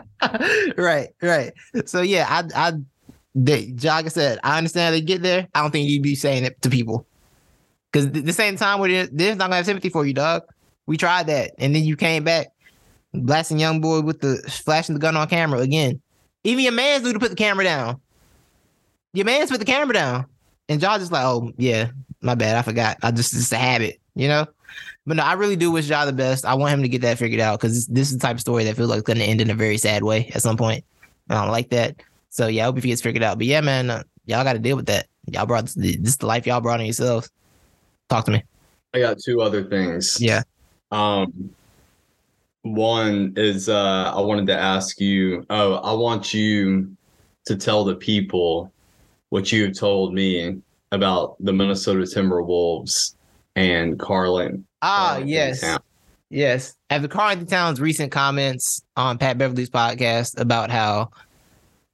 right, 0.76 1.08
right. 1.22 1.52
So 1.86 2.02
yeah, 2.02 2.26
I, 2.28 2.68
I, 2.68 2.72
they, 3.34 3.74
like 3.82 4.10
said, 4.10 4.38
I 4.44 4.58
understand 4.58 4.94
they 4.94 5.00
get 5.00 5.22
there. 5.22 5.48
I 5.54 5.62
don't 5.62 5.70
think 5.70 5.88
you'd 5.88 6.02
be 6.02 6.14
saying 6.14 6.44
it 6.44 6.60
to 6.62 6.70
people 6.70 7.06
because 7.94 8.10
the 8.10 8.32
same 8.32 8.56
time 8.56 8.80
where 8.80 9.06
they're 9.06 9.36
not 9.36 9.46
gonna 9.46 9.56
have 9.56 9.66
sympathy 9.66 9.88
for 9.88 10.04
you, 10.04 10.14
dog. 10.14 10.42
We 10.86 10.96
tried 10.96 11.28
that, 11.28 11.52
and 11.58 11.74
then 11.74 11.84
you 11.84 11.96
came 11.96 12.24
back 12.24 12.48
blasting 13.14 13.60
young 13.60 13.80
boy 13.80 14.00
with 14.00 14.20
the 14.20 14.36
flashing 14.48 14.94
the 14.94 15.00
gun 15.00 15.16
on 15.16 15.28
camera 15.28 15.60
again. 15.60 16.00
Even 16.42 16.64
your 16.64 16.72
man's 16.72 17.04
knew 17.04 17.12
to 17.12 17.18
put 17.18 17.30
the 17.30 17.36
camera 17.36 17.64
down. 17.64 18.00
Your 19.12 19.24
man's 19.24 19.50
put 19.50 19.60
the 19.60 19.66
camera 19.66 19.94
down, 19.94 20.26
and 20.68 20.80
Josh 20.80 20.98
just 20.98 21.12
like, 21.12 21.24
oh 21.24 21.52
yeah, 21.56 21.90
my 22.20 22.34
bad, 22.34 22.56
I 22.56 22.62
forgot. 22.62 22.98
I 23.02 23.12
just 23.12 23.32
it's 23.32 23.52
a 23.52 23.56
habit, 23.56 24.00
you 24.14 24.28
know. 24.28 24.46
But 25.06 25.18
no, 25.18 25.22
I 25.22 25.34
really 25.34 25.56
do 25.56 25.70
wish 25.70 25.88
Ja 25.88 26.04
the 26.04 26.12
best. 26.12 26.44
I 26.44 26.54
want 26.54 26.72
him 26.72 26.82
to 26.82 26.88
get 26.88 27.02
that 27.02 27.18
figured 27.18 27.40
out 27.40 27.60
because 27.60 27.74
this, 27.74 27.86
this 27.86 28.10
is 28.10 28.18
the 28.18 28.26
type 28.26 28.36
of 28.36 28.40
story 28.40 28.64
that 28.64 28.76
feels 28.76 28.88
like 28.88 28.98
it's 28.98 29.06
going 29.06 29.18
to 29.18 29.24
end 29.24 29.40
in 29.40 29.50
a 29.50 29.54
very 29.54 29.76
sad 29.76 30.02
way 30.02 30.30
at 30.34 30.42
some 30.42 30.56
point. 30.56 30.84
I 31.28 31.34
don't 31.34 31.50
like 31.50 31.70
that. 31.70 31.96
So 32.30 32.46
yeah, 32.46 32.62
I 32.62 32.66
hope 32.66 32.76
he 32.76 32.88
gets 32.88 33.02
figured 33.02 33.22
out. 33.22 33.38
But 33.38 33.46
yeah, 33.46 33.60
man, 33.60 33.90
uh, 33.90 34.02
y'all 34.26 34.44
got 34.44 34.54
to 34.54 34.58
deal 34.58 34.76
with 34.76 34.86
that. 34.86 35.06
Y'all 35.26 35.46
brought 35.46 35.64
this, 35.64 35.74
this 35.74 35.98
is 36.00 36.16
the 36.16 36.26
life 36.26 36.46
y'all 36.46 36.60
brought 36.60 36.80
on 36.80 36.86
yourselves. 36.86 37.30
Talk 38.08 38.24
to 38.26 38.32
me. 38.32 38.42
I 38.92 38.98
got 39.00 39.18
two 39.18 39.40
other 39.40 39.64
things. 39.64 40.20
Yeah. 40.20 40.42
Um, 40.90 41.50
one 42.62 43.34
is 43.36 43.68
uh, 43.68 44.12
I 44.14 44.20
wanted 44.20 44.46
to 44.46 44.58
ask 44.58 45.00
you. 45.00 45.44
Oh, 45.50 45.74
I 45.74 45.92
want 45.92 46.32
you 46.32 46.96
to 47.46 47.56
tell 47.56 47.84
the 47.84 47.94
people 47.94 48.72
what 49.28 49.52
you 49.52 49.64
have 49.64 49.74
told 49.74 50.14
me 50.14 50.60
about 50.92 51.36
the 51.40 51.52
Minnesota 51.52 52.02
Timberwolves 52.02 53.13
and 53.56 53.98
Carlin. 53.98 54.64
Ah, 54.82 55.10
Carlin 55.10 55.28
yes. 55.28 55.60
Town. 55.60 55.78
Yes. 56.30 56.74
After 56.90 57.08
Carlton 57.08 57.46
Town's 57.46 57.80
recent 57.80 58.10
comments 58.10 58.82
on 58.96 59.18
Pat 59.18 59.38
Beverley's 59.38 59.70
podcast 59.70 60.38
about 60.38 60.70
how 60.70 61.10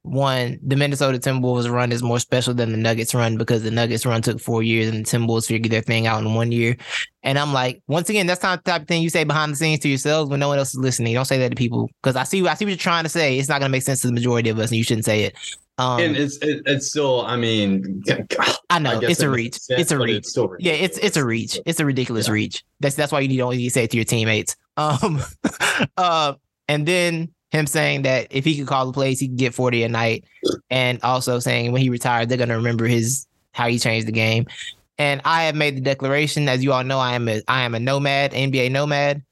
one, 0.03 0.57
the 0.63 0.75
Minnesota 0.75 1.19
Timberwolves 1.19 1.71
run 1.71 1.91
is 1.91 2.01
more 2.01 2.17
special 2.17 2.55
than 2.55 2.71
the 2.71 2.77
Nuggets 2.77 3.13
run 3.13 3.37
because 3.37 3.61
the 3.61 3.69
Nuggets 3.69 4.03
run 4.03 4.23
took 4.23 4.39
four 4.39 4.63
years 4.63 4.89
and 4.89 5.05
the 5.05 5.09
Timberwolves 5.09 5.47
figured 5.47 5.71
their 5.71 5.81
thing 5.81 6.07
out 6.07 6.21
in 6.21 6.33
one 6.33 6.51
year. 6.51 6.75
And 7.21 7.37
I'm 7.37 7.53
like, 7.53 7.83
once 7.87 8.09
again, 8.09 8.25
that's 8.25 8.41
not 8.41 8.63
the 8.63 8.71
type 8.71 8.81
of 8.83 8.87
thing 8.87 9.03
you 9.03 9.11
say 9.11 9.23
behind 9.23 9.51
the 9.51 9.57
scenes 9.57 9.81
to 9.81 9.89
yourselves 9.89 10.31
when 10.31 10.39
no 10.39 10.47
one 10.47 10.57
else 10.57 10.73
is 10.73 10.79
listening. 10.79 11.13
Don't 11.13 11.25
say 11.25 11.37
that 11.37 11.49
to 11.49 11.55
people 11.55 11.87
because 12.01 12.15
I 12.15 12.23
see 12.23 12.45
I 12.47 12.55
see 12.55 12.65
what 12.65 12.71
you're 12.71 12.77
trying 12.77 13.03
to 13.03 13.09
say. 13.09 13.37
It's 13.37 13.47
not 13.49 13.59
gonna 13.59 13.69
make 13.69 13.83
sense 13.83 14.01
to 14.01 14.07
the 14.07 14.13
majority 14.13 14.49
of 14.49 14.57
us, 14.57 14.71
and 14.71 14.77
you 14.79 14.83
shouldn't 14.83 15.05
say 15.05 15.25
it. 15.25 15.35
Um, 15.81 15.99
and 15.99 16.15
it's 16.15 16.37
it, 16.37 16.61
it's 16.67 16.87
still. 16.87 17.21
I 17.25 17.35
mean, 17.37 18.03
I 18.69 18.77
know 18.77 18.91
I 18.91 19.03
it's 19.03 19.21
a 19.21 19.29
reach. 19.29 19.55
sense, 19.55 19.81
it's 19.81 19.91
a 19.91 19.97
reach. 19.97 20.25
still 20.25 20.55
Yeah, 20.59 20.73
it's 20.73 20.97
it's 20.99 21.17
a 21.17 21.25
reach. 21.25 21.59
It's 21.65 21.79
a 21.79 21.85
ridiculous 21.85 22.27
Yeah. 22.27 22.33
reach. 22.33 22.63
That's 22.81 22.95
that's 22.95 23.11
why 23.11 23.21
you 23.21 23.27
need 23.27 23.37
to 23.37 23.41
only 23.43 23.67
say 23.69 23.85
it 23.85 23.91
to 23.91 23.97
your 23.97 24.05
teammates. 24.05 24.55
Um, 24.77 25.21
uh, 25.97 26.33
and 26.69 26.87
then 26.87 27.29
him 27.51 27.67
saying 27.67 28.03
that 28.03 28.27
if 28.29 28.45
he 28.45 28.57
could 28.57 28.67
call 28.67 28.85
the 28.85 28.93
plays, 28.93 29.19
he 29.19 29.27
could 29.27 29.37
get 29.37 29.53
forty 29.53 29.83
a 29.83 29.89
night, 29.89 30.23
and 30.69 30.99
also 31.03 31.39
saying 31.39 31.71
when 31.71 31.81
he 31.81 31.89
retired, 31.89 32.29
they're 32.29 32.37
gonna 32.37 32.55
remember 32.55 32.85
his 32.85 33.27
how 33.53 33.67
he 33.67 33.77
changed 33.79 34.07
the 34.07 34.11
game. 34.13 34.45
And 34.97 35.19
I 35.25 35.43
have 35.43 35.55
made 35.55 35.75
the 35.75 35.81
declaration, 35.81 36.47
as 36.47 36.63
you 36.63 36.71
all 36.73 36.83
know, 36.83 36.99
I 36.99 37.15
am 37.15 37.27
a 37.27 37.41
I 37.47 37.63
am 37.63 37.75
a 37.75 37.79
nomad, 37.79 38.31
NBA 38.31 38.71
nomad. 38.71 39.23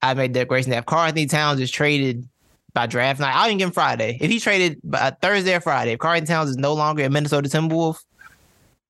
I 0.00 0.14
made 0.14 0.32
the 0.32 0.40
declaration 0.40 0.70
that 0.70 0.78
if 0.78 0.86
Karl-Anthony 0.86 1.26
Towns 1.26 1.60
is 1.60 1.70
traded 1.70 2.26
by 2.74 2.86
draft 2.86 3.20
night, 3.20 3.34
I'll 3.34 3.46
even 3.46 3.58
give 3.58 3.68
him 3.68 3.72
Friday. 3.72 4.18
If 4.20 4.30
he 4.30 4.38
traded 4.40 4.80
by 4.84 5.10
Thursday 5.22 5.54
or 5.54 5.60
Friday, 5.60 5.92
if 5.92 5.98
Karl 5.98 6.20
Towns 6.20 6.50
is 6.50 6.56
no 6.56 6.74
longer 6.74 7.04
a 7.04 7.10
Minnesota 7.10 7.48
Timberwolf, 7.48 7.98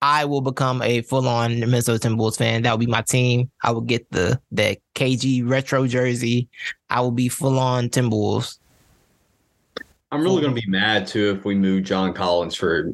I 0.01 0.25
will 0.25 0.41
become 0.41 0.81
a 0.81 1.01
full-on 1.01 1.59
Minnesota 1.59 2.07
Timberwolves 2.07 2.37
fan. 2.37 2.61
That 2.61 2.71
will 2.71 2.77
be 2.77 2.85
my 2.87 3.01
team. 3.01 3.51
I 3.63 3.71
will 3.71 3.81
get 3.81 4.09
the 4.11 4.39
the 4.51 4.77
KG 4.95 5.47
retro 5.47 5.87
jersey. 5.87 6.47
I 6.89 7.01
will 7.01 7.11
be 7.11 7.27
full-on 7.29 7.89
Timberwolves. 7.89 8.59
I'm 10.11 10.21
really 10.21 10.41
gonna 10.41 10.53
be 10.53 10.65
mad 10.67 11.05
too 11.05 11.35
if 11.37 11.45
we 11.45 11.55
move 11.55 11.83
John 11.83 12.13
Collins 12.13 12.55
for 12.55 12.93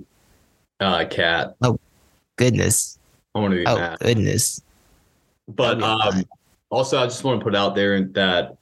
uh 0.80 1.06
KAT. 1.06 1.56
Oh 1.62 1.80
goodness. 2.36 3.00
I 3.34 3.40
want 3.40 3.52
to 3.52 3.58
be 3.58 3.68
Oh 3.68 3.76
mad. 3.78 4.00
goodness. 4.00 4.62
But 5.48 5.82
um, 5.84 6.24
also, 6.72 6.98
I 6.98 7.06
just 7.06 7.24
want 7.24 7.40
to 7.40 7.44
put 7.44 7.56
out 7.56 7.76
there 7.76 8.02
that 8.02 8.58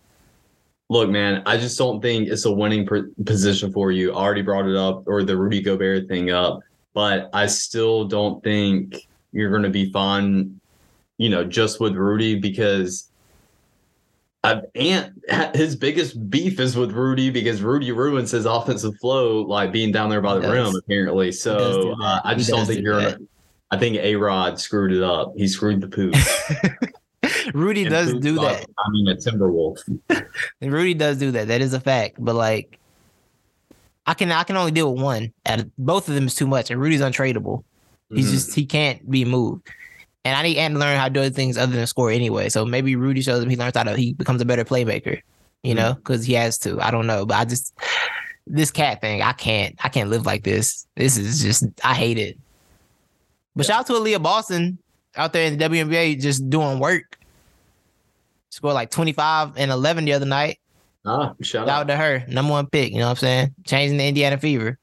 look, 0.94 1.10
man, 1.10 1.42
I 1.46 1.58
just 1.58 1.78
don't 1.78 2.02
think 2.02 2.30
it's 2.30 2.46
a 2.46 2.52
winning 2.52 2.86
pr- 2.86 3.10
position 3.26 3.74
for 3.74 3.92
you. 3.92 4.14
I 4.14 4.18
already 4.18 4.44
brought 4.44 4.68
it 4.68 4.76
up, 4.76 5.04
or 5.08 5.24
the 5.24 5.36
Rudy 5.36 5.60
Gobert 5.60 6.08
thing 6.08 6.30
up, 6.30 6.60
but 6.94 7.30
I 7.34 7.48
still 7.48 8.06
don't 8.06 8.42
think 8.44 9.08
you're 9.32 9.50
going 9.50 9.64
to 9.64 9.70
be 9.70 9.92
fine, 9.92 10.60
you 11.18 11.30
know, 11.30 11.44
just 11.44 11.82
with 11.82 11.96
Rudy 11.96 12.40
because. 12.40 13.10
Uh, 14.46 14.60
Ant, 14.76 15.14
his 15.56 15.74
biggest 15.74 16.30
beef 16.30 16.60
is 16.60 16.76
with 16.76 16.92
Rudy 16.92 17.30
because 17.30 17.62
Rudy 17.62 17.94
ruins 17.94 18.30
his 18.30 18.46
offensive 18.46 18.94
flow, 19.00 19.42
like 19.42 19.72
being 19.72 19.92
down 19.94 20.10
there 20.10 20.20
by 20.20 20.38
the 20.38 20.52
rim, 20.52 20.76
apparently. 20.76 21.32
So 21.32 21.96
do 21.96 22.04
uh. 22.04 22.20
I 22.26 22.36
just 22.36 22.50
don't 22.50 22.66
think 22.66 22.80
do 22.80 22.84
you're. 22.84 23.02
that. 23.02 23.20
I 23.72 23.78
think 23.78 23.96
A 23.96 24.18
Rod 24.18 24.60
screwed 24.60 24.92
it 24.92 25.02
up. 25.02 25.34
He 25.38 25.48
screwed 25.48 25.80
the 25.80 25.88
poop. 25.98 26.14
Rudy 27.54 27.82
And 27.84 27.90
does 27.92 28.14
do 28.16 28.36
thought- 28.38 28.58
that. 28.60 28.66
I 28.78 28.90
mean, 28.92 29.08
a 29.08 29.16
Timberwolf. 29.16 29.78
Rudy 30.62 30.94
does 30.94 31.18
do 31.18 31.32
that. 31.32 31.48
That 31.48 31.62
is 31.62 31.74
a 31.74 31.80
fact. 31.80 32.16
But 32.20 32.36
like, 32.36 32.80
I 34.06 34.14
can 34.14 34.32
I 34.32 34.44
can 34.44 34.58
only 34.58 34.72
deal 34.72 34.94
with 34.94 35.02
one. 35.04 35.34
Both 35.78 36.10
of 36.10 36.16
them 36.16 36.26
is 36.28 36.36
too 36.36 36.48
much. 36.48 36.70
And 36.72 36.80
Rudy's 36.82 37.02
untradeable. 37.02 37.64
He's 38.10 38.28
Mhm. 38.28 38.32
just 38.32 38.56
he 38.56 38.66
can't 38.66 39.10
be 39.10 39.26
moved. 39.26 39.68
And 40.26 40.38
I 40.38 40.44
need 40.44 40.56
to 40.56 40.70
learn 40.80 40.98
how 40.98 41.08
to 41.08 41.14
do 41.14 41.20
other 41.22 41.30
things 41.30 41.58
other 41.58 41.74
than 41.74 41.86
score 41.88 42.10
anyway. 42.12 42.50
So 42.50 42.66
maybe 42.66 42.96
Rudy 42.96 43.22
shows 43.22 43.44
him 43.44 43.50
he 43.50 43.56
learns 43.58 43.76
how 43.78 43.84
to 43.84 43.96
he 43.96 44.14
becomes 44.14 44.42
a 44.42 44.46
better 44.46 44.64
playmaker. 44.66 45.22
You 45.64 45.74
Mhm. 45.74 45.78
know, 45.78 45.94
because 45.96 46.26
he 46.26 46.34
has 46.34 46.58
to. 46.60 46.80
I 46.82 46.92
don't 46.92 47.08
know, 47.08 47.26
but 47.26 47.36
I 47.38 47.46
just 47.46 47.74
this 48.46 48.72
KAT 48.72 49.00
thing. 49.00 49.22
I 49.22 49.32
can't. 49.32 49.76
I 49.84 49.88
can't 49.90 50.10
live 50.10 50.26
like 50.26 50.44
this. 50.44 50.86
This 50.96 51.18
is 51.18 51.42
just 51.42 51.64
I 51.84 51.94
hate 51.94 52.18
it. 52.18 52.38
But 53.56 53.66
shout 53.66 53.80
out 53.82 53.88
to 53.88 53.94
Aliyah 53.94 54.22
Boston 54.22 54.78
out 55.16 55.32
there 55.32 55.46
in 55.46 55.58
the 55.58 55.64
WNBA 55.64 56.20
just 56.20 56.50
doing 56.50 56.80
work. 56.80 57.18
Scored 58.54 58.76
like 58.76 58.92
25 58.92 59.54
and 59.58 59.72
11 59.72 60.06
the 60.06 60.14
other 60.14 60.28
night. 60.28 60.60
Ah, 61.08 61.34
shout 61.42 61.46
Shout 61.46 61.70
out 61.70 61.82
out. 61.82 61.88
to 61.88 61.96
her. 61.96 62.24
Number 62.28 62.52
one 62.52 62.68
pick. 62.68 62.92
You 62.92 63.00
know 63.00 63.06
what 63.06 63.10
I'm 63.12 63.16
saying? 63.16 63.56
Changing 63.66 63.98
the 63.98 64.08
Indiana 64.08 64.38
Fever. 64.38 64.78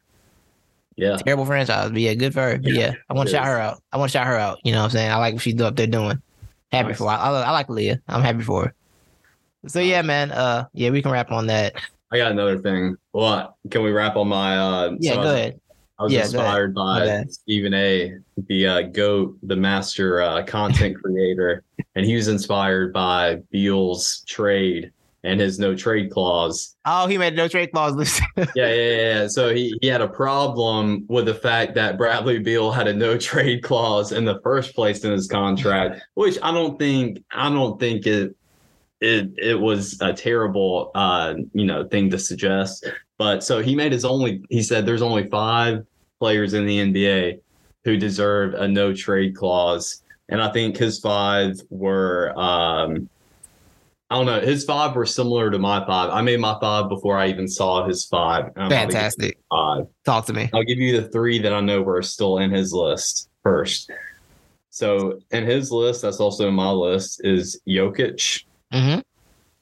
Yeah. 0.96 1.16
Terrible 1.18 1.46
franchise. 1.46 1.90
But 1.92 2.00
yeah, 2.00 2.14
good 2.14 2.34
for 2.34 2.40
her. 2.42 2.58
But 2.58 2.72
Yeah, 2.72 2.80
yeah, 2.80 2.94
I 3.08 3.14
want 3.14 3.28
to 3.28 3.34
shout 3.34 3.46
her 3.46 3.58
out. 3.60 3.80
I 3.92 3.96
want 3.96 4.10
to 4.10 4.18
shout 4.18 4.26
her 4.26 4.36
out. 4.36 4.58
You 4.64 4.72
know 4.72 4.78
what 4.78 4.84
I'm 4.86 4.90
saying? 4.90 5.12
I 5.12 5.16
like 5.18 5.34
what 5.34 5.42
she's 5.42 5.60
up 5.60 5.76
there 5.76 5.86
doing. 5.86 6.20
Happy 6.72 6.88
Nice. 6.88 6.98
for 6.98 7.04
her. 7.04 7.16
I, 7.16 7.28
I, 7.42 7.50
like 7.52 7.68
Leah. 7.70 8.00
I'm 8.08 8.22
happy 8.22 8.42
for 8.42 8.64
her. 8.64 8.74
So 9.68 9.78
yeah, 9.78 10.02
man. 10.02 10.32
Uh 10.32 10.66
yeah, 10.72 10.90
we 10.90 11.00
can 11.00 11.12
wrap 11.12 11.30
on 11.30 11.46
that. 11.46 11.74
I 12.10 12.16
got 12.16 12.32
another 12.32 12.58
thing. 12.58 12.96
What? 13.12 13.54
Can 13.70 13.84
we 13.84 13.92
wrap 13.92 14.16
on 14.16 14.26
my 14.26 14.58
uh 14.58 14.96
Yeah, 14.98 15.12
so 15.14 15.22
go 15.22 15.32
ahead. 15.32 15.60
I 16.00 16.04
was 16.04 16.14
Yeah, 16.14 16.24
inspired 16.24 16.74
by. 16.74 17.24
Stephen 17.28 17.74
A, 17.74 18.14
the 18.48 18.66
uh, 18.66 18.82
GOAT, 18.82 19.36
the 19.42 19.56
master 19.56 20.22
uh, 20.22 20.42
content 20.44 20.96
creator, 21.02 21.62
and 21.94 22.06
he 22.06 22.14
was 22.14 22.28
inspired 22.28 22.94
by 22.94 23.36
Beal's 23.50 24.24
trade 24.26 24.92
and 25.24 25.38
his 25.38 25.58
no 25.58 25.76
trade 25.76 26.10
clause. 26.10 26.74
Oh, 26.86 27.06
he 27.06 27.18
made 27.18 27.36
no 27.36 27.48
trade 27.48 27.70
clause. 27.72 28.18
Yeah, 28.38 28.46
yeah, 28.54 28.72
yeah, 28.72 28.96
yeah. 28.96 29.26
So 29.28 29.54
he, 29.54 29.76
he 29.82 29.88
had 29.88 30.00
a 30.00 30.08
problem 30.08 31.04
with 31.08 31.26
the 31.26 31.34
fact 31.34 31.74
that 31.74 31.98
Bradley 31.98 32.38
Beal 32.38 32.72
had 32.72 32.88
a 32.88 32.94
no 32.94 33.18
trade 33.18 33.62
clause 33.62 34.12
in 34.12 34.24
the 34.24 34.40
first 34.42 34.74
place 34.74 35.04
in 35.04 35.12
his 35.12 35.28
contract, 35.28 36.02
which 36.14 36.38
I 36.42 36.50
don't 36.50 36.78
think 36.78 37.22
I 37.30 37.50
don't 37.50 37.78
think 37.78 38.06
it 38.06 38.34
it 39.02 39.30
it 39.36 39.60
was 39.60 40.00
a 40.00 40.14
terrible 40.14 40.90
uh 40.94 41.34
you 41.52 41.66
know 41.66 41.86
thing 41.86 42.08
to 42.10 42.18
suggest. 42.18 42.88
But 43.18 43.44
so 43.44 43.60
he 43.60 43.76
made 43.76 43.92
his 43.92 44.06
only. 44.06 44.42
He 44.48 44.62
said 44.62 44.86
there's 44.86 45.02
only 45.02 45.28
five 45.28 45.84
players 46.20 46.54
in 46.54 46.66
the 46.66 46.78
NBA 46.78 47.40
who 47.84 47.96
deserve 47.96 48.54
a 48.54 48.68
no 48.68 48.94
trade 48.94 49.34
clause, 49.34 50.02
and 50.28 50.40
I 50.40 50.52
think 50.52 50.76
his 50.76 51.00
five 51.00 51.56
were. 51.70 52.32
um 52.38 53.08
I 54.12 54.16
don't 54.16 54.26
know. 54.26 54.40
His 54.40 54.64
five 54.64 54.96
were 54.96 55.06
similar 55.06 55.52
to 55.52 55.58
my 55.60 55.86
five. 55.86 56.10
I 56.10 56.20
made 56.20 56.40
my 56.40 56.58
five 56.60 56.88
before 56.88 57.16
I 57.16 57.28
even 57.28 57.46
saw 57.46 57.86
his 57.86 58.04
five. 58.06 58.46
and 58.46 58.54
I'm 58.56 58.66
about 58.66 58.80
to 58.80 58.86
give 58.88 58.92
Fantastic. 58.94 59.38
Five. 59.50 59.84
Talk 60.04 60.26
to 60.26 60.32
me. 60.32 60.50
I'll 60.52 60.64
give 60.64 60.78
you 60.78 61.00
the 61.00 61.08
three 61.10 61.38
that 61.38 61.52
I 61.52 61.60
know 61.60 61.80
were 61.82 62.02
still 62.02 62.38
in 62.38 62.50
his 62.50 62.72
list 62.72 63.28
first. 63.44 63.88
So 64.70 65.20
in 65.30 65.46
his 65.46 65.70
list, 65.70 66.02
that's 66.02 66.18
also 66.18 66.48
in 66.48 66.54
my 66.54 66.70
list, 66.72 67.20
is 67.24 67.60
Jokic, 67.68 68.42
hmm 68.72 68.98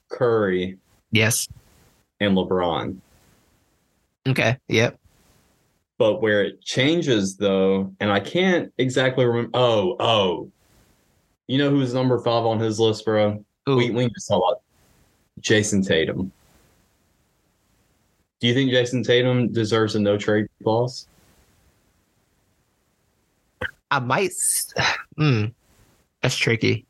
Curry, 0.09 0.77
Yes. 1.11 1.47
and 2.19 2.35
LeBron. 2.35 2.97
Okay. 4.27 4.57
Yep. 4.67 4.98
But 5.99 6.21
where 6.21 6.43
it 6.43 6.61
changes 6.63 7.35
though, 7.35 7.93
and 7.99 8.09
I 8.09 8.19
can't 8.21 8.73
exactly 8.79 9.25
remember. 9.25 9.51
Oh, 9.53 9.95
oh, 9.99 10.51
you 11.47 11.57
know 11.59 11.69
who's 11.69 11.93
number 11.93 12.17
five 12.19 12.45
on 12.45 12.57
his 12.57 12.79
list, 12.79 13.03
bro? 13.05 13.43
Ooh. 13.67 13.75
We 13.75 13.91
we 13.91 14.07
just 14.09 14.25
saw 14.27 14.55
Jayson 15.41 15.83
Tatum. 15.85 16.31
Do 18.39 18.47
you 18.47 18.53
think 18.53 18.71
Jayson 18.71 19.03
Tatum 19.03 19.51
deserves 19.51 19.95
a 19.95 19.99
no 19.99 20.17
trade 20.17 20.47
clause? 20.63 21.07
I 23.91 23.99
might. 23.99 24.29
s- 24.29 24.73
Mm, 25.19 25.53
that's 26.21 26.37
tricky. 26.37 26.85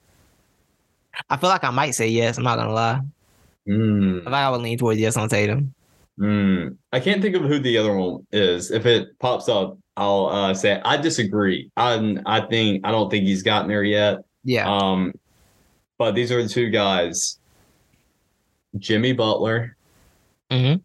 I 1.31 1.37
feel 1.37 1.49
like 1.49 1.63
I 1.63 1.71
might 1.71 1.91
say 1.95 2.07
yes. 2.09 2.37
I'm 2.37 2.43
not 2.43 2.57
gonna 2.57 2.73
lie. 2.73 2.99
Hmm. 3.65 4.17
I 4.19 4.23
think 4.25 4.33
I 4.35 4.49
would 4.51 4.61
lean 4.61 4.77
towards 4.77 4.99
yes 4.99 5.17
on 5.17 5.29
Tatum. 5.29 5.73
Hmm. 6.19 6.67
I 6.91 6.99
can't 6.99 7.21
think 7.21 7.35
of 7.35 7.43
who 7.43 7.59
the 7.59 7.77
other 7.77 7.95
one 7.95 8.27
is. 8.31 8.71
If 8.71 8.85
it 8.85 9.17
pops 9.19 9.47
up, 9.47 9.77
I'll 9.95 10.27
uh, 10.27 10.53
say 10.53 10.73
it. 10.73 10.81
I 10.83 10.97
disagree. 10.97 11.71
I 11.77 12.17
I 12.25 12.41
think 12.41 12.85
I 12.85 12.91
don't 12.91 13.09
think 13.09 13.25
he's 13.25 13.41
gotten 13.41 13.69
there 13.69 13.83
yet. 13.83 14.19
Yeah. 14.43 14.69
Um, 14.69 15.13
but 15.97 16.15
these 16.15 16.31
are 16.31 16.43
the 16.43 16.49
two 16.49 16.69
guys. 16.69 17.39
Jimmy 18.77 19.13
Butler. 19.13 19.75
hmm 20.51 20.75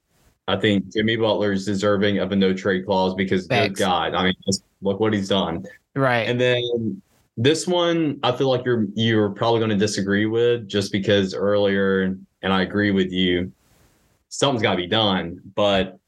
I 0.47 0.57
think 0.57 0.93
Jimmy 0.93 1.17
Butler 1.17 1.53
is 1.53 1.65
deserving 1.65 2.19
of 2.19 2.31
a 2.33 2.37
no 2.37 2.53
trade 2.53 2.85
clause 2.85 3.15
because 3.15 3.47
good 3.47 3.77
God, 3.77 4.15
I 4.15 4.25
mean, 4.25 4.35
just 4.47 4.63
look 4.83 5.01
what 5.01 5.15
he's 5.15 5.29
done. 5.29 5.65
Right. 5.97 6.29
And 6.29 6.39
then 6.39 7.01
this 7.39 7.67
one, 7.67 8.21
I 8.23 8.33
feel 8.33 8.49
like 8.51 8.65
you're 8.65 8.87
you're 8.95 9.31
probably 9.31 9.61
going 9.61 9.71
to 9.71 9.77
disagree 9.77 10.27
with 10.27 10.69
just 10.69 10.93
because 10.93 11.35
earlier, 11.35 12.03
and 12.43 12.53
I 12.53 12.63
agree 12.63 12.91
with 12.91 13.11
you. 13.11 13.51
Something's 14.39 14.63
got 14.63 14.73
to 14.73 14.77
be 14.77 14.87
done, 14.89 15.41
but 15.55 15.99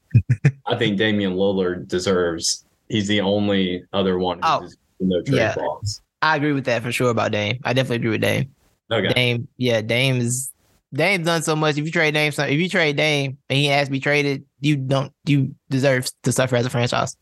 I 0.65 0.75
think 0.75 0.97
Damian 0.97 1.35
Lillard 1.35 1.87
deserves. 1.87 2.65
He's 2.89 3.07
the 3.07 3.21
only 3.21 3.83
other 3.93 4.19
one 4.19 4.39
who 4.39 4.47
Oh, 4.47 4.69
no 4.99 5.21
trade 5.21 5.37
yeah. 5.37 5.53
clause. 5.53 6.01
I 6.21 6.35
agree 6.35 6.51
with 6.51 6.65
that 6.65 6.83
for 6.83 6.91
sure 6.91 7.09
about 7.09 7.31
Dame. 7.31 7.59
I 7.63 7.71
definitely 7.71 7.97
agree 7.97 8.09
with 8.11 8.21
Dame. 8.21 8.53
Okay. 8.91 9.13
Dame, 9.13 9.47
yeah, 9.57 9.81
Dame 9.81 10.17
is 10.17 10.51
Dame's 10.93 11.25
done 11.25 11.41
so 11.41 11.55
much. 11.55 11.77
If 11.77 11.85
you 11.85 11.91
trade 11.91 12.13
Dame, 12.13 12.33
if 12.37 12.51
you 12.51 12.69
trade 12.69 12.97
Dame 12.97 13.37
and 13.49 13.57
he 13.57 13.67
has 13.67 13.87
to 13.87 13.91
be 13.91 13.99
traded, 13.99 14.43
you 14.59 14.75
don't 14.75 15.13
you 15.25 15.55
deserve 15.69 16.09
to 16.23 16.31
suffer 16.31 16.55
as 16.57 16.65
a 16.65 16.69
franchise. 16.69 17.15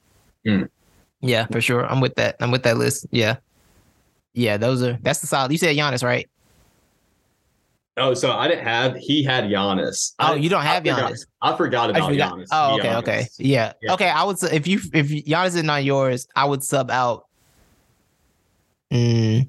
Mm. 0.47 0.69
Yeah, 1.21 1.45
for 1.47 1.61
sure. 1.61 1.85
I'm 1.85 2.01
with 2.01 2.15
that. 2.15 2.35
I'm 2.39 2.51
with 2.51 2.63
that 2.63 2.77
list. 2.77 3.07
Yeah, 3.11 3.37
yeah. 4.33 4.57
Those 4.57 4.81
are 4.81 4.97
that's 5.01 5.19
the 5.19 5.27
solid. 5.27 5.51
You 5.51 5.57
said 5.57 5.75
Giannis, 5.75 6.03
right? 6.03 6.27
Oh, 7.97 8.13
so 8.13 8.31
I 8.31 8.47
didn't 8.49 8.65
have. 8.65 8.95
He 8.97 9.23
had 9.23 9.45
Giannis. 9.45 10.13
Oh, 10.19 10.33
I- 10.33 10.35
you 10.35 10.49
don't 10.49 10.61
I 10.61 10.65
have 10.65 10.83
forgot- 10.83 11.11
Giannis. 11.13 11.25
I 11.41 11.55
forgot 11.55 11.87
I 11.87 11.97
about 11.97 12.09
forgot- 12.09 12.33
Giannis. 12.33 12.47
Oh, 12.51 12.75
okay, 12.77 12.95
okay, 12.95 13.27
yeah. 13.37 13.71
Yeah. 13.81 13.93
okay. 13.93 14.09
I 14.09 14.23
would 14.23 14.37
if 14.43 14.67
you 14.67 14.79
if 14.93 15.07
Giannis 15.09 15.55
is 15.55 15.63
not 15.63 15.83
yours, 15.85 16.27
I 16.35 16.43
would 16.45 16.61
sub 16.63 16.91
out. 16.91 17.25
Mm, 18.91 19.47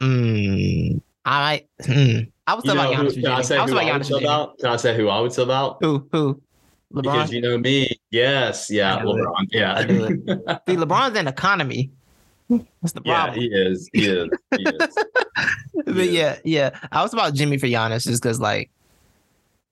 mm, 0.00 1.00
I. 1.24 1.64
Mm, 1.82 2.30
I 2.48 2.54
would 2.54 2.64
You 2.64 2.70
sub 2.70 2.76
know 2.76 2.82
out 2.82 2.94
Giannis. 2.94 3.14
can 3.14 3.26
I 3.26 3.42
say 3.42 3.56
I 3.56 3.60
would 3.62 3.70
who 3.70 3.76
sub 3.76 3.84
I 3.84 3.90
out 3.90 3.92
would 3.94 4.02
Giannis. 4.02 4.20
sub 4.20 4.24
out? 4.24 4.58
Can 4.58 4.68
I 4.70 4.76
say 4.76 4.96
who 4.96 5.08
I 5.08 5.20
would 5.20 5.32
sub 5.32 5.50
out? 5.50 5.76
Who 5.80 6.08
who? 6.12 6.40
Because 6.94 7.32
you 7.32 7.40
know 7.40 7.58
me. 7.58 7.90
Yes. 8.10 8.70
Yeah. 8.70 8.96
I 8.96 9.02
do 9.02 9.10
it. 9.10 9.16
LeBron. 9.16 9.46
Yeah. 9.50 10.58
See, 10.68 10.76
LeBron's 10.76 11.16
an 11.18 11.26
economy. 11.26 11.90
That's 12.48 12.92
the 12.92 13.02
yeah. 13.04 13.24
problem. 13.24 13.40
He 13.40 13.46
is. 13.46 13.88
He 13.92 14.06
is. 14.06 14.28
He 14.56 14.62
is. 14.62 14.96
but 15.84 16.10
yeah, 16.10 16.38
yeah. 16.44 16.78
I 16.92 17.02
was 17.02 17.12
about 17.12 17.34
Jimmy 17.34 17.58
for 17.58 17.66
Giannis 17.66 18.04
just 18.04 18.22
because 18.22 18.40
like, 18.40 18.70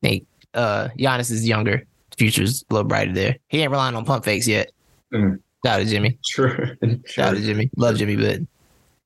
think 0.02 0.26
uh 0.54 0.88
Giannis 0.98 1.30
is 1.30 1.46
younger. 1.46 1.86
Future's 2.16 2.64
a 2.70 2.74
little 2.74 2.88
brighter 2.88 3.12
there. 3.12 3.36
He 3.48 3.60
ain't 3.60 3.70
relying 3.70 3.94
on 3.94 4.04
pump 4.04 4.24
fakes 4.24 4.46
yet. 4.46 4.70
Mm. 5.12 5.40
Shout 5.64 5.80
out 5.80 5.84
to 5.84 5.84
Jimmy. 5.86 6.18
True. 6.24 6.76
Shout 7.06 7.28
out 7.28 7.36
to 7.36 7.42
Jimmy. 7.42 7.70
Love 7.76 7.96
Jimmy, 7.96 8.16
but 8.16 8.40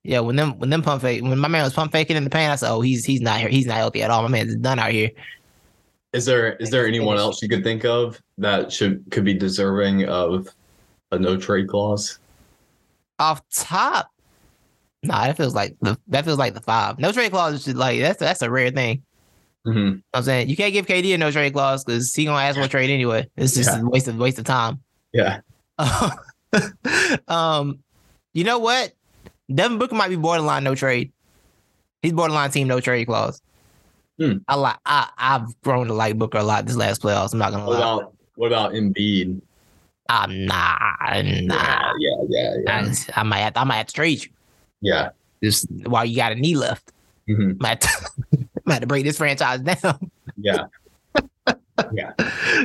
yeah, 0.02 0.20
when 0.20 0.36
them 0.36 0.58
when 0.58 0.70
them 0.70 0.82
pump 0.82 1.02
fake 1.02 1.22
when 1.22 1.38
my 1.38 1.48
man 1.48 1.64
was 1.64 1.74
pump 1.74 1.92
faking 1.92 2.16
in 2.16 2.24
the 2.24 2.30
paint, 2.30 2.50
I 2.50 2.56
said, 2.56 2.72
oh, 2.72 2.80
he's 2.80 3.04
he's 3.04 3.20
not 3.20 3.40
here. 3.40 3.48
He's 3.48 3.66
not 3.66 3.76
healthy 3.76 4.02
at 4.02 4.10
all. 4.10 4.22
My 4.22 4.28
man's 4.28 4.56
done 4.56 4.78
out 4.78 4.90
here. 4.90 5.10
Is 6.12 6.24
there 6.24 6.54
is 6.56 6.70
there 6.70 6.86
anyone 6.86 7.18
else 7.18 7.42
you 7.42 7.48
could 7.48 7.62
think 7.62 7.84
of 7.84 8.20
that 8.38 8.72
should 8.72 9.04
could 9.10 9.24
be 9.24 9.34
deserving 9.34 10.06
of 10.06 10.48
a 11.12 11.18
no 11.18 11.36
trade 11.36 11.68
clause? 11.68 12.18
Off 13.18 13.42
top, 13.50 14.10
nah, 15.02 15.26
that 15.26 15.36
feels 15.36 15.54
like 15.54 15.76
the 15.80 15.98
that 16.08 16.24
feels 16.24 16.38
like 16.38 16.54
the 16.54 16.60
five. 16.60 16.98
No 16.98 17.10
trade 17.12 17.30
clause 17.32 17.54
is 17.54 17.64
just 17.64 17.76
like 17.76 18.00
that's 18.00 18.18
that's 18.18 18.42
a 18.42 18.50
rare 18.50 18.70
thing. 18.70 19.02
hmm 19.64 19.76
You 19.76 20.02
I'm 20.14 20.22
saying 20.22 20.48
you 20.48 20.56
can't 20.56 20.72
give 20.72 20.86
KD 20.86 21.14
a 21.14 21.18
no 21.18 21.30
trade 21.30 21.52
clause 21.52 21.84
because 21.84 22.14
he 22.14 22.24
gonna 22.24 22.42
ask 22.42 22.56
for 22.56 22.62
a 22.64 22.68
trade 22.68 22.90
anyway. 22.90 23.28
It's 23.36 23.54
just 23.54 23.70
Yeah. 23.76 23.80
a 23.82 23.84
waste 23.88 24.08
of 24.08 24.16
waste 24.18 24.38
of 24.38 24.44
time. 24.44 24.80
Yeah. 25.12 25.40
um, 27.28 27.80
you 28.32 28.44
know 28.44 28.58
what? 28.58 28.92
Devin 29.52 29.78
Booker 29.78 29.94
might 29.94 30.08
be 30.08 30.16
borderline 30.16 30.64
no 30.64 30.74
trade. 30.74 31.12
He's 32.02 32.12
borderline 32.12 32.50
team 32.50 32.68
no 32.68 32.80
trade 32.80 33.06
clause. 33.06 33.40
Hmm. 34.18 34.38
I 34.46 34.54
like 34.56 34.76
I 34.84 35.08
I've 35.16 35.60
grown 35.62 35.86
to 35.88 35.94
like 35.94 36.16
Booker 36.18 36.38
a 36.38 36.42
lot 36.44 36.66
this 36.66 36.76
last 36.76 37.02
playoffs. 37.02 37.32
I'm 37.32 37.38
not 37.38 37.52
gonna 37.52 37.66
What 37.66 37.78
lie. 37.78 37.92
about 37.94 38.14
what 38.36 38.46
about 38.48 38.72
Embiid? 38.72 39.40
I'm 40.08 40.46
nah 40.46 40.76
nah. 41.12 41.92
Yeah. 41.98 41.98
Yeah. 41.98 42.16
Yeah. 42.28 42.54
Yeah. 42.64 42.92
I, 43.16 43.20
I 43.20 43.22
might 43.24 43.38
have, 43.38 43.56
I 43.56 43.64
might 43.64 43.76
have 43.76 43.86
to 43.88 43.94
trade 43.94 44.24
you 44.24 44.30
yeah. 44.80 45.10
just 45.42 45.66
while 45.86 46.04
you 46.04 46.16
got 46.16 46.32
a 46.32 46.34
knee 46.34 46.54
left. 46.56 46.92
hmm 47.26 47.52
Might 47.58 47.82
have 47.84 48.04
to, 48.04 48.38
might 48.64 48.74
have 48.74 48.80
to 48.82 48.86
break 48.86 49.04
this 49.04 49.18
franchise 49.18 49.60
down 49.60 50.10
Yeah. 50.36 50.64
Yeah. 51.92 52.12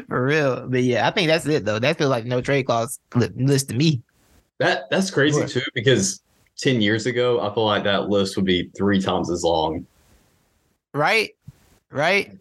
for 0.07 0.25
real. 0.25 0.67
But 0.67 0.83
yeah, 0.83 1.07
I 1.07 1.11
think 1.11 1.27
that's 1.27 1.45
it 1.45 1.65
though. 1.65 1.79
That 1.79 1.97
feels 1.97 2.09
like 2.09 2.25
no 2.25 2.41
trade 2.41 2.63
clause 2.63 2.99
list 3.13 3.69
to 3.69 3.75
me. 3.75 4.01
That 4.59 4.89
that's 4.89 5.11
crazy 5.11 5.45
too 5.45 5.61
because 5.75 6.21
ten 6.57 6.81
years 6.81 7.05
ago 7.05 7.39
I 7.39 7.53
feel 7.53 7.65
like 7.65 7.83
that 7.83 8.09
list 8.09 8.35
would 8.37 8.45
be 8.45 8.69
three 8.75 8.99
times 9.01 9.29
as 9.29 9.43
long. 9.43 9.85
right? 10.93 11.35
Right? 11.91 12.31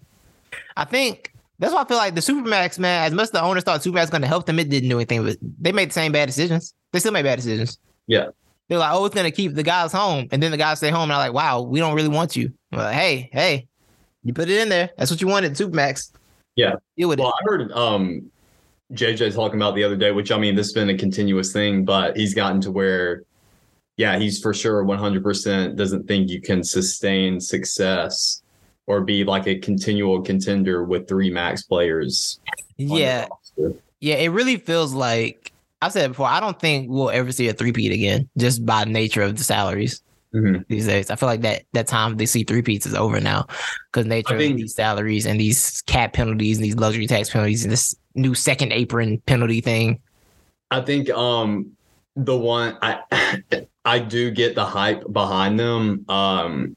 I 0.77 0.85
think 0.85 1.32
that's 1.59 1.73
why 1.73 1.83
I 1.83 1.85
feel 1.85 1.97
like 1.97 2.15
the 2.15 2.21
Supermax, 2.21 2.79
man, 2.79 3.05
as 3.05 3.13
much 3.13 3.25
as 3.25 3.31
the 3.31 3.43
owners 3.43 3.63
thought 3.65 3.81
Supermax 3.83 4.01
was 4.01 4.11
going 4.11 4.23
to 4.23 4.29
help 4.29 4.47
them, 4.47 4.59
it 4.59 4.69
didn't 4.69 4.89
do 4.89 4.97
anything. 4.97 5.25
But 5.25 5.37
they 5.61 5.73
made 5.73 5.91
the 5.91 5.95
same 5.95 6.13
bad 6.13 6.27
decisions. 6.27 6.75
They 6.93 6.99
still 6.99 7.13
made 7.13 7.23
bad 7.25 7.37
decisions. 7.37 7.79
Yeah. 8.07 8.27
They're 8.69 8.79
like, 8.79 8.93
oh, 8.93 9.05
it's 9.05 9.15
going 9.15 9.31
to 9.31 9.37
keep 9.37 9.55
the 9.55 9.63
guys 9.63 9.93
home. 9.93 10.29
And 10.33 10.43
then 10.43 10.51
the 10.51 10.57
guys 10.57 10.79
stay 10.79 10.91
home. 10.91 11.05
And 11.05 11.13
I'm 11.13 11.19
like, 11.19 11.35
wow, 11.35 11.63
we 11.63 11.79
don't 11.79 11.95
really 11.95 12.09
want 12.09 12.37
you. 12.37 12.53
Like, 12.73 12.95
hey, 12.95 13.29
hey, 13.33 13.69
you 14.25 14.33
put 14.33 14.49
it 14.49 14.61
in 14.61 14.69
there. 14.69 14.91
That's 14.97 15.11
what 15.11 15.21
you 15.21 15.29
wanted, 15.29 15.53
Supermax. 15.53 16.13
Yeah. 16.57 16.75
Deal 16.97 17.09
with 17.09 17.19
Well, 17.19 17.29
it. 17.29 17.35
I 17.41 17.45
heard 17.45 17.73
um 17.73 18.31
JJ 18.93 19.35
talking 19.35 19.59
about 19.59 19.75
the 19.75 19.85
other 19.85 19.97
day, 19.97 20.13
which 20.13 20.31
I 20.33 20.39
mean, 20.39 20.55
this 20.55 20.67
has 20.67 20.73
been 20.73 20.91
a 20.91 20.97
continuous 20.97 21.53
thing, 21.53 21.85
but 21.85 22.17
he's 22.17 22.35
gotten 22.35 22.61
to 22.63 22.71
where, 22.71 23.23
yeah, 23.97 24.19
he's 24.19 24.41
for 24.41 24.53
sure 24.53 24.85
100% 24.85 25.77
doesn't 25.77 26.07
think 26.07 26.29
you 26.29 26.41
can 26.41 26.63
sustain 26.63 27.41
success 27.41 28.43
or 28.87 29.01
be 29.01 29.25
like 29.25 29.47
a 29.47 29.59
continual 29.59 30.23
contender 30.23 30.85
with 30.85 31.09
three 31.09 31.31
max 31.31 31.63
players. 31.63 32.41
Yeah. 32.77 33.27
Yeah. 34.01 34.17
It 34.17 34.29
really 34.29 34.57
feels 34.57 34.93
like, 34.93 35.53
I 35.81 35.89
said 35.89 36.09
before, 36.09 36.27
I 36.27 36.41
don't 36.41 36.59
think 36.59 36.91
we'll 36.91 37.11
ever 37.11 37.33
see 37.33 37.49
a 37.49 37.53
three-peat 37.53 37.93
again 37.93 38.29
just 38.37 38.65
by 38.65 38.85
nature 38.85 39.23
of 39.23 39.37
the 39.37 39.45
salaries. 39.45 40.03
Mhm. 40.35 40.65
these 40.69 40.87
days. 40.87 41.11
I 41.11 41.17
feel 41.17 41.27
like 41.29 41.43
that 41.43 41.65
that 41.75 41.87
time 41.87 42.17
they 42.17 42.25
see 42.25 42.43
three 42.43 42.63
peats 42.63 42.87
is 42.87 42.95
over 42.95 43.21
now 43.21 43.47
because 43.91 44.07
nature 44.07 44.33
I 44.35 44.43
of 44.43 44.57
these 44.57 44.75
salaries 44.75 45.27
and 45.27 45.39
these 45.39 45.83
cap 45.83 46.15
penalties 46.15 46.57
and 46.57 46.65
these 46.65 46.77
luxury 46.77 47.07
tax 47.07 47.29
penalties 47.29 47.65
and 47.65 47.71
this 47.71 47.95
new 48.15 48.35
second 48.35 48.73
apron 48.73 49.19
penalty 49.27 49.61
thing. 49.61 50.01
I 50.71 50.81
think 50.81 51.11
um 51.11 51.73
the 52.17 52.35
one 52.35 52.79
I 52.81 53.01
I 53.85 53.99
do 53.99 54.31
get 54.31 54.55
the 54.55 54.65
hype 54.65 55.05
behind 55.13 55.61
them. 55.61 56.07
Um 56.09 56.77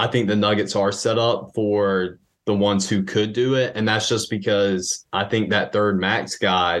I 0.00 0.06
think 0.06 0.28
the 0.28 0.36
Nuggets 0.36 0.74
are 0.74 0.92
set 0.92 1.18
up 1.18 1.52
for 1.54 2.18
the 2.46 2.54
ones 2.54 2.88
who 2.88 3.02
could 3.02 3.32
do 3.34 3.54
it, 3.54 3.76
and 3.76 3.86
that's 3.86 4.08
just 4.08 4.30
because 4.30 5.04
I 5.12 5.24
think 5.24 5.50
that 5.50 5.72
third 5.72 6.00
max 6.00 6.36
guy, 6.36 6.80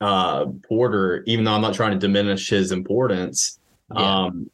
uh 0.00 0.46
Porter, 0.68 1.22
even 1.26 1.44
though 1.44 1.52
I'm 1.52 1.60
not 1.60 1.74
trying 1.74 1.92
to 1.92 1.98
diminish 1.98 2.48
his 2.48 2.72
importance, 2.72 3.58
Yeah. 3.94 4.24
um 4.24 4.50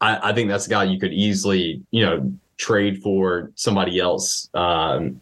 I, 0.00 0.30
I 0.30 0.32
think 0.34 0.48
that's 0.48 0.66
a 0.66 0.70
guy 0.70 0.84
you 0.84 0.98
could 0.98 1.12
easily, 1.12 1.82
you 1.90 2.04
know, 2.04 2.32
trade 2.58 3.02
for 3.02 3.50
somebody 3.54 3.98
else 3.98 4.48
um, 4.54 5.20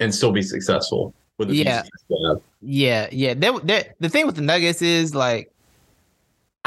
and 0.00 0.14
still 0.14 0.30
be 0.32 0.42
successful 0.42 1.12
with 1.38 1.48
the 1.48 1.56
Yeah. 1.56 1.82
have. 2.26 2.40
Yeah, 2.60 3.08
yeah. 3.10 3.34
They, 3.34 3.50
they, 3.64 3.88
the 3.98 4.08
thing 4.08 4.26
with 4.26 4.36
the 4.36 4.42
Nuggets 4.42 4.82
is 4.82 5.14
like, 5.14 5.50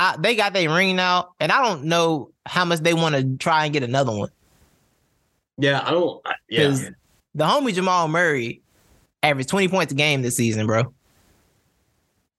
I, 0.01 0.15
they 0.17 0.35
got 0.35 0.53
their 0.53 0.67
ring 0.67 0.95
now, 0.95 1.35
and 1.39 1.51
I 1.51 1.61
don't 1.61 1.83
know 1.83 2.31
how 2.47 2.65
much 2.65 2.79
they 2.79 2.95
want 2.95 3.13
to 3.13 3.37
try 3.37 3.65
and 3.65 3.73
get 3.73 3.83
another 3.83 4.11
one. 4.11 4.29
Yeah, 5.59 5.83
I 5.85 5.91
don't. 5.91 6.19
I- 6.25 6.33
Yeah, 6.49 6.75
the 7.35 7.43
homie 7.45 7.71
Jamal 7.71 8.07
Murray 8.07 8.61
averaged 9.21 9.49
20 9.49 9.67
points 9.67 9.93
a 9.93 9.95
game 9.95 10.23
this 10.23 10.35
season, 10.35 10.65
bro. 10.65 10.85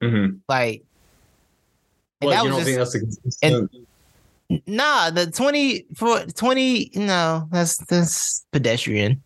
mm-hmm. 0.03 0.39
Like, 0.49 0.83
and 2.21 2.33
that 2.33 2.43
you 2.43 2.49
don't 2.49 2.57
was 2.59 2.65
think 2.65 2.79
just, 2.79 2.93
that's 2.93 2.95
a 2.97 2.99
consistent? 2.99 3.71
nah, 4.67 5.11
the 5.11 5.31
20 5.31 5.87
for 5.95 6.27
20, 6.27 6.91
no, 6.97 7.49
that's 7.53 7.77
that's 7.87 8.45
pedestrian. 8.51 9.23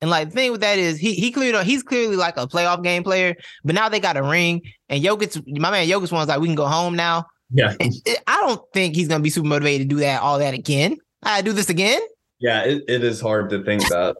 And 0.00 0.10
like 0.10 0.28
the 0.28 0.34
thing 0.36 0.52
with 0.52 0.60
that 0.60 0.78
is 0.78 0.96
he 0.96 1.14
he 1.14 1.32
clearly 1.32 1.64
he's 1.64 1.82
clearly 1.82 2.14
like 2.14 2.36
a 2.36 2.46
playoff 2.46 2.84
game 2.84 3.02
player, 3.02 3.34
but 3.64 3.74
now 3.74 3.88
they 3.88 3.98
got 3.98 4.16
a 4.16 4.22
ring 4.22 4.62
and 4.88 5.02
Jokic, 5.02 5.42
my 5.58 5.72
man 5.72 5.88
Jokic 5.88 6.12
one's 6.12 6.28
like 6.28 6.38
we 6.38 6.46
can 6.46 6.54
go 6.54 6.66
home 6.66 6.94
now. 6.94 7.26
Yeah, 7.52 7.74
I 8.26 8.36
don't 8.40 8.62
think 8.72 8.94
he's 8.94 9.08
gonna 9.08 9.22
be 9.22 9.30
super 9.30 9.48
motivated 9.48 9.88
to 9.88 9.94
do 9.96 10.00
that 10.00 10.22
all 10.22 10.38
that 10.38 10.54
again. 10.54 10.96
I 11.22 11.42
do 11.42 11.52
this 11.52 11.68
again. 11.68 12.00
yeah. 12.38 12.62
It, 12.62 12.84
it 12.88 13.04
is 13.04 13.20
hard 13.20 13.50
to 13.50 13.62
think 13.62 13.82
that. 13.88 14.16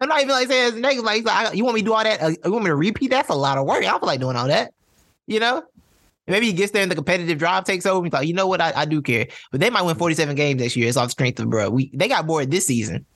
I'm 0.00 0.08
not 0.08 0.18
even 0.20 0.30
like 0.30 0.48
saying 0.48 0.68
it's 0.68 0.76
negative. 0.76 1.04
Like, 1.04 1.24
like, 1.24 1.54
you 1.54 1.64
want 1.64 1.74
me 1.74 1.80
to 1.80 1.86
do 1.86 1.94
all 1.94 2.04
that? 2.04 2.22
Uh, 2.22 2.28
you 2.44 2.52
want 2.52 2.64
me 2.64 2.70
to 2.70 2.76
repeat? 2.76 3.10
That's 3.10 3.30
a 3.30 3.34
lot 3.34 3.56
of 3.56 3.66
work. 3.66 3.78
I 3.78 3.82
don't 3.82 4.00
feel 4.00 4.06
like 4.06 4.20
doing 4.20 4.36
all 4.36 4.46
that. 4.46 4.74
You 5.26 5.40
know? 5.40 5.62
Maybe 6.28 6.46
he 6.46 6.52
gets 6.52 6.72
there 6.72 6.82
and 6.82 6.90
the 6.90 6.96
competitive 6.96 7.38
drive 7.38 7.64
takes 7.64 7.86
over. 7.86 7.98
And 7.98 8.06
he's 8.06 8.12
like, 8.12 8.28
you 8.28 8.34
know 8.34 8.46
what? 8.46 8.60
I, 8.60 8.72
I 8.76 8.84
do 8.84 9.00
care. 9.00 9.26
But 9.52 9.60
they 9.60 9.70
might 9.70 9.82
win 9.82 9.96
47 9.96 10.34
games 10.34 10.60
next 10.60 10.76
year. 10.76 10.88
It's 10.88 10.96
off 10.96 11.06
the 11.06 11.12
strength 11.12 11.40
of 11.40 11.48
bro. 11.48 11.70
We 11.70 11.90
they 11.94 12.08
got 12.08 12.26
bored 12.26 12.50
this 12.50 12.66
season. 12.66 13.06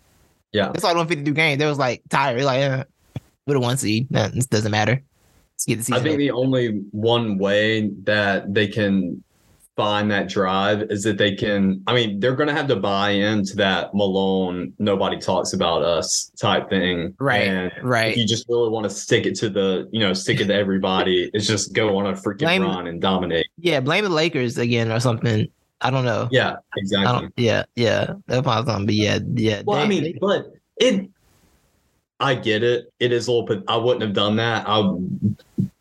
Yeah. 0.52 0.68
That's 0.68 0.82
why 0.82 0.92
they 0.92 0.96
won 0.96 1.08
52 1.08 1.32
games. 1.32 1.58
They 1.58 1.66
was 1.66 1.78
like 1.78 2.02
tired. 2.08 2.42
Like, 2.42 2.62
uh, 2.62 2.84
with 3.46 3.56
a 3.56 3.60
one 3.60 3.76
seed. 3.76 4.10
Nah, 4.10 4.28
this 4.28 4.46
doesn't 4.46 4.70
matter. 4.70 5.02
Get 5.66 5.78
the 5.78 5.84
season. 5.84 5.94
I 5.94 6.02
think 6.02 6.18
the 6.18 6.30
only 6.30 6.82
one 6.90 7.38
way 7.38 7.88
that 8.04 8.52
they 8.54 8.66
can 8.68 9.22
find 9.76 10.10
that 10.10 10.28
drive 10.28 10.82
is 10.90 11.04
that 11.04 11.16
they 11.16 11.34
can. 11.34 11.82
I 11.86 11.94
mean, 11.94 12.20
they're 12.20 12.34
going 12.34 12.48
to 12.48 12.54
have 12.54 12.66
to 12.68 12.76
buy 12.76 13.10
into 13.10 13.56
that 13.56 13.94
Malone 13.94 14.72
"nobody 14.78 15.16
talks 15.18 15.52
about 15.54 15.82
us" 15.82 16.30
type 16.38 16.68
thing, 16.68 17.14
Right, 17.18 17.42
And 17.48 17.72
right. 17.82 18.12
if 18.12 18.16
you 18.18 18.26
just 18.26 18.46
really 18.48 18.68
want 18.68 18.84
to 18.84 18.90
stick 18.90 19.24
it 19.26 19.34
to 19.36 19.48
the, 19.48 19.88
you 19.92 20.00
know, 20.00 20.12
stick 20.12 20.40
it 20.40 20.46
to 20.48 20.54
everybody, 20.54 21.30
it's 21.34 21.46
just 21.46 21.72
go 21.72 21.96
on 21.98 22.06
a 22.06 22.12
freaking 22.12 22.38
Blame- 22.40 22.62
run 22.62 22.86
and 22.88 23.00
dominate. 23.00 23.46
yeah, 23.58 23.80
blame 23.80 24.04
the 24.04 24.10
Lakers 24.10 24.58
again 24.58 24.90
or 24.90 25.00
something. 25.00 25.46
I 25.82 25.88
don't 25.90 26.04
know. 26.04 26.28
Yeah, 26.30 26.56
exactly. 26.76 27.30
yeah, 27.38 27.64
yeah. 27.74 28.12
That's 28.26 28.42
probably 28.42 28.70
something. 28.70 28.84
But 28.86 28.94
yeah, 28.96 29.18
yeah. 29.34 29.62
Well, 29.64 29.78
I 29.78 29.86
mean, 29.86 30.02
they- 30.02 30.18
but 30.20 30.52
it. 30.76 31.08
I 32.22 32.34
get 32.34 32.62
it. 32.62 32.92
It 33.00 33.12
is 33.12 33.28
a 33.28 33.32
little 33.32 33.46
bit. 33.46 33.62
I 33.66 33.78
wouldn't 33.78 34.02
have 34.02 34.12
done 34.12 34.36
that. 34.36 34.68
I 34.68 34.78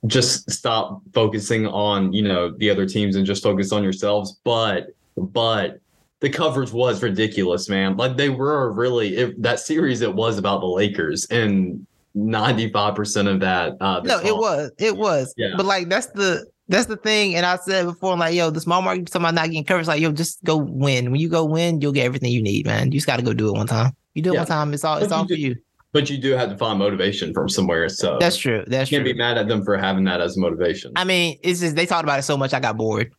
just 0.08 0.50
stop 0.50 1.02
focusing 1.14 1.68
on 1.68 2.14
you 2.14 2.22
know 2.22 2.54
the 2.58 2.70
other 2.70 2.86
teams 2.86 3.16
and 3.16 3.26
just 3.26 3.44
focus 3.44 3.72
on 3.72 3.84
yourselves. 3.84 4.40
But 4.44 4.88
but 5.18 5.80
the 6.22 6.30
coverage 6.30 6.72
was 6.72 7.02
ridiculous, 7.02 7.70
man. 7.70 7.98
Like 7.98 8.18
they 8.18 8.30
were 8.30 8.72
really 8.72 9.16
it, 9.16 9.42
that 9.42 9.60
series. 9.60 10.02
It 10.02 10.14
was 10.14 10.38
about 10.38 10.62
the 10.62 10.68
Lakers 10.68 11.26
and 11.26 11.86
ninety 12.14 12.70
five 12.70 12.96
percent 12.96 13.28
of 13.28 13.40
that. 13.42 13.78
Uh, 13.80 14.02
no, 14.04 14.20
it 14.20 14.36
was, 14.36 14.72
it 14.78 14.96
was. 14.96 15.34
Yeah. 15.38 15.54
But 15.56 15.66
like 15.66 15.90
that's 15.90 16.08
the 16.08 16.46
that's 16.70 16.86
the 16.86 16.98
thing. 16.98 17.36
And 17.36 17.46
I 17.46 17.58
said 17.58 17.86
before, 17.86 18.14
I'm 18.14 18.20
like, 18.20 18.36
yo, 18.36 18.52
the 18.52 18.62
small 18.62 18.82
market 18.82 19.14
about 19.16 19.34
not 19.34 19.46
getting 19.46 19.64
coverage. 19.64 19.88
Like, 19.88 20.02
yo, 20.02 20.12
just 20.12 20.44
go 20.44 20.56
win. 20.56 21.12
When 21.12 21.20
you 21.20 21.28
go 21.28 21.44
win, 21.44 21.82
you'll 21.82 21.92
get 21.92 22.06
everything 22.06 22.32
you 22.32 22.44
need, 22.44 22.66
man. 22.68 22.92
You 22.92 23.00
just 23.00 23.08
got 23.08 23.18
to 23.18 23.24
go 23.24 23.34
do 23.34 23.50
it 23.50 23.54
one 23.54 23.68
time. 23.68 23.94
You 24.14 24.22
do 24.22 24.32
it 24.32 24.34
Yeah. 24.34 24.40
one 24.42 24.48
time, 24.48 24.74
it's 24.74 24.84
all 24.84 24.98
it's 24.98 25.10
you 25.10 25.16
all 25.16 25.28
for 25.28 25.34
you. 25.34 25.56
But 25.92 26.10
you 26.10 26.18
do 26.20 26.32
have 26.34 26.50
to 26.50 26.58
find 26.58 26.78
motivation 26.78 27.34
from 27.34 27.50
somewhere. 27.50 27.90
So 27.90 28.18
That's 28.20 28.38
true. 28.38 28.64
That's 28.68 28.92
you 28.92 28.98
can't 28.98 29.06
true. 29.06 29.14
be 29.14 29.18
mad 29.18 29.38
at 29.40 29.48
them 29.48 29.64
for 29.64 29.76
having 29.76 30.04
that 30.04 30.22
as 30.22 30.38
motivation. 30.38 30.92
I 30.96 31.04
mean, 31.04 31.40
it's 31.42 31.62
just 31.62 31.76
they 31.76 31.88
talked 31.88 32.04
about 32.04 32.20
it 32.20 32.24
so 32.24 32.38
much, 32.38 32.54
I 32.54 32.60
got 32.60 32.78
bored. 32.78 33.12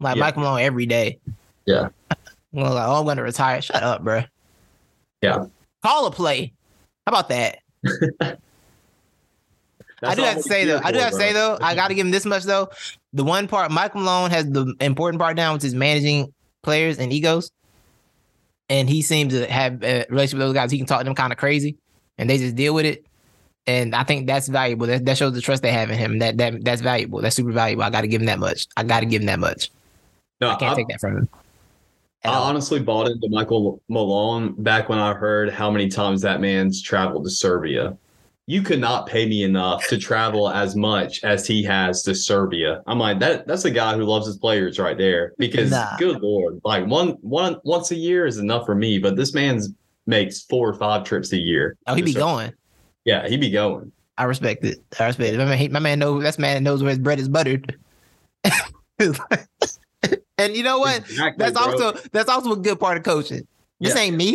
Like 0.00 0.16
Yeah. 0.16 0.20
Mike 0.20 0.36
Malone 0.36 0.60
every 0.60 0.86
day. 0.86 1.18
Yeah. 1.66 1.88
Well, 2.54 2.74
like, 2.74 2.86
oh, 2.86 3.00
I'm 3.00 3.06
gonna 3.06 3.22
retire. 3.22 3.62
Shut 3.62 3.82
up, 3.82 4.04
bro. 4.04 4.24
Yeah. 5.22 5.46
Call 5.82 6.04
a 6.04 6.10
play. 6.10 6.52
How 7.06 7.12
about 7.12 7.30
that? 7.30 7.60
I 10.02 10.14
do 10.14 10.22
have 10.22 10.36
to 10.36 10.42
say 10.42 10.64
though. 10.66 10.80
I 10.82 10.92
do 10.92 10.98
for, 10.98 11.04
have 11.04 11.12
to 11.12 11.16
say 11.16 11.32
though. 11.32 11.56
I 11.62 11.74
got 11.74 11.88
to 11.88 11.94
give 11.94 12.04
him 12.04 12.10
this 12.10 12.26
much 12.26 12.42
though. 12.42 12.68
The 13.12 13.24
one 13.24 13.48
part 13.48 13.70
Mike 13.70 13.94
Malone 13.94 14.30
has 14.30 14.44
the 14.50 14.74
important 14.80 15.18
part 15.20 15.36
down, 15.36 15.54
which 15.54 15.64
is 15.64 15.74
managing 15.74 16.32
players 16.62 16.98
and 16.98 17.12
egos, 17.12 17.50
and 18.68 18.88
he 18.88 19.00
seems 19.00 19.32
to 19.32 19.50
have 19.50 19.82
a 19.82 20.04
relationship 20.10 20.38
with 20.38 20.48
those 20.48 20.54
guys. 20.54 20.70
He 20.70 20.78
can 20.78 20.86
talk 20.86 21.00
to 21.00 21.04
them 21.04 21.14
kind 21.14 21.32
of 21.32 21.38
crazy, 21.38 21.78
and 22.18 22.28
they 22.28 22.38
just 22.38 22.56
deal 22.56 22.74
with 22.74 22.86
it. 22.86 23.04
And 23.66 23.94
I 23.94 24.02
think 24.02 24.26
that's 24.26 24.48
valuable. 24.48 24.86
That, 24.86 25.04
that 25.04 25.16
shows 25.16 25.34
the 25.34 25.40
trust 25.40 25.62
they 25.62 25.72
have 25.72 25.90
in 25.90 25.96
him. 25.98 26.18
That 26.18 26.36
that 26.38 26.64
that's 26.64 26.82
valuable. 26.82 27.20
That's 27.20 27.36
super 27.36 27.52
valuable. 27.52 27.84
I 27.84 27.90
got 27.90 28.00
to 28.00 28.08
give 28.08 28.20
him 28.20 28.26
that 28.26 28.40
much. 28.40 28.66
I 28.76 28.82
got 28.82 29.00
to 29.00 29.06
give 29.06 29.20
him 29.22 29.26
that 29.26 29.38
much. 29.38 29.70
No, 30.40 30.50
I 30.50 30.56
can't 30.56 30.72
I- 30.72 30.74
take 30.74 30.88
that 30.88 31.00
from 31.00 31.18
him. 31.18 31.28
I 32.24 32.28
all. 32.28 32.44
honestly 32.44 32.78
bought 32.80 33.08
into 33.08 33.28
Michael 33.30 33.82
Malone 33.88 34.54
back 34.62 34.88
when 34.88 34.98
I 35.00 35.12
heard 35.12 35.50
how 35.50 35.70
many 35.72 35.88
times 35.88 36.20
that 36.22 36.40
man's 36.40 36.80
traveled 36.80 37.24
to 37.24 37.30
Serbia. 37.30 37.96
You 38.46 38.62
could 38.62 38.80
not 38.80 39.08
pay 39.08 39.26
me 39.28 39.42
enough 39.44 39.86
to 39.88 39.98
travel 39.98 40.48
as 40.48 40.76
much 40.76 41.22
as 41.24 41.46
he 41.48 41.64
has 41.64 42.02
to 42.04 42.14
Serbia. 42.14 42.82
I'm 42.86 42.98
like 43.00 43.18
that. 43.20 43.46
That's 43.48 43.64
a 43.64 43.70
guy 43.72 43.96
who 43.96 44.04
loves 44.04 44.26
his 44.26 44.36
players 44.36 44.78
right 44.78 44.96
there. 44.98 45.32
Because 45.38 45.70
Nah. 45.72 45.96
good 45.98 46.20
lord, 46.20 46.60
like 46.64 46.86
one 46.86 47.10
one 47.22 47.56
once 47.64 47.90
a 47.92 47.96
year 47.96 48.24
is 48.26 48.38
enough 48.38 48.66
for 48.66 48.74
me. 48.76 48.98
But 48.98 49.16
this 49.16 49.34
man's 49.34 49.70
makes 50.06 50.42
four 50.42 50.68
or 50.68 50.74
five 50.74 51.04
trips 51.04 51.32
a 51.32 51.36
year. 51.38 51.76
Oh, 51.86 51.94
he 51.94 52.00
to 52.00 52.04
be 52.04 52.12
Serbia. 52.12 52.24
going. 52.26 52.52
Yeah, 53.04 53.28
he 53.28 53.36
be 53.36 53.50
going. 53.50 53.92
I 54.18 54.24
respect 54.24 54.64
it. 54.64 54.78
I 55.00 55.06
respect 55.06 55.34
it. 55.34 55.38
My 55.38 55.44
man, 55.46 55.58
he, 55.58 55.68
my 55.68 55.78
man 55.78 55.98
knows. 55.98 56.22
That's 56.22 56.38
man 56.38 56.62
knows 56.62 56.82
where 56.82 56.90
his 56.90 56.98
bread 56.98 57.18
is 57.18 57.28
buttered. 57.28 57.76
and 60.38 60.56
you 60.56 60.62
know 60.62 60.78
what? 60.78 60.98
Exactly, 60.98 61.44
That's 61.44 61.52
bro. 61.58 61.72
also 61.86 61.98
that's 62.12 62.28
also 62.28 62.52
a 62.52 62.56
good 62.56 62.78
part 62.78 62.96
of 62.96 63.02
coaching. 63.04 63.46
This 63.80 63.94
Yeah. 63.94 64.00
ain't 64.02 64.16
me. 64.16 64.34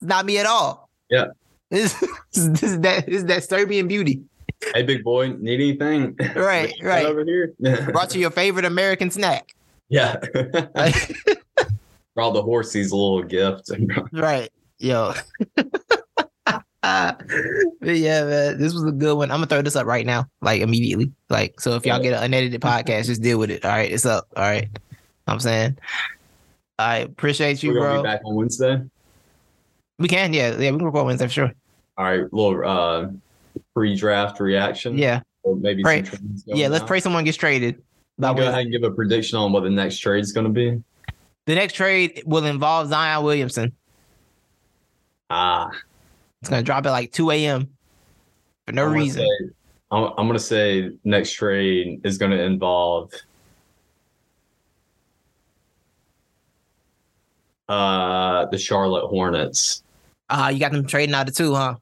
It's 0.00 0.08
not 0.08 0.26
me 0.26 0.38
at 0.38 0.46
all. 0.46 0.88
Yeah. 1.10 1.26
This, 1.70 1.92
this 2.32 2.62
is 2.62 2.80
that 2.80 3.04
this 3.04 3.16
is 3.16 3.24
that 3.26 3.44
Serbian 3.44 3.88
beauty. 3.88 4.22
hey 4.72 4.82
big 4.84 5.04
boy, 5.04 5.28
need 5.38 5.60
anything? 5.60 6.16
Right, 6.34 6.68
What 6.70 6.76
you 6.78 6.82
got 6.82 6.88
right. 6.88 7.04
over 7.04 7.24
here. 7.26 7.54
Brought 7.92 8.14
you 8.14 8.22
your 8.22 8.30
favorite 8.30 8.64
American 8.64 9.10
snack. 9.10 9.54
yeah. 9.90 10.14
Brought 12.14 12.32
the 12.32 12.42
horsies 12.42 12.90
a 12.90 12.96
little 12.96 13.22
gift. 13.22 13.70
right. 14.12 14.50
Yo. 14.78 15.12
But 16.80 17.96
yeah, 17.96 18.24
man. 18.24 18.58
This 18.58 18.72
was 18.72 18.84
a 18.84 18.92
good 18.92 19.14
one. 19.16 19.30
I'm 19.30 19.38
gonna 19.38 19.46
throw 19.46 19.62
this 19.62 19.76
up 19.76 19.86
right 19.86 20.06
now, 20.06 20.26
like 20.40 20.62
immediately. 20.62 21.12
Like, 21.28 21.60
so 21.60 21.74
if 21.74 21.84
y'all 21.84 22.00
get 22.00 22.14
an 22.14 22.22
unedited 22.24 22.60
podcast, 22.60 23.06
just 23.06 23.20
deal 23.22 23.38
with 23.38 23.50
it. 23.50 23.64
All 23.64 23.70
right, 23.70 23.90
it's 23.90 24.06
up. 24.06 24.26
All 24.36 24.42
right. 24.42 24.68
I'm 25.26 25.40
saying. 25.40 25.76
I 26.78 26.98
appreciate 26.98 27.62
you, 27.62 27.70
We're 27.72 27.80
gonna 27.80 27.88
bro. 27.94 28.02
be 28.02 28.06
back 28.06 28.20
on 28.24 28.34
Wednesday. 28.36 28.80
We 29.98 30.08
can, 30.08 30.32
yeah, 30.32 30.50
yeah, 30.58 30.70
we 30.70 30.78
can 30.78 30.86
record 30.86 31.06
Wednesday 31.06 31.26
for 31.26 31.32
sure. 31.32 31.52
All 31.98 32.04
right, 32.04 32.32
little 32.32 32.64
uh 32.66 33.08
pre-draft 33.74 34.40
reaction. 34.40 34.96
Yeah, 34.96 35.20
or 35.42 35.56
maybe 35.56 35.82
Pray- 35.82 36.04
some 36.04 36.36
yeah. 36.46 36.68
Let's 36.68 36.82
down. 36.82 36.88
pray 36.88 37.00
someone 37.00 37.24
gets 37.24 37.36
traded. 37.36 37.82
By 38.18 38.28
I'll 38.28 38.34
go 38.34 38.38
Wednesday. 38.40 38.52
ahead 38.52 38.62
and 38.66 38.72
give 38.72 38.82
a 38.84 38.90
prediction 38.92 39.38
on 39.38 39.52
what 39.52 39.64
the 39.64 39.70
next 39.70 39.98
trade 39.98 40.20
is 40.20 40.32
going 40.32 40.46
to 40.46 40.52
be. 40.52 40.82
The 41.46 41.54
next 41.54 41.74
trade 41.74 42.22
will 42.26 42.44
involve 42.46 42.88
Zion 42.88 43.24
Williamson. 43.24 43.72
Ah, 45.30 45.70
It's 46.40 46.48
gonna 46.50 46.62
drop 46.62 46.86
at 46.86 46.90
like 46.90 47.12
2 47.12 47.30
a.m. 47.32 47.68
for 48.66 48.72
no 48.72 48.82
I'm 48.84 48.88
gonna 48.90 49.00
reason. 49.02 49.22
say- 49.22 49.54
I'm, 49.90 50.04
I'm 50.18 50.26
going 50.26 50.34
to 50.34 50.38
say 50.38 50.90
next 51.04 51.32
trade 51.32 52.02
is 52.04 52.18
going 52.18 52.30
to 52.30 52.42
involve 52.42 53.10
uh 57.68 58.46
the 58.46 58.58
Charlotte 58.58 59.06
Hornets, 59.08 59.82
Ah, 60.30 60.50
you 60.50 60.58
got 60.58 60.72
them 60.72 60.86
trading 60.86 61.14
out 61.14 61.28
of 61.28 61.34
two, 61.34 61.54
huh? 61.54 61.76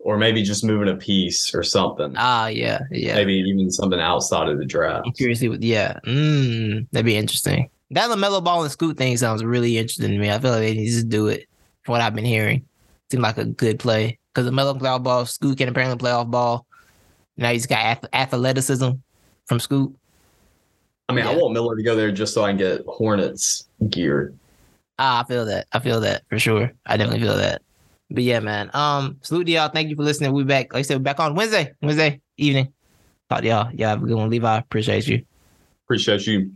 or 0.00 0.16
maybe 0.18 0.42
just 0.42 0.64
moving 0.64 0.88
a 0.88 0.96
piece 0.96 1.54
or 1.54 1.62
something. 1.62 2.14
Ah, 2.16 2.46
yeah, 2.48 2.80
yeah. 2.90 3.14
Maybe 3.14 3.34
even 3.34 3.70
something 3.70 3.98
outside 4.00 4.48
of 4.48 4.58
the 4.58 4.64
draft. 4.64 5.06
I'm 5.06 5.12
curious 5.12 5.40
to. 5.40 5.56
Yeah, 5.60 5.98
mm, 6.06 6.86
that'd 6.92 7.04
be 7.06 7.16
interesting. 7.16 7.68
That 7.90 8.08
LaMelo 8.10 8.42
Ball 8.44 8.62
and 8.62 8.70
Scoot 8.72 8.96
thing 8.98 9.16
sounds 9.16 9.42
really 9.44 9.76
interesting 9.78 10.10
to 10.12 10.18
me. 10.18 10.30
I 10.30 10.38
feel 10.38 10.50
like 10.52 10.60
they 10.60 10.74
need 10.74 10.90
to 10.94 11.04
do 11.04 11.28
it. 11.28 11.46
From 11.88 11.94
what 11.94 12.02
I've 12.02 12.14
been 12.14 12.26
hearing, 12.26 12.66
seemed 13.10 13.22
like 13.22 13.38
a 13.38 13.46
good 13.46 13.78
play 13.78 14.18
because 14.34 14.46
LaMelo 14.46 14.72
can 14.72 14.80
play 14.80 14.90
off 14.90 15.02
ball. 15.02 15.24
Scoot 15.24 15.56
can 15.56 15.70
apparently 15.70 15.96
play 15.96 16.10
off 16.10 16.26
ball. 16.26 16.66
Now 17.38 17.50
he's 17.50 17.64
got 17.64 18.06
athleticism 18.12 18.90
from 19.46 19.58
Scoot. 19.58 19.96
I 21.08 21.14
mean, 21.14 21.24
I 21.24 21.34
want 21.34 21.54
Miller 21.54 21.76
to 21.76 21.82
go 21.82 21.96
there 21.96 22.12
just 22.12 22.34
so 22.34 22.44
I 22.44 22.50
can 22.50 22.58
get 22.58 22.84
Hornets 22.86 23.70
gear. 23.88 24.34
Ah, 24.98 25.22
I 25.22 25.24
feel 25.26 25.46
that. 25.46 25.66
I 25.72 25.78
feel 25.78 26.00
that 26.00 26.24
for 26.28 26.38
sure. 26.38 26.70
I 26.84 26.98
definitely 26.98 27.22
feel 27.22 27.38
that. 27.38 27.62
But 28.10 28.22
yeah, 28.22 28.40
man. 28.40 28.70
Um, 28.74 29.16
salute 29.22 29.44
to 29.44 29.52
y'all. 29.52 29.70
Thank 29.70 29.88
you 29.88 29.96
for 29.96 30.02
listening. 30.02 30.34
We 30.34 30.44
back. 30.44 30.74
Like 30.74 30.80
I 30.80 30.82
said, 30.82 30.98
we're 30.98 31.04
back 31.04 31.20
on 31.20 31.34
Wednesday. 31.34 31.72
Wednesday 31.80 32.20
evening. 32.36 32.70
Talk 33.30 33.40
to 33.40 33.46
y'all. 33.46 33.72
Y'all 33.72 33.88
have 33.88 34.02
a 34.02 34.06
good 34.06 34.14
one. 34.14 34.28
Levi, 34.28 34.58
appreciate 34.58 35.08
you. 35.08 35.24
Appreciate 35.86 36.26
you. 36.26 36.52